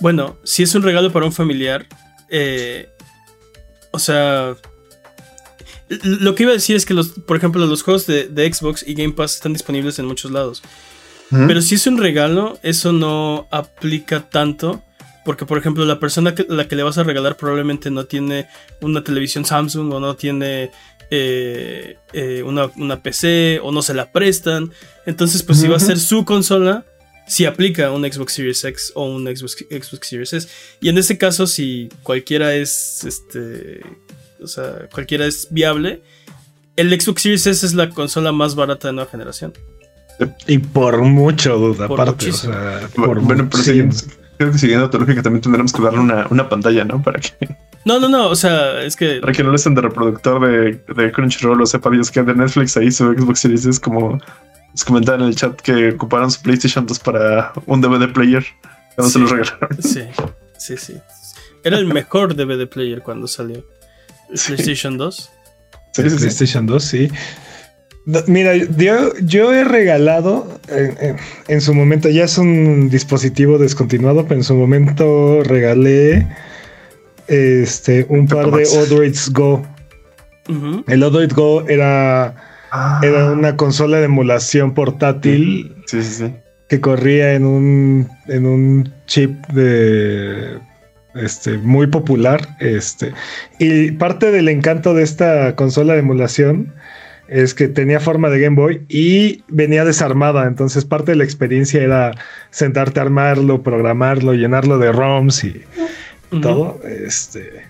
bueno, 0.00 0.38
si 0.42 0.64
es 0.64 0.74
un 0.74 0.82
regalo 0.82 1.12
para 1.12 1.24
un 1.24 1.32
familiar, 1.32 1.86
eh, 2.28 2.88
o 3.92 4.00
sea. 4.00 4.56
Lo 6.02 6.34
que 6.34 6.44
iba 6.44 6.52
a 6.52 6.54
decir 6.54 6.76
es 6.76 6.86
que, 6.86 6.94
los, 6.94 7.08
por 7.10 7.36
ejemplo, 7.36 7.64
los 7.66 7.82
juegos 7.82 8.06
de, 8.06 8.28
de 8.28 8.52
Xbox 8.52 8.84
y 8.86 8.94
Game 8.94 9.12
Pass 9.12 9.34
están 9.34 9.52
disponibles 9.52 9.98
en 9.98 10.06
muchos 10.06 10.30
lados. 10.30 10.62
Pero 11.30 11.62
si 11.62 11.76
es 11.76 11.86
un 11.86 11.96
regalo, 11.96 12.58
eso 12.62 12.92
no 12.92 13.48
aplica 13.50 14.28
tanto. 14.28 14.82
Porque, 15.24 15.46
por 15.46 15.56
ejemplo, 15.56 15.84
la 15.84 15.98
persona 15.98 16.34
que, 16.34 16.44
la 16.48 16.68
que 16.68 16.76
le 16.76 16.82
vas 16.82 16.98
a 16.98 17.04
regalar 17.04 17.36
probablemente 17.36 17.90
no 17.90 18.04
tiene 18.04 18.48
una 18.80 19.02
televisión 19.02 19.44
Samsung 19.44 19.92
o 19.94 20.00
no 20.00 20.16
tiene 20.16 20.70
eh, 21.10 21.96
eh, 22.12 22.42
una, 22.44 22.66
una 22.76 23.02
PC 23.02 23.60
o 23.62 23.72
no 23.72 23.82
se 23.82 23.94
la 23.94 24.10
prestan. 24.10 24.72
Entonces, 25.06 25.42
pues 25.42 25.60
si 25.60 25.68
va 25.68 25.76
a 25.76 25.80
ser 25.80 25.98
su 25.98 26.24
consola, 26.24 26.84
si 27.26 27.46
aplica 27.46 27.90
un 27.92 28.02
Xbox 28.02 28.32
Series 28.32 28.64
X 28.64 28.92
o 28.94 29.04
un 29.04 29.24
Xbox, 29.24 29.64
Xbox 29.70 30.08
Series 30.08 30.32
S. 30.32 30.48
Y 30.80 30.88
en 30.88 30.98
este 30.98 31.16
caso, 31.18 31.46
si 31.46 31.88
cualquiera 32.02 32.54
es, 32.54 33.04
este, 33.04 33.80
o 34.42 34.46
sea, 34.48 34.88
cualquiera 34.92 35.26
es 35.26 35.48
viable, 35.50 36.02
el 36.76 36.88
Xbox 37.00 37.22
Series 37.22 37.46
S 37.46 37.66
es 37.66 37.74
la 37.74 37.90
consola 37.90 38.32
más 38.32 38.54
barata 38.54 38.88
de 38.88 38.94
nueva 38.94 39.10
generación. 39.10 39.52
Y 40.46 40.58
por 40.58 40.98
mucho, 41.02 41.56
duda, 41.58 41.88
Por 41.88 42.00
aparte. 42.00 42.26
o 42.26 42.28
muchísimo. 42.28 42.52
sea, 42.52 42.88
Bueno, 42.96 43.14
por 43.14 43.20
bueno, 43.22 43.48
pero 43.50 43.62
siguiendo, 43.62 43.96
creo 44.38 44.52
que 44.52 44.58
siguiendo 44.58 44.90
tu 44.90 44.98
lógica 45.00 45.22
también 45.22 45.42
tendremos 45.42 45.72
que 45.72 45.82
darle 45.82 45.98
una, 46.00 46.26
una 46.30 46.48
pantalla, 46.48 46.84
¿no? 46.84 47.02
Para 47.02 47.18
que, 47.20 47.32
No, 47.84 47.98
no, 47.98 48.08
no, 48.08 48.28
o 48.28 48.36
sea, 48.36 48.82
es 48.82 48.94
que... 48.94 49.20
para 49.20 49.32
que 49.32 49.42
no 49.42 49.50
le 49.50 49.56
estén 49.56 49.74
de 49.74 49.80
reproductor 49.80 50.40
de, 50.46 50.80
de 50.94 51.10
Crunchyroll 51.12 51.60
o 51.62 51.66
sepa 51.66 51.90
Dios 51.90 52.10
que 52.10 52.22
de 52.22 52.34
Netflix 52.34 52.76
ahí 52.76 52.92
su 52.92 53.12
Xbox 53.12 53.40
Series 53.40 53.66
es 53.66 53.80
como 53.80 54.20
les 54.72 54.84
comentaban 54.84 55.22
en 55.22 55.28
el 55.28 55.36
chat 55.36 55.60
que 55.60 55.90
ocuparon 55.90 56.30
su 56.30 56.40
PlayStation 56.42 56.86
2 56.86 56.98
para 57.00 57.52
un 57.66 57.80
DVD 57.80 58.10
player 58.12 58.44
cuando 58.94 59.08
Sí. 59.08 59.12
se 59.14 59.18
los 59.18 59.30
regalaron. 59.30 59.82
Sí, 59.82 60.02
sí, 60.58 60.76
sí. 60.76 60.94
Era 61.64 61.78
el 61.78 61.86
mejor 61.86 62.34
DVD 62.36 62.66
player 62.68 63.02
cuando 63.02 63.26
salió. 63.26 63.64
PlayStation 64.46 64.96
2. 64.98 65.30
Sí, 65.92 66.10
sí. 66.10 66.16
PlayStation 66.16 66.66
2, 66.66 66.84
sí. 66.84 67.10
Mira, 68.26 68.56
yo, 68.56 69.12
yo 69.22 69.52
he 69.54 69.62
regalado 69.62 70.58
en, 70.68 70.96
en- 71.00 71.16
en 71.46 71.60
su 71.60 71.72
momento, 71.72 72.08
ya 72.08 72.24
es 72.24 72.36
un 72.36 72.88
dispositivo 72.90 73.58
descontinuado, 73.58 74.24
pero 74.24 74.36
en 74.40 74.44
su 74.44 74.54
momento 74.54 75.42
regalé 75.44 76.26
este 77.28 78.04
un 78.08 78.26
par 78.26 78.50
de. 78.50 78.64
Odroids 78.66 79.30
Go. 79.32 79.64
El 80.88 81.02
Odroid 81.04 81.32
Go 81.32 81.66
era, 81.68 82.34
Ah, 82.74 83.00
era 83.04 83.30
una 83.30 83.56
consola 83.56 83.98
de 83.98 84.06
emulación 84.06 84.72
portátil 84.74 85.76
Sí, 85.86 86.02
sí, 86.02 86.10
sí. 86.24 86.34
que 86.68 86.80
corría 86.80 87.34
en 87.34 87.44
un, 87.44 88.08
en 88.28 88.46
un 88.46 88.92
chip 89.06 89.46
de 89.48 90.58
este 91.14 91.58
muy 91.58 91.86
popular. 91.86 92.56
Este, 92.60 93.12
y 93.58 93.92
parte 93.92 94.30
del 94.30 94.48
encanto 94.48 94.94
de 94.94 95.02
esta 95.02 95.54
consola 95.56 95.94
de 95.94 96.00
emulación 96.00 96.72
es 97.28 97.54
que 97.54 97.68
tenía 97.68 97.98
forma 97.98 98.28
de 98.28 98.40
Game 98.40 98.56
Boy 98.56 98.82
y 98.88 99.42
venía 99.48 99.84
desarmada. 99.84 100.46
Entonces, 100.46 100.84
parte 100.84 101.12
de 101.12 101.16
la 101.16 101.24
experiencia 101.24 101.82
era 101.82 102.12
sentarte 102.50 103.00
a 103.00 103.04
armarlo, 103.04 103.62
programarlo, 103.62 104.34
llenarlo 104.34 104.78
de 104.78 104.92
ROMs 104.92 105.44
y 105.44 105.62
todo. 106.42 106.80
Este. 106.84 107.64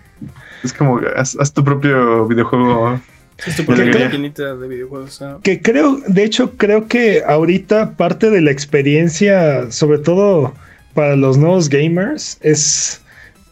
Es 0.64 0.72
como 0.72 1.00
haz, 1.16 1.36
haz 1.38 1.52
tu 1.52 1.64
propio 1.64 2.26
videojuego. 2.26 3.00
Es 3.44 3.56
tu 3.56 3.64
propia 3.64 3.86
maquinita 3.86 4.54
de 4.54 4.68
videojuegos. 4.68 5.20
ah. 5.22 5.38
Que 5.42 5.60
creo, 5.60 6.00
de 6.06 6.24
hecho, 6.24 6.56
creo 6.56 6.86
que 6.86 7.22
ahorita 7.26 7.96
parte 7.96 8.30
de 8.30 8.40
la 8.40 8.50
experiencia, 8.50 9.70
sobre 9.70 9.98
todo 9.98 10.54
para 10.94 11.16
los 11.16 11.38
nuevos 11.38 11.68
gamers, 11.68 12.38
es, 12.42 13.01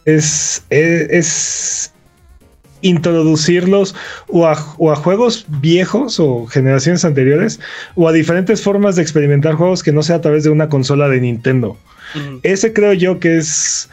es, 0.05 0.63
es, 0.69 1.09
es 1.09 1.93
introducirlos 2.81 3.95
o 4.27 4.47
a, 4.47 4.57
o 4.77 4.91
a 4.91 4.95
juegos 4.95 5.45
viejos 5.47 6.19
o 6.19 6.47
generaciones 6.47 7.05
anteriores 7.05 7.59
o 7.95 8.07
a 8.07 8.11
diferentes 8.11 8.61
formas 8.61 8.95
de 8.95 9.03
experimentar 9.03 9.55
juegos 9.55 9.83
que 9.83 9.91
no 9.91 10.03
sea 10.03 10.17
a 10.17 10.21
través 10.21 10.43
de 10.43 10.49
una 10.49 10.69
consola 10.69 11.07
de 11.07 11.21
Nintendo. 11.21 11.77
Ese 12.43 12.73
creo 12.73 12.91
yo 12.91 13.19
que 13.19 13.37
es 13.37 13.89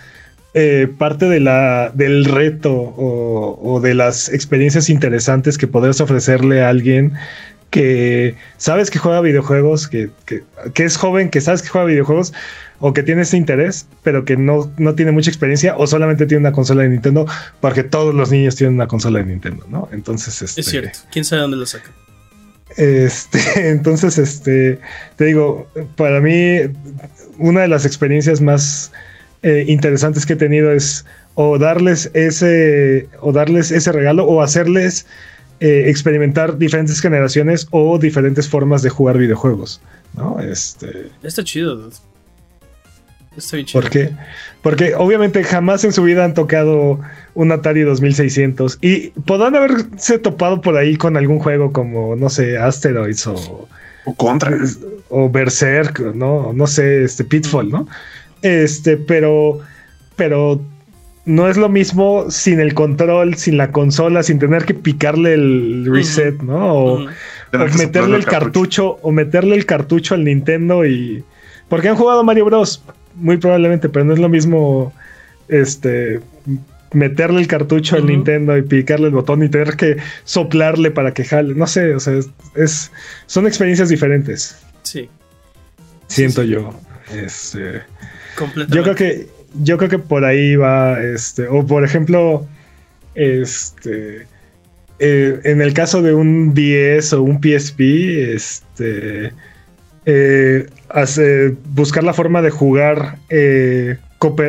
eh, 0.55 0.89
parte 0.99 1.27
de 1.27 1.39
la, 1.39 1.93
del 1.95 2.25
reto 2.25 2.73
o, 2.73 3.61
o 3.63 3.81
de 3.81 3.95
las 3.95 4.29
experiencias 4.29 4.91
interesantes 4.91 5.57
que 5.57 5.69
podrías 5.69 6.01
ofrecerle 6.01 6.63
a 6.63 6.71
alguien 6.71 7.13
que 7.71 8.35
sabes 8.57 8.91
que 8.91 8.99
juega 8.99 9.21
videojuegos, 9.21 9.89
que, 9.89 10.11
que- 10.25 10.43
que 10.75 10.85
es 10.85 10.97
joven, 10.97 11.29
que 11.31 11.41
sabes 11.41 11.63
que 11.63 11.69
juega 11.69 11.87
videojuegos 11.87 12.33
o 12.81 12.93
que 12.93 13.03
tiene 13.03 13.23
ese 13.23 13.37
interés, 13.37 13.87
pero 14.03 14.25
que 14.25 14.37
no, 14.37 14.73
no 14.79 14.95
tiene 14.95 15.11
mucha 15.13 15.31
experiencia 15.31 15.77
o 15.77 15.87
solamente 15.87 16.27
tiene 16.27 16.41
una 16.41 16.53
consola 16.53 16.83
de 16.85 16.89
Nintendo, 16.91 17.27
porque 17.61 17.83
todos 17.83 18.15
los 18.15 18.31
niños 18.31 18.55
tienen 18.57 18.75
una 18.77 18.87
consola 18.87 19.19
de 19.19 19.27
Nintendo, 19.27 19.67
¿no? 19.69 19.89
Entonces, 19.93 20.41
este, 20.41 20.61
Es 20.61 20.67
cierto. 20.69 20.99
¿Quién 21.11 21.25
sabe 21.25 21.43
dónde 21.43 21.57
lo 21.57 21.67
saca? 21.67 21.91
este, 22.77 23.41
entonces, 23.71 24.19
este, 24.19 24.79
te 25.17 25.25
digo, 25.25 25.69
para 25.97 26.21
mí, 26.21 26.59
una 27.39 27.63
de 27.63 27.69
las 27.69 27.85
experiencias 27.85 28.41
más 28.41 28.93
eh, 29.43 29.65
interesantes 29.67 30.25
que 30.27 30.35
he 30.35 30.37
tenido 30.37 30.73
es 30.73 31.05
o 31.35 31.59
darles 31.59 32.11
ese, 32.15 33.09
o 33.21 33.33
darles 33.33 33.71
ese 33.71 33.93
regalo, 33.93 34.25
o 34.25 34.43
hacerles 34.43 35.07
eh, 35.61 35.85
experimentar 35.89 36.57
diferentes 36.59 37.01
generaciones 37.01 37.67
o 37.71 37.99
diferentes 37.99 38.49
formas 38.49 38.83
de 38.83 38.91
jugar 38.91 39.19
videojuegos, 39.19 39.81
¿no? 40.15 40.39
Este, 40.41 41.11
Está 41.23 41.43
chido, 41.45 41.77
dude. 41.77 41.97
Está 43.37 43.57
bien 43.57 43.67
chido. 43.67 43.81
¿por 43.83 43.91
qué? 43.91 44.11
Porque 44.63 44.95
obviamente 44.97 45.45
jamás 45.45 45.85
en 45.85 45.93
su 45.93 46.03
vida 46.03 46.25
han 46.25 46.35
tocado 46.35 46.99
un 47.35 47.53
Atari 47.53 47.83
2600 47.83 48.79
y 48.81 49.11
podrán 49.27 49.55
haberse 49.55 50.19
topado 50.19 50.61
por 50.61 50.77
ahí 50.77 50.97
con 50.97 51.17
algún 51.17 51.39
juego 51.39 51.73
como, 51.73 52.17
no 52.17 52.29
sé, 52.31 52.59
Asteroids 52.59 53.27
o 53.29 53.69
O 54.05 54.15
contra. 54.15 54.57
o 55.09 55.31
Berserk, 55.31 56.01
no, 56.15 56.53
no 56.53 56.67
sé, 56.67 57.05
este 57.05 57.25
Pitfall, 57.25 57.71
¿no? 57.71 57.87
Este, 58.43 58.97
pero, 58.97 59.61
pero 60.17 60.61
no 61.29 61.47
es 61.49 61.59
lo 61.59 61.69
mismo 61.69 62.31
sin 62.31 62.59
el 62.59 62.73
control, 62.73 63.35
sin 63.37 63.59
la 63.59 63.71
consola, 63.71 64.23
sin 64.23 64.39
tener 64.39 64.65
que 64.65 64.73
picarle 64.73 65.35
el 65.35 65.87
reset, 65.89 66.41
¿no? 66.41 66.75
O, 66.75 67.07
meterle 67.77 68.17
el 68.17 68.25
cartucho, 68.25 68.99
o 69.03 69.13
meterle 69.13 69.55
el 69.55 69.67
cartucho 69.67 70.15
al 70.15 70.25
Nintendo 70.25 70.87
y. 70.87 71.23
Porque 71.69 71.89
han 71.91 71.97
jugado 71.97 72.25
Mario 72.25 72.47
Bros. 72.47 72.83
Muy 73.15 73.37
probablemente, 73.37 73.89
pero 73.91 74.07
no 74.07 74.15
es 74.15 74.19
lo 74.19 74.29
mismo. 74.31 74.93
Este. 75.49 76.21
Meterle 76.95 77.41
el 77.43 77.47
cartucho 77.47 77.97
al. 77.97 78.07
Nintendo 78.07 78.57
y 78.57 78.63
picarle 78.63 79.09
el 79.09 79.13
botón 79.13 79.43
y 79.43 79.51
tener 79.51 79.77
que 79.77 79.99
soplarle 80.25 80.91
para 80.91 81.13
que 81.13 81.25
jale. 81.25 81.55
No 81.55 81.67
sé, 81.67 81.95
o 81.95 82.01
sea, 82.01 82.15
es, 82.15 82.31
es- 82.55 82.91
son 83.27 83.47
experiencias 83.47 83.91
diferentes. 83.91 84.57
Sí, 84.83 85.11
Siento 86.07 86.41
sí. 86.43 86.49
yo. 86.49 86.73
Este, 87.15 87.83
completamente. 88.37 88.77
yo 88.77 88.83
creo 88.83 88.95
que. 88.95 89.38
Yo 89.63 89.77
creo 89.79 89.91
que 89.91 89.99
por 89.99 90.25
ahí 90.25 90.57
va. 90.57 91.01
Este. 91.03 91.47
O 91.49 91.67
por 91.67 91.85
ejemplo. 91.85 92.47
Este. 93.15 94.27
eh, 95.01 95.41
en 95.45 95.61
el 95.63 95.73
caso 95.75 96.03
de 96.03 96.15
un 96.15 96.55
10 96.55 97.13
o 97.15 97.23
un 97.23 97.41
PSP, 97.41 97.81
este. 98.35 99.33
eh, 100.07 100.67
hace- 100.89 101.55
buscar 101.75 102.05
la 102.05 102.13
forma 102.15 102.43
de 102.43 102.51
jugar 102.51 103.19
eh, 103.31 103.99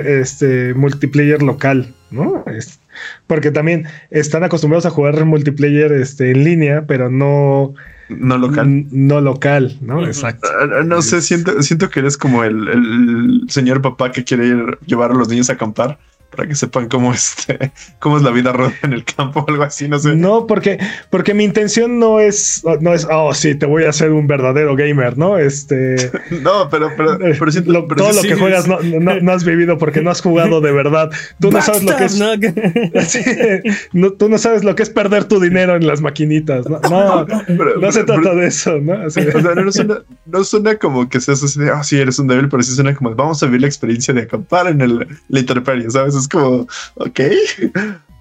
este, 0.06 0.74
multiplayer 0.74 1.42
local, 1.44 1.94
¿no? 2.12 2.44
Es- 2.48 2.80
porque 3.28 3.52
también 3.52 3.86
están 4.10 4.44
acostumbrados 4.44 4.86
a 4.86 4.90
jugar 4.90 5.24
multiplayer 5.26 5.92
este, 5.94 6.32
en 6.32 6.44
línea, 6.44 6.86
pero 6.88 7.10
no, 7.10 7.74
No 8.10 8.38
local. 8.38 8.86
no 8.92 9.22
local, 9.22 9.78
¿no? 9.82 10.06
Exacto. 10.06 10.48
Ah, 10.62 10.84
No 10.84 11.02
sé, 11.02 11.22
siento, 11.22 11.62
siento 11.62 11.90
que 11.90 12.00
eres 12.00 12.18
como 12.18 12.44
el, 12.44 12.68
el 12.68 13.42
señor 13.50 13.82
papá 13.82 14.12
que 14.12 14.24
quiere 14.24 14.48
ir 14.48 14.78
llevar 14.86 15.12
a 15.12 15.14
los 15.16 15.30
niños 15.30 15.50
a 15.50 15.54
acampar 15.54 15.98
para 16.30 16.48
que 16.48 16.56
sepan 16.56 16.88
cómo 16.88 17.14
este, 17.14 17.72
cómo 18.00 18.18
es 18.18 18.24
la 18.24 18.32
vida 18.32 18.52
ruda 18.52 18.74
en 18.84 18.94
el 18.94 19.04
campo 19.04 19.42
o 19.42 19.50
algo 19.50 19.64
así, 19.64 19.88
no 19.88 20.00
sé. 20.00 20.16
No, 20.16 20.48
porque, 20.48 20.80
porque 21.10 21.34
mi 21.34 21.44
intención 21.44 22.00
no 22.00 22.20
es, 22.20 22.64
no 22.82 22.94
es, 22.94 23.08
oh, 23.10 23.34
sí, 23.34 23.56
te 23.56 23.66
voy 23.66 23.84
a 23.86 23.90
hacer 23.90 24.12
un 24.12 24.28
verdadero 24.28 24.76
gamer, 24.76 25.18
¿no? 25.18 25.38
Este. 25.38 26.12
no, 26.42 26.70
pero, 26.70 26.92
pero, 26.96 27.18
pero, 27.18 27.52
sí, 27.52 27.62
lo, 27.66 27.86
todo 27.88 28.14
lo 28.14 28.22
que 28.22 28.36
juegas 28.36 28.68
no, 28.68 28.80
no, 28.80 29.32
has 29.32 29.44
vivido 29.44 29.78
porque 29.78 30.02
no 30.02 30.12
has 30.12 30.22
jugado 30.22 30.62
de 30.62 30.72
verdad. 30.72 31.10
Tú 31.40 31.52
no 31.52 31.62
sabes 31.62 31.84
lo 31.84 31.96
que 31.96 32.06
es. 32.06 32.20
No, 33.94 34.12
tú 34.12 34.30
no 34.30 34.38
sabes 34.38 34.64
lo 34.64 34.76
que 34.76 34.84
es 34.84 34.90
perder 34.90 35.26
tu 35.26 35.40
dinero 35.40 35.76
en 35.76 35.88
las 35.88 36.02
maquinitas. 36.02 36.66
No, 36.70 37.26
no, 37.26 37.92
se 37.92 38.04
trata 38.04 38.36
de 38.36 38.48
eso, 38.48 38.80
¿no? 38.80 39.06
O 39.06 39.10
sea, 39.10 39.24
no, 39.24 39.72
suena, 39.72 40.00
no 40.26 40.44
suena 40.44 40.76
como 40.76 41.10
que 41.10 41.20
seas 41.20 41.44
así 41.44 41.60
de, 41.60 41.72
oh, 41.72 41.84
sí, 41.84 41.98
eres 41.98 42.20
un 42.20 42.28
débil, 42.28 42.50
pero 42.50 42.62
sí 42.64 42.74
suena 42.74 42.94
como, 42.96 43.14
vamos 43.16 43.42
a 43.42 43.46
vivir 43.46 43.62
la 43.62 43.68
experiencia 43.68 44.14
de 44.14 44.22
acampar 44.22 44.68
en 44.68 44.82
el, 44.82 45.08
la 45.28 45.40
intemperie, 45.40 45.90
¿sabes? 45.90 46.16
Es 46.20 46.28
como, 46.28 46.68
ok. 46.96 47.20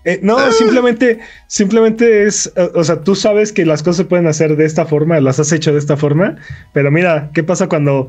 Eh, 0.05 0.21
no, 0.23 0.39
ah. 0.39 0.51
simplemente, 0.53 1.19
simplemente 1.49 2.25
es, 2.25 2.51
o 2.75 2.83
sea, 2.83 3.03
tú 3.03 3.15
sabes 3.15 3.53
que 3.53 3.67
las 3.67 3.83
cosas 3.83 3.97
se 3.97 4.05
pueden 4.05 4.27
hacer 4.27 4.57
de 4.57 4.65
esta 4.65 4.87
forma, 4.87 5.21
las 5.21 5.39
has 5.39 5.53
hecho 5.53 5.73
de 5.73 5.79
esta 5.79 5.97
forma, 5.99 6.37
pero 6.73 6.91
mira, 6.91 7.31
¿qué 7.35 7.43
pasa 7.43 7.69
cuando 7.69 8.09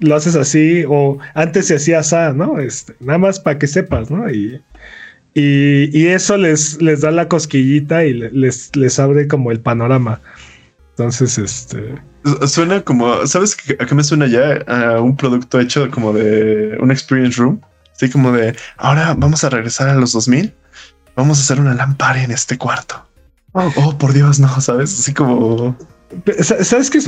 lo 0.00 0.14
haces 0.14 0.36
así 0.36 0.84
o 0.86 1.18
antes 1.34 1.68
se 1.68 1.76
hacía 1.76 2.00
así, 2.00 2.16
¿no? 2.34 2.58
Este, 2.58 2.94
nada 3.00 3.18
más 3.18 3.40
para 3.40 3.58
que 3.58 3.66
sepas, 3.66 4.10
¿no? 4.10 4.28
Y, 4.30 4.60
y, 5.34 6.06
eso 6.08 6.36
les, 6.36 6.82
les 6.82 7.00
da 7.00 7.10
la 7.12 7.28
cosquillita 7.28 8.04
y 8.04 8.14
les, 8.14 8.74
les 8.76 8.98
abre 8.98 9.28
como 9.28 9.52
el 9.52 9.60
panorama. 9.60 10.20
Entonces, 10.90 11.38
este... 11.38 11.94
Suena 12.46 12.82
como, 12.82 13.26
¿sabes 13.26 13.56
a 13.78 13.86
qué 13.86 13.94
me 13.94 14.02
suena 14.02 14.26
ya? 14.26 14.56
A 14.66 15.00
un 15.00 15.16
producto 15.16 15.60
hecho 15.60 15.88
como 15.90 16.12
de 16.12 16.76
un 16.80 16.90
experience 16.90 17.40
room 17.40 17.60
Así 17.98 18.10
como 18.10 18.30
de, 18.30 18.54
ahora 18.76 19.14
vamos 19.18 19.42
a 19.42 19.50
regresar 19.50 19.88
a 19.88 19.96
los 19.96 20.12
2000. 20.12 20.54
Vamos 21.16 21.38
a 21.38 21.42
hacer 21.42 21.58
una 21.58 21.74
lámpara 21.74 22.22
en 22.22 22.30
este 22.30 22.56
cuarto. 22.56 23.04
Oh, 23.52 23.72
oh, 23.74 23.98
por 23.98 24.12
Dios, 24.12 24.38
no, 24.38 24.60
¿sabes? 24.60 25.00
Así 25.00 25.12
como... 25.12 25.76
¿Sabes 26.40 26.90
que 26.90 26.98
es, 26.98 27.04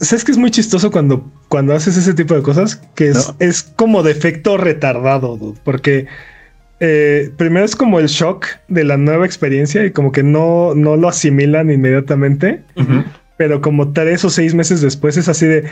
¿sabes 0.00 0.24
que 0.24 0.30
es 0.30 0.38
muy 0.38 0.52
chistoso 0.52 0.92
cuando, 0.92 1.28
cuando 1.48 1.74
haces 1.74 1.96
ese 1.96 2.14
tipo 2.14 2.34
de 2.34 2.42
cosas? 2.42 2.76
Que 2.94 3.08
es, 3.08 3.34
es 3.40 3.62
como 3.74 4.04
defecto 4.04 4.56
retardado, 4.56 5.36
porque 5.64 6.06
eh, 6.78 7.30
primero 7.36 7.66
es 7.66 7.74
como 7.74 7.98
el 7.98 8.06
shock 8.06 8.46
de 8.68 8.84
la 8.84 8.96
nueva 8.96 9.26
experiencia 9.26 9.84
y 9.84 9.90
como 9.90 10.12
que 10.12 10.22
no, 10.22 10.74
no 10.74 10.96
lo 10.96 11.08
asimilan 11.08 11.70
inmediatamente, 11.70 12.62
pero 13.36 13.60
como 13.60 13.92
tres 13.92 14.24
o 14.24 14.30
seis 14.30 14.54
meses 14.54 14.80
después 14.80 15.18
es 15.18 15.28
así 15.28 15.46
de, 15.46 15.68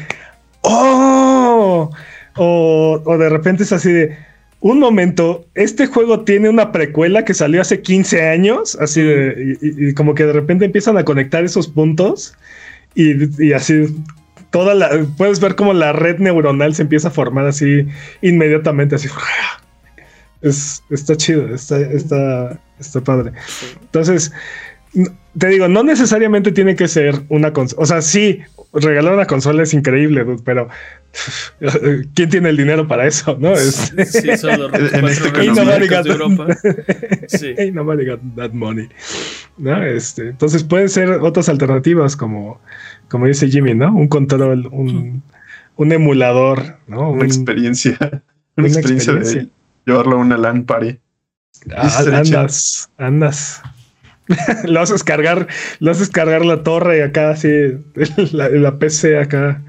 ¡oh! 0.62 1.90
O, 2.36 3.02
o 3.02 3.18
de 3.18 3.28
repente 3.30 3.62
es 3.62 3.72
así 3.72 3.90
de, 3.90 4.27
un 4.60 4.80
momento, 4.80 5.46
este 5.54 5.86
juego 5.86 6.24
tiene 6.24 6.48
una 6.48 6.72
precuela 6.72 7.24
que 7.24 7.34
salió 7.34 7.60
hace 7.60 7.80
15 7.80 8.28
años, 8.28 8.76
así 8.80 9.02
de, 9.02 9.56
y, 9.60 9.94
como 9.94 10.14
que 10.14 10.24
de 10.24 10.32
repente 10.32 10.64
empiezan 10.64 10.96
a 10.98 11.04
conectar 11.04 11.44
esos 11.44 11.68
puntos 11.68 12.34
y, 12.94 13.52
así 13.52 13.94
toda 14.50 14.74
la, 14.74 15.06
puedes 15.16 15.38
ver 15.40 15.54
como 15.54 15.74
la 15.74 15.92
red 15.92 16.18
neuronal 16.18 16.74
se 16.74 16.82
empieza 16.82 17.08
a 17.08 17.12
formar 17.12 17.46
así 17.46 17.86
inmediatamente, 18.22 18.96
así. 18.96 19.08
Es, 20.40 20.82
está 20.90 21.16
chido, 21.16 21.54
está, 21.54 21.80
está, 21.80 22.60
está 22.80 23.00
padre. 23.00 23.32
Entonces, 23.82 24.32
te 25.38 25.48
digo, 25.48 25.68
no 25.68 25.82
necesariamente 25.82 26.50
tiene 26.50 26.74
que 26.74 26.88
ser 26.88 27.22
una 27.28 27.52
consola. 27.52 27.82
O 27.82 27.86
sea, 27.86 28.02
sí, 28.02 28.40
regalar 28.72 29.14
una 29.14 29.26
consola 29.26 29.62
es 29.62 29.74
increíble, 29.74 30.24
pero 30.44 30.68
¿quién 32.14 32.28
tiene 32.28 32.50
el 32.50 32.56
dinero 32.56 32.86
para 32.86 33.06
eso? 33.06 33.36
No, 33.40 33.52
es, 33.52 33.92
sí, 34.06 34.36
solo 34.36 34.72
en 34.74 35.04
este 35.06 35.30
nobody, 35.46 35.88
got 35.88 36.06
sí. 37.28 37.54
ain't 37.58 37.74
nobody 37.74 38.06
got 38.06 38.20
that 38.36 38.52
money. 38.52 38.88
¿no? 39.56 39.82
Este, 39.82 40.28
entonces 40.28 40.64
pueden 40.64 40.88
ser 40.88 41.10
otras 41.10 41.48
alternativas 41.48 42.16
como, 42.16 42.60
como 43.08 43.26
dice 43.26 43.48
Jimmy, 43.48 43.74
¿no? 43.74 43.94
Un 43.94 44.08
control, 44.08 44.68
un, 44.70 45.22
un 45.76 45.92
emulador, 45.92 46.78
¿no? 46.86 47.10
Una 47.10 47.24
experiencia. 47.24 47.96
Una, 48.56 48.68
experiencia, 48.68 49.14
de 49.14 49.48
llevarlo 49.86 50.16
a 50.16 50.18
una 50.18 50.36
LAN 50.36 50.64
party. 50.64 50.98
Ah, 51.74 52.04
andas, 52.12 52.90
andas. 52.98 53.62
lo 54.64 54.80
haces 54.80 55.04
cargar, 55.04 55.48
lo 55.80 55.90
haces 55.90 56.08
cargar 56.10 56.44
la 56.44 56.62
torre 56.62 57.02
acá, 57.02 57.30
así, 57.30 57.48
la, 58.32 58.78
PC 58.78 59.18
acá. 59.18 59.62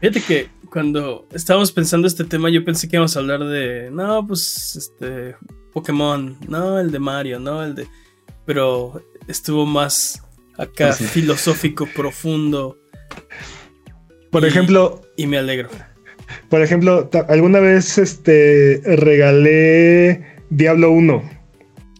Fíjate 0.00 0.20
que 0.20 0.48
cuando 0.70 1.26
estábamos 1.32 1.72
pensando 1.72 2.06
este 2.06 2.24
tema, 2.24 2.50
yo 2.50 2.64
pensé 2.64 2.88
que 2.88 2.96
íbamos 2.96 3.16
a 3.16 3.20
hablar 3.20 3.44
de, 3.44 3.90
no, 3.90 4.26
pues, 4.26 4.76
este, 4.76 5.36
Pokémon, 5.72 6.36
no, 6.48 6.78
el 6.78 6.90
de 6.90 6.98
Mario, 6.98 7.38
no, 7.38 7.62
el 7.62 7.74
de... 7.74 7.86
Pero 8.44 9.02
estuvo 9.28 9.64
más 9.64 10.22
acá, 10.58 10.92
filosófico, 10.92 11.86
profundo. 11.94 12.78
Por 14.30 14.44
ejemplo... 14.44 15.00
Y 15.16 15.26
me 15.26 15.38
alegro. 15.38 15.70
Por 16.48 16.60
ejemplo, 16.60 17.08
alguna 17.28 17.60
vez, 17.60 17.96
este, 17.98 18.82
regalé 18.84 20.42
Diablo 20.50 20.90
1 20.90 21.43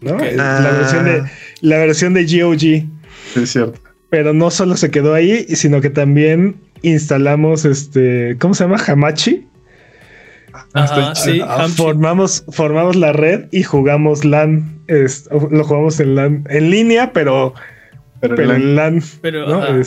¿no? 0.01 0.17
La, 0.17 0.71
versión 0.71 1.05
de, 1.05 1.19
ah. 1.19 1.31
la 1.61 1.77
versión 1.77 2.13
de 2.13 2.23
GOG. 2.25 2.59
Sí, 2.59 2.89
es 3.35 3.51
cierto. 3.51 3.79
Pero 4.09 4.33
no 4.33 4.51
solo 4.51 4.77
se 4.77 4.91
quedó 4.91 5.13
ahí, 5.13 5.45
sino 5.55 5.81
que 5.81 5.89
también 5.89 6.55
instalamos 6.81 7.65
este, 7.65 8.37
¿cómo 8.39 8.53
se 8.53 8.63
llama? 8.63 8.77
Hamachi. 8.77 9.47
sí, 11.15 11.41
ah, 11.43 11.67
formamos, 11.75 12.45
formamos 12.49 12.95
la 12.95 13.13
red 13.13 13.45
y 13.51 13.63
jugamos 13.63 14.23
LAN. 14.23 14.81
lo 14.87 15.63
jugamos 15.63 15.99
en 15.99 16.15
LAN 16.15 16.43
en 16.49 16.69
línea, 16.69 17.11
pero, 17.13 17.53
pero, 18.19 18.53
en 18.53 18.75
LAN. 18.75 19.01
Pero, 19.21 19.63
ah, 19.63 19.81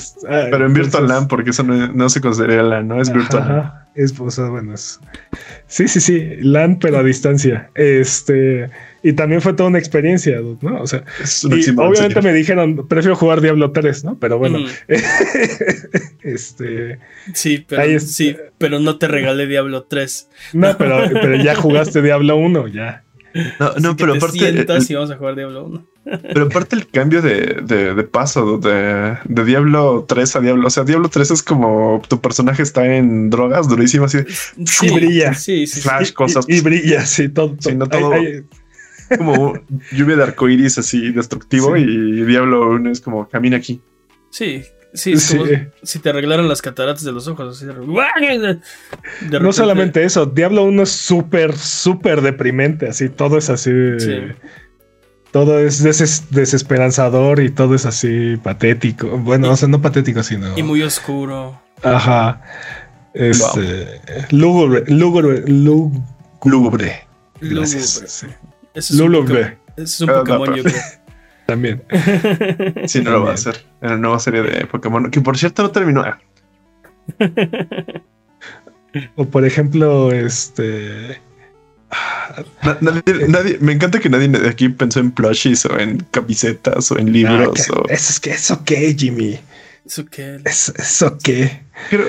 pero 0.51 0.67
en 0.67 0.75
Virtual 0.75 1.09
LAN, 1.09 1.29
porque 1.29 1.51
eso 1.51 1.63
no, 1.63 2.09
se 2.09 2.21
considera 2.21 2.63
LAN, 2.63 2.89
¿no? 2.89 3.01
Es 3.01 3.13
Virtual 3.13 3.73
Es, 3.95 4.17
bueno, 4.19 4.77
sí, 4.77 5.89
sí, 5.89 6.01
sí, 6.01 6.37
LAN, 6.41 6.79
pero 6.81 6.99
a 6.99 7.03
distancia. 7.03 7.71
Este. 7.75 8.69
Y 9.03 9.13
también 9.13 9.41
fue 9.41 9.53
toda 9.53 9.69
una 9.69 9.79
experiencia, 9.79 10.41
¿no? 10.61 10.83
O 10.83 10.87
sea, 10.87 11.05
obviamente 11.77 12.21
me 12.21 12.33
dijeron, 12.33 12.87
prefiero 12.89 13.15
jugar 13.15 13.41
Diablo 13.41 13.71
3, 13.71 14.05
¿no? 14.05 14.19
Pero 14.19 14.39
bueno. 14.39 14.59
Mm. 14.59 14.67
este. 16.23 16.99
Sí, 17.33 17.65
pero, 17.69 18.01
sí, 18.01 18.37
pero 18.59 18.81
no 18.81 18.99
te 18.99 19.07
regalé 19.07 19.47
Diablo 19.47 19.85
3. 19.85 20.29
No, 20.55 20.77
pero, 20.77 21.09
pero 21.13 21.37
ya 21.37 21.55
jugaste 21.55 22.03
Diablo 22.03 22.37
1, 22.37 22.69
ya. 22.69 23.05
No, 23.61 23.73
no 23.81 23.97
pero 23.97 24.13
te 24.13 24.19
aparte. 24.19 24.39
Sientas 24.39 24.91
y 24.91 24.95
vamos 24.95 25.11
a 25.11 25.17
jugar 25.17 25.37
Diablo 25.37 25.65
1. 25.65 25.87
Pero 26.23 26.47
aparte 26.47 26.75
el 26.75 26.89
cambio 26.89 27.21
de, 27.21 27.61
de, 27.63 28.03
paso 28.05 28.59
de, 28.59 29.17
de, 29.25 29.45
Diablo 29.45 30.07
3 30.09 30.37
a 30.37 30.41
Diablo, 30.41 30.67
o 30.67 30.71
sea, 30.71 30.85
Diablo 30.85 31.09
3 31.09 31.31
es 31.33 31.43
como 31.43 32.03
tu 32.09 32.21
personaje 32.21 32.63
está 32.63 32.87
en 32.87 33.29
drogas 33.31 33.69
durísimo 33.69 34.07
así. 34.07 34.19
y 34.83 34.91
brilla. 34.95 35.35
Sí, 35.35 35.67
sí, 35.67 35.83
Flash, 35.83 36.13
cosas. 36.13 36.47
Y, 36.49 36.61
brilla, 36.61 37.05
sí, 37.05 37.29
todo. 37.29 37.57
Sí, 37.61 37.75
no 37.75 37.87
todo 37.87 38.13
como 39.17 39.55
lluvia 39.93 40.17
de 40.17 40.23
arcoiris 40.23 40.79
así 40.79 41.13
destructivo 41.13 41.77
y 41.77 42.25
Diablo 42.25 42.71
1 42.71 42.91
es 42.91 43.01
como 43.01 43.29
camina 43.29 43.57
aquí. 43.57 43.81
Sí, 44.31 44.63
sí, 44.93 45.17
si 45.83 45.99
te 45.99 46.11
arreglaran 46.11 46.49
las 46.49 46.63
cataratas 46.63 47.05
de 47.05 47.13
los 47.13 47.29
ojos. 47.29 47.65
no 49.41 49.53
solamente 49.53 50.05
eso, 50.05 50.27
Diablo 50.27 50.65
1 50.65 50.83
es 50.83 50.91
súper, 50.91 51.57
súper 51.57 52.21
deprimente, 52.21 52.89
así, 52.89 53.09
todo 53.09 53.39
es 53.39 53.51
así. 53.51 53.71
Todo 55.31 55.59
es 55.59 55.83
desesperanzador 56.31 57.41
y 57.41 57.51
todo 57.51 57.75
es 57.75 57.85
así 57.85 58.39
patético. 58.43 59.19
Bueno, 59.19 59.51
o 59.51 59.57
sea, 59.57 59.69
no 59.69 59.83
patético, 59.83 60.23
sino. 60.23 60.57
Y 60.57 60.63
muy 60.63 60.83
oscuro. 60.83 61.61
Ajá. 61.83 62.43
Este. 63.13 64.01
Lúgubre. 64.31 64.85
Lúgubre. 64.87 65.45
Lúgubre. 65.47 67.07
Gracias. 67.41 68.27
Ese 68.75 68.95
es 68.95 69.01
Ese 69.01 69.83
es 69.83 70.01
un 70.01 70.09
Pokémon, 70.09 70.55
yo 70.55 70.63
creo. 70.63 70.83
También. 71.47 71.83
Sí, 72.87 73.01
no 73.01 73.11
lo 73.11 73.23
va 73.25 73.31
a 73.31 73.35
hacer. 73.35 73.65
En 73.81 73.91
la 73.91 73.97
nueva 73.97 74.19
serie 74.19 74.43
de 74.43 74.67
Pokémon, 74.67 75.11
que 75.11 75.21
por 75.21 75.39
cierto 75.39 75.63
no 75.63 75.71
terminó. 75.71 76.05
o 79.17 79.25
por 79.25 79.47
ejemplo, 79.47 80.13
este. 80.13 81.21
Nadie, 82.83 83.57
me 83.61 83.73
encanta 83.73 83.99
que 83.99 84.11
nadie 84.11 84.29
de 84.29 84.49
aquí 84.49 84.69
pensó 84.69 85.01
en 85.01 85.11
plushies 85.11 85.65
o 85.65 85.79
en 85.79 86.01
camisetas 86.11 86.93
o 86.93 86.99
en 86.99 87.13
libros. 87.13 87.59
Eso 87.59 87.85
es 87.89 88.21
que 88.21 88.31
eso 88.31 88.63
qué, 88.67 88.95
Jimmy. 88.95 89.39
Eso 89.87 90.05
qué. 90.05 90.41
Eso, 90.45 91.17
qué. 91.17 91.63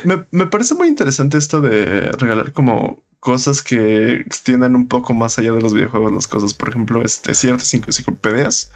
me, 0.04 0.26
me, 0.32 0.48
parece 0.48 0.76
muy 0.76 0.90
interesante 0.90 1.38
esto 1.38 1.62
de 1.62 2.12
regalar 2.12 2.52
como 2.52 3.02
cosas 3.20 3.62
que 3.62 4.14
extiendan 4.16 4.76
un 4.76 4.88
poco 4.88 5.14
más 5.14 5.38
allá 5.40 5.52
de 5.54 5.62
los 5.62 5.74
videojuegos 5.74 6.12
las 6.12 6.28
cosas. 6.28 6.54
Por 6.54 6.70
ejemplo, 6.70 7.02
este, 7.04 7.34
ciertas 7.34 7.74
enciclopedias, 7.74 8.72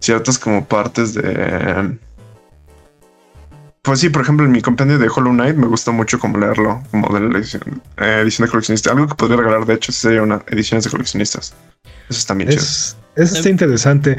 ciertas 0.00 0.38
como 0.38 0.64
partes 0.64 1.14
de... 1.14 1.98
Pues 3.82 3.98
sí, 3.98 4.10
por 4.10 4.22
ejemplo, 4.22 4.46
en 4.46 4.52
mi 4.52 4.62
compendio 4.62 4.96
de 4.98 5.08
Hollow 5.08 5.32
Knight 5.32 5.56
me 5.56 5.66
gusta 5.66 5.90
mucho 5.90 6.18
como 6.20 6.38
leerlo, 6.38 6.82
como 6.92 7.12
de 7.18 7.28
la 7.28 7.38
edición, 7.38 7.82
eh, 7.96 8.20
edición 8.22 8.46
de 8.46 8.50
coleccionista. 8.52 8.92
Algo 8.92 9.08
que 9.08 9.16
podría 9.16 9.38
regalar, 9.38 9.66
de 9.66 9.74
hecho, 9.74 9.90
sería 9.90 10.22
una 10.22 10.40
edición 10.48 10.80
de 10.80 10.88
coleccionistas. 10.88 11.52
Eso 12.08 12.18
está 12.18 12.34
bien 12.34 12.48
chido. 12.50 12.62
Es- 12.62 12.96
eso 13.16 13.36
está 13.36 13.48
interesante. 13.50 14.16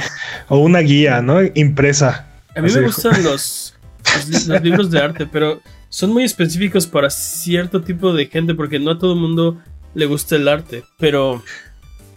O 0.49 0.57
una 0.59 0.79
guía, 0.79 1.21
¿no? 1.21 1.39
Impresa. 1.55 2.27
A 2.55 2.61
mí 2.61 2.67
Así 2.67 2.77
me 2.77 2.85
gustan 2.87 3.23
los, 3.23 3.73
los, 4.15 4.27
li- 4.27 4.53
los 4.53 4.61
libros 4.61 4.91
de 4.91 4.99
arte, 4.99 5.25
pero 5.25 5.61
son 5.93 6.11
muy 6.11 6.23
específicos 6.23 6.87
para 6.87 7.11
cierto 7.11 7.83
tipo 7.83 8.13
de 8.13 8.25
gente, 8.25 8.55
porque 8.55 8.79
no 8.79 8.89
a 8.89 8.97
todo 8.97 9.13
el 9.13 9.19
mundo 9.19 9.59
le 9.93 10.07
gusta 10.07 10.35
el 10.35 10.47
arte. 10.47 10.83
Pero 10.97 11.43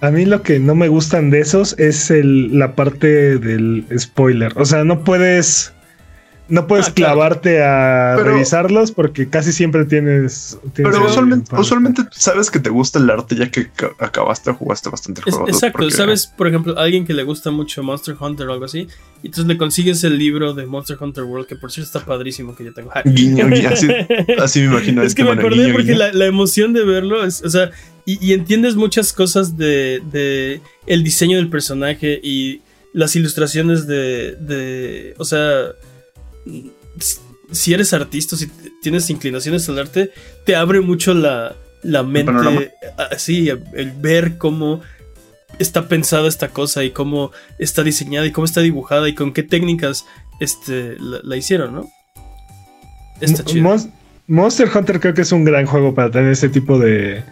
A 0.01 0.11
mí 0.11 0.25
lo 0.25 0.41
que 0.41 0.59
no 0.59 0.75
me 0.75 0.89
gustan 0.89 1.29
de 1.29 1.41
esos 1.41 1.79
es 1.79 2.11
el, 2.11 2.59
la 2.59 2.75
parte 2.75 3.37
del 3.37 3.85
spoiler. 3.99 4.55
O 4.57 4.65
sea, 4.65 4.83
no 4.83 5.05
puedes. 5.05 5.75
No 6.49 6.67
puedes 6.69 6.89
Ah, 6.89 6.93
claro. 6.95 7.15
clavarte 7.15 7.63
a 7.65 8.15
Pero- 8.17 8.31
revisarlos 8.31 8.93
porque 8.93 9.29
casi 9.29 9.53
siempre 9.53 9.85
tienes. 9.85 10.59
tienes 10.75 10.95
Pero 10.95 11.07
usualmente, 11.07 11.55
usualmente 11.57 12.03
sabes 12.13 12.51
que 12.51 12.61
te 12.61 12.71
gusta 12.71 12.99
el 13.01 13.11
arte 13.11 13.35
ya 13.35 13.51
que 13.51 13.69
ca- 13.71 13.91
acabaste 13.99 14.51
o 14.51 14.55
jugaste 14.55 14.89
bastante 14.89 15.23
el 15.23 15.29
es- 15.29 15.35
juego. 15.35 15.49
exacto, 15.49 15.79
Porque- 15.79 15.95
¿sabes? 15.95 16.27
Por 16.29 16.47
ejemplo, 16.47 16.79
alguien 16.79 17.05
que 17.05 17.15
le 17.15 17.25
gusta 17.25 17.51
mucho 17.51 17.83
Monster 17.83 18.15
Hunter 18.19 18.47
o 18.49 18.53
algo 18.53 18.65
así, 18.65 18.87
y 19.23 19.27
entonces 19.27 19.47
le 19.47 19.57
consigues 19.59 20.05
el 20.05 20.19
libro 20.19 20.55
de 20.55 20.67
Monster 20.67 20.97
Hunter 21.01 21.25
World, 21.25 21.47
que 21.49 21.57
por 21.57 21.73
cierto 21.73 21.87
está 21.99 22.07
padrísimo, 22.07 22.55
que 22.55 22.65
yo 22.65 22.73
tengo. 22.73 22.91
Guiño, 23.05 23.49
guiño, 23.49 23.69
así, 23.71 23.89
así 24.39 24.61
me 24.61 24.67
imagino. 24.67 25.03
es 25.03 25.15
que 25.15 25.25
me 25.25 25.31
acordé 25.33 25.57
guiño, 25.63 25.73
porque 25.73 25.93
guiño. 25.93 25.99
la, 25.99 26.13
la 26.13 26.27
emoción 26.27 26.73
de 26.73 26.85
verlo 26.85 27.25
es, 27.25 27.43
o 27.43 27.51
sea, 27.51 27.71
y, 28.05 28.25
y 28.25 28.35
entiendes 28.35 28.77
muchas 28.77 29.13
cosas 29.13 29.57
de, 29.57 30.01
de 30.13 30.61
el 30.87 31.03
diseño 31.03 31.39
del 31.39 31.49
personaje 31.49 32.21
y 32.23 32.61
las 32.93 33.17
ilustraciones 33.17 33.87
de, 33.89 34.37
de 34.37 35.15
o 35.19 35.25
sea, 35.25 35.65
si 37.51 37.75
eres 37.75 37.93
artista, 37.93 38.37
si 38.37 38.49
tienes 38.83 39.09
inclinaciones 39.11 39.69
al 39.69 39.79
arte, 39.79 40.11
te 40.45 40.57
abre 40.57 40.81
mucho 40.81 41.15
la, 41.15 41.55
la 41.83 42.03
mente, 42.03 42.73
así, 43.11 43.49
el 43.49 43.93
ver 43.93 44.39
cómo 44.39 44.81
está 45.59 45.89
pensada 45.89 46.29
esta 46.29 46.49
cosa 46.49 46.85
y 46.85 46.91
cómo 46.91 47.31
está 47.59 47.83
diseñada 47.83 48.27
y 48.27 48.33
cómo 48.33 48.45
está 48.45 48.61
dibujada 48.61 49.09
y 49.09 49.15
con 49.15 49.33
qué 49.33 49.43
técnicas 49.43 50.05
este, 50.41 50.97
la, 50.99 51.21
la 51.23 51.37
hicieron, 51.37 51.75
¿no? 51.75 51.91
Está 53.21 53.45
chido. 53.45 53.63
Mon- 53.63 53.93
Monster 54.29 54.69
Hunter 54.75 55.01
creo 55.01 55.15
que 55.15 55.23
es 55.23 55.33
un 55.33 55.45
gran 55.45 55.67
juego 55.67 55.95
para 55.95 56.11
tener 56.11 56.33
ese 56.33 56.49
tipo 56.49 56.79
de, 56.79 57.23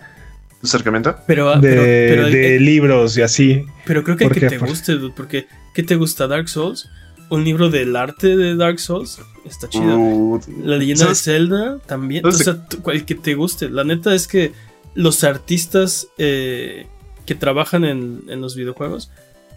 acercamiento. 0.63 1.17
Pero, 1.27 1.51
ah, 1.51 1.59
de, 1.59 1.69
pero, 1.69 1.83
pero, 1.83 2.27
de 2.29 2.57
eh, 2.57 2.61
libros 2.61 3.17
y 3.19 3.23
así. 3.23 3.67
pero 3.85 4.03
creo 4.03 4.17
que, 4.17 4.25
¿por 4.25 4.35
que 4.35 4.47
te 4.47 4.59
guste, 4.59 4.93
dude, 4.93 5.13
porque 5.15 5.47
¿qué 5.75 5.83
te 5.83 5.97
gusta 5.97 6.27
Dark 6.27 6.49
Souls? 6.49 6.89
Un 7.31 7.45
libro 7.45 7.71
del 7.71 7.97
arte 7.97 8.37
de 8.37 8.55
Dark 8.57 8.79
Souls 8.81 9.21
está 9.45 9.69
chido. 9.69 9.97
Uh, 9.99 10.41
La 10.63 10.77
leyenda 10.77 11.09
de. 11.09 11.15
Zelda 11.15 11.79
también. 11.87 12.25
O 12.27 12.31
¿Sabes 12.33 12.47
de- 12.47 12.77
sea, 12.83 12.93
el 12.93 13.05
que 13.05 13.15
te 13.15 13.35
guste. 13.35 13.69
La 13.71 13.85
neta 13.85 14.15
es 14.15 14.29
que 14.29 14.53
los 14.95 15.25
artistas 15.25 16.07
eh, 16.19 16.87
que 17.27 17.35
trabajan 17.35 17.85
en, 17.85 18.23
en 18.29 18.41
los 18.41 18.55
videojuegos 18.55 19.11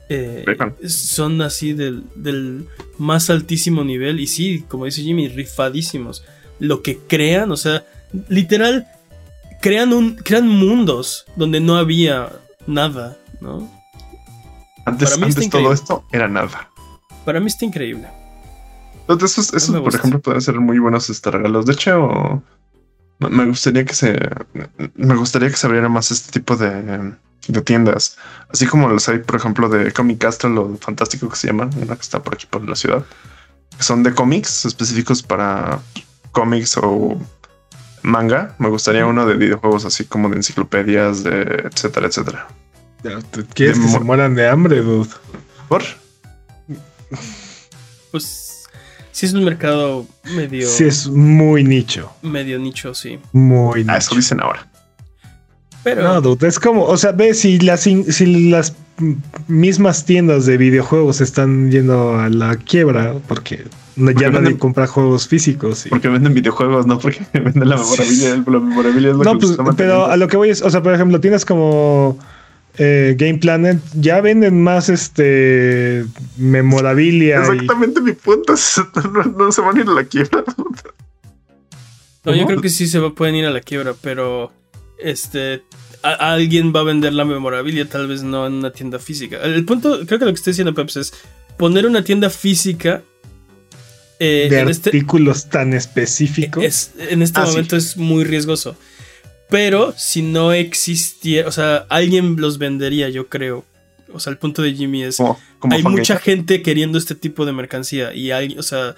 eh, 0.10 0.46
son 0.88 1.42
así 1.42 1.74
del, 1.74 2.04
del 2.16 2.66
más 2.98 3.30
altísimo 3.30 3.84
nivel. 3.84 4.20
Y 4.20 4.28
sí, 4.28 4.64
como 4.68 4.86
dice 4.86 5.02
Jimmy, 5.02 5.28
rifadísimos. 5.28 6.24
Lo 6.60 6.82
que 6.82 6.98
crean, 6.98 7.52
o 7.52 7.58
sea, 7.58 7.86
literal, 8.30 8.88
crean, 9.62 9.94
un, 9.94 10.16
crean 10.16 10.48
mundos 10.48 11.26
donde 11.36 11.60
no 11.60 11.76
había 11.78 12.30
nada, 12.66 13.18
¿no? 13.42 13.70
Antes, 14.86 15.22
antes 15.22 15.50
todo 15.50 15.74
esto 15.74 16.06
era 16.14 16.28
nada. 16.30 16.70
Para 17.28 17.42
mí 17.42 17.48
está 17.48 17.66
increíble. 17.66 18.08
Entonces, 19.10 19.54
esos, 19.54 19.82
por 19.82 19.94
ejemplo, 19.94 20.22
pueden 20.22 20.40
ser 20.42 20.62
muy 20.62 20.80
buenos 20.80 21.10
este, 21.10 21.30
regalos. 21.30 21.66
De 21.66 21.74
hecho, 21.74 22.42
me- 23.20 23.46
gustaría 23.48 23.84
que 23.84 23.94
se 23.94 24.18
me 24.96 25.14
gustaría 25.14 25.50
que 25.50 25.58
se 25.58 25.68
abriera 25.68 25.90
más 25.90 26.10
este 26.10 26.32
tipo 26.32 26.56
de, 26.56 27.12
de 27.50 27.62
tiendas. 27.64 28.18
Así 28.48 28.66
como 28.66 28.88
los 28.88 29.10
hay, 29.10 29.20
por 29.20 29.36
ejemplo, 29.36 29.68
de 29.68 29.92
Comic 29.92 30.20
Castle 30.20 30.58
o 30.58 30.78
Fantástico 30.78 31.28
que 31.28 31.36
se 31.36 31.48
llaman, 31.48 31.70
una 31.76 31.96
que 31.98 32.02
está 32.02 32.24
por 32.24 32.36
aquí 32.36 32.46
por 32.50 32.66
la 32.66 32.78
ciudad. 32.78 33.04
Que 33.76 33.84
son 33.84 34.04
de 34.04 34.14
cómics 34.14 34.64
específicos 34.64 35.22
para 35.22 35.80
cómics 36.32 36.78
o 36.82 37.20
manga. 38.04 38.56
Me 38.58 38.70
gustaría 38.70 39.06
uno 39.06 39.26
de 39.26 39.36
videojuegos 39.36 39.84
así 39.84 40.06
como 40.06 40.30
de 40.30 40.38
enciclopedias, 40.38 41.24
de 41.26 41.42
etcétera, 41.74 42.08
etcétera. 42.08 42.48
¿Quieres 43.54 43.80
De 43.80 43.86
que 43.86 43.92
se 43.92 44.00
mueran 44.00 44.34
de 44.34 44.48
hambre, 44.48 44.82
dude? 44.82 45.10
¿Por? 45.68 45.84
Pues 48.12 48.64
sí 49.12 49.26
es 49.26 49.34
un 49.34 49.44
mercado 49.44 50.06
medio, 50.36 50.68
Sí, 50.68 50.86
es 50.86 51.08
muy 51.08 51.64
nicho. 51.64 52.10
medio 52.22 52.58
nicho, 52.60 52.94
sí. 52.94 53.20
Muy 53.34 53.82
nicho. 53.82 53.92
Ah, 53.92 53.98
eso 53.98 54.16
dicen 54.16 54.40
ahora. 54.42 54.68
Pero 55.84 56.04
No, 56.04 56.22
dude, 56.22 56.48
es 56.48 56.60
como, 56.60 56.84
o 56.86 56.98
sea, 56.98 57.12
ve 57.12 57.34
si 57.34 57.60
las, 57.60 57.82
si 57.82 58.50
las 58.50 58.74
mismas 59.48 60.06
tiendas 60.06 60.46
de 60.46 60.58
videojuegos 60.58 61.22
están 61.22 61.70
yendo 61.72 62.18
a 62.18 62.30
la 62.30 62.56
quiebra 62.56 63.16
porque 63.28 63.66
no- 63.96 64.12
ya 64.12 64.16
Porque 64.16 64.24
nadie 64.32 64.40
venden- 64.54 64.58
compra 64.58 64.88
juegos 64.88 65.28
físicos. 65.28 65.86
y- 65.86 65.90
Porque 65.90 66.08
venden 66.08 66.34
videojuegos, 66.34 66.88
no 66.88 66.98
porque 67.00 67.26
venden 67.34 67.70
la 67.70 67.76
memorabilia. 67.78 68.30
La 68.36 68.60
memorabilia 68.60 69.10
es 69.12 69.16
lo 69.18 69.24
No, 69.24 69.34
que 69.38 69.48
pues, 69.48 69.58
pero 69.78 70.06
a 70.08 70.18
lo 70.18 70.28
que 70.28 70.38
voy 70.38 70.50
es, 70.50 70.62
o 70.62 70.70
sea, 70.70 70.82
por 70.82 70.94
ejemplo, 70.94 71.20
tienes 71.20 71.46
como 71.46 72.18
eh, 72.78 73.16
Game 73.18 73.40
Planet, 73.40 73.80
ya 73.96 74.22
venden 74.22 74.62
más 74.62 74.90
este 74.90 76.06
memorabilia. 76.38 77.38
y- 77.38 77.52
Exactamente 77.54 78.02
mi 78.02 78.14
punto. 78.14 78.54
es- 78.54 78.82
No, 79.14 79.24
no 79.24 79.52
se 79.52 79.62
van 79.62 79.78
a 79.78 79.82
ir 79.82 79.88
a 79.88 79.92
la 79.94 80.04
quiebra. 80.04 80.44
no, 82.26 82.36
yo 82.36 82.46
creo 82.46 82.62
que 82.62 82.70
sí 82.70 82.88
se 82.88 83.00
pueden 83.12 83.36
ir 83.36 83.46
a 83.46 83.52
la 83.52 83.62
quiebra, 83.62 83.94
pero 84.02 84.52
este 85.00 85.64
a- 86.04 86.34
alguien 86.34 86.74
va 86.76 86.82
a 86.82 86.84
vender 86.84 87.14
la 87.14 87.26
memorabilia, 87.26 87.88
tal 87.88 88.08
vez 88.08 88.22
no 88.24 88.46
en 88.48 88.54
una 88.54 88.72
tienda 88.72 89.00
física. 89.00 89.38
El 89.44 89.66
punto, 89.66 90.06
creo 90.06 90.20
que 90.20 90.26
lo 90.26 90.32
que 90.32 90.36
está 90.38 90.52
diciendo 90.52 90.74
Peps 90.74 90.98
es 90.98 91.14
poner 91.58 91.86
una 91.88 92.04
tienda 92.04 92.30
física 92.30 93.02
eh, 94.20 94.48
de 94.50 94.60
en 94.60 94.70
este 94.70 94.90
artículos 94.90 95.48
tan 95.50 95.74
específicos. 95.74 96.64
es, 96.64 96.92
en 96.98 97.22
este 97.22 97.40
Ah, 97.40 97.46
sí. 97.46 97.52
momento 97.52 97.76
es 97.78 97.98
muy 97.98 98.24
riesgoso. 98.24 98.76
Pero 99.50 99.94
si 99.98 100.22
no 100.22 100.52
existiera, 100.52 101.48
o 101.48 101.52
sea, 101.52 101.86
alguien 101.90 102.36
los 102.40 102.58
vendería, 102.58 103.10
yo 103.10 103.28
creo. 103.28 103.66
O 104.14 104.20
sea, 104.20 104.32
el 104.32 104.38
punto 104.38 104.62
de 104.62 104.74
Jimmy 104.74 105.04
es 105.04 105.18
Como, 105.18 105.40
como 105.60 105.76
hay 105.76 105.84
mucha 105.84 106.18
gente 106.18 106.62
queriendo 106.62 106.98
este 106.98 107.16
tipo 107.16 107.46
de 107.46 107.52
mercancía 107.52 108.14
y 108.14 108.32
hay, 108.32 108.58
o 108.58 108.64
sea, 108.64 108.96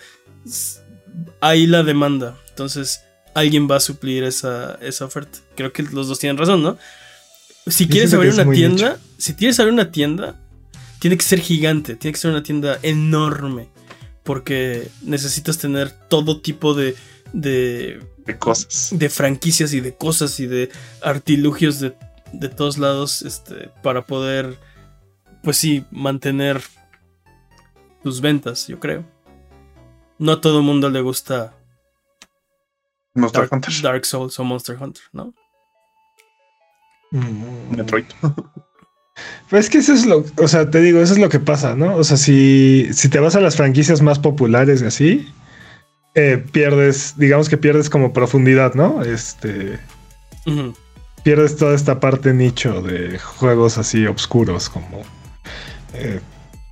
hay 1.40 1.68
la 1.68 1.84
demanda. 1.84 2.38
Entonces, 2.50 3.02
alguien 3.34 3.68
va 3.70 3.78
a 3.78 3.80
suplir 3.80 4.24
esa, 4.24 4.78
esa 4.82 5.06
oferta. 5.06 5.40
Creo 5.56 5.72
que 5.72 5.84
los 5.84 6.08
dos 6.08 6.20
tienen 6.20 6.38
razón, 6.38 6.64
¿no? 6.64 6.78
Si 7.68 7.86
Yo 7.86 7.92
quieres 7.92 8.14
abrir 8.14 8.34
una 8.34 8.52
tienda, 8.52 9.00
si 9.18 9.36
quieres 9.36 9.60
abrir 9.60 9.74
una 9.74 9.92
tienda, 9.92 10.36
tiene 11.00 11.18
que 11.18 11.24
ser 11.24 11.40
gigante, 11.40 11.96
tiene 11.96 12.14
que 12.14 12.20
ser 12.20 12.32
una 12.32 12.44
tienda 12.44 12.80
enorme. 12.82 13.68
Porque 14.24 14.90
necesitas 15.02 15.58
tener 15.58 15.92
todo 15.92 16.40
tipo 16.42 16.74
de, 16.74 16.96
de, 17.34 18.04
de 18.26 18.38
cosas. 18.38 18.90
de 18.92 19.10
franquicias 19.10 19.74
y 19.74 19.82
de 19.82 19.96
cosas 19.96 20.40
y 20.40 20.48
de 20.48 20.70
artilugios 21.02 21.80
de, 21.80 21.96
de 22.34 22.50
todos 22.50 22.78
lados 22.78 23.22
este, 23.22 23.70
para 23.84 24.06
poder, 24.06 24.58
pues 25.44 25.58
sí, 25.58 25.86
mantener 25.92 26.62
tus 28.04 28.22
ventas, 28.22 28.68
yo 28.68 28.80
creo. 28.80 29.06
No 30.18 30.34
a 30.34 30.42
todo 30.42 30.60
el 30.60 30.66
mundo 30.66 30.90
le 30.90 31.02
gusta 31.02 31.56
Monster 33.14 33.42
Dark, 33.42 33.54
Hunter. 33.54 33.82
Dark 33.82 34.06
Souls 34.06 34.40
o 34.40 34.44
Monster 34.44 34.78
Hunter, 34.80 35.04
¿no? 35.14 35.34
Mm. 37.12 37.76
Metroid. 37.76 38.06
Pues 39.50 39.66
es 39.66 39.70
que 39.70 39.80
eso 39.80 39.94
es 39.94 40.06
lo, 40.06 40.24
o 40.38 40.48
sea, 40.48 40.70
te 40.70 40.80
digo, 40.80 41.02
eso 41.02 41.14
es 41.14 41.20
lo 41.20 41.28
que 41.28 41.40
pasa, 41.40 41.76
¿no? 41.76 41.96
O 41.96 42.04
sea, 42.04 42.18
si, 42.18 42.88
si 42.94 43.10
te 43.10 43.20
vas 43.20 43.36
a 43.36 43.42
las 43.42 43.56
franquicias 43.58 44.02
más 44.02 44.20
populares 44.20 44.82
y 44.82 44.86
así, 44.86 45.28
eh, 46.20 46.38
pierdes, 46.52 47.14
digamos 47.18 47.48
que 47.50 47.58
pierdes 47.58 47.90
como 47.90 48.12
profundidad, 48.14 48.74
¿no? 48.74 49.02
Este, 49.04 49.80
pierdes 51.24 51.56
toda 51.58 51.76
esta 51.76 52.00
parte 52.00 52.34
nicho 52.34 52.82
de 52.82 53.20
juegos 53.20 53.78
así 53.78 54.06
oscuros 54.08 54.70
como 54.70 55.04
eh, 55.94 56.20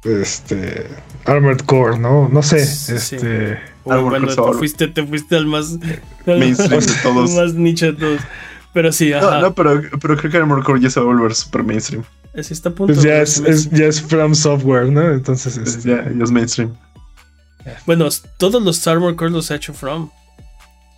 este 0.03 0.87
Armored 1.25 1.61
Core, 1.61 1.99
¿no? 1.99 2.29
No 2.29 2.41
sé, 2.41 2.65
Sí. 2.65 2.95
este 2.95 3.59
Uy, 3.83 3.93
Armor 3.93 4.09
bueno, 4.11 4.27
te 4.27 4.35
Core. 4.35 4.57
fuiste, 4.57 4.87
te 4.87 5.05
fuiste 5.05 5.35
al 5.35 5.45
más, 5.45 5.77
al 6.25 6.39
Mainstream 6.39 6.81
de 6.81 6.93
todos. 7.03 7.31
más 7.31 7.53
nicho 7.53 7.87
de 7.87 7.93
todos. 7.93 8.21
Pero 8.73 8.91
sí, 8.91 9.11
ajá. 9.13 9.35
No, 9.37 9.41
no, 9.41 9.55
pero, 9.55 9.81
pero 10.01 10.17
creo 10.17 10.31
que 10.31 10.37
Armor 10.37 10.63
Core 10.63 10.81
ya 10.81 10.89
se 10.89 10.99
va 10.99 11.05
a 11.05 11.13
volver 11.13 11.33
super 11.33 11.63
mainstream. 11.63 12.03
Así 12.37 12.53
está 12.53 12.69
a 12.69 12.71
punto. 12.75 12.93
pues 12.93 13.03
ya 13.03 13.21
es, 13.21 13.69
ya 13.71 13.85
es 13.87 13.99
From 14.01 14.35
Software, 14.35 14.91
¿no? 14.91 15.11
Entonces, 15.11 15.57
Es- 15.57 15.77
este, 15.77 15.89
ya, 15.89 16.03
ya 16.15 16.23
es 16.23 16.31
mainstream. 16.31 16.73
Bueno, 17.85 18.07
todos 18.37 18.61
los 18.63 18.85
Armor 18.87 19.15
Core 19.15 19.31
los 19.31 19.51
ha 19.51 19.55
hecho 19.55 19.73
From. 19.73 20.09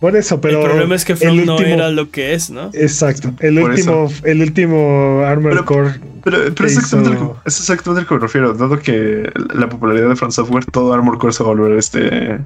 por 0.00 0.16
eso, 0.16 0.40
pero 0.40 0.60
el 0.62 0.66
problema 0.70 0.94
es 0.94 1.04
que 1.04 1.12
el 1.12 1.18
From 1.18 1.44
no 1.44 1.56
último- 1.56 1.74
era 1.74 1.90
lo 1.90 2.10
que 2.10 2.32
es, 2.34 2.48
¿no? 2.50 2.70
Exacto, 2.72 3.32
el 3.40 3.60
Por 3.60 3.70
último, 3.70 4.10
el 4.24 4.40
último 4.42 5.22
Armored 5.26 5.56
Pero- 5.56 5.64
Core 5.66 6.00
Pero, 6.24 6.38
pero 6.54 6.66
es, 6.68 6.72
que 6.74 6.80
exactamente 6.80 7.10
hizo- 7.16 7.24
lo 7.24 7.32
que, 7.34 7.48
es 7.48 7.58
exactamente 7.60 8.00
lo 8.02 8.08
que 8.08 8.14
me 8.14 8.20
refiero. 8.20 8.54
Dado 8.54 8.78
que 8.78 9.30
la 9.54 9.68
popularidad 9.68 10.08
de 10.08 10.16
From 10.16 10.30
Software, 10.30 10.64
todo 10.66 10.92
Armor 10.94 11.18
Core 11.18 11.32
se 11.32 11.42
va 11.42 11.50
a 11.50 11.54
volver 11.54 11.78
este 11.78 12.38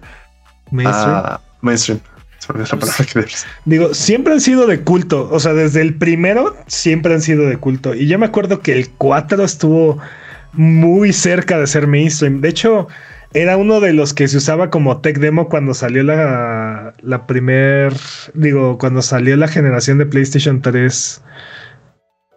mainstream. 0.70 1.14
ah, 1.24 1.40
mainstream. 1.60 2.01
Digo, 3.64 3.94
siempre 3.94 4.34
han 4.34 4.40
sido 4.40 4.66
de 4.66 4.80
culto. 4.80 5.28
O 5.32 5.40
sea, 5.40 5.55
desde 5.55 5.80
el 5.80 5.94
primero 5.94 6.56
siempre 6.66 7.14
han 7.14 7.22
sido 7.22 7.46
de 7.46 7.56
culto. 7.56 7.94
Y 7.94 8.06
yo 8.06 8.18
me 8.18 8.26
acuerdo 8.26 8.60
que 8.60 8.72
el 8.72 8.90
4 8.90 9.42
estuvo 9.44 9.98
muy 10.52 11.12
cerca 11.12 11.59
de 11.59 11.66
ser 11.66 11.86
mainstream. 11.86 12.40
De 12.42 12.48
hecho, 12.51 12.88
era 13.35 13.56
uno 13.56 13.81
de 13.81 13.93
los 13.93 14.15
que 14.15 14.28
se 14.28 14.36
usaba 14.36 14.70
como 14.70 15.01
tech 15.01 15.19
demo 15.19 15.48
cuando 15.48 15.74
salió 15.74 16.05
la, 16.05 16.94
la 17.02 17.27
primer, 17.27 17.93
digo, 18.32 18.78
cuando 18.78 19.02
salió 19.02 19.36
la 19.36 19.48
generación 19.48 19.98
de 19.98 20.06
PlayStation 20.06 20.62
3. 20.62 21.23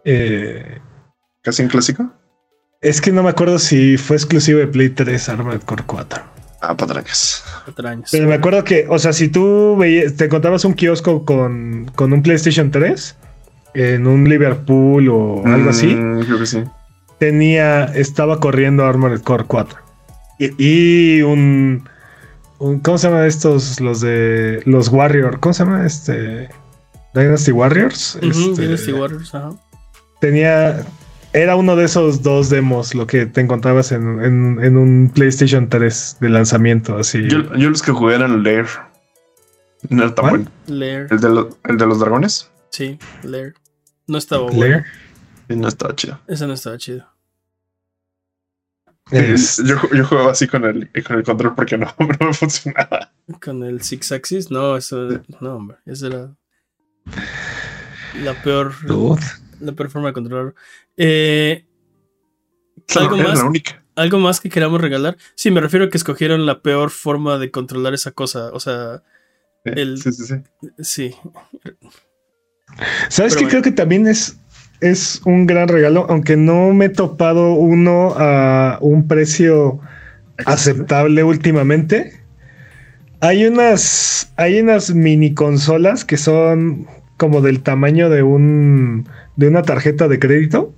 Eh, 0.06 0.80
¿Casi 1.44 1.62
en 1.62 1.70
clásico? 1.70 2.12
Es 2.82 3.00
que 3.00 3.12
no 3.12 3.22
me 3.22 3.30
acuerdo 3.30 3.60
si 3.60 3.98
fue 3.98 4.16
exclusivo 4.16 4.60
de 4.60 4.68
Play 4.68 4.90
3 4.90 5.30
Armored 5.30 5.62
Core 5.62 5.84
4. 5.86 6.24
Ah, 6.62 6.76
patrañas. 6.76 7.44
Pero 8.12 8.28
me 8.28 8.34
acuerdo 8.34 8.64
que, 8.64 8.88
o 8.90 8.98
sea, 8.98 9.14
si 9.14 9.28
tú 9.28 9.78
te 10.18 10.26
encontrabas 10.26 10.66
un 10.66 10.74
kiosco 10.74 11.26
con, 11.26 11.92
con 11.94 12.12
un 12.12 12.24
PlayStation 12.24 12.72
3 12.72 13.16
en 13.76 14.08
un 14.08 14.28
Liverpool 14.28 15.10
o 15.10 15.46
algo 15.46 15.70
así, 15.70 15.88
mm, 15.88 16.22
creo 16.22 16.40
que 16.40 16.46
sí. 16.48 16.64
Tenía, 17.20 17.86
estaba 17.86 18.40
corriendo 18.40 18.84
Armored 18.84 19.22
Core 19.22 19.44
4 19.46 19.87
y, 20.40 21.22
un, 21.22 21.88
¿cómo 22.58 22.98
se 22.98 23.08
llama 23.08 23.26
estos? 23.26 23.80
Los 23.80 24.02
de 24.02 24.62
los 24.66 24.90
Warriors, 24.90 25.38
¿cómo 25.40 25.54
se 25.54 25.64
llama 25.64 25.86
este? 25.86 26.50
Dynasty 27.14 27.52
Warriors. 27.52 28.18
Este, 28.22 28.62
Dynasty 28.62 28.92
Warriors, 28.94 29.34
ajá. 29.34 29.56
Tenía, 30.20 30.86
era 31.34 31.56
uno 31.56 31.76
de 31.76 31.86
esos 31.86 32.22
dos 32.22 32.50
demos 32.50 32.96
lo 32.96 33.08
que 33.08 33.26
te 33.26 33.42
encontrabas 33.42 33.92
en, 33.92 34.08
un 34.78 35.12
PlayStation 35.14 35.70
3 35.70 36.18
de 36.20 36.30
lanzamiento, 36.30 36.98
así. 36.98 37.28
Yo, 37.28 37.40
los 37.40 37.82
que 37.82 37.92
jugué 37.92 38.16
eran 38.16 38.44
Lair. 38.44 38.66
No 39.90 40.04
era 40.04 40.16
tan 40.16 40.30
bueno. 40.30 40.52
Lair. 40.68 41.08
¿El 41.12 41.20
de, 41.78 41.86
los 41.86 42.00
dragones? 42.00 42.50
Sí, 42.72 42.98
Lair. 43.24 43.54
No 44.08 44.18
estaba 44.18 44.50
bueno. 44.50 44.84
Lair. 45.48 45.58
no 45.58 45.68
estaba 45.68 45.96
chido. 45.96 46.20
Ese 46.28 46.48
no 46.48 46.54
estaba 46.54 46.78
chido. 46.78 47.06
Yo, 49.12 49.76
yo 49.94 50.06
jugaba 50.06 50.32
así 50.32 50.48
con 50.48 50.66
el, 50.66 50.90
con 51.04 51.18
el 51.18 51.24
control 51.24 51.56
porque 51.56 51.78
no, 51.78 51.94
no 52.20 52.28
me 52.28 52.34
funcionaba. 52.34 53.14
Con 53.42 53.64
el 53.64 53.82
Six 53.82 54.12
Axis, 54.12 54.52
no, 54.52 54.78
eso 54.78 55.08
no, 55.40 55.56
hombre, 55.56 55.78
esa 55.86 56.08
era 56.08 56.36
la 58.24 58.34
peor, 58.42 58.74
la 59.60 59.72
peor 59.72 59.90
forma 59.90 60.08
de 60.08 60.14
controlarlo. 60.14 60.56
Eh, 60.98 61.66
¿algo, 62.96 63.18
más, 63.18 63.44
¿Algo 63.96 64.20
más 64.20 64.40
que 64.40 64.50
queramos 64.50 64.82
regalar? 64.82 65.18
Sí, 65.36 65.52
me 65.52 65.62
refiero 65.62 65.86
a 65.86 65.90
que 65.90 65.98
escogieron 65.98 66.46
la 66.46 66.62
peor 66.62 66.90
forma 66.90 67.38
de 67.38 67.52
controlar 67.52 67.94
esa 67.94 68.12
cosa. 68.12 68.52
O 68.54 68.60
sea, 68.60 69.04
el. 69.64 70.02
Sí, 70.02 70.12
sí, 70.12 70.26
sí. 70.26 70.36
Sí. 70.80 71.16
¿Sabes 73.10 73.36
qué? 73.36 73.48
Creo 73.48 73.62
que 73.62 73.72
también 73.72 74.08
es, 74.08 74.40
es 74.82 75.22
un 75.26 75.48
gran 75.48 75.68
regalo, 75.68 76.06
aunque 76.10 76.38
no 76.38 76.74
me 76.74 76.86
he 76.86 76.90
topado 76.90 77.54
uno 77.54 78.14
a 78.18 78.78
un 78.82 79.08
precio 79.08 79.80
aceptable 80.46 81.24
últimamente. 81.24 82.22
Hay 83.20 83.46
unas, 83.46 84.32
hay 84.36 84.60
unas 84.60 84.94
mini 84.94 85.34
consolas 85.34 86.06
que 86.06 86.18
son 86.18 86.88
como 87.18 87.42
del 87.42 87.62
tamaño 87.62 88.10
de 88.10 88.22
un 88.22 89.08
de 89.36 89.48
una 89.48 89.64
tarjeta 89.64 90.08
de 90.08 90.20
crédito, 90.20 90.74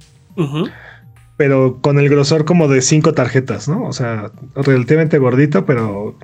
pero 1.38 1.80
con 1.82 2.00
el 2.00 2.10
grosor 2.10 2.46
como 2.46 2.68
de 2.68 2.82
cinco 2.82 3.14
tarjetas, 3.14 3.68
¿no? 3.68 3.84
O 3.84 3.94
sea, 3.94 4.32
relativamente 4.56 5.18
gordito, 5.18 5.66
pero 5.66 6.16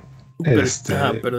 este, 0.44 0.94
pero, 1.22 1.38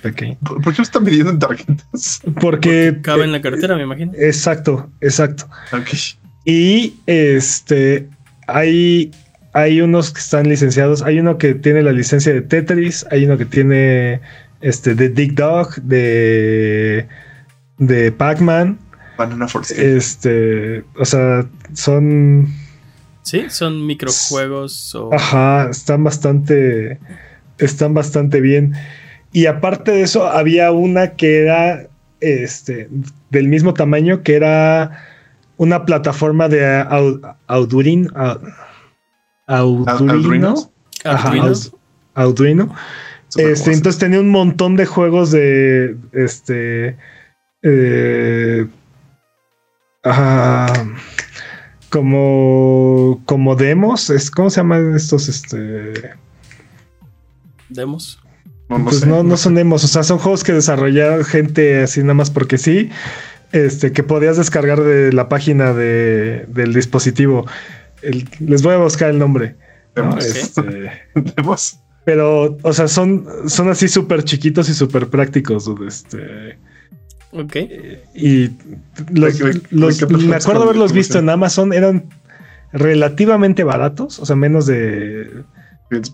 pequeño. 0.00 0.38
¿Por 0.40 0.74
qué 0.74 0.82
están 0.82 1.04
midiendo 1.04 1.30
en 1.30 1.38
tarjetas? 1.38 2.20
Porque, 2.40 2.98
cabe 3.02 3.24
en 3.24 3.32
la 3.32 3.42
cartera, 3.42 3.76
me 3.76 3.82
imagino. 3.82 4.12
Exacto, 4.16 4.90
exacto. 5.00 5.48
Okay. 5.72 5.98
Y 6.44 6.94
este 7.06 8.08
hay, 8.50 9.10
hay 9.52 9.80
unos 9.80 10.12
que 10.12 10.20
están 10.20 10.48
licenciados. 10.48 11.02
Hay 11.02 11.20
uno 11.20 11.38
que 11.38 11.54
tiene 11.54 11.82
la 11.82 11.92
licencia 11.92 12.32
de 12.32 12.42
Tetris, 12.42 13.06
hay 13.10 13.24
uno 13.24 13.38
que 13.38 13.46
tiene 13.46 14.20
este 14.60 14.94
de 14.94 15.08
Dick 15.08 15.34
Dog, 15.34 15.74
de, 15.82 17.06
de 17.78 18.12
Pac-Man. 18.12 18.78
Banana 19.16 19.48
Force. 19.48 19.96
Este, 19.96 20.84
o 20.98 21.04
sea, 21.04 21.46
son. 21.74 22.48
Sí, 23.22 23.44
son 23.48 23.86
microjuegos. 23.86 24.94
O... 24.94 25.12
Ajá, 25.12 25.68
están 25.70 26.02
bastante 26.04 26.98
están 27.60 27.94
bastante 27.94 28.40
bien. 28.40 28.74
Y 29.32 29.46
aparte 29.46 29.92
de 29.92 30.02
eso, 30.02 30.26
había 30.26 30.72
una 30.72 31.12
que 31.12 31.42
era 31.42 31.86
este, 32.20 32.88
del 33.30 33.48
mismo 33.48 33.74
tamaño, 33.74 34.22
que 34.22 34.34
era 34.34 35.06
una 35.56 35.84
plataforma 35.84 36.48
de 36.48 36.84
Audurin, 37.46 38.08
Audurino. 39.46 40.54
Audurino. 42.14 42.74
Este, 43.36 43.72
entonces 43.72 43.98
tenía 43.98 44.20
un 44.20 44.30
montón 44.30 44.76
de 44.76 44.86
juegos 44.86 45.30
de 45.30 45.96
este 46.12 46.96
eh, 47.62 48.66
como 51.90 53.22
como 53.26 53.54
demos 53.54 54.10
es 54.10 54.30
cómo 54.30 54.50
se 54.50 54.60
llaman 54.60 54.96
estos 54.96 55.28
este 55.28 56.14
demos. 57.70 58.18
pues 58.68 59.06
no, 59.06 59.22
no 59.22 59.36
son 59.36 59.54
demos, 59.54 59.84
o 59.84 59.88
sea, 59.88 60.02
son 60.02 60.18
juegos 60.18 60.44
que 60.44 60.52
desarrollaron 60.52 61.24
gente 61.24 61.82
así 61.82 62.00
nada 62.00 62.14
más 62.14 62.30
porque 62.30 62.58
sí, 62.58 62.90
este, 63.52 63.92
que 63.92 64.02
podías 64.02 64.36
descargar 64.36 64.82
de 64.82 65.12
la 65.12 65.28
página 65.28 65.72
de, 65.72 66.44
del 66.48 66.72
dispositivo. 66.72 67.46
les 68.40 68.62
voy 68.62 68.74
a 68.74 68.78
buscar 68.78 69.10
el 69.10 69.18
nombre. 69.18 69.56
Este, 70.18 70.62
¿Demos? 71.36 71.80
Pero, 72.04 72.56
o 72.62 72.72
sea, 72.72 72.88
son, 72.88 73.26
son 73.46 73.68
así 73.68 73.88
súper 73.88 74.24
chiquitos 74.24 74.68
y 74.68 74.74
súper 74.74 75.08
prácticos. 75.08 75.70
Este, 75.86 76.58
ok. 77.32 77.56
Y 78.14 78.50
los, 79.12 79.40
me 80.10 80.36
acuerdo 80.36 80.62
haberlos 80.62 80.92
visto 80.92 81.18
en 81.18 81.28
Amazon, 81.28 81.72
eran 81.72 82.08
relativamente 82.72 83.64
baratos, 83.64 84.18
o 84.18 84.26
sea, 84.26 84.36
menos 84.36 84.66
de 84.66 85.42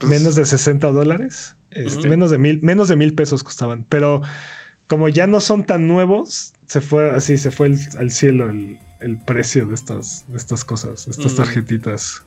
menos 0.06 0.36
de 0.36 0.46
60 0.46 0.90
dólares, 0.90 1.56
este, 1.70 2.08
menos 2.08 2.30
de 2.30 2.38
mil, 2.38 2.60
menos 2.62 2.88
de 2.88 2.96
mil 2.96 3.14
pesos 3.14 3.42
costaban, 3.42 3.84
pero 3.84 4.22
como 4.86 5.08
ya 5.08 5.26
no 5.26 5.40
son 5.40 5.64
tan 5.64 5.86
nuevos, 5.86 6.54
se 6.66 6.80
fue 6.80 7.10
así, 7.10 7.36
se 7.36 7.50
fue 7.50 7.74
al 7.98 8.10
cielo 8.10 8.50
el, 8.50 8.78
precio 9.26 9.66
de 9.66 9.74
estas, 9.74 10.24
de 10.28 10.36
estas 10.36 10.64
cosas, 10.64 11.06
estas 11.08 11.34
tarjetitas. 11.34 12.24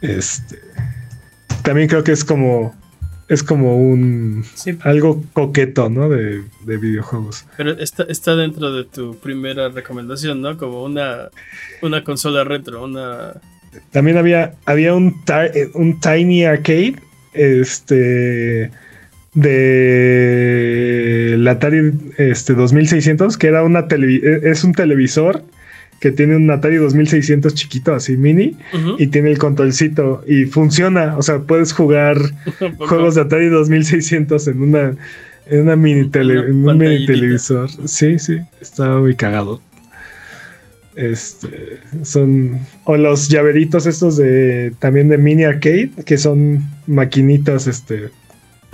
Este 0.00 0.58
también 1.68 1.88
creo 1.88 2.02
que 2.02 2.12
es 2.12 2.24
como 2.24 2.74
es 3.28 3.42
como 3.42 3.76
un 3.76 4.42
algo 4.84 5.22
coqueto, 5.34 5.90
¿no? 5.90 6.08
De, 6.08 6.42
de, 6.64 6.76
videojuegos. 6.78 7.44
Pero 7.58 7.72
está, 7.72 8.04
está 8.04 8.34
dentro 8.34 8.72
de 8.72 8.84
tu 8.84 9.16
primera 9.16 9.68
recomendación, 9.68 10.40
¿no? 10.40 10.56
Como 10.56 10.82
una, 10.82 11.28
una 11.82 12.02
consola 12.04 12.44
retro, 12.44 12.82
una 12.82 13.34
también 13.90 14.16
había, 14.16 14.54
había 14.66 14.94
un, 14.94 15.16
eh, 15.28 15.68
un 15.74 16.00
Tiny 16.00 16.44
Arcade 16.44 16.96
este, 17.32 18.70
de 19.34 21.36
la 21.38 21.52
Atari 21.52 21.92
este, 22.18 22.54
2600, 22.54 23.36
que 23.36 23.46
era 23.46 23.62
una 23.62 23.86
e, 23.90 24.40
es 24.44 24.64
un 24.64 24.72
televisor 24.72 25.44
que 26.00 26.12
tiene 26.12 26.36
un 26.36 26.50
Atari 26.50 26.76
2600 26.76 27.54
chiquito, 27.54 27.94
así 27.94 28.16
mini, 28.16 28.56
y 28.98 29.08
tiene 29.08 29.30
el 29.30 29.38
controlcito 29.38 30.22
y 30.26 30.44
funciona. 30.44 31.16
O 31.16 31.22
sea, 31.22 31.40
puedes 31.40 31.72
jugar 31.72 32.18
juegos 32.78 33.16
de 33.16 33.22
Atari 33.22 33.48
2600 33.48 34.48
en 34.48 34.62
una, 34.62 34.96
en 35.46 35.62
una 35.62 35.76
mini, 35.76 36.08
tele, 36.08 36.34
en 36.34 36.68
un 36.68 36.78
mini 36.78 37.06
televisor. 37.06 37.68
Sí, 37.86 38.18
sí, 38.18 38.38
está 38.60 38.98
muy 38.98 39.16
cagado. 39.16 39.60
Este, 40.98 41.78
son. 42.02 42.58
O 42.82 42.96
los 42.96 43.28
llaveritos 43.28 43.86
estos 43.86 44.16
de. 44.16 44.72
También 44.80 45.08
de 45.08 45.16
mini 45.16 45.44
arcade, 45.44 45.92
que 46.04 46.18
son 46.18 46.68
maquinitas, 46.88 47.68
este. 47.68 48.10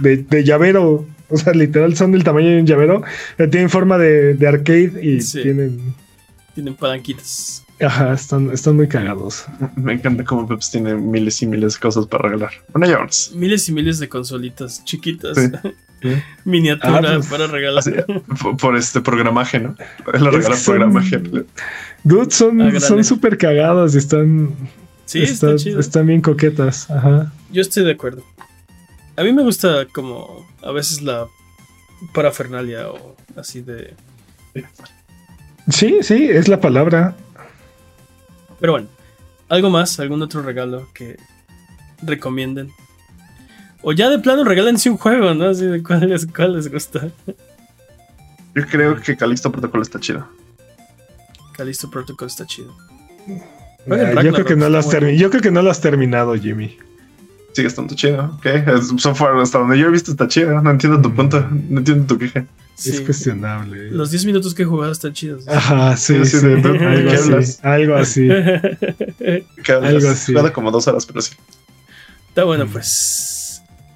De, 0.00 0.42
llavero. 0.42 1.06
O 1.28 1.36
sea, 1.36 1.52
literal 1.52 1.94
son 1.96 2.12
del 2.12 2.24
tamaño 2.24 2.48
de 2.48 2.60
un 2.60 2.66
llavero. 2.66 3.02
tienen 3.36 3.68
forma 3.68 3.98
de, 3.98 4.38
arcade 4.48 4.92
y 5.02 5.18
tienen. 5.18 5.94
Tienen 6.54 6.74
palanquitas. 6.76 7.62
Ajá, 7.78 8.14
están, 8.14 8.50
están 8.50 8.76
muy 8.76 8.88
cagados. 8.88 9.44
Me 9.76 9.92
encanta 9.92 10.24
cómo 10.24 10.48
Peps 10.48 10.70
tiene 10.70 10.94
miles 10.94 11.42
y 11.42 11.46
miles 11.46 11.74
de 11.74 11.80
cosas 11.80 12.06
para 12.06 12.30
regalar. 12.30 12.52
Bueno, 12.72 12.86
ya 12.86 13.06
Miles 13.36 13.68
y 13.68 13.72
miles 13.72 13.98
de 13.98 14.08
consolitas 14.08 14.82
chiquitas. 14.84 15.36
Miniatura 16.44 16.98
ah, 16.98 17.14
pues, 17.16 17.26
para 17.28 17.46
regalar. 17.46 17.84
por, 18.60 18.76
este 18.76 19.00
programaje, 19.00 19.60
¿no? 19.60 19.76
Lo 20.06 20.30
regala 20.30 20.56
programaje. 20.64 21.22
Dude, 22.02 22.30
son 22.30 22.60
ah, 22.60 22.80
son 22.80 23.04
súper 23.04 23.38
cagadas 23.38 23.94
y 23.94 23.98
están. 23.98 24.54
Sí, 25.06 25.22
están 25.22 26.06
bien 26.06 26.20
coquetas. 26.20 26.90
Ajá. 26.90 27.32
Yo 27.50 27.62
estoy 27.62 27.84
de 27.84 27.92
acuerdo. 27.92 28.22
A 29.16 29.22
mí 29.22 29.32
me 29.32 29.42
gusta 29.42 29.86
como 29.92 30.46
a 30.62 30.72
veces 30.72 31.02
la 31.02 31.26
parafernalia 32.12 32.88
o 32.88 33.16
así 33.36 33.60
de. 33.60 33.94
Sí, 35.68 35.98
sí, 36.02 36.28
es 36.30 36.48
la 36.48 36.60
palabra. 36.60 37.16
Pero 38.60 38.72
bueno, 38.72 38.88
algo 39.48 39.70
más, 39.70 39.98
algún 40.00 40.22
otro 40.22 40.42
regalo 40.42 40.88
que 40.94 41.16
recomienden. 42.02 42.70
O 43.84 43.92
ya 43.92 44.08
de 44.08 44.18
plano 44.18 44.44
regálense 44.44 44.88
un 44.90 44.96
juego, 44.96 45.34
¿no? 45.34 45.44
Así 45.50 45.64
de 45.66 45.82
cuál 45.82 46.08
les, 46.08 46.26
cuál 46.26 46.54
les 46.56 46.70
gusta. 46.72 47.08
Yo 48.54 48.66
creo 48.66 49.00
que 49.00 49.16
Calixto 49.16 49.52
Protocol 49.52 49.82
está 49.82 50.00
chido. 50.00 50.26
Calisto 51.52 51.90
Protocol 51.90 52.26
está 52.28 52.46
chido. 52.46 52.74
Yo, 53.86 54.32
creo 54.32 54.44
que 54.44 54.56
no 54.56 54.68
lo 54.68 54.78
has 54.78 54.86
está 54.86 54.98
bueno. 55.00 55.16
yo 55.16 55.30
creo 55.30 55.42
que 55.42 55.50
no 55.50 55.62
lo 55.62 55.70
has 55.70 55.80
terminado, 55.80 56.34
Jimmy. 56.34 56.76
Sigue 57.52 57.68
estando 57.68 57.94
chido. 57.94 58.34
Ok. 58.38 58.46
Es- 58.46 58.88
Software 58.96 59.36
hasta 59.40 59.58
donde 59.58 59.78
yo 59.78 59.86
he 59.86 59.90
visto 59.90 60.10
está 60.12 60.26
chido. 60.26 60.60
No 60.62 60.70
entiendo 60.70 61.00
tu 61.02 61.14
punto. 61.14 61.46
No 61.68 61.78
entiendo 61.78 62.06
tu 62.06 62.18
queja. 62.18 62.44
Es 62.76 62.84
Sí. 62.96 63.04
cuestionable. 63.04 63.90
Los 63.92 64.10
10 64.10 64.24
minutos 64.24 64.52
que 64.54 64.62
he 64.62 64.66
jugado 64.66 64.90
están 64.90 65.12
chidos. 65.12 65.46
Ajá, 65.46 65.96
sí, 65.96 66.14
Sí, 66.24 66.24
sí, 66.24 66.38
sí, 66.40 66.46
¿de- 66.46 66.56
de 66.56 66.68
algo 66.86 67.10
qué 67.10 67.16
así, 67.16 67.30
hablas? 67.30 67.60
algo 67.62 67.94
así. 67.94 68.28
Algo 69.68 70.08
así. 70.08 70.32
Jugado 70.32 70.52
como 70.52 70.70
dos 70.72 70.88
horas, 70.88 71.06
pero 71.06 71.20
sí. 71.20 71.34
Está 72.30 72.42
bueno, 72.44 72.66
pues. 72.66 73.30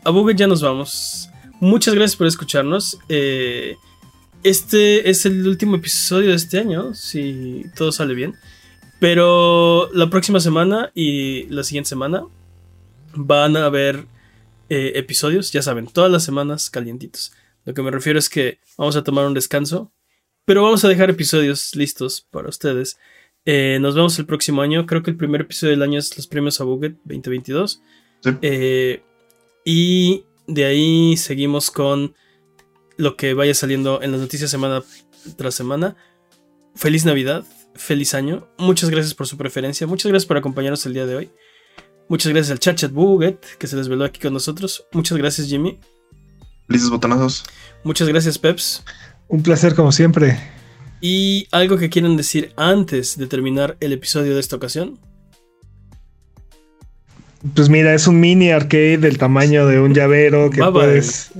A 0.08 0.10
Buget 0.10 0.38
ya 0.38 0.46
nos 0.46 0.62
vamos. 0.62 1.28
Muchas 1.60 1.94
gracias 1.94 2.16
por 2.16 2.26
escucharnos. 2.26 2.98
Eh, 3.10 3.76
este 4.42 5.10
es 5.10 5.26
el 5.26 5.46
último 5.46 5.76
episodio 5.76 6.30
de 6.30 6.36
este 6.36 6.58
año, 6.58 6.94
si 6.94 7.66
todo 7.76 7.92
sale 7.92 8.14
bien. 8.14 8.34
Pero 9.00 9.90
la 9.92 10.08
próxima 10.08 10.40
semana 10.40 10.90
y 10.94 11.42
la 11.48 11.62
siguiente 11.62 11.90
semana 11.90 12.24
van 13.16 13.58
a 13.58 13.66
haber 13.66 14.06
eh, 14.70 14.92
episodios, 14.94 15.52
ya 15.52 15.60
saben, 15.60 15.86
todas 15.86 16.10
las 16.10 16.24
semanas 16.24 16.70
calientitos. 16.70 17.34
Lo 17.66 17.74
que 17.74 17.82
me 17.82 17.90
refiero 17.90 18.18
es 18.18 18.30
que 18.30 18.60
vamos 18.78 18.96
a 18.96 19.04
tomar 19.04 19.26
un 19.26 19.34
descanso, 19.34 19.92
pero 20.46 20.62
vamos 20.62 20.82
a 20.86 20.88
dejar 20.88 21.10
episodios 21.10 21.76
listos 21.76 22.26
para 22.30 22.48
ustedes. 22.48 22.98
Eh, 23.44 23.76
nos 23.78 23.94
vemos 23.94 24.18
el 24.18 24.24
próximo 24.24 24.62
año. 24.62 24.86
Creo 24.86 25.02
que 25.02 25.10
el 25.10 25.18
primer 25.18 25.42
episodio 25.42 25.72
del 25.72 25.82
año 25.82 25.98
es 25.98 26.16
los 26.16 26.26
premios 26.26 26.62
a 26.62 26.64
Buget 26.64 26.94
2022. 27.04 27.82
Sí. 28.22 28.30
Eh, 28.40 29.02
y 29.70 30.24
de 30.46 30.64
ahí 30.64 31.18
seguimos 31.18 31.70
con 31.70 32.14
lo 32.96 33.18
que 33.18 33.34
vaya 33.34 33.52
saliendo 33.52 34.00
en 34.00 34.12
las 34.12 34.20
noticias 34.22 34.50
semana 34.50 34.82
tras 35.36 35.54
semana. 35.54 35.94
Feliz 36.74 37.04
Navidad, 37.04 37.44
feliz 37.74 38.14
año. 38.14 38.48
Muchas 38.56 38.88
gracias 38.88 39.12
por 39.12 39.26
su 39.26 39.36
preferencia. 39.36 39.86
Muchas 39.86 40.10
gracias 40.10 40.26
por 40.26 40.38
acompañarnos 40.38 40.86
el 40.86 40.94
día 40.94 41.04
de 41.04 41.16
hoy. 41.16 41.30
Muchas 42.08 42.32
gracias 42.32 42.52
al 42.52 42.60
chat 42.60 42.78
chat 42.78 42.92
Buget 42.92 43.44
que 43.58 43.66
se 43.66 43.76
desveló 43.76 44.06
aquí 44.06 44.18
con 44.18 44.32
nosotros. 44.32 44.86
Muchas 44.92 45.18
gracias 45.18 45.48
Jimmy. 45.48 45.78
Felices 46.66 46.88
botonazos. 46.88 47.44
Muchas 47.84 48.08
gracias 48.08 48.38
Peps. 48.38 48.82
Un 49.28 49.42
placer 49.42 49.74
como 49.74 49.92
siempre. 49.92 50.40
Y 51.02 51.46
algo 51.52 51.76
que 51.76 51.90
quieran 51.90 52.16
decir 52.16 52.54
antes 52.56 53.18
de 53.18 53.26
terminar 53.26 53.76
el 53.80 53.92
episodio 53.92 54.32
de 54.32 54.40
esta 54.40 54.56
ocasión. 54.56 54.98
Pues 57.54 57.68
mira, 57.68 57.94
es 57.94 58.06
un 58.06 58.20
mini 58.20 58.50
arcade 58.50 58.98
del 58.98 59.18
tamaño 59.18 59.66
de 59.66 59.80
un 59.80 59.94
llavero 59.94 60.50
que 60.50 60.60
Bye, 60.60 60.70
bye. 60.70 60.72
puedes. 60.72 61.30